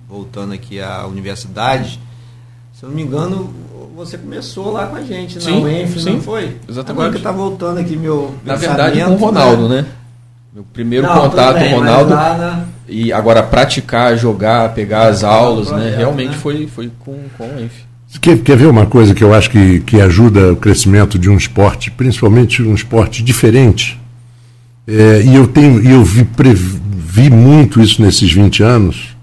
voltando 0.07 0.53
aqui 0.53 0.79
à 0.79 1.05
universidade, 1.05 1.99
se 2.73 2.83
eu 2.83 2.89
não 2.89 2.95
me 2.95 3.01
engano, 3.01 3.53
você 3.99 4.17
começou 4.17 4.71
lá 4.71 4.87
com 4.87 4.95
a 4.95 5.01
gente 5.01 5.35
na 5.35 5.41
sim, 5.41 5.61
UENF, 5.61 5.99
sim, 5.99 6.13
não 6.13 6.21
foi? 6.21 6.55
Exatamente. 6.69 6.91
Agora 6.91 7.11
que 7.11 7.17
está 7.17 7.31
voltando 7.33 7.79
aqui 7.79 7.97
meu 7.97 8.33
Na 8.45 8.55
verdade 8.55 9.03
com 9.03 9.11
o 9.11 9.15
Ronaldo, 9.15 9.67
né? 9.67 9.81
né? 9.81 9.85
Meu 10.53 10.63
primeiro 10.71 11.05
não, 11.05 11.19
contato 11.19 11.59
com 11.59 11.65
o 11.65 11.79
Ronaldo 11.79 12.09
na... 12.11 12.65
e 12.87 13.11
agora 13.11 13.43
praticar, 13.43 14.17
jogar, 14.17 14.73
pegar 14.73 15.07
as 15.07 15.25
aulas, 15.25 15.67
né? 15.67 15.73
projeto, 15.73 15.91
né? 15.91 15.97
Realmente 15.97 16.31
né? 16.31 16.37
foi 16.37 16.67
foi 16.67 16.89
com 16.99 17.25
com 17.37 17.43
o 17.43 17.55
UENF. 17.57 17.73
Quer, 18.21 18.37
quer 18.39 18.55
ver 18.55 18.67
uma 18.67 18.85
coisa 18.85 19.13
que 19.13 19.23
eu 19.23 19.33
acho 19.33 19.49
que, 19.49 19.81
que 19.81 19.99
ajuda 19.99 20.53
o 20.53 20.55
crescimento 20.55 21.19
de 21.19 21.29
um 21.29 21.35
esporte, 21.35 21.91
principalmente 21.91 22.63
um 22.63 22.73
esporte 22.73 23.21
diferente? 23.21 23.99
É, 24.87 25.21
e 25.23 25.35
eu 25.35 25.45
tenho, 25.45 25.83
e 25.83 25.91
eu 25.91 26.03
vi, 26.03 26.25
vi 26.95 27.29
muito 27.29 27.81
isso 27.81 28.01
nesses 28.01 28.31
20 28.31 28.63
anos, 28.63 29.15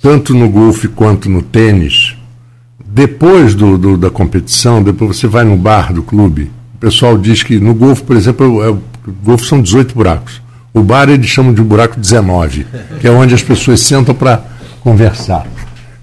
tanto 0.00 0.34
no 0.34 0.48
golfe 0.48 0.86
quanto 0.86 1.28
no 1.28 1.42
tênis. 1.42 2.16
Depois 2.98 3.54
do, 3.54 3.78
do, 3.78 3.96
da 3.96 4.10
competição, 4.10 4.82
depois 4.82 5.16
você 5.16 5.28
vai 5.28 5.44
no 5.44 5.56
bar 5.56 5.92
do 5.92 6.02
clube, 6.02 6.50
o 6.74 6.78
pessoal 6.78 7.16
diz 7.16 7.44
que 7.44 7.60
no 7.60 7.72
golfe, 7.72 8.02
por 8.02 8.16
exemplo, 8.16 8.60
é, 8.60 8.70
o 8.70 8.82
golfe 9.22 9.46
são 9.46 9.62
18 9.62 9.94
buracos. 9.94 10.42
O 10.74 10.82
bar 10.82 11.08
eles 11.08 11.28
chamam 11.28 11.54
de 11.54 11.62
buraco 11.62 12.00
19, 12.00 12.66
que 13.00 13.06
é 13.06 13.10
onde 13.12 13.36
as 13.36 13.42
pessoas 13.42 13.78
sentam 13.82 14.16
para 14.16 14.42
conversar. 14.80 15.46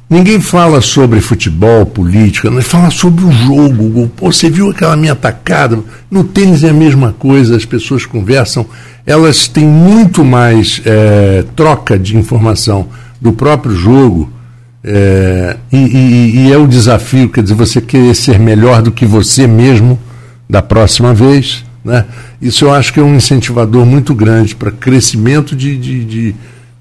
Ninguém 0.09 0.39
fala 0.39 0.79
sobre 0.79 1.19
futebol, 1.19 1.85
política, 1.85 2.49
não 2.49 2.61
fala 2.61 2.89
sobre 2.89 3.25
o 3.25 3.31
jogo. 3.31 4.09
Pô, 4.15 4.31
você 4.31 4.49
viu 4.49 4.69
aquela 4.69 4.95
minha 4.95 5.11
atacada? 5.11 5.77
No 6.09 6.23
tênis 6.23 6.63
é 6.63 6.69
a 6.69 6.73
mesma 6.73 7.13
coisa, 7.19 7.57
as 7.57 7.65
pessoas 7.65 8.05
conversam, 8.05 8.65
elas 9.05 9.49
têm 9.49 9.67
muito 9.67 10.23
mais 10.23 10.81
é, 10.85 11.43
troca 11.57 11.99
de 11.99 12.15
informação 12.15 12.87
do 13.19 13.33
próprio 13.33 13.75
jogo. 13.75 14.31
É, 14.87 15.57
e, 15.71 15.77
e, 15.77 16.37
e, 16.37 16.51
é 16.51 16.57
o 16.57 16.67
desafio, 16.67 17.27
quer 17.29 17.41
dizer, 17.41 17.55
você 17.55 17.81
querer 17.81 18.13
ser 18.13 18.37
melhor 18.37 18.83
do 18.83 18.91
que 18.91 19.05
você 19.05 19.47
mesmo 19.47 19.99
da 20.47 20.61
próxima 20.61 21.13
vez. 21.13 21.65
Né? 21.83 22.05
Isso 22.39 22.65
eu 22.65 22.73
acho 22.73 22.93
que 22.93 22.99
é 22.99 23.03
um 23.03 23.15
incentivador 23.15 23.83
muito 23.85 24.13
grande 24.13 24.55
para 24.55 24.71
crescimento 24.71 25.55
de, 25.55 25.75
de, 25.75 26.05
de, 26.05 26.35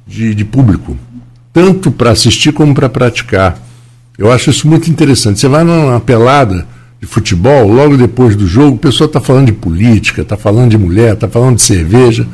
de, 0.07 0.35
de 0.35 0.45
público 0.45 0.97
tanto 1.55 1.93
para 1.93 2.11
assistir 2.11 2.53
como 2.53 2.75
para 2.75 2.89
praticar. 2.89 3.57
Eu 4.19 4.31
acho 4.33 4.51
isso 4.51 4.67
muito 4.67 4.91
interessante. 4.91 5.39
Você 5.39 5.47
vai 5.47 5.63
numa 5.63 6.01
pelada 6.01 6.67
de 7.01 7.07
futebol, 7.07 7.69
logo 7.69 7.97
depois 7.97 8.35
do 8.35 8.45
jogo, 8.45 8.75
o 8.75 8.79
pessoal 8.79 9.07
está 9.07 9.21
falando 9.21 9.47
de 9.47 9.53
política, 9.53 10.23
está 10.23 10.37
falando 10.37 10.73
de 10.73 10.77
mulher, 10.77 11.15
está 11.15 11.29
falando 11.29 11.57
de 11.57 11.63
cerveja. 11.63 12.27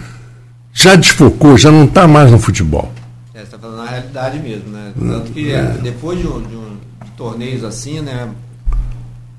Já 0.72 0.94
desfocou, 0.97 1.59
já 1.59 1.70
não 1.70 1.84
está 1.84 2.09
mais 2.09 2.30
no 2.32 2.38
futebol. 2.38 2.90
É, 3.34 3.40
você 3.40 3.44
está 3.44 3.59
falando 3.59 3.84
na 3.84 3.89
realidade 4.01 4.39
mesmo, 4.39 4.68
né? 4.70 4.93
Tanto 4.98 5.32
que 5.32 5.52
é, 5.52 5.62
depois 5.82 6.18
de, 6.18 6.27
um, 6.27 6.43
de, 6.43 6.56
um, 6.56 6.77
de, 7.05 7.10
torneios 7.16 7.64
assim, 7.64 8.01
né, 8.01 8.28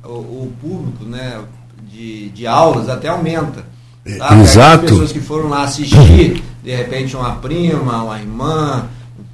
o, 0.04 0.10
o, 0.10 0.54
público 0.62 1.04
né, 1.06 1.40
de, 1.92 2.30
de 2.30 2.48
aulas 2.48 2.90
até 2.90 3.10
aumenta. 3.10 3.64
Tá? 4.18 4.36
Exato. 4.40 4.86
As 4.86 4.92
pessoas 4.92 5.12
que 5.12 5.20
foram 5.20 5.50
lá 5.50 5.64
assistir, 5.64 6.44
de 6.64 6.76
repente 6.76 7.16
uma 7.16 7.36
prima, 7.36 8.04
uma 8.04 8.20
irmã, 8.20 8.86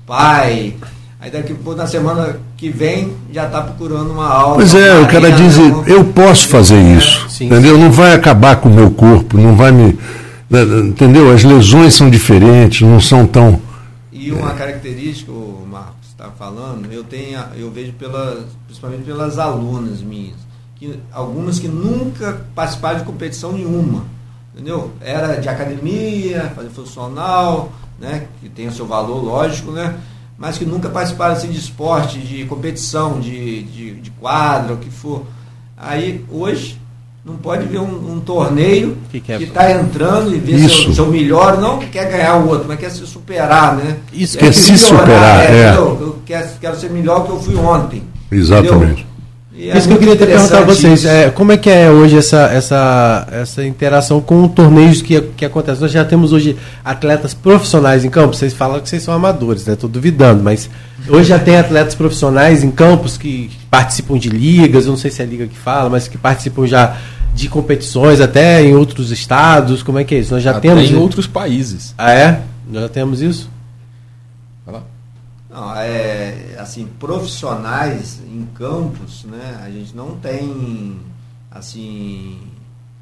pai. 0.06 0.76
Aí 1.20 1.32
daqui 1.32 1.56
na 1.76 1.88
semana 1.88 2.40
que 2.56 2.70
vem 2.70 3.14
já 3.34 3.46
está 3.46 3.62
procurando 3.62 4.12
uma 4.12 4.28
aula. 4.28 4.56
Pois 4.56 4.76
é, 4.76 5.00
o 5.00 5.08
cara 5.08 5.32
diz, 5.32 5.58
eu 5.88 6.06
posso 6.06 6.48
fazer 6.48 6.80
isso. 6.96 7.28
Sim, 7.30 7.48
entendeu? 7.48 7.76
Sim. 7.76 7.82
Não 7.82 7.92
vai 7.92 8.14
acabar 8.14 8.58
com 8.58 8.70
o 8.70 8.74
meu 8.74 8.92
corpo, 8.92 9.38
não 9.38 9.56
vai 9.56 9.72
me. 9.72 9.98
Né, 10.50 10.62
entendeu? 10.86 11.32
As 11.32 11.44
lesões 11.44 11.94
são 11.94 12.10
diferentes, 12.10 12.82
não 12.82 13.00
são 13.00 13.26
tão. 13.26 13.60
E 14.28 14.32
uma 14.34 14.54
característica, 14.54 15.32
o 15.32 15.66
Marcos 15.66 16.10
está 16.10 16.30
falando, 16.32 16.92
eu 16.92 17.02
tenho, 17.02 17.40
eu 17.56 17.72
vejo 17.72 17.94
pelas, 17.94 18.44
principalmente 18.66 19.06
pelas 19.06 19.40
alunas 19.40 20.02
minhas, 20.02 20.36
que 20.76 21.00
algumas 21.14 21.60
que 21.60 21.70
nunca 21.70 22.42
participaram 22.54 23.00
de 23.00 23.06
competição 23.06 23.54
nenhuma. 23.54 24.04
Entendeu? 24.54 24.92
Era 25.00 25.40
de 25.40 25.48
academia, 25.48 26.52
fazer 26.54 26.70
funcional, 26.72 27.72
né, 27.98 28.28
que 28.42 28.50
tem 28.50 28.68
o 28.68 28.72
seu 28.74 28.86
valor, 28.86 29.24
lógico, 29.24 29.72
né, 29.72 29.98
mas 30.38 30.58
que 30.58 30.66
nunca 30.66 30.90
participaram 30.90 31.34
assim, 31.34 31.50
de 31.50 31.60
esporte, 31.60 32.20
de 32.20 32.44
competição, 32.48 33.22
de, 33.22 33.64
de, 33.64 33.94
de 34.02 34.12
quadra, 34.12 34.74
o 34.74 34.78
que 34.78 34.92
for. 34.92 35.26
Aí, 35.78 36.26
hoje, 36.30 36.78
não 37.28 37.36
pode 37.36 37.68
ver 37.68 37.80
um, 37.80 38.14
um 38.14 38.20
torneio 38.22 38.98
que 39.12 39.18
está 39.18 39.70
entrando 39.70 40.34
e 40.34 40.40
ver 40.40 40.70
seu, 40.70 40.94
seu 40.94 41.08
melhor, 41.08 41.60
não 41.60 41.78
que 41.78 41.88
quer 41.88 42.10
ganhar 42.10 42.38
o 42.38 42.48
outro, 42.48 42.66
mas 42.66 42.80
quer 42.80 42.90
se 42.90 43.06
superar, 43.06 43.76
né? 43.76 43.98
Isso, 44.14 44.38
quer 44.38 44.54
se 44.54 44.78
superar, 44.78 45.44
é. 45.44 45.74
é. 45.74 45.76
Eu 45.76 46.20
quero, 46.26 46.48
quero 46.62 46.80
ser 46.80 46.90
melhor 46.90 47.26
que 47.26 47.32
eu 47.32 47.40
fui 47.42 47.56
ontem. 47.58 48.02
Exatamente. 48.32 49.06
Entendeu? 49.52 49.74
É 49.74 49.78
isso 49.78 49.88
que 49.88 49.94
eu 49.94 49.98
queria 49.98 50.16
ter 50.16 50.28
perguntado 50.28 50.64
a 50.64 50.66
vocês. 50.66 51.04
É, 51.04 51.30
como 51.32 51.52
é 51.52 51.58
que 51.58 51.70
é 51.70 51.90
hoje 51.90 52.16
essa, 52.16 52.44
essa, 52.44 53.28
essa 53.32 53.66
interação 53.66 54.22
com 54.22 54.48
torneios 54.48 55.02
que, 55.02 55.20
que 55.20 55.44
acontecem? 55.44 55.82
Nós 55.82 55.92
já 55.92 56.06
temos 56.06 56.32
hoje 56.32 56.56
atletas 56.86 57.34
profissionais 57.34 58.06
em 58.06 58.10
campo. 58.10 58.36
Vocês 58.36 58.54
falam 58.54 58.80
que 58.80 58.88
vocês 58.88 59.02
são 59.02 59.14
amadores, 59.14 59.66
né? 59.66 59.74
Estou 59.74 59.90
duvidando, 59.90 60.44
mas 60.44 60.70
hoje 61.10 61.30
já 61.30 61.40
tem 61.40 61.58
atletas 61.58 61.96
profissionais 61.96 62.64
em 62.64 62.70
campos 62.70 63.18
que 63.18 63.50
participam 63.70 64.18
de 64.18 64.30
ligas, 64.30 64.86
eu 64.86 64.92
não 64.92 64.98
sei 64.98 65.10
se 65.10 65.22
é 65.22 65.26
a 65.26 65.28
liga 65.28 65.48
que 65.48 65.58
fala, 65.58 65.90
mas 65.90 66.08
que 66.08 66.18
participam 66.20 66.68
já 66.68 66.96
de 67.38 67.48
competições 67.50 68.20
até 68.20 68.64
em 68.64 68.76
outros 68.76 69.12
estados. 69.12 69.84
Como 69.84 70.00
é 70.00 70.04
que 70.04 70.16
é 70.16 70.20
isso? 70.20 70.34
Nós 70.34 70.42
já 70.42 70.52
até 70.52 70.70
temos. 70.70 70.90
Em 70.90 70.96
outros 70.96 71.28
países. 71.28 71.94
Ah, 71.98 72.12
é? 72.12 72.44
Nós 72.68 72.82
já 72.82 72.90
temos 72.90 73.22
isso? 73.22 73.50
Não, 75.50 75.74
é, 75.76 76.56
assim, 76.60 76.88
profissionais 77.00 78.20
em 78.32 78.46
campos, 78.54 79.24
né, 79.24 79.60
a 79.66 79.72
gente 79.72 79.96
não 79.96 80.16
tem, 80.18 81.00
assim, 81.50 82.38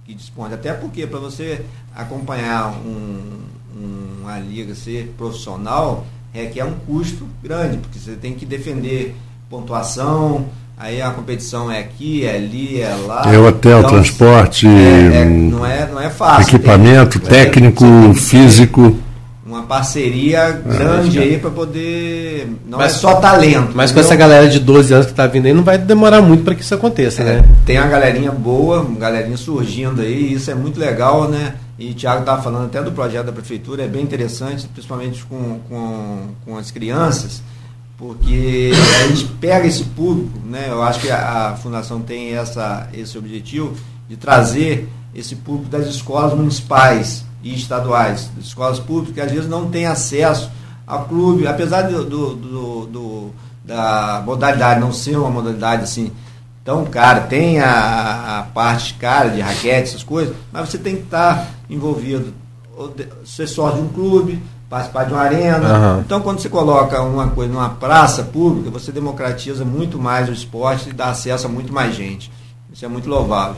que 0.05 0.13
dispõe. 0.13 0.53
Até 0.53 0.73
porque 0.73 1.05
para 1.05 1.19
você 1.19 1.65
acompanhar 1.93 2.71
um, 2.71 3.41
um, 3.75 4.21
uma 4.21 4.39
liga, 4.39 4.73
ser 4.73 5.13
profissional, 5.17 6.05
requer 6.31 6.63
um 6.63 6.75
custo 6.79 7.27
grande, 7.43 7.77
porque 7.77 7.99
você 7.99 8.15
tem 8.15 8.35
que 8.35 8.45
defender 8.45 9.17
pontuação, 9.49 10.47
Aí 10.77 11.02
a 11.02 11.10
competição 11.10 11.72
é 11.72 11.80
aqui, 11.80 12.26
é 12.26 12.35
ali, 12.35 12.81
é 12.81 12.95
lá. 13.07 13.34
É 13.34 13.38
hotel, 13.38 13.80
então, 13.80 13.91
transporte. 13.91 14.68
É, 14.68 15.22
é, 15.22 15.26
não, 15.26 15.65
é, 15.65 15.88
não 15.88 16.02
é 16.02 16.10
fácil. 16.10 16.56
Equipamento 16.56 17.19
tem, 17.19 17.30
técnico, 17.30 17.85
físico 18.14 18.99
uma 19.56 19.61
parceria 19.61 20.52
grande 20.52 21.19
aí 21.19 21.38
para 21.38 21.49
poder. 21.49 22.52
Não 22.68 22.80
mas, 22.80 22.93
é 22.93 22.95
só 22.97 23.15
talento. 23.15 23.72
Mas 23.73 23.91
entendeu? 23.91 23.93
com 23.93 23.99
essa 23.99 24.15
galera 24.15 24.49
de 24.49 24.60
12 24.60 24.93
anos 24.93 25.06
que 25.06 25.14
está 25.14 25.27
vindo 25.27 25.45
aí, 25.45 25.53
não 25.53 25.64
vai 25.64 25.77
demorar 25.77 26.22
muito 26.22 26.43
para 26.43 26.56
que 26.56 26.61
isso 26.61 26.76
aconteça, 26.76 27.22
é, 27.22 27.26
né? 27.26 27.45
Tem 27.65 27.77
a 27.77 27.88
galerinha 27.88 28.31
boa, 28.31 28.81
uma 28.81 28.99
galerinha 28.99 29.38
surgindo 29.38 30.02
aí, 30.02 30.34
isso 30.34 30.52
é 30.52 30.56
muito 30.56 30.80
legal, 30.80 31.30
né? 31.30 31.56
E 31.77 31.91
o 31.91 31.93
Thiago 31.93 32.22
estava 32.22 32.41
falando 32.41 32.65
até 32.65 32.81
do 32.81 32.91
projeto 32.91 33.27
da 33.27 33.31
prefeitura, 33.31 33.84
é 33.84 33.88
bem 33.88 34.02
interessante, 34.02 34.68
principalmente 34.68 35.23
com, 35.26 35.60
com, 35.69 36.18
com 36.45 36.57
as 36.57 36.72
crianças, 36.72 37.41
porque 37.97 38.72
a 39.03 39.07
gente 39.07 39.26
pega 39.39 39.65
esse 39.67 39.84
público, 39.84 40.38
né? 40.45 40.67
Eu 40.69 40.84
acho 40.84 40.99
que 40.99 41.09
a, 41.09 41.49
a 41.49 41.55
Fundação 41.55 42.01
tem 42.01 42.35
essa, 42.35 42.89
esse 42.93 43.17
objetivo 43.17 43.73
de 44.07 44.17
trazer 44.17 44.89
esse 45.13 45.35
público 45.35 45.69
das 45.69 45.88
escolas 45.88 46.34
municipais 46.34 47.23
e 47.41 47.55
estaduais, 47.55 48.30
escolas 48.39 48.80
públicas, 48.80 49.13
que 49.13 49.22
às 49.22 49.31
vezes 49.31 49.49
não 49.49 49.69
têm 49.69 49.85
acesso 49.85 50.51
ao 50.85 51.05
clube, 51.05 51.47
apesar 51.47 51.84
do, 51.84 52.03
do, 52.03 52.35
do, 52.35 52.85
do 52.85 53.34
da 53.65 54.22
modalidade 54.23 54.80
não 54.80 54.93
ser 54.93 55.17
uma 55.17 55.30
modalidade 55.30 55.84
assim 55.84 56.11
tão 56.63 56.85
cara, 56.85 57.22
tem 57.22 57.59
a, 57.59 58.39
a 58.39 58.43
parte 58.43 58.95
cara 58.95 59.30
de 59.30 59.39
raquete, 59.39 59.89
essas 59.89 60.03
coisas, 60.03 60.35
mas 60.51 60.69
você 60.69 60.77
tem 60.77 60.95
que 60.95 61.03
estar 61.03 61.47
envolvido, 61.69 62.34
ser 63.23 63.47
sócio 63.47 63.80
de 63.80 63.88
um 63.88 63.89
clube, 63.89 64.41
participar 64.69 65.05
de 65.05 65.13
uma 65.13 65.21
arena. 65.21 65.95
Uhum. 65.95 65.99
Então, 66.01 66.21
quando 66.21 66.39
você 66.39 66.49
coloca 66.49 67.01
uma 67.01 67.27
coisa 67.27 67.53
numa 67.53 67.69
praça 67.69 68.23
pública, 68.23 68.69
você 68.69 68.91
democratiza 68.91 69.63
muito 69.63 69.99
mais 69.99 70.29
o 70.29 70.33
esporte 70.33 70.89
e 70.89 70.93
dá 70.93 71.09
acesso 71.09 71.47
a 71.47 71.49
muito 71.49 71.73
mais 71.73 71.95
gente. 71.95 72.31
Isso 72.73 72.83
é 72.83 72.87
muito 72.87 73.09
louvável. 73.09 73.55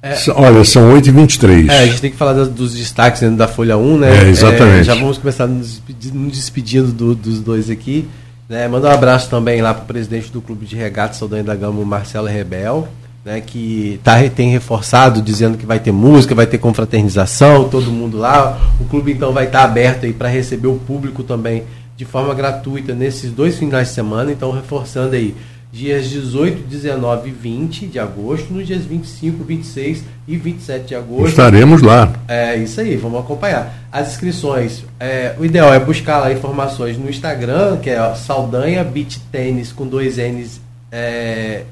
É, 0.00 0.16
Olha, 0.36 0.64
são 0.64 0.94
8h23. 0.94 1.68
É, 1.68 1.78
a 1.80 1.86
gente 1.86 2.00
tem 2.00 2.10
que 2.10 2.16
falar 2.16 2.32
das, 2.32 2.48
dos 2.48 2.74
destaques 2.74 3.20
dentro 3.20 3.36
da 3.36 3.48
Folha 3.48 3.76
1, 3.76 3.98
né? 3.98 4.26
É, 4.26 4.28
exatamente. 4.28 4.80
É, 4.80 4.84
já 4.84 4.94
vamos 4.94 5.18
começar 5.18 5.46
nos 5.46 5.72
despedindo, 5.72 6.30
despedindo 6.30 6.92
do, 6.92 7.14
dos 7.14 7.40
dois 7.40 7.68
aqui. 7.68 8.08
Né? 8.48 8.66
Manda 8.68 8.88
um 8.88 8.92
abraço 8.92 9.28
também 9.28 9.60
lá 9.60 9.74
para 9.74 9.82
o 9.82 9.86
presidente 9.86 10.30
do 10.30 10.40
Clube 10.40 10.64
de 10.66 10.76
Regatas 10.76 11.16
Saldanha 11.18 11.42
da 11.42 11.54
Gama, 11.54 11.84
Marcelo 11.84 12.28
Rebel, 12.28 12.88
né? 13.28 13.42
que 13.42 14.00
tá, 14.02 14.16
tem 14.30 14.50
reforçado, 14.50 15.20
dizendo 15.20 15.58
que 15.58 15.66
vai 15.66 15.78
ter 15.78 15.92
música, 15.92 16.34
vai 16.34 16.46
ter 16.46 16.56
confraternização, 16.56 17.68
todo 17.68 17.92
mundo 17.92 18.16
lá. 18.16 18.58
O 18.80 18.86
clube 18.86 19.12
então 19.12 19.32
vai 19.32 19.44
estar 19.44 19.58
tá 19.60 19.64
aberto 19.64 20.06
aí 20.06 20.14
para 20.14 20.28
receber 20.28 20.68
o 20.68 20.76
público 20.76 21.22
também 21.22 21.64
de 21.94 22.06
forma 22.06 22.32
gratuita 22.32 22.94
nesses 22.94 23.30
dois 23.30 23.58
finais 23.58 23.88
de 23.88 23.94
semana, 23.94 24.32
então 24.32 24.50
reforçando 24.50 25.14
aí 25.14 25.34
dias 25.70 26.08
18, 26.08 26.66
19 26.66 27.28
e 27.28 27.32
20 27.32 27.86
de 27.88 27.98
agosto, 27.98 28.50
nos 28.50 28.66
dias 28.66 28.84
25, 28.84 29.44
26 29.44 30.04
e 30.26 30.36
27 30.36 30.86
de 30.86 30.94
agosto. 30.94 31.28
Estaremos 31.28 31.82
lá. 31.82 32.10
É 32.26 32.56
isso 32.56 32.80
aí, 32.80 32.96
vamos 32.96 33.20
acompanhar. 33.20 33.74
As 33.92 34.12
inscrições, 34.12 34.84
é, 34.98 35.34
o 35.38 35.44
ideal 35.44 35.74
é 35.74 35.78
buscar 35.78 36.20
lá 36.20 36.32
informações 36.32 36.96
no 36.96 37.10
Instagram, 37.10 37.76
que 37.76 37.90
é 37.90 38.14
Saldanha 38.14 38.82
Beach 38.82 39.20
Tênis 39.30 39.70
com 39.70 39.86
dois 39.86 40.16
N's, 40.16 40.60
é, 40.90 41.64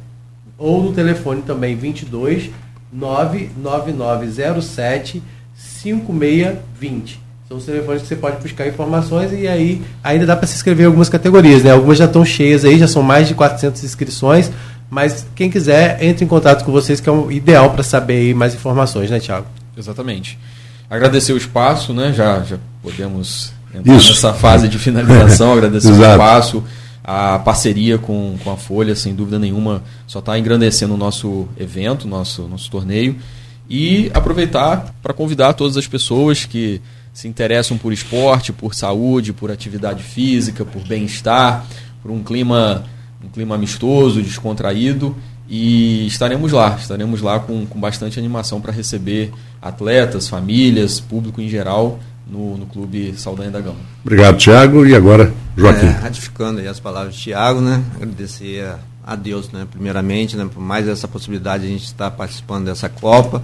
ou 0.58 0.82
no 0.82 0.92
telefone 0.92 1.42
também 1.42 1.76
22 1.76 2.50
99907 2.92 5.22
5620. 5.54 7.26
São 7.48 7.58
os 7.58 7.64
telefones 7.64 8.02
que 8.02 8.08
você 8.08 8.16
pode 8.16 8.42
buscar 8.42 8.66
informações 8.66 9.32
e 9.32 9.46
aí 9.46 9.80
ainda 10.02 10.26
dá 10.26 10.36
para 10.36 10.48
se 10.48 10.56
inscrever 10.56 10.84
em 10.84 10.86
algumas 10.86 11.08
categorias, 11.08 11.62
né? 11.62 11.70
Algumas 11.70 11.96
já 11.96 12.06
estão 12.06 12.24
cheias 12.24 12.64
aí, 12.64 12.76
já 12.76 12.88
são 12.88 13.02
mais 13.02 13.28
de 13.28 13.34
400 13.34 13.84
inscrições, 13.84 14.50
mas 14.90 15.24
quem 15.34 15.48
quiser, 15.48 16.02
entre 16.02 16.24
em 16.24 16.28
contato 16.28 16.64
com 16.64 16.72
vocês, 16.72 17.00
que 17.00 17.08
é 17.08 17.12
o 17.12 17.30
ideal 17.30 17.70
para 17.70 17.84
saber 17.84 18.34
mais 18.34 18.54
informações, 18.54 19.10
né, 19.10 19.20
Tiago? 19.20 19.46
Exatamente. 19.76 20.36
Agradecer 20.90 21.32
o 21.32 21.36
espaço, 21.36 21.92
né? 21.92 22.12
Já, 22.12 22.42
já 22.42 22.58
podemos 22.82 23.52
entrar 23.72 23.94
Isso. 23.94 24.08
nessa 24.08 24.32
fase 24.32 24.68
de 24.68 24.78
finalização, 24.78 25.52
agradecer 25.54 25.92
o 25.92 26.02
espaço, 26.02 26.64
a 27.08 27.38
parceria 27.38 27.98
com, 27.98 28.36
com 28.42 28.50
a 28.50 28.56
Folha, 28.56 28.96
sem 28.96 29.14
dúvida 29.14 29.38
nenhuma, 29.38 29.84
só 30.08 30.18
está 30.18 30.36
engrandecendo 30.36 30.94
o 30.94 30.96
nosso 30.96 31.46
evento, 31.56 32.08
nosso, 32.08 32.48
nosso 32.48 32.68
torneio. 32.68 33.14
E 33.70 34.10
aproveitar 34.12 34.92
para 35.00 35.14
convidar 35.14 35.52
todas 35.52 35.76
as 35.76 35.86
pessoas 35.86 36.44
que 36.44 36.80
se 37.12 37.28
interessam 37.28 37.78
por 37.78 37.92
esporte, 37.92 38.52
por 38.52 38.74
saúde, 38.74 39.32
por 39.32 39.52
atividade 39.52 40.02
física, 40.02 40.64
por 40.64 40.82
bem-estar, 40.82 41.64
por 42.02 42.10
um 42.10 42.24
clima, 42.24 42.84
um 43.24 43.28
clima 43.28 43.54
amistoso, 43.54 44.20
descontraído. 44.20 45.14
E 45.48 46.08
estaremos 46.08 46.50
lá, 46.50 46.74
estaremos 46.76 47.22
lá 47.22 47.38
com, 47.38 47.64
com 47.66 47.78
bastante 47.78 48.18
animação 48.18 48.60
para 48.60 48.72
receber 48.72 49.32
atletas, 49.62 50.28
famílias, 50.28 50.98
público 50.98 51.40
em 51.40 51.48
geral 51.48 52.00
no, 52.26 52.56
no 52.56 52.66
Clube 52.66 53.14
Saldanha 53.16 53.50
da 53.50 53.60
Gama. 53.60 53.76
Obrigado, 54.04 54.36
Tiago. 54.36 54.84
E 54.84 54.94
agora, 54.94 55.32
Joaquim. 55.56 55.86
É, 55.86 55.90
ratificando 55.90 56.60
as 56.68 56.80
palavras 56.80 57.14
de 57.14 57.22
Tiago, 57.22 57.60
né? 57.60 57.82
agradecer 57.94 58.64
a, 58.64 58.78
a 59.12 59.16
Deus, 59.16 59.50
né? 59.50 59.66
primeiramente, 59.70 60.36
né? 60.36 60.48
por 60.52 60.60
mais 60.60 60.88
essa 60.88 61.06
possibilidade 61.06 61.62
de 61.62 61.68
a 61.68 61.72
gente 61.72 61.84
estar 61.84 62.10
participando 62.10 62.66
dessa 62.66 62.88
Copa. 62.88 63.42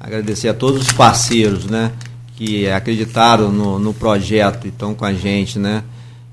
Agradecer 0.00 0.48
a 0.48 0.54
todos 0.54 0.82
os 0.82 0.92
parceiros, 0.92 1.66
né? 1.66 1.92
que 2.36 2.68
acreditaram 2.68 3.50
no, 3.50 3.78
no 3.78 3.94
projeto 3.94 4.64
e 4.64 4.68
estão 4.68 4.94
com 4.94 5.04
a 5.04 5.12
gente, 5.12 5.58
né? 5.58 5.82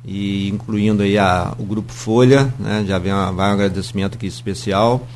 E 0.03 0.49
incluindo 0.49 1.03
aí 1.03 1.17
a, 1.17 1.53
o 1.59 1.63
Grupo 1.63 1.93
Folha, 1.93 2.51
né? 2.59 2.83
Já 2.87 2.97
vem 2.97 3.13
uma, 3.13 3.31
vai 3.31 3.49
um 3.49 3.53
agradecimento 3.53 4.15
aqui 4.15 4.25
especial. 4.25 5.07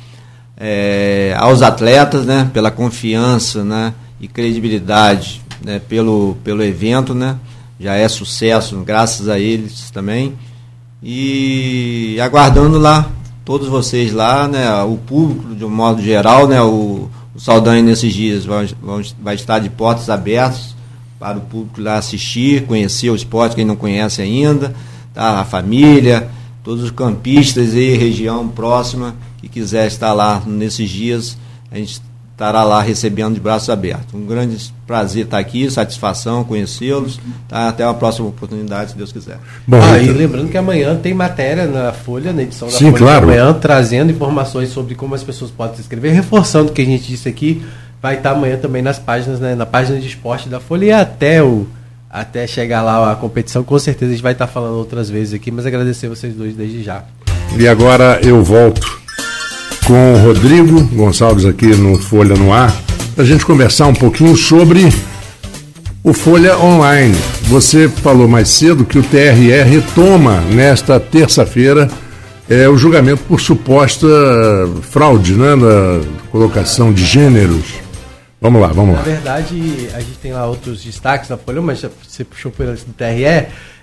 É, 0.56 1.34
aos 1.38 1.60
atletas, 1.60 2.24
né? 2.24 2.48
Pela 2.54 2.70
confiança, 2.70 3.64
né? 3.64 3.94
E 4.20 4.28
credibilidade, 4.28 5.42
né? 5.62 5.78
Pelo, 5.78 6.36
pelo 6.42 6.62
evento, 6.62 7.14
né? 7.14 7.36
Já 7.78 7.94
é 7.94 8.08
sucesso, 8.08 8.76
graças 8.80 9.28
a 9.28 9.38
eles 9.38 9.90
também. 9.90 10.34
E 11.02 12.18
aguardando 12.20 12.78
lá, 12.78 13.08
todos 13.44 13.68
vocês 13.68 14.12
lá, 14.12 14.48
né? 14.48 14.82
O 14.82 14.96
público, 14.96 15.54
de 15.54 15.64
um 15.64 15.70
modo 15.70 16.02
geral, 16.02 16.48
né? 16.48 16.60
O, 16.62 17.08
o 17.34 17.40
Saldanha 17.40 17.82
nesses 17.82 18.12
dias 18.12 18.44
vai, 18.44 18.68
vai 19.20 19.34
estar 19.34 19.58
de 19.58 19.68
portas 19.68 20.08
abertas 20.08 20.74
para 21.18 21.38
o 21.38 21.42
público 21.42 21.80
lá 21.80 21.96
assistir, 21.96 22.66
conhecer 22.66 23.10
o 23.10 23.16
esporte, 23.16 23.56
quem 23.56 23.64
não 23.64 23.76
conhece 23.76 24.20
ainda, 24.20 24.74
tá? 25.14 25.40
a 25.40 25.44
família, 25.44 26.30
todos 26.62 26.84
os 26.84 26.90
campistas 26.90 27.74
e 27.74 27.96
região 27.96 28.48
próxima 28.48 29.14
que 29.38 29.48
quiser 29.48 29.86
estar 29.86 30.12
lá 30.12 30.42
nesses 30.46 30.90
dias, 30.90 31.38
a 31.70 31.76
gente 31.76 32.00
estará 32.36 32.62
lá 32.64 32.82
recebendo 32.82 33.32
de 33.32 33.40
braços 33.40 33.70
abertos. 33.70 34.12
Um 34.12 34.26
grande 34.26 34.70
prazer 34.86 35.24
estar 35.24 35.38
aqui, 35.38 35.70
satisfação 35.70 36.44
conhecê-los. 36.44 37.18
Tá? 37.48 37.68
Até 37.68 37.82
uma 37.82 37.94
próxima 37.94 38.28
oportunidade, 38.28 38.90
se 38.90 38.96
Deus 38.96 39.10
quiser. 39.10 39.38
Bom, 39.66 39.80
ah, 39.80 39.98
então... 39.98 40.14
e 40.14 40.18
lembrando 40.18 40.50
que 40.50 40.58
amanhã 40.58 40.94
tem 40.96 41.14
matéria 41.14 41.66
na 41.66 41.92
Folha, 41.94 42.34
na 42.34 42.42
edição 42.42 42.68
da 42.68 42.74
Sim, 42.74 42.90
Folha 42.90 42.98
claro. 42.98 43.24
amanhã, 43.24 43.54
trazendo 43.54 44.12
informações 44.12 44.68
sobre 44.68 44.94
como 44.94 45.14
as 45.14 45.24
pessoas 45.24 45.50
podem 45.50 45.76
se 45.76 45.80
inscrever, 45.80 46.12
reforçando 46.12 46.70
o 46.70 46.74
que 46.74 46.82
a 46.82 46.84
gente 46.84 47.06
disse 47.08 47.26
aqui 47.26 47.64
vai 48.02 48.16
estar 48.18 48.32
amanhã 48.32 48.56
também 48.56 48.82
nas 48.82 48.98
páginas, 48.98 49.40
né, 49.40 49.54
na 49.54 49.66
página 49.66 49.98
de 49.98 50.06
esporte 50.06 50.48
da 50.48 50.60
Folha 50.60 50.84
e 50.84 50.92
até 50.92 51.42
o 51.42 51.66
até 52.08 52.46
chegar 52.46 52.82
lá 52.82 53.12
a 53.12 53.16
competição, 53.16 53.64
com 53.64 53.78
certeza 53.78 54.10
a 54.10 54.14
gente 54.14 54.22
vai 54.22 54.32
estar 54.32 54.46
falando 54.46 54.76
outras 54.76 55.10
vezes 55.10 55.34
aqui, 55.34 55.50
mas 55.50 55.66
agradecer 55.66 56.08
vocês 56.08 56.34
dois 56.34 56.54
desde 56.54 56.82
já. 56.82 57.02
E 57.58 57.66
agora 57.66 58.20
eu 58.22 58.42
volto 58.42 59.05
com 59.86 60.14
o 60.14 60.18
Rodrigo 60.18 60.82
Gonçalves 60.92 61.44
aqui 61.44 61.66
no 61.66 61.96
Folha 61.96 62.34
no 62.34 62.52
Ar, 62.52 62.74
para 63.14 63.22
a 63.22 63.26
gente 63.26 63.46
conversar 63.46 63.86
um 63.86 63.94
pouquinho 63.94 64.36
sobre 64.36 64.92
o 66.02 66.12
Folha 66.12 66.58
Online. 66.58 67.14
Você 67.44 67.88
falou 67.88 68.26
mais 68.26 68.48
cedo 68.48 68.84
que 68.84 68.98
o 68.98 69.02
TRE 69.02 69.62
retoma 69.62 70.40
nesta 70.50 70.98
terça-feira 70.98 71.88
é, 72.48 72.68
o 72.68 72.76
julgamento 72.76 73.22
por 73.28 73.40
suposta 73.40 74.06
fraude 74.90 75.34
né, 75.34 75.54
na 75.54 76.00
colocação 76.30 76.92
de 76.92 77.04
gêneros 77.04 77.85
Vamos 78.40 78.60
lá, 78.60 78.68
vamos 78.68 78.94
lá. 78.94 78.98
Na 78.98 79.04
verdade, 79.04 79.88
a 79.94 80.00
gente 80.00 80.18
tem 80.18 80.32
lá 80.32 80.46
outros 80.46 80.84
destaques 80.84 81.30
na 81.30 81.38
Folha, 81.38 81.62
mas 81.62 81.84
você 82.06 82.22
puxou 82.22 82.52
pelo 82.52 82.74
do 82.74 82.92
TRE. 82.92 83.24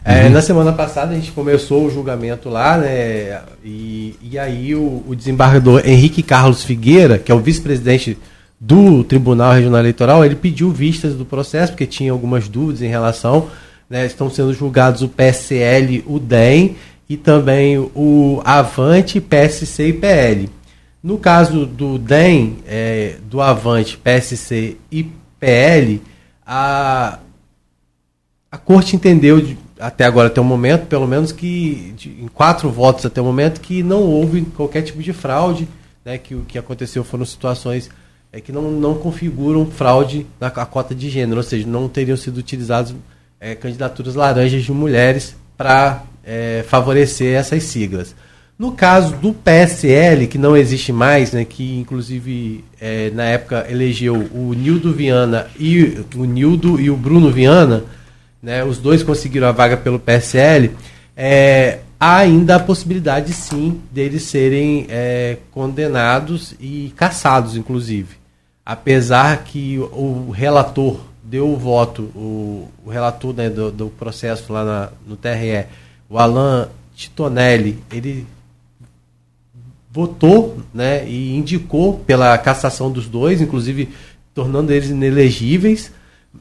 É, 0.06 0.26
uhum. 0.26 0.30
na 0.32 0.42
semana 0.42 0.72
passada 0.72 1.14
a 1.14 1.16
gente 1.16 1.32
começou 1.32 1.86
o 1.86 1.90
julgamento 1.90 2.50
lá, 2.50 2.78
né? 2.78 3.42
E, 3.64 4.16
e 4.22 4.38
aí 4.38 4.76
o, 4.76 5.04
o 5.08 5.16
desembargador 5.16 5.82
Henrique 5.86 6.22
Carlos 6.22 6.64
Figueira, 6.64 7.18
que 7.18 7.32
é 7.32 7.36
o 7.36 7.40
vice-presidente 7.40 8.18
do 8.60 9.04
Tribunal 9.04 9.54
Regional 9.54 9.80
Eleitoral, 9.80 10.24
ele 10.24 10.36
pediu 10.36 10.72
vistas 10.72 11.16
do 11.16 11.26
processo, 11.26 11.72
porque 11.72 11.88
tinha 11.88 12.12
algumas 12.12 12.48
dúvidas 12.48 12.82
em 12.82 12.88
relação. 12.88 13.48
Né, 13.90 14.06
estão 14.06 14.30
sendo 14.30 14.54
julgados 14.54 15.02
o 15.02 15.10
PSL, 15.10 16.04
o 16.08 16.18
DEM 16.18 16.76
e 17.08 17.18
também 17.18 17.78
o 17.78 18.42
Avante, 18.44 19.20
PSC 19.20 19.90
e 19.90 19.94
PL. 19.94 20.50
No 21.04 21.18
caso 21.18 21.66
do 21.66 21.98
DEM, 21.98 22.60
é, 22.66 23.18
do 23.30 23.42
Avante, 23.42 23.98
PSC 23.98 24.78
e 24.90 25.12
PL, 25.38 26.02
a, 26.46 27.20
a 28.50 28.58
corte 28.58 28.96
entendeu 28.96 29.42
de, 29.42 29.58
até 29.78 30.06
agora, 30.06 30.28
até 30.30 30.40
o 30.40 30.46
momento, 30.46 30.88
pelo 30.88 31.06
menos 31.06 31.34
que 31.34 31.94
de, 31.98 32.10
em 32.10 32.30
quatro 32.30 32.70
votos 32.70 33.06
até 33.06 33.20
o 33.20 33.26
momento, 33.26 33.60
que 33.60 33.84
não 33.84 34.02
houve 34.04 34.44
qualquer 34.56 34.82
tipo 34.84 35.04
de 35.04 35.12
fraude, 35.12 35.68
né, 36.06 36.18
que 36.18 36.36
o 36.36 36.46
que 36.46 36.58
aconteceu 36.58 37.04
foram 37.04 37.26
situações 37.26 37.90
é, 38.32 38.40
que 38.40 38.54
não, 38.54 38.72
não 38.72 38.96
configuram 38.96 39.66
fraude 39.66 40.26
na 40.40 40.50
cota 40.50 40.96
de 40.96 41.10
gênero, 41.10 41.38
ou 41.38 41.44
seja, 41.44 41.68
não 41.68 41.90
teriam 41.90 42.16
sido 42.16 42.38
utilizadas 42.38 42.96
é, 43.42 43.56
candidaturas 43.56 44.16
laranjas 44.16 44.64
de 44.64 44.72
mulheres 44.72 45.36
para 45.58 46.04
é, 46.24 46.64
favorecer 46.66 47.36
essas 47.38 47.64
siglas. 47.64 48.16
No 48.64 48.72
caso 48.72 49.18
do 49.18 49.34
PSL, 49.34 50.26
que 50.26 50.38
não 50.38 50.56
existe 50.56 50.94
mais, 50.94 51.34
né, 51.34 51.44
que 51.44 51.77
inclusive 51.77 52.64
é, 52.80 53.10
na 53.10 53.26
época 53.26 53.65
elegeu 53.69 54.15
o 54.34 54.53
Nildo 54.53 54.94
Viana 54.94 55.48
e 55.60 56.02
o 56.15 56.23
Nildo 56.23 56.80
e 56.80 56.90
o 56.90 56.95
Bruno 56.95 57.30
Viana, 57.30 57.84
né, 58.41 58.64
os 58.64 58.77
dois 58.77 59.03
conseguiram 59.03 59.49
a 59.49 59.52
vaga 59.52 59.76
pelo 59.76 59.99
PSL, 59.99 60.72
é, 61.14 61.80
há 61.99 62.19
ainda 62.19 62.56
a 62.56 62.60
possibilidade 62.60 63.34
sim 63.34 63.81
deles 63.91 64.23
serem 64.23 64.85
é, 64.88 65.40
condenados 65.52 66.56
e 66.57 66.94
caçados, 66.95 67.57
inclusive. 67.57 68.15
Apesar 68.65 69.44
que 69.44 69.77
o 69.77 70.31
relator 70.31 71.02
deu 71.22 71.49
o 71.49 71.57
voto, 71.57 72.03
o, 72.15 72.69
o 72.85 72.90
relator 72.90 73.34
né, 73.34 73.49
do, 73.49 73.69
do, 73.69 73.88
processo 73.90 74.53
lá 74.53 74.64
na, 74.64 74.90
no 75.06 75.18
TRE, 75.18 75.65
o 76.10 76.18
Alain 76.18 76.68
Titonelli, 76.95 77.84
ele 77.91 78.26
votou 79.94 80.57
né, 80.74 81.07
e 81.07 81.36
indicou 81.38 81.99
pela 81.99 82.36
cassação 82.40 82.91
dos 82.91 83.07
dois, 83.07 83.40
inclusive 83.40 83.90
tornando 84.34 84.74
eles 84.74 84.90
inelegíveis. 84.90 85.91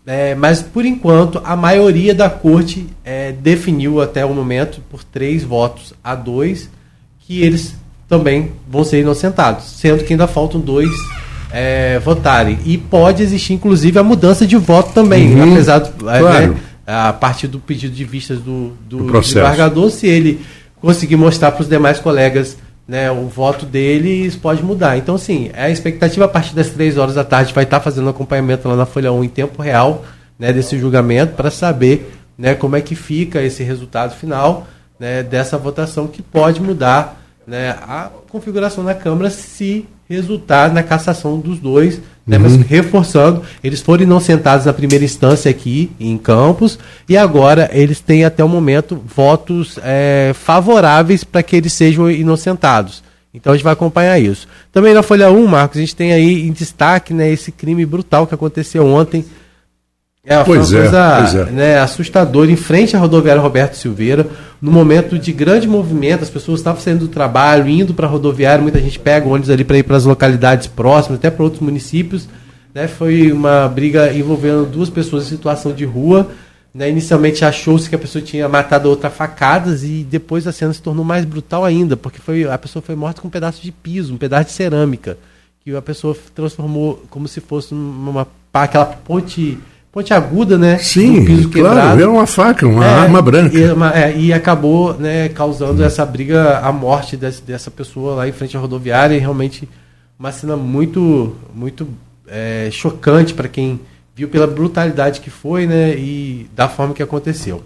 É, 0.07 0.35
mas, 0.35 0.62
por 0.62 0.87
enquanto, 0.87 1.41
a 1.45 1.55
maioria 1.55 2.15
da 2.15 2.31
corte 2.31 2.87
é, 3.05 3.31
definiu 3.31 4.01
até 4.01 4.24
o 4.24 4.33
momento, 4.33 4.81
por 4.91 5.05
três 5.05 5.45
votos 5.45 5.93
a 6.03 6.15
dois, 6.15 6.70
que 7.20 7.43
eles 7.43 7.74
também 8.09 8.53
vão 8.66 8.85
ser 8.85 9.01
inocentados, 9.01 9.66
sendo 9.66 10.03
que 10.03 10.15
ainda 10.15 10.27
faltam 10.27 10.59
dois 10.59 10.91
é, 11.53 11.99
votarem. 11.99 12.59
E 12.65 12.79
pode 12.79 13.23
existir, 13.23 13.53
inclusive, 13.53 13.99
a 13.99 14.03
mudança 14.03 14.47
de 14.47 14.57
voto 14.57 14.95
também, 14.95 15.35
uhum, 15.35 15.53
apesar 15.53 15.81
do, 15.81 16.09
é, 16.09 16.19
claro. 16.20 16.53
né, 16.53 16.57
a 16.87 17.12
partir 17.12 17.49
do 17.49 17.59
pedido 17.59 17.95
de 17.95 18.05
vistas 18.05 18.39
do, 18.39 18.73
do, 18.89 19.05
do 19.05 19.20
desembargador, 19.20 19.91
se 19.91 20.07
ele 20.07 20.41
conseguir 20.81 21.16
mostrar 21.16 21.53
para 21.53 21.62
os 21.62 21.69
demais 21.69 21.99
colegas 21.99 22.57
né, 22.93 23.10
o 23.10 23.27
voto 23.27 23.64
deles 23.64 24.36
pode 24.36 24.62
mudar. 24.62 24.98
Então, 24.98 25.14
assim, 25.14 25.51
a 25.55 25.70
expectativa 25.70 26.27
a 26.27 26.28
partir 26.28 26.55
das 26.55 26.69
três 26.69 26.98
horas 26.98 27.14
da 27.14 27.24
tarde 27.24 27.55
vai 27.55 27.64
estar 27.64 27.81
fazendo 27.81 28.10
acompanhamento 28.10 28.69
lá 28.69 28.77
na 28.77 28.85
Folha 28.85 29.10
1 29.10 29.24
em 29.24 29.28
tempo 29.31 29.62
real 29.62 30.05
né, 30.39 30.52
desse 30.52 30.78
julgamento 30.78 31.32
para 31.32 31.51
saber 31.51 32.12
né, 32.36 32.55
como 32.55 32.77
é 32.77 32.82
que 32.82 32.94
fica 32.94 33.40
esse 33.40 33.62
resultado 33.62 34.14
final 34.14 34.66
né, 35.01 35.23
dessa 35.23 35.56
votação 35.56 36.06
que 36.06 36.20
pode 36.20 36.60
mudar 36.60 37.19
né, 37.47 37.70
a 37.70 38.10
configuração 38.28 38.85
da 38.85 38.94
Câmara 38.94 39.31
se 39.31 39.86
resultar 40.09 40.73
na 40.73 40.82
cassação 40.82 41.39
dos 41.39 41.59
dois, 41.59 42.01
né, 42.27 42.36
uhum. 42.36 42.43
mas 42.43 42.56
reforçando, 42.56 43.43
eles 43.64 43.81
foram 43.81 44.05
inocentados 44.05 44.66
na 44.66 44.73
primeira 44.73 45.05
instância 45.05 45.51
aqui 45.51 45.90
em 45.98 46.16
Campos 46.19 46.78
e 47.09 47.16
agora 47.16 47.70
eles 47.73 48.01
têm 48.01 48.24
até 48.24 48.44
o 48.44 48.48
momento 48.48 49.02
votos 49.05 49.78
é, 49.82 50.32
favoráveis 50.35 51.24
para 51.24 51.43
que 51.43 51.56
eles 51.56 51.73
sejam 51.73 52.10
inocentados. 52.10 53.02
Então 53.35 53.52
a 53.52 53.56
gente 53.56 53.64
vai 53.64 53.73
acompanhar 53.73 54.19
isso. 54.19 54.47
Também 54.70 54.93
na 54.93 55.02
Folha 55.02 55.31
1, 55.31 55.47
Marcos, 55.47 55.78
a 55.78 55.81
gente 55.81 55.97
tem 55.97 56.12
aí 56.12 56.47
em 56.47 56.52
destaque 56.52 57.14
né, 57.14 57.31
esse 57.31 57.51
crime 57.51 57.86
brutal 57.86 58.27
que 58.27 58.35
aconteceu 58.35 58.86
ontem 58.86 59.24
é, 60.24 60.44
foi 60.44 60.59
pois 60.59 60.70
uma 60.70 60.78
é, 60.78 61.19
coisa 61.20 61.49
é. 61.49 61.51
Né, 61.51 61.78
assustadora 61.78 62.51
em 62.51 62.57
frente 62.57 62.94
à 62.94 62.99
rodoviária 62.99 63.43
Roberto 63.43 63.74
Silveira, 63.74 64.28
no 64.61 64.70
momento 64.70 65.19
de 65.19 65.32
grande 65.32 65.66
movimento, 65.66 66.23
as 66.23 66.31
pessoas 66.31 66.61
estavam 66.61 66.81
saindo 66.81 67.01
do 67.01 67.09
trabalho, 67.09 67.69
indo 67.69 67.93
para 67.93 68.07
a 68.07 68.11
rodoviária, 68.11 68.62
muita 68.62 68.81
gente 68.81 69.01
pega 69.01 69.27
ônibus 69.27 69.51
ali 69.51 69.65
para 69.65 69.78
ir 69.78 69.82
para 69.82 69.97
as 69.97 70.05
localidades 70.05 70.69
próximas, 70.69 71.19
até 71.19 71.28
para 71.28 71.43
outros 71.43 71.61
municípios. 71.61 72.28
Né, 72.73 72.86
foi 72.86 73.32
uma 73.32 73.69
briga 73.69 74.12
envolvendo 74.15 74.65
duas 74.65 74.89
pessoas 74.89 75.27
em 75.27 75.31
situação 75.31 75.73
de 75.73 75.85
rua. 75.85 76.31
Né, 76.73 76.89
inicialmente 76.89 77.44
achou-se 77.44 77.89
que 77.89 77.94
a 77.97 77.99
pessoa 77.99 78.23
tinha 78.23 78.49
matado 78.49 78.89
outra 78.89 79.11
facadas 79.11 79.82
e 79.82 80.07
depois 80.09 80.47
a 80.47 80.53
cena 80.53 80.73
se 80.73 80.81
tornou 80.81 81.05
mais 81.05 81.24
brutal 81.24 81.65
ainda, 81.65 81.97
porque 81.97 82.19
foi, 82.19 82.44
a 82.44 82.57
pessoa 82.57 82.81
foi 82.81 82.94
morta 82.94 83.20
com 83.20 83.28
um 83.28 83.31
pedaço 83.31 83.61
de 83.61 83.73
piso, 83.73 84.15
um 84.15 84.16
pedaço 84.16 84.47
de 84.47 84.53
cerâmica, 84.53 85.19
que 85.62 85.74
a 85.77 85.82
pessoa 85.82 86.16
transformou 86.35 87.05
como 87.11 87.28
se 87.28 87.40
fosse 87.40 87.74
uma 87.74 88.27
aquela 88.55 88.86
ponte 88.86 89.59
ponte 89.93 90.14
aguda, 90.14 90.56
né? 90.56 90.78
Sim, 90.78 91.23
piso 91.24 91.51
claro, 91.51 91.69
quebrado. 91.69 92.01
era 92.01 92.10
uma 92.10 92.27
faca, 92.27 92.66
uma 92.66 92.85
é, 92.85 92.89
arma 92.89 93.20
branca. 93.20 93.56
E, 93.56 93.70
uma, 93.70 93.94
é, 93.94 94.16
e 94.16 94.32
acabou 94.32 94.94
né, 94.94 95.28
causando 95.28 95.82
hum. 95.82 95.85
essa 95.85 96.05
briga, 96.06 96.59
a 96.60 96.73
morte 96.73 97.14
desse, 97.16 97.43
dessa 97.43 97.70
pessoa 97.70 98.14
lá 98.14 98.27
em 98.27 98.32
frente 98.32 98.56
à 98.56 98.60
rodoviária, 98.60 99.14
e 99.14 99.19
realmente 99.19 99.69
uma 100.19 100.32
cena 100.32 100.56
muito, 100.56 101.36
muito 101.55 101.86
é, 102.27 102.70
chocante 102.73 103.35
para 103.35 103.48
quem 103.48 103.78
viu 104.16 104.28
pela 104.28 104.47
brutalidade 104.47 105.20
que 105.20 105.31
foi, 105.31 105.66
né? 105.66 105.94
E 105.94 106.48
da 106.55 106.69
forma 106.69 106.94
que 106.94 107.02
aconteceu. 107.02 107.62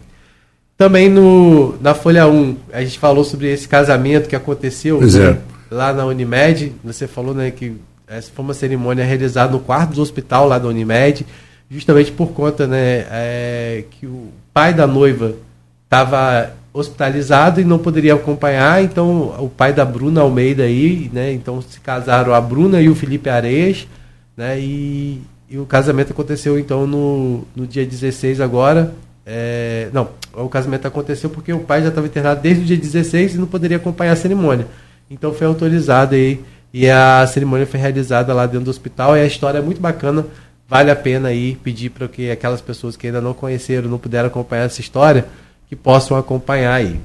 Também 0.77 1.09
no, 1.09 1.77
na 1.81 1.95
Folha 1.95 2.27
1, 2.27 2.57
a 2.73 2.83
gente 2.83 2.99
falou 2.99 3.25
sobre 3.25 3.51
esse 3.51 3.67
casamento 3.67 4.29
que 4.29 4.37
aconteceu 4.37 5.01
né, 5.01 5.31
é. 5.31 5.75
lá 5.75 5.93
na 5.93 6.05
Unimed. 6.05 6.73
Você 6.85 7.07
falou 7.07 7.35
né, 7.35 7.51
que 7.51 7.75
essa 8.07 8.31
foi 8.35 8.45
uma 8.45 8.53
cerimônia 8.53 9.05
realizada 9.05 9.53
no 9.53 9.61
quarto 9.61 9.95
do 9.95 10.03
hospital 10.03 10.47
lá 10.47 10.59
da 10.59 10.69
Unimed 10.69 11.25
justamente 11.71 12.13
por 12.13 12.29
conta 12.29 12.67
né, 12.67 13.07
é, 13.11 13.85
que 13.91 14.07
o 14.07 14.29
pai 14.53 14.73
da 14.73 14.87
noiva 14.87 15.35
estava 15.85 16.53
hospitalizado 16.73 17.61
e 17.61 17.65
não 17.65 17.79
poderia 17.79 18.15
acompanhar, 18.15 18.83
então 18.83 19.35
o 19.39 19.49
pai 19.49 19.73
da 19.73 19.85
Bruna 19.85 20.21
Almeida 20.21 20.65
aí, 20.65 21.11
né, 21.13 21.33
então 21.33 21.61
se 21.63 21.81
casaram 21.81 22.35
a 22.35 22.41
Bruna 22.41 22.81
e 22.81 22.89
o 22.89 22.95
Felipe 22.95 23.31
Areias, 23.31 23.87
né, 24.37 24.61
e, 24.61 25.23
e 25.49 25.59
o 25.59 25.65
casamento 25.65 26.13
aconteceu 26.13 26.59
então 26.59 26.87
no, 26.87 27.45
no 27.57 27.67
dia 27.67 27.87
16 27.87 28.41
agora, 28.41 28.93
é, 29.25 29.89
não, 29.93 30.11
o 30.35 30.49
casamento 30.49 30.87
aconteceu 30.87 31.31
porque 31.31 31.53
o 31.53 31.61
pai 31.61 31.83
já 31.83 31.89
estava 31.89 32.07
internado 32.07 32.43
desde 32.43 32.63
o 32.63 32.67
dia 32.67 32.77
16 32.77 33.35
e 33.35 33.39
não 33.39 33.47
poderia 33.47 33.79
acompanhar 33.79 34.13
a 34.13 34.17
cerimônia, 34.17 34.67
então 35.11 35.33
foi 35.33 35.47
autorizado 35.47 36.15
aí 36.15 36.45
e 36.75 36.91
a 36.91 37.27
cerimônia 37.27 37.67
foi 37.67 37.81
realizada 37.81 38.35
lá 38.35 38.45
dentro 38.45 38.67
do 38.67 38.71
hospital 38.71 39.17
e 39.17 39.21
a 39.21 39.27
história 39.27 39.59
é 39.59 39.63
muito 39.63 39.81
bacana, 39.81 40.27
vale 40.69 40.91
a 40.91 40.97
pena 40.97 41.29
aí 41.29 41.57
pedir 41.63 41.91
para 41.91 42.09
que 42.09 42.31
aquelas 42.31 42.61
pessoas 42.61 42.97
que 42.97 43.07
ainda 43.07 43.21
não 43.21 43.33
conheceram, 43.33 43.89
não 43.89 43.99
puderam 43.99 44.29
acompanhar 44.29 44.65
essa 44.65 44.81
história, 44.81 45.27
que 45.69 45.77
possam 45.77 46.17
acompanhar 46.17 46.75
aí. 46.75 47.01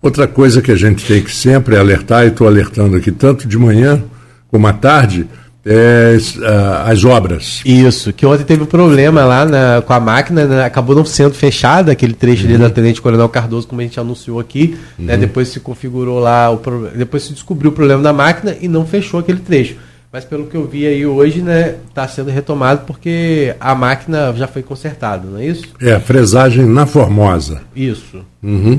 Outra 0.00 0.26
coisa 0.26 0.60
que 0.60 0.72
a 0.72 0.76
gente 0.76 1.06
tem 1.06 1.22
que 1.22 1.32
sempre 1.32 1.76
alertar, 1.76 2.24
e 2.24 2.28
estou 2.28 2.46
alertando 2.46 2.96
aqui 2.96 3.12
tanto 3.12 3.46
de 3.46 3.56
manhã 3.56 4.02
como 4.50 4.66
à 4.66 4.72
tarde, 4.72 5.28
é, 5.64 6.16
uh, 6.38 6.90
as 6.90 7.04
obras. 7.04 7.62
Isso, 7.64 8.12
que 8.12 8.26
ontem 8.26 8.44
teve 8.44 8.64
um 8.64 8.66
problema 8.66 9.24
lá 9.24 9.44
na, 9.44 9.80
com 9.80 9.92
a 9.92 10.00
máquina, 10.00 10.44
né, 10.44 10.64
acabou 10.64 10.94
não 10.96 11.04
sendo 11.04 11.34
fechada 11.34 11.92
aquele 11.92 12.14
trecho 12.14 12.44
uhum. 12.44 12.50
ali 12.50 12.58
da 12.58 12.68
Tenente 12.68 13.00
Coronel 13.00 13.28
Cardoso, 13.28 13.68
como 13.68 13.80
a 13.80 13.84
gente 13.84 13.98
anunciou 13.98 14.40
aqui. 14.40 14.70
Né, 14.70 14.76
uhum. 14.98 15.04
Né, 15.06 15.16
depois 15.18 15.48
se 15.48 15.60
configurou 15.60 16.18
lá, 16.18 16.50
o, 16.50 16.60
depois 16.96 17.22
se 17.22 17.32
descobriu 17.32 17.70
o 17.70 17.74
problema 17.74 18.02
da 18.02 18.12
máquina 18.12 18.56
e 18.60 18.66
não 18.66 18.84
fechou 18.84 19.20
aquele 19.20 19.38
trecho. 19.38 19.76
Mas 20.12 20.26
pelo 20.26 20.44
que 20.44 20.54
eu 20.54 20.66
vi 20.66 20.86
aí 20.86 21.06
hoje, 21.06 21.40
né, 21.40 21.76
está 21.88 22.06
sendo 22.06 22.30
retomado 22.30 22.82
porque 22.86 23.54
a 23.58 23.74
máquina 23.74 24.30
já 24.36 24.46
foi 24.46 24.62
consertada, 24.62 25.26
não 25.26 25.38
é 25.38 25.46
isso? 25.46 25.64
É, 25.80 25.98
fresagem 25.98 26.66
na 26.66 26.84
Formosa. 26.84 27.62
Isso. 27.74 28.22
Uhum. 28.42 28.78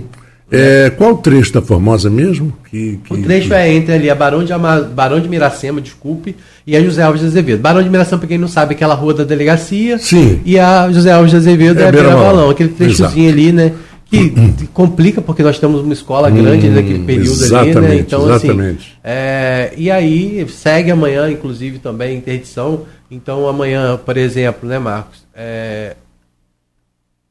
É, 0.51 0.91
qual 0.91 1.13
o 1.13 1.17
trecho 1.17 1.51
da 1.51 1.61
Formosa 1.63 2.07
mesmo? 2.07 2.53
Que, 2.69 2.99
que, 3.03 3.11
o 3.11 3.23
trecho 3.23 3.47
que... 3.47 3.53
é 3.55 3.73
entre 3.73 3.95
ali 3.95 4.11
a 4.11 4.13
Barão 4.13 4.43
de, 4.43 4.53
Ama... 4.53 4.81
Barão 4.81 5.19
de 5.19 5.27
Miracema, 5.27 5.81
desculpe, 5.81 6.35
e 6.67 6.77
a 6.77 6.83
José 6.83 7.01
Alves 7.01 7.21
de 7.21 7.27
Azevedo. 7.27 7.59
Barão 7.59 7.81
de 7.81 7.89
Miracema, 7.89 8.19
para 8.19 8.27
quem 8.27 8.37
não 8.37 8.47
sabe, 8.47 8.73
é 8.73 8.75
aquela 8.75 8.93
rua 8.93 9.15
da 9.15 9.23
delegacia. 9.23 9.97
Sim. 9.97 10.39
E 10.45 10.59
a 10.59 10.91
José 10.91 11.11
Alves 11.11 11.31
de 11.31 11.37
Azevedo 11.37 11.79
é, 11.79 11.85
é 11.85 11.87
a 11.87 11.91
Beira 11.91 12.15
Balão, 12.15 12.51
aquele 12.51 12.69
trechozinho 12.69 13.31
ali, 13.31 13.51
né? 13.51 13.71
Que 14.13 14.67
complica 14.67 15.21
porque 15.21 15.41
nós 15.41 15.57
temos 15.57 15.81
uma 15.81 15.93
escola 15.93 16.29
grande 16.29 16.67
hum, 16.67 16.75
naquele 16.75 17.03
período 17.03 17.55
ali, 17.55 17.75
né? 17.75 17.95
Então, 17.95 18.31
assim, 18.31 18.47
exatamente. 18.47 18.79
assim. 18.79 18.97
É, 19.03 19.73
e 19.75 19.89
aí 19.89 20.47
segue 20.49 20.91
amanhã, 20.91 21.29
inclusive, 21.31 21.79
também 21.79 22.17
interdição. 22.17 22.85
Então, 23.09 23.47
amanhã, 23.47 23.97
por 23.97 24.15
exemplo, 24.15 24.69
né, 24.69 24.77
Marcos? 24.77 25.25
É, 25.35 25.95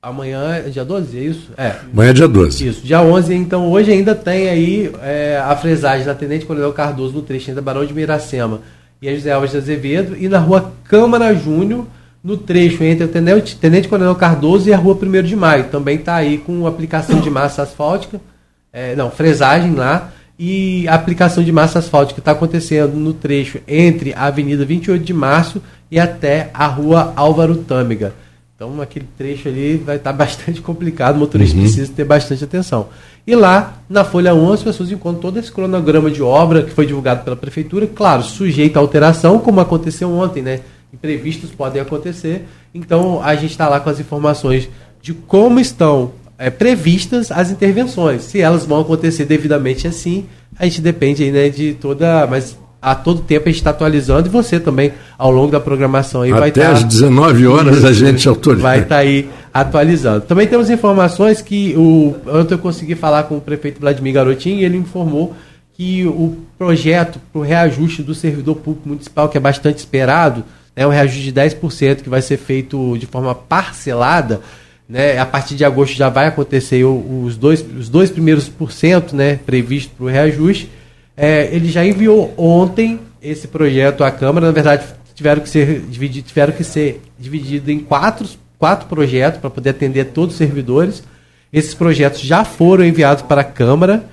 amanhã 0.02 0.56
é 0.56 0.70
dia 0.70 0.84
12, 0.84 1.16
é 1.16 1.20
isso? 1.20 1.50
É. 1.56 1.76
Amanhã 1.92 2.10
é 2.10 2.14
dia 2.14 2.28
12. 2.28 2.68
Isso, 2.68 2.84
dia 2.84 3.00
11. 3.00 3.32
Então, 3.32 3.70
hoje 3.70 3.92
ainda 3.92 4.14
tem 4.14 4.48
aí 4.48 4.92
é, 5.02 5.40
a 5.44 5.54
fresagem 5.54 6.04
da 6.04 6.14
Tenente 6.14 6.44
Coronel 6.44 6.72
Cardoso 6.72 7.14
no 7.14 7.22
trecho 7.22 7.54
da 7.54 7.62
Barão 7.62 7.86
de 7.86 7.94
Miracema 7.94 8.60
e 9.00 9.08
a 9.08 9.14
José 9.14 9.30
Alves 9.30 9.52
de 9.52 9.58
Azevedo. 9.58 10.16
E 10.18 10.28
na 10.28 10.40
rua 10.40 10.72
Câmara 10.84 11.32
Júnior 11.32 11.86
no 12.22 12.36
trecho 12.36 12.84
entre 12.84 13.04
o 13.04 13.08
Tenente, 13.08 13.56
Tenente 13.56 13.88
Coronel 13.88 14.14
Cardoso 14.14 14.68
e 14.68 14.72
a 14.72 14.76
Rua 14.76 14.96
1 15.00 15.22
de 15.22 15.34
Maio. 15.34 15.64
Também 15.64 15.96
está 15.96 16.14
aí 16.14 16.38
com 16.38 16.66
aplicação 16.66 17.20
de 17.20 17.28
massa 17.28 17.62
asfáltica, 17.62 18.20
é, 18.72 18.94
não, 18.94 19.10
fresagem 19.10 19.74
lá, 19.74 20.12
e 20.38 20.86
a 20.88 20.94
aplicação 20.94 21.42
de 21.42 21.52
massa 21.52 21.78
asfáltica 21.78 22.20
está 22.20 22.32
acontecendo 22.32 22.94
no 22.94 23.12
trecho 23.12 23.58
entre 23.66 24.12
a 24.14 24.24
Avenida 24.26 24.64
28 24.64 25.04
de 25.04 25.12
Março 25.12 25.60
e 25.90 25.98
até 25.98 26.50
a 26.54 26.66
Rua 26.66 27.12
Álvaro 27.16 27.56
Tâmega. 27.56 28.14
Então 28.54 28.80
aquele 28.80 29.08
trecho 29.18 29.48
ali 29.48 29.76
vai 29.76 29.96
estar 29.96 30.12
bastante 30.14 30.60
complicado, 30.60 31.16
o 31.16 31.18
motorista 31.18 31.56
uhum. 31.56 31.62
precisa 31.62 31.92
ter 31.92 32.04
bastante 32.04 32.44
atenção. 32.44 32.88
E 33.26 33.34
lá, 33.36 33.78
na 33.88 34.04
Folha 34.04 34.34
1, 34.34 34.52
as 34.52 34.62
pessoas 34.62 34.90
encontram 34.90 35.20
todo 35.20 35.38
esse 35.38 35.50
cronograma 35.50 36.10
de 36.10 36.22
obra 36.22 36.62
que 36.62 36.70
foi 36.70 36.86
divulgado 36.86 37.22
pela 37.22 37.36
Prefeitura, 37.36 37.86
claro, 37.86 38.22
sujeito 38.22 38.76
a 38.76 38.80
alteração, 38.80 39.38
como 39.38 39.60
aconteceu 39.60 40.10
ontem, 40.10 40.42
né? 40.42 40.60
Imprevistos 40.92 41.50
podem 41.50 41.80
acontecer. 41.80 42.44
Então 42.74 43.22
a 43.22 43.34
gente 43.34 43.52
está 43.52 43.68
lá 43.68 43.80
com 43.80 43.90
as 43.90 43.98
informações 43.98 44.68
de 45.00 45.12
como 45.14 45.58
estão 45.58 46.12
é, 46.38 46.50
previstas 46.50 47.30
as 47.30 47.50
intervenções. 47.50 48.22
Se 48.22 48.40
elas 48.40 48.66
vão 48.66 48.80
acontecer 48.80 49.24
devidamente 49.24 49.86
assim, 49.86 50.26
a 50.58 50.64
gente 50.64 50.80
depende 50.80 51.22
aí, 51.22 51.30
né, 51.30 51.48
de 51.48 51.74
toda. 51.74 52.26
Mas 52.26 52.56
a 52.82 52.96
todo 52.96 53.20
tempo 53.20 53.48
a 53.48 53.52
gente 53.52 53.60
está 53.60 53.70
atualizando 53.70 54.26
e 54.26 54.30
você 54.30 54.58
também, 54.58 54.92
ao 55.16 55.30
longo 55.30 55.52
da 55.52 55.60
programação, 55.60 56.22
aí 56.22 56.32
Até 56.32 56.40
vai 56.40 56.48
estar. 56.48 56.60
Até 56.62 56.72
às 56.72 56.84
19 56.84 57.46
horas 57.46 57.84
a 57.84 57.92
gente 57.92 58.28
autoriza. 58.28 58.62
Vai 58.62 58.78
estar 58.80 58.96
tá 58.96 59.00
aí 59.00 59.30
atualizando. 59.54 60.22
Também 60.22 60.48
temos 60.48 60.68
informações 60.68 61.40
que 61.40 61.74
o, 61.76 62.16
ontem 62.26 62.54
eu 62.54 62.58
consegui 62.58 62.96
falar 62.96 63.22
com 63.24 63.36
o 63.36 63.40
prefeito 63.40 63.80
Vladimir 63.80 64.12
Garotinho 64.12 64.58
e 64.58 64.64
ele 64.64 64.76
informou 64.76 65.32
que 65.74 66.04
o 66.06 66.38
projeto 66.58 67.20
para 67.32 67.40
o 67.40 67.44
reajuste 67.44 68.02
do 68.02 68.14
servidor 68.14 68.56
público 68.56 68.88
municipal, 68.88 69.28
que 69.28 69.38
é 69.38 69.40
bastante 69.40 69.78
esperado, 69.78 70.44
né, 70.74 70.86
um 70.86 70.90
reajuste 70.90 71.24
de 71.24 71.32
10% 71.32 72.02
que 72.02 72.08
vai 72.08 72.22
ser 72.22 72.36
feito 72.36 72.96
de 72.98 73.06
forma 73.06 73.34
parcelada, 73.34 74.40
né, 74.88 75.18
a 75.18 75.26
partir 75.26 75.54
de 75.54 75.64
agosto 75.64 75.94
já 75.96 76.08
vai 76.08 76.26
acontecer 76.26 76.84
os 76.84 77.36
dois, 77.36 77.64
os 77.78 77.88
dois 77.88 78.10
primeiros 78.10 78.48
por 78.48 78.72
cento 78.72 79.14
né, 79.14 79.36
previsto 79.36 79.94
para 79.96 80.04
o 80.04 80.08
reajuste. 80.08 80.68
É, 81.16 81.48
ele 81.54 81.70
já 81.70 81.84
enviou 81.84 82.32
ontem 82.36 83.00
esse 83.22 83.46
projeto 83.48 84.02
à 84.02 84.10
Câmara. 84.10 84.46
Na 84.46 84.52
verdade, 84.52 84.84
tiveram 85.14 85.40
que 85.40 85.48
ser 85.48 85.80
dividido, 85.80 86.26
tiveram 86.26 86.52
que 86.52 86.64
ser 86.64 87.00
dividido 87.18 87.70
em 87.70 87.78
quatro, 87.78 88.28
quatro 88.58 88.88
projetos 88.88 89.40
para 89.40 89.50
poder 89.50 89.70
atender 89.70 90.06
todos 90.06 90.34
os 90.34 90.38
servidores. 90.38 91.02
Esses 91.52 91.74
projetos 91.74 92.20
já 92.20 92.44
foram 92.44 92.84
enviados 92.84 93.22
para 93.22 93.42
a 93.42 93.44
Câmara. 93.44 94.04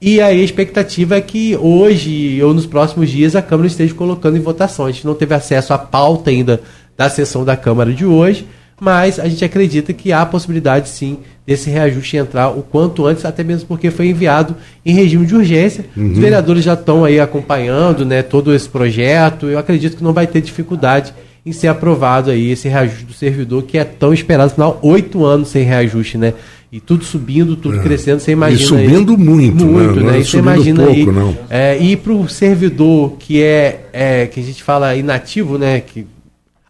E 0.00 0.20
aí 0.20 0.40
a 0.40 0.44
expectativa 0.44 1.16
é 1.16 1.20
que 1.20 1.56
hoje 1.56 2.42
ou 2.42 2.52
nos 2.52 2.66
próximos 2.66 3.10
dias 3.10 3.34
a 3.34 3.42
Câmara 3.42 3.66
esteja 3.66 3.94
colocando 3.94 4.36
em 4.36 4.40
votação. 4.40 4.86
A 4.86 4.90
gente 4.90 5.06
não 5.06 5.14
teve 5.14 5.34
acesso 5.34 5.72
à 5.72 5.78
pauta 5.78 6.30
ainda 6.30 6.60
da 6.96 7.08
sessão 7.08 7.44
da 7.44 7.56
Câmara 7.56 7.92
de 7.92 8.04
hoje, 8.04 8.46
mas 8.80 9.18
a 9.18 9.26
gente 9.26 9.44
acredita 9.44 9.92
que 9.92 10.12
há 10.12 10.24
possibilidade 10.26 10.88
sim 10.88 11.18
desse 11.46 11.70
reajuste 11.70 12.16
entrar 12.16 12.50
o 12.50 12.62
quanto 12.62 13.06
antes, 13.06 13.24
até 13.24 13.42
mesmo 13.42 13.68
porque 13.68 13.90
foi 13.90 14.08
enviado 14.08 14.54
em 14.84 14.92
regime 14.92 15.24
de 15.24 15.34
urgência. 15.34 15.86
Uhum. 15.96 16.12
Os 16.12 16.18
vereadores 16.18 16.64
já 16.64 16.74
estão 16.74 17.04
aí 17.04 17.18
acompanhando 17.18 18.04
né, 18.04 18.22
todo 18.22 18.54
esse 18.54 18.68
projeto. 18.68 19.46
Eu 19.46 19.58
acredito 19.58 19.96
que 19.96 20.04
não 20.04 20.12
vai 20.12 20.26
ter 20.26 20.40
dificuldade 20.40 21.14
em 21.44 21.52
ser 21.52 21.68
aprovado 21.68 22.30
aí 22.30 22.50
esse 22.50 22.68
reajuste 22.68 23.04
do 23.04 23.12
servidor 23.12 23.62
que 23.62 23.78
é 23.78 23.84
tão 23.84 24.12
esperado, 24.12 24.50
afinal, 24.50 24.80
oito 24.82 25.24
anos 25.24 25.48
sem 25.48 25.62
reajuste, 25.62 26.18
né? 26.18 26.34
E 26.70 26.80
tudo 26.80 27.04
subindo, 27.04 27.56
tudo 27.56 27.78
é. 27.78 27.82
crescendo, 27.82 28.20
você 28.20 28.32
imagina. 28.32 28.62
E 28.62 28.66
subindo 28.66 29.12
aí, 29.12 29.18
muito, 29.18 29.64
muito, 29.64 30.00
né? 30.00 30.12
né? 30.12 30.20
E 30.20 30.24
você 30.24 30.38
imagina 30.38 30.84
pouco, 30.84 30.98
aí. 30.98 31.06
Não. 31.06 31.38
É, 31.48 31.78
e 31.78 31.96
para 31.96 32.12
o 32.12 32.28
servidor 32.28 33.16
que 33.18 33.42
é, 33.42 33.88
é, 33.92 34.26
que 34.26 34.40
a 34.40 34.42
gente 34.42 34.62
fala 34.62 34.94
inativo, 34.96 35.58
né? 35.58 35.80
Que 35.80 36.06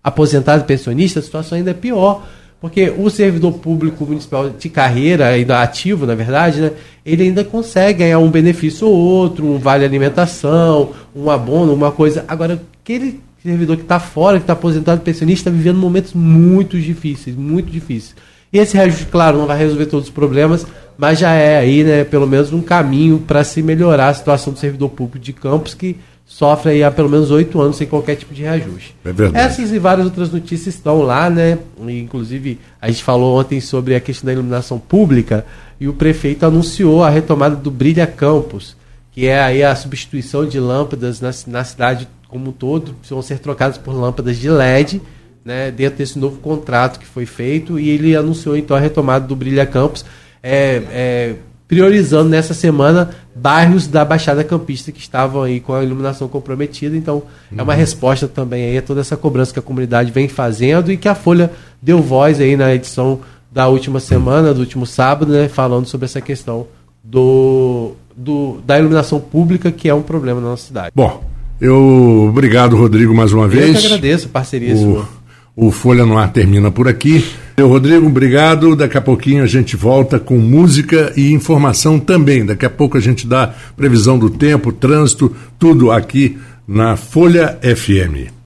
aposentado 0.04 0.64
pensionista, 0.64 1.18
a 1.18 1.22
situação 1.22 1.56
ainda 1.56 1.70
é 1.70 1.74
pior. 1.74 2.22
Porque 2.60 2.92
o 2.96 3.10
servidor 3.10 3.52
público 3.54 4.06
municipal 4.06 4.48
de 4.48 4.68
carreira, 4.68 5.28
ainda 5.28 5.62
ativo, 5.62 6.06
na 6.06 6.14
verdade, 6.14 6.60
né, 6.60 6.72
ele 7.04 7.24
ainda 7.24 7.44
consegue 7.44 7.98
ganhar 8.00 8.18
um 8.18 8.30
benefício 8.30 8.88
ou 8.88 8.94
outro, 8.94 9.46
um 9.46 9.58
vale 9.58 9.84
alimentação, 9.84 10.92
um 11.14 11.30
abono, 11.30 11.74
uma 11.74 11.92
coisa. 11.92 12.24
Agora, 12.26 12.60
aquele 12.82 13.20
servidor 13.42 13.76
que 13.76 13.82
está 13.82 14.00
fora, 14.00 14.38
que 14.38 14.44
está 14.44 14.54
aposentado, 14.54 15.02
pensionista, 15.02 15.48
está 15.48 15.56
vivendo 15.56 15.78
momentos 15.78 16.14
muito 16.14 16.80
difíceis, 16.80 17.36
muito 17.36 17.70
difíceis. 17.70 18.16
E 18.56 18.58
esse 18.58 18.74
reajuste, 18.74 19.04
claro, 19.04 19.36
não 19.36 19.46
vai 19.46 19.58
resolver 19.58 19.84
todos 19.84 20.06
os 20.06 20.14
problemas, 20.14 20.66
mas 20.96 21.18
já 21.18 21.34
é 21.34 21.58
aí, 21.58 21.84
né, 21.84 22.04
pelo 22.04 22.26
menos 22.26 22.54
um 22.54 22.62
caminho 22.62 23.18
para 23.18 23.44
se 23.44 23.60
melhorar 23.62 24.08
a 24.08 24.14
situação 24.14 24.50
do 24.50 24.58
servidor 24.58 24.88
público 24.88 25.18
de 25.18 25.34
campos, 25.34 25.74
que 25.74 25.98
sofre 26.24 26.70
aí 26.70 26.82
há 26.82 26.90
pelo 26.90 27.10
menos 27.10 27.30
oito 27.30 27.60
anos 27.60 27.76
sem 27.76 27.86
qualquer 27.86 28.16
tipo 28.16 28.32
de 28.32 28.40
reajuste. 28.40 28.96
É 29.04 29.12
verdade. 29.12 29.44
Essas 29.44 29.72
e 29.72 29.78
várias 29.78 30.06
outras 30.06 30.32
notícias 30.32 30.74
estão 30.74 31.02
lá, 31.02 31.28
né? 31.28 31.58
Inclusive, 31.86 32.58
a 32.80 32.88
gente 32.88 33.04
falou 33.04 33.38
ontem 33.38 33.60
sobre 33.60 33.94
a 33.94 34.00
questão 34.00 34.24
da 34.24 34.32
iluminação 34.32 34.78
pública 34.78 35.44
e 35.78 35.86
o 35.86 35.92
prefeito 35.92 36.46
anunciou 36.46 37.04
a 37.04 37.10
retomada 37.10 37.56
do 37.56 37.70
Brilha 37.70 38.06
Campus, 38.06 38.74
que 39.12 39.26
é 39.26 39.38
aí 39.38 39.62
a 39.62 39.76
substituição 39.76 40.46
de 40.46 40.58
lâmpadas 40.58 41.20
na, 41.20 41.30
na 41.46 41.62
cidade 41.62 42.08
como 42.26 42.48
um 42.48 42.52
todo, 42.52 42.94
vão 43.06 43.20
ser 43.20 43.38
trocadas 43.38 43.76
por 43.76 43.92
lâmpadas 43.92 44.38
de 44.38 44.48
LED, 44.48 45.02
né? 45.46 45.70
Dentro 45.70 45.98
desse 45.98 46.18
novo 46.18 46.38
contrato 46.38 46.98
que 46.98 47.06
foi 47.06 47.24
feito 47.24 47.78
e 47.78 47.88
ele 47.88 48.16
anunciou 48.16 48.56
então 48.56 48.76
a 48.76 48.80
retomada 48.80 49.24
do 49.28 49.36
Brilha 49.36 49.64
Campus. 49.64 50.04
É, 50.42 50.82
é, 50.90 51.34
priorizando 51.68 52.28
nessa 52.28 52.54
semana 52.54 53.10
bairros 53.34 53.86
da 53.86 54.04
Baixada 54.04 54.44
Campista 54.44 54.92
que 54.92 55.00
estavam 55.00 55.42
aí 55.42 55.60
com 55.60 55.72
a 55.72 55.84
iluminação 55.84 56.28
comprometida. 56.28 56.96
Então, 56.96 57.22
é 57.56 57.62
uma 57.62 57.72
uhum. 57.72 57.78
resposta 57.78 58.26
também 58.26 58.64
aí 58.70 58.78
a 58.78 58.82
toda 58.82 59.00
essa 59.00 59.16
cobrança 59.16 59.52
que 59.52 59.58
a 59.58 59.62
comunidade 59.62 60.10
vem 60.10 60.28
fazendo 60.28 60.90
e 60.90 60.96
que 60.96 61.08
a 61.08 61.14
Folha 61.14 61.50
deu 61.80 62.02
voz 62.02 62.40
aí 62.40 62.56
na 62.56 62.74
edição 62.74 63.20
da 63.50 63.68
última 63.68 64.00
semana, 64.00 64.52
do 64.52 64.60
último 64.60 64.84
sábado, 64.84 65.32
né, 65.32 65.48
falando 65.48 65.86
sobre 65.86 66.04
essa 66.04 66.20
questão 66.20 66.66
do, 67.02 67.92
do, 68.16 68.60
da 68.66 68.78
iluminação 68.78 69.20
pública, 69.20 69.70
que 69.72 69.88
é 69.88 69.94
um 69.94 70.02
problema 70.02 70.40
na 70.40 70.48
nossa 70.48 70.66
cidade. 70.66 70.92
Bom, 70.94 71.24
eu 71.60 72.26
obrigado, 72.28 72.76
Rodrigo, 72.76 73.14
mais 73.14 73.32
uma 73.32 73.48
vez. 73.48 73.76
Eu 73.76 73.80
que 73.80 73.86
agradeço 73.86 74.26
a 74.26 74.28
parceria. 74.28 74.74
O, 74.74 75.06
o 75.56 75.70
Folha 75.70 76.04
no 76.04 76.18
Ar 76.18 76.30
termina 76.30 76.70
por 76.70 76.86
aqui. 76.86 77.24
Eu, 77.56 77.68
Rodrigo, 77.68 78.06
obrigado. 78.06 78.76
Daqui 78.76 78.98
a 78.98 79.00
pouquinho 79.00 79.42
a 79.42 79.46
gente 79.46 79.74
volta 79.74 80.20
com 80.20 80.36
música 80.36 81.12
e 81.16 81.32
informação 81.32 81.98
também. 81.98 82.44
Daqui 82.44 82.66
a 82.66 82.70
pouco 82.70 82.98
a 82.98 83.00
gente 83.00 83.26
dá 83.26 83.54
previsão 83.74 84.18
do 84.18 84.28
tempo, 84.28 84.70
trânsito, 84.70 85.34
tudo 85.58 85.90
aqui 85.90 86.36
na 86.68 86.96
Folha 86.96 87.58
FM. 87.62 88.30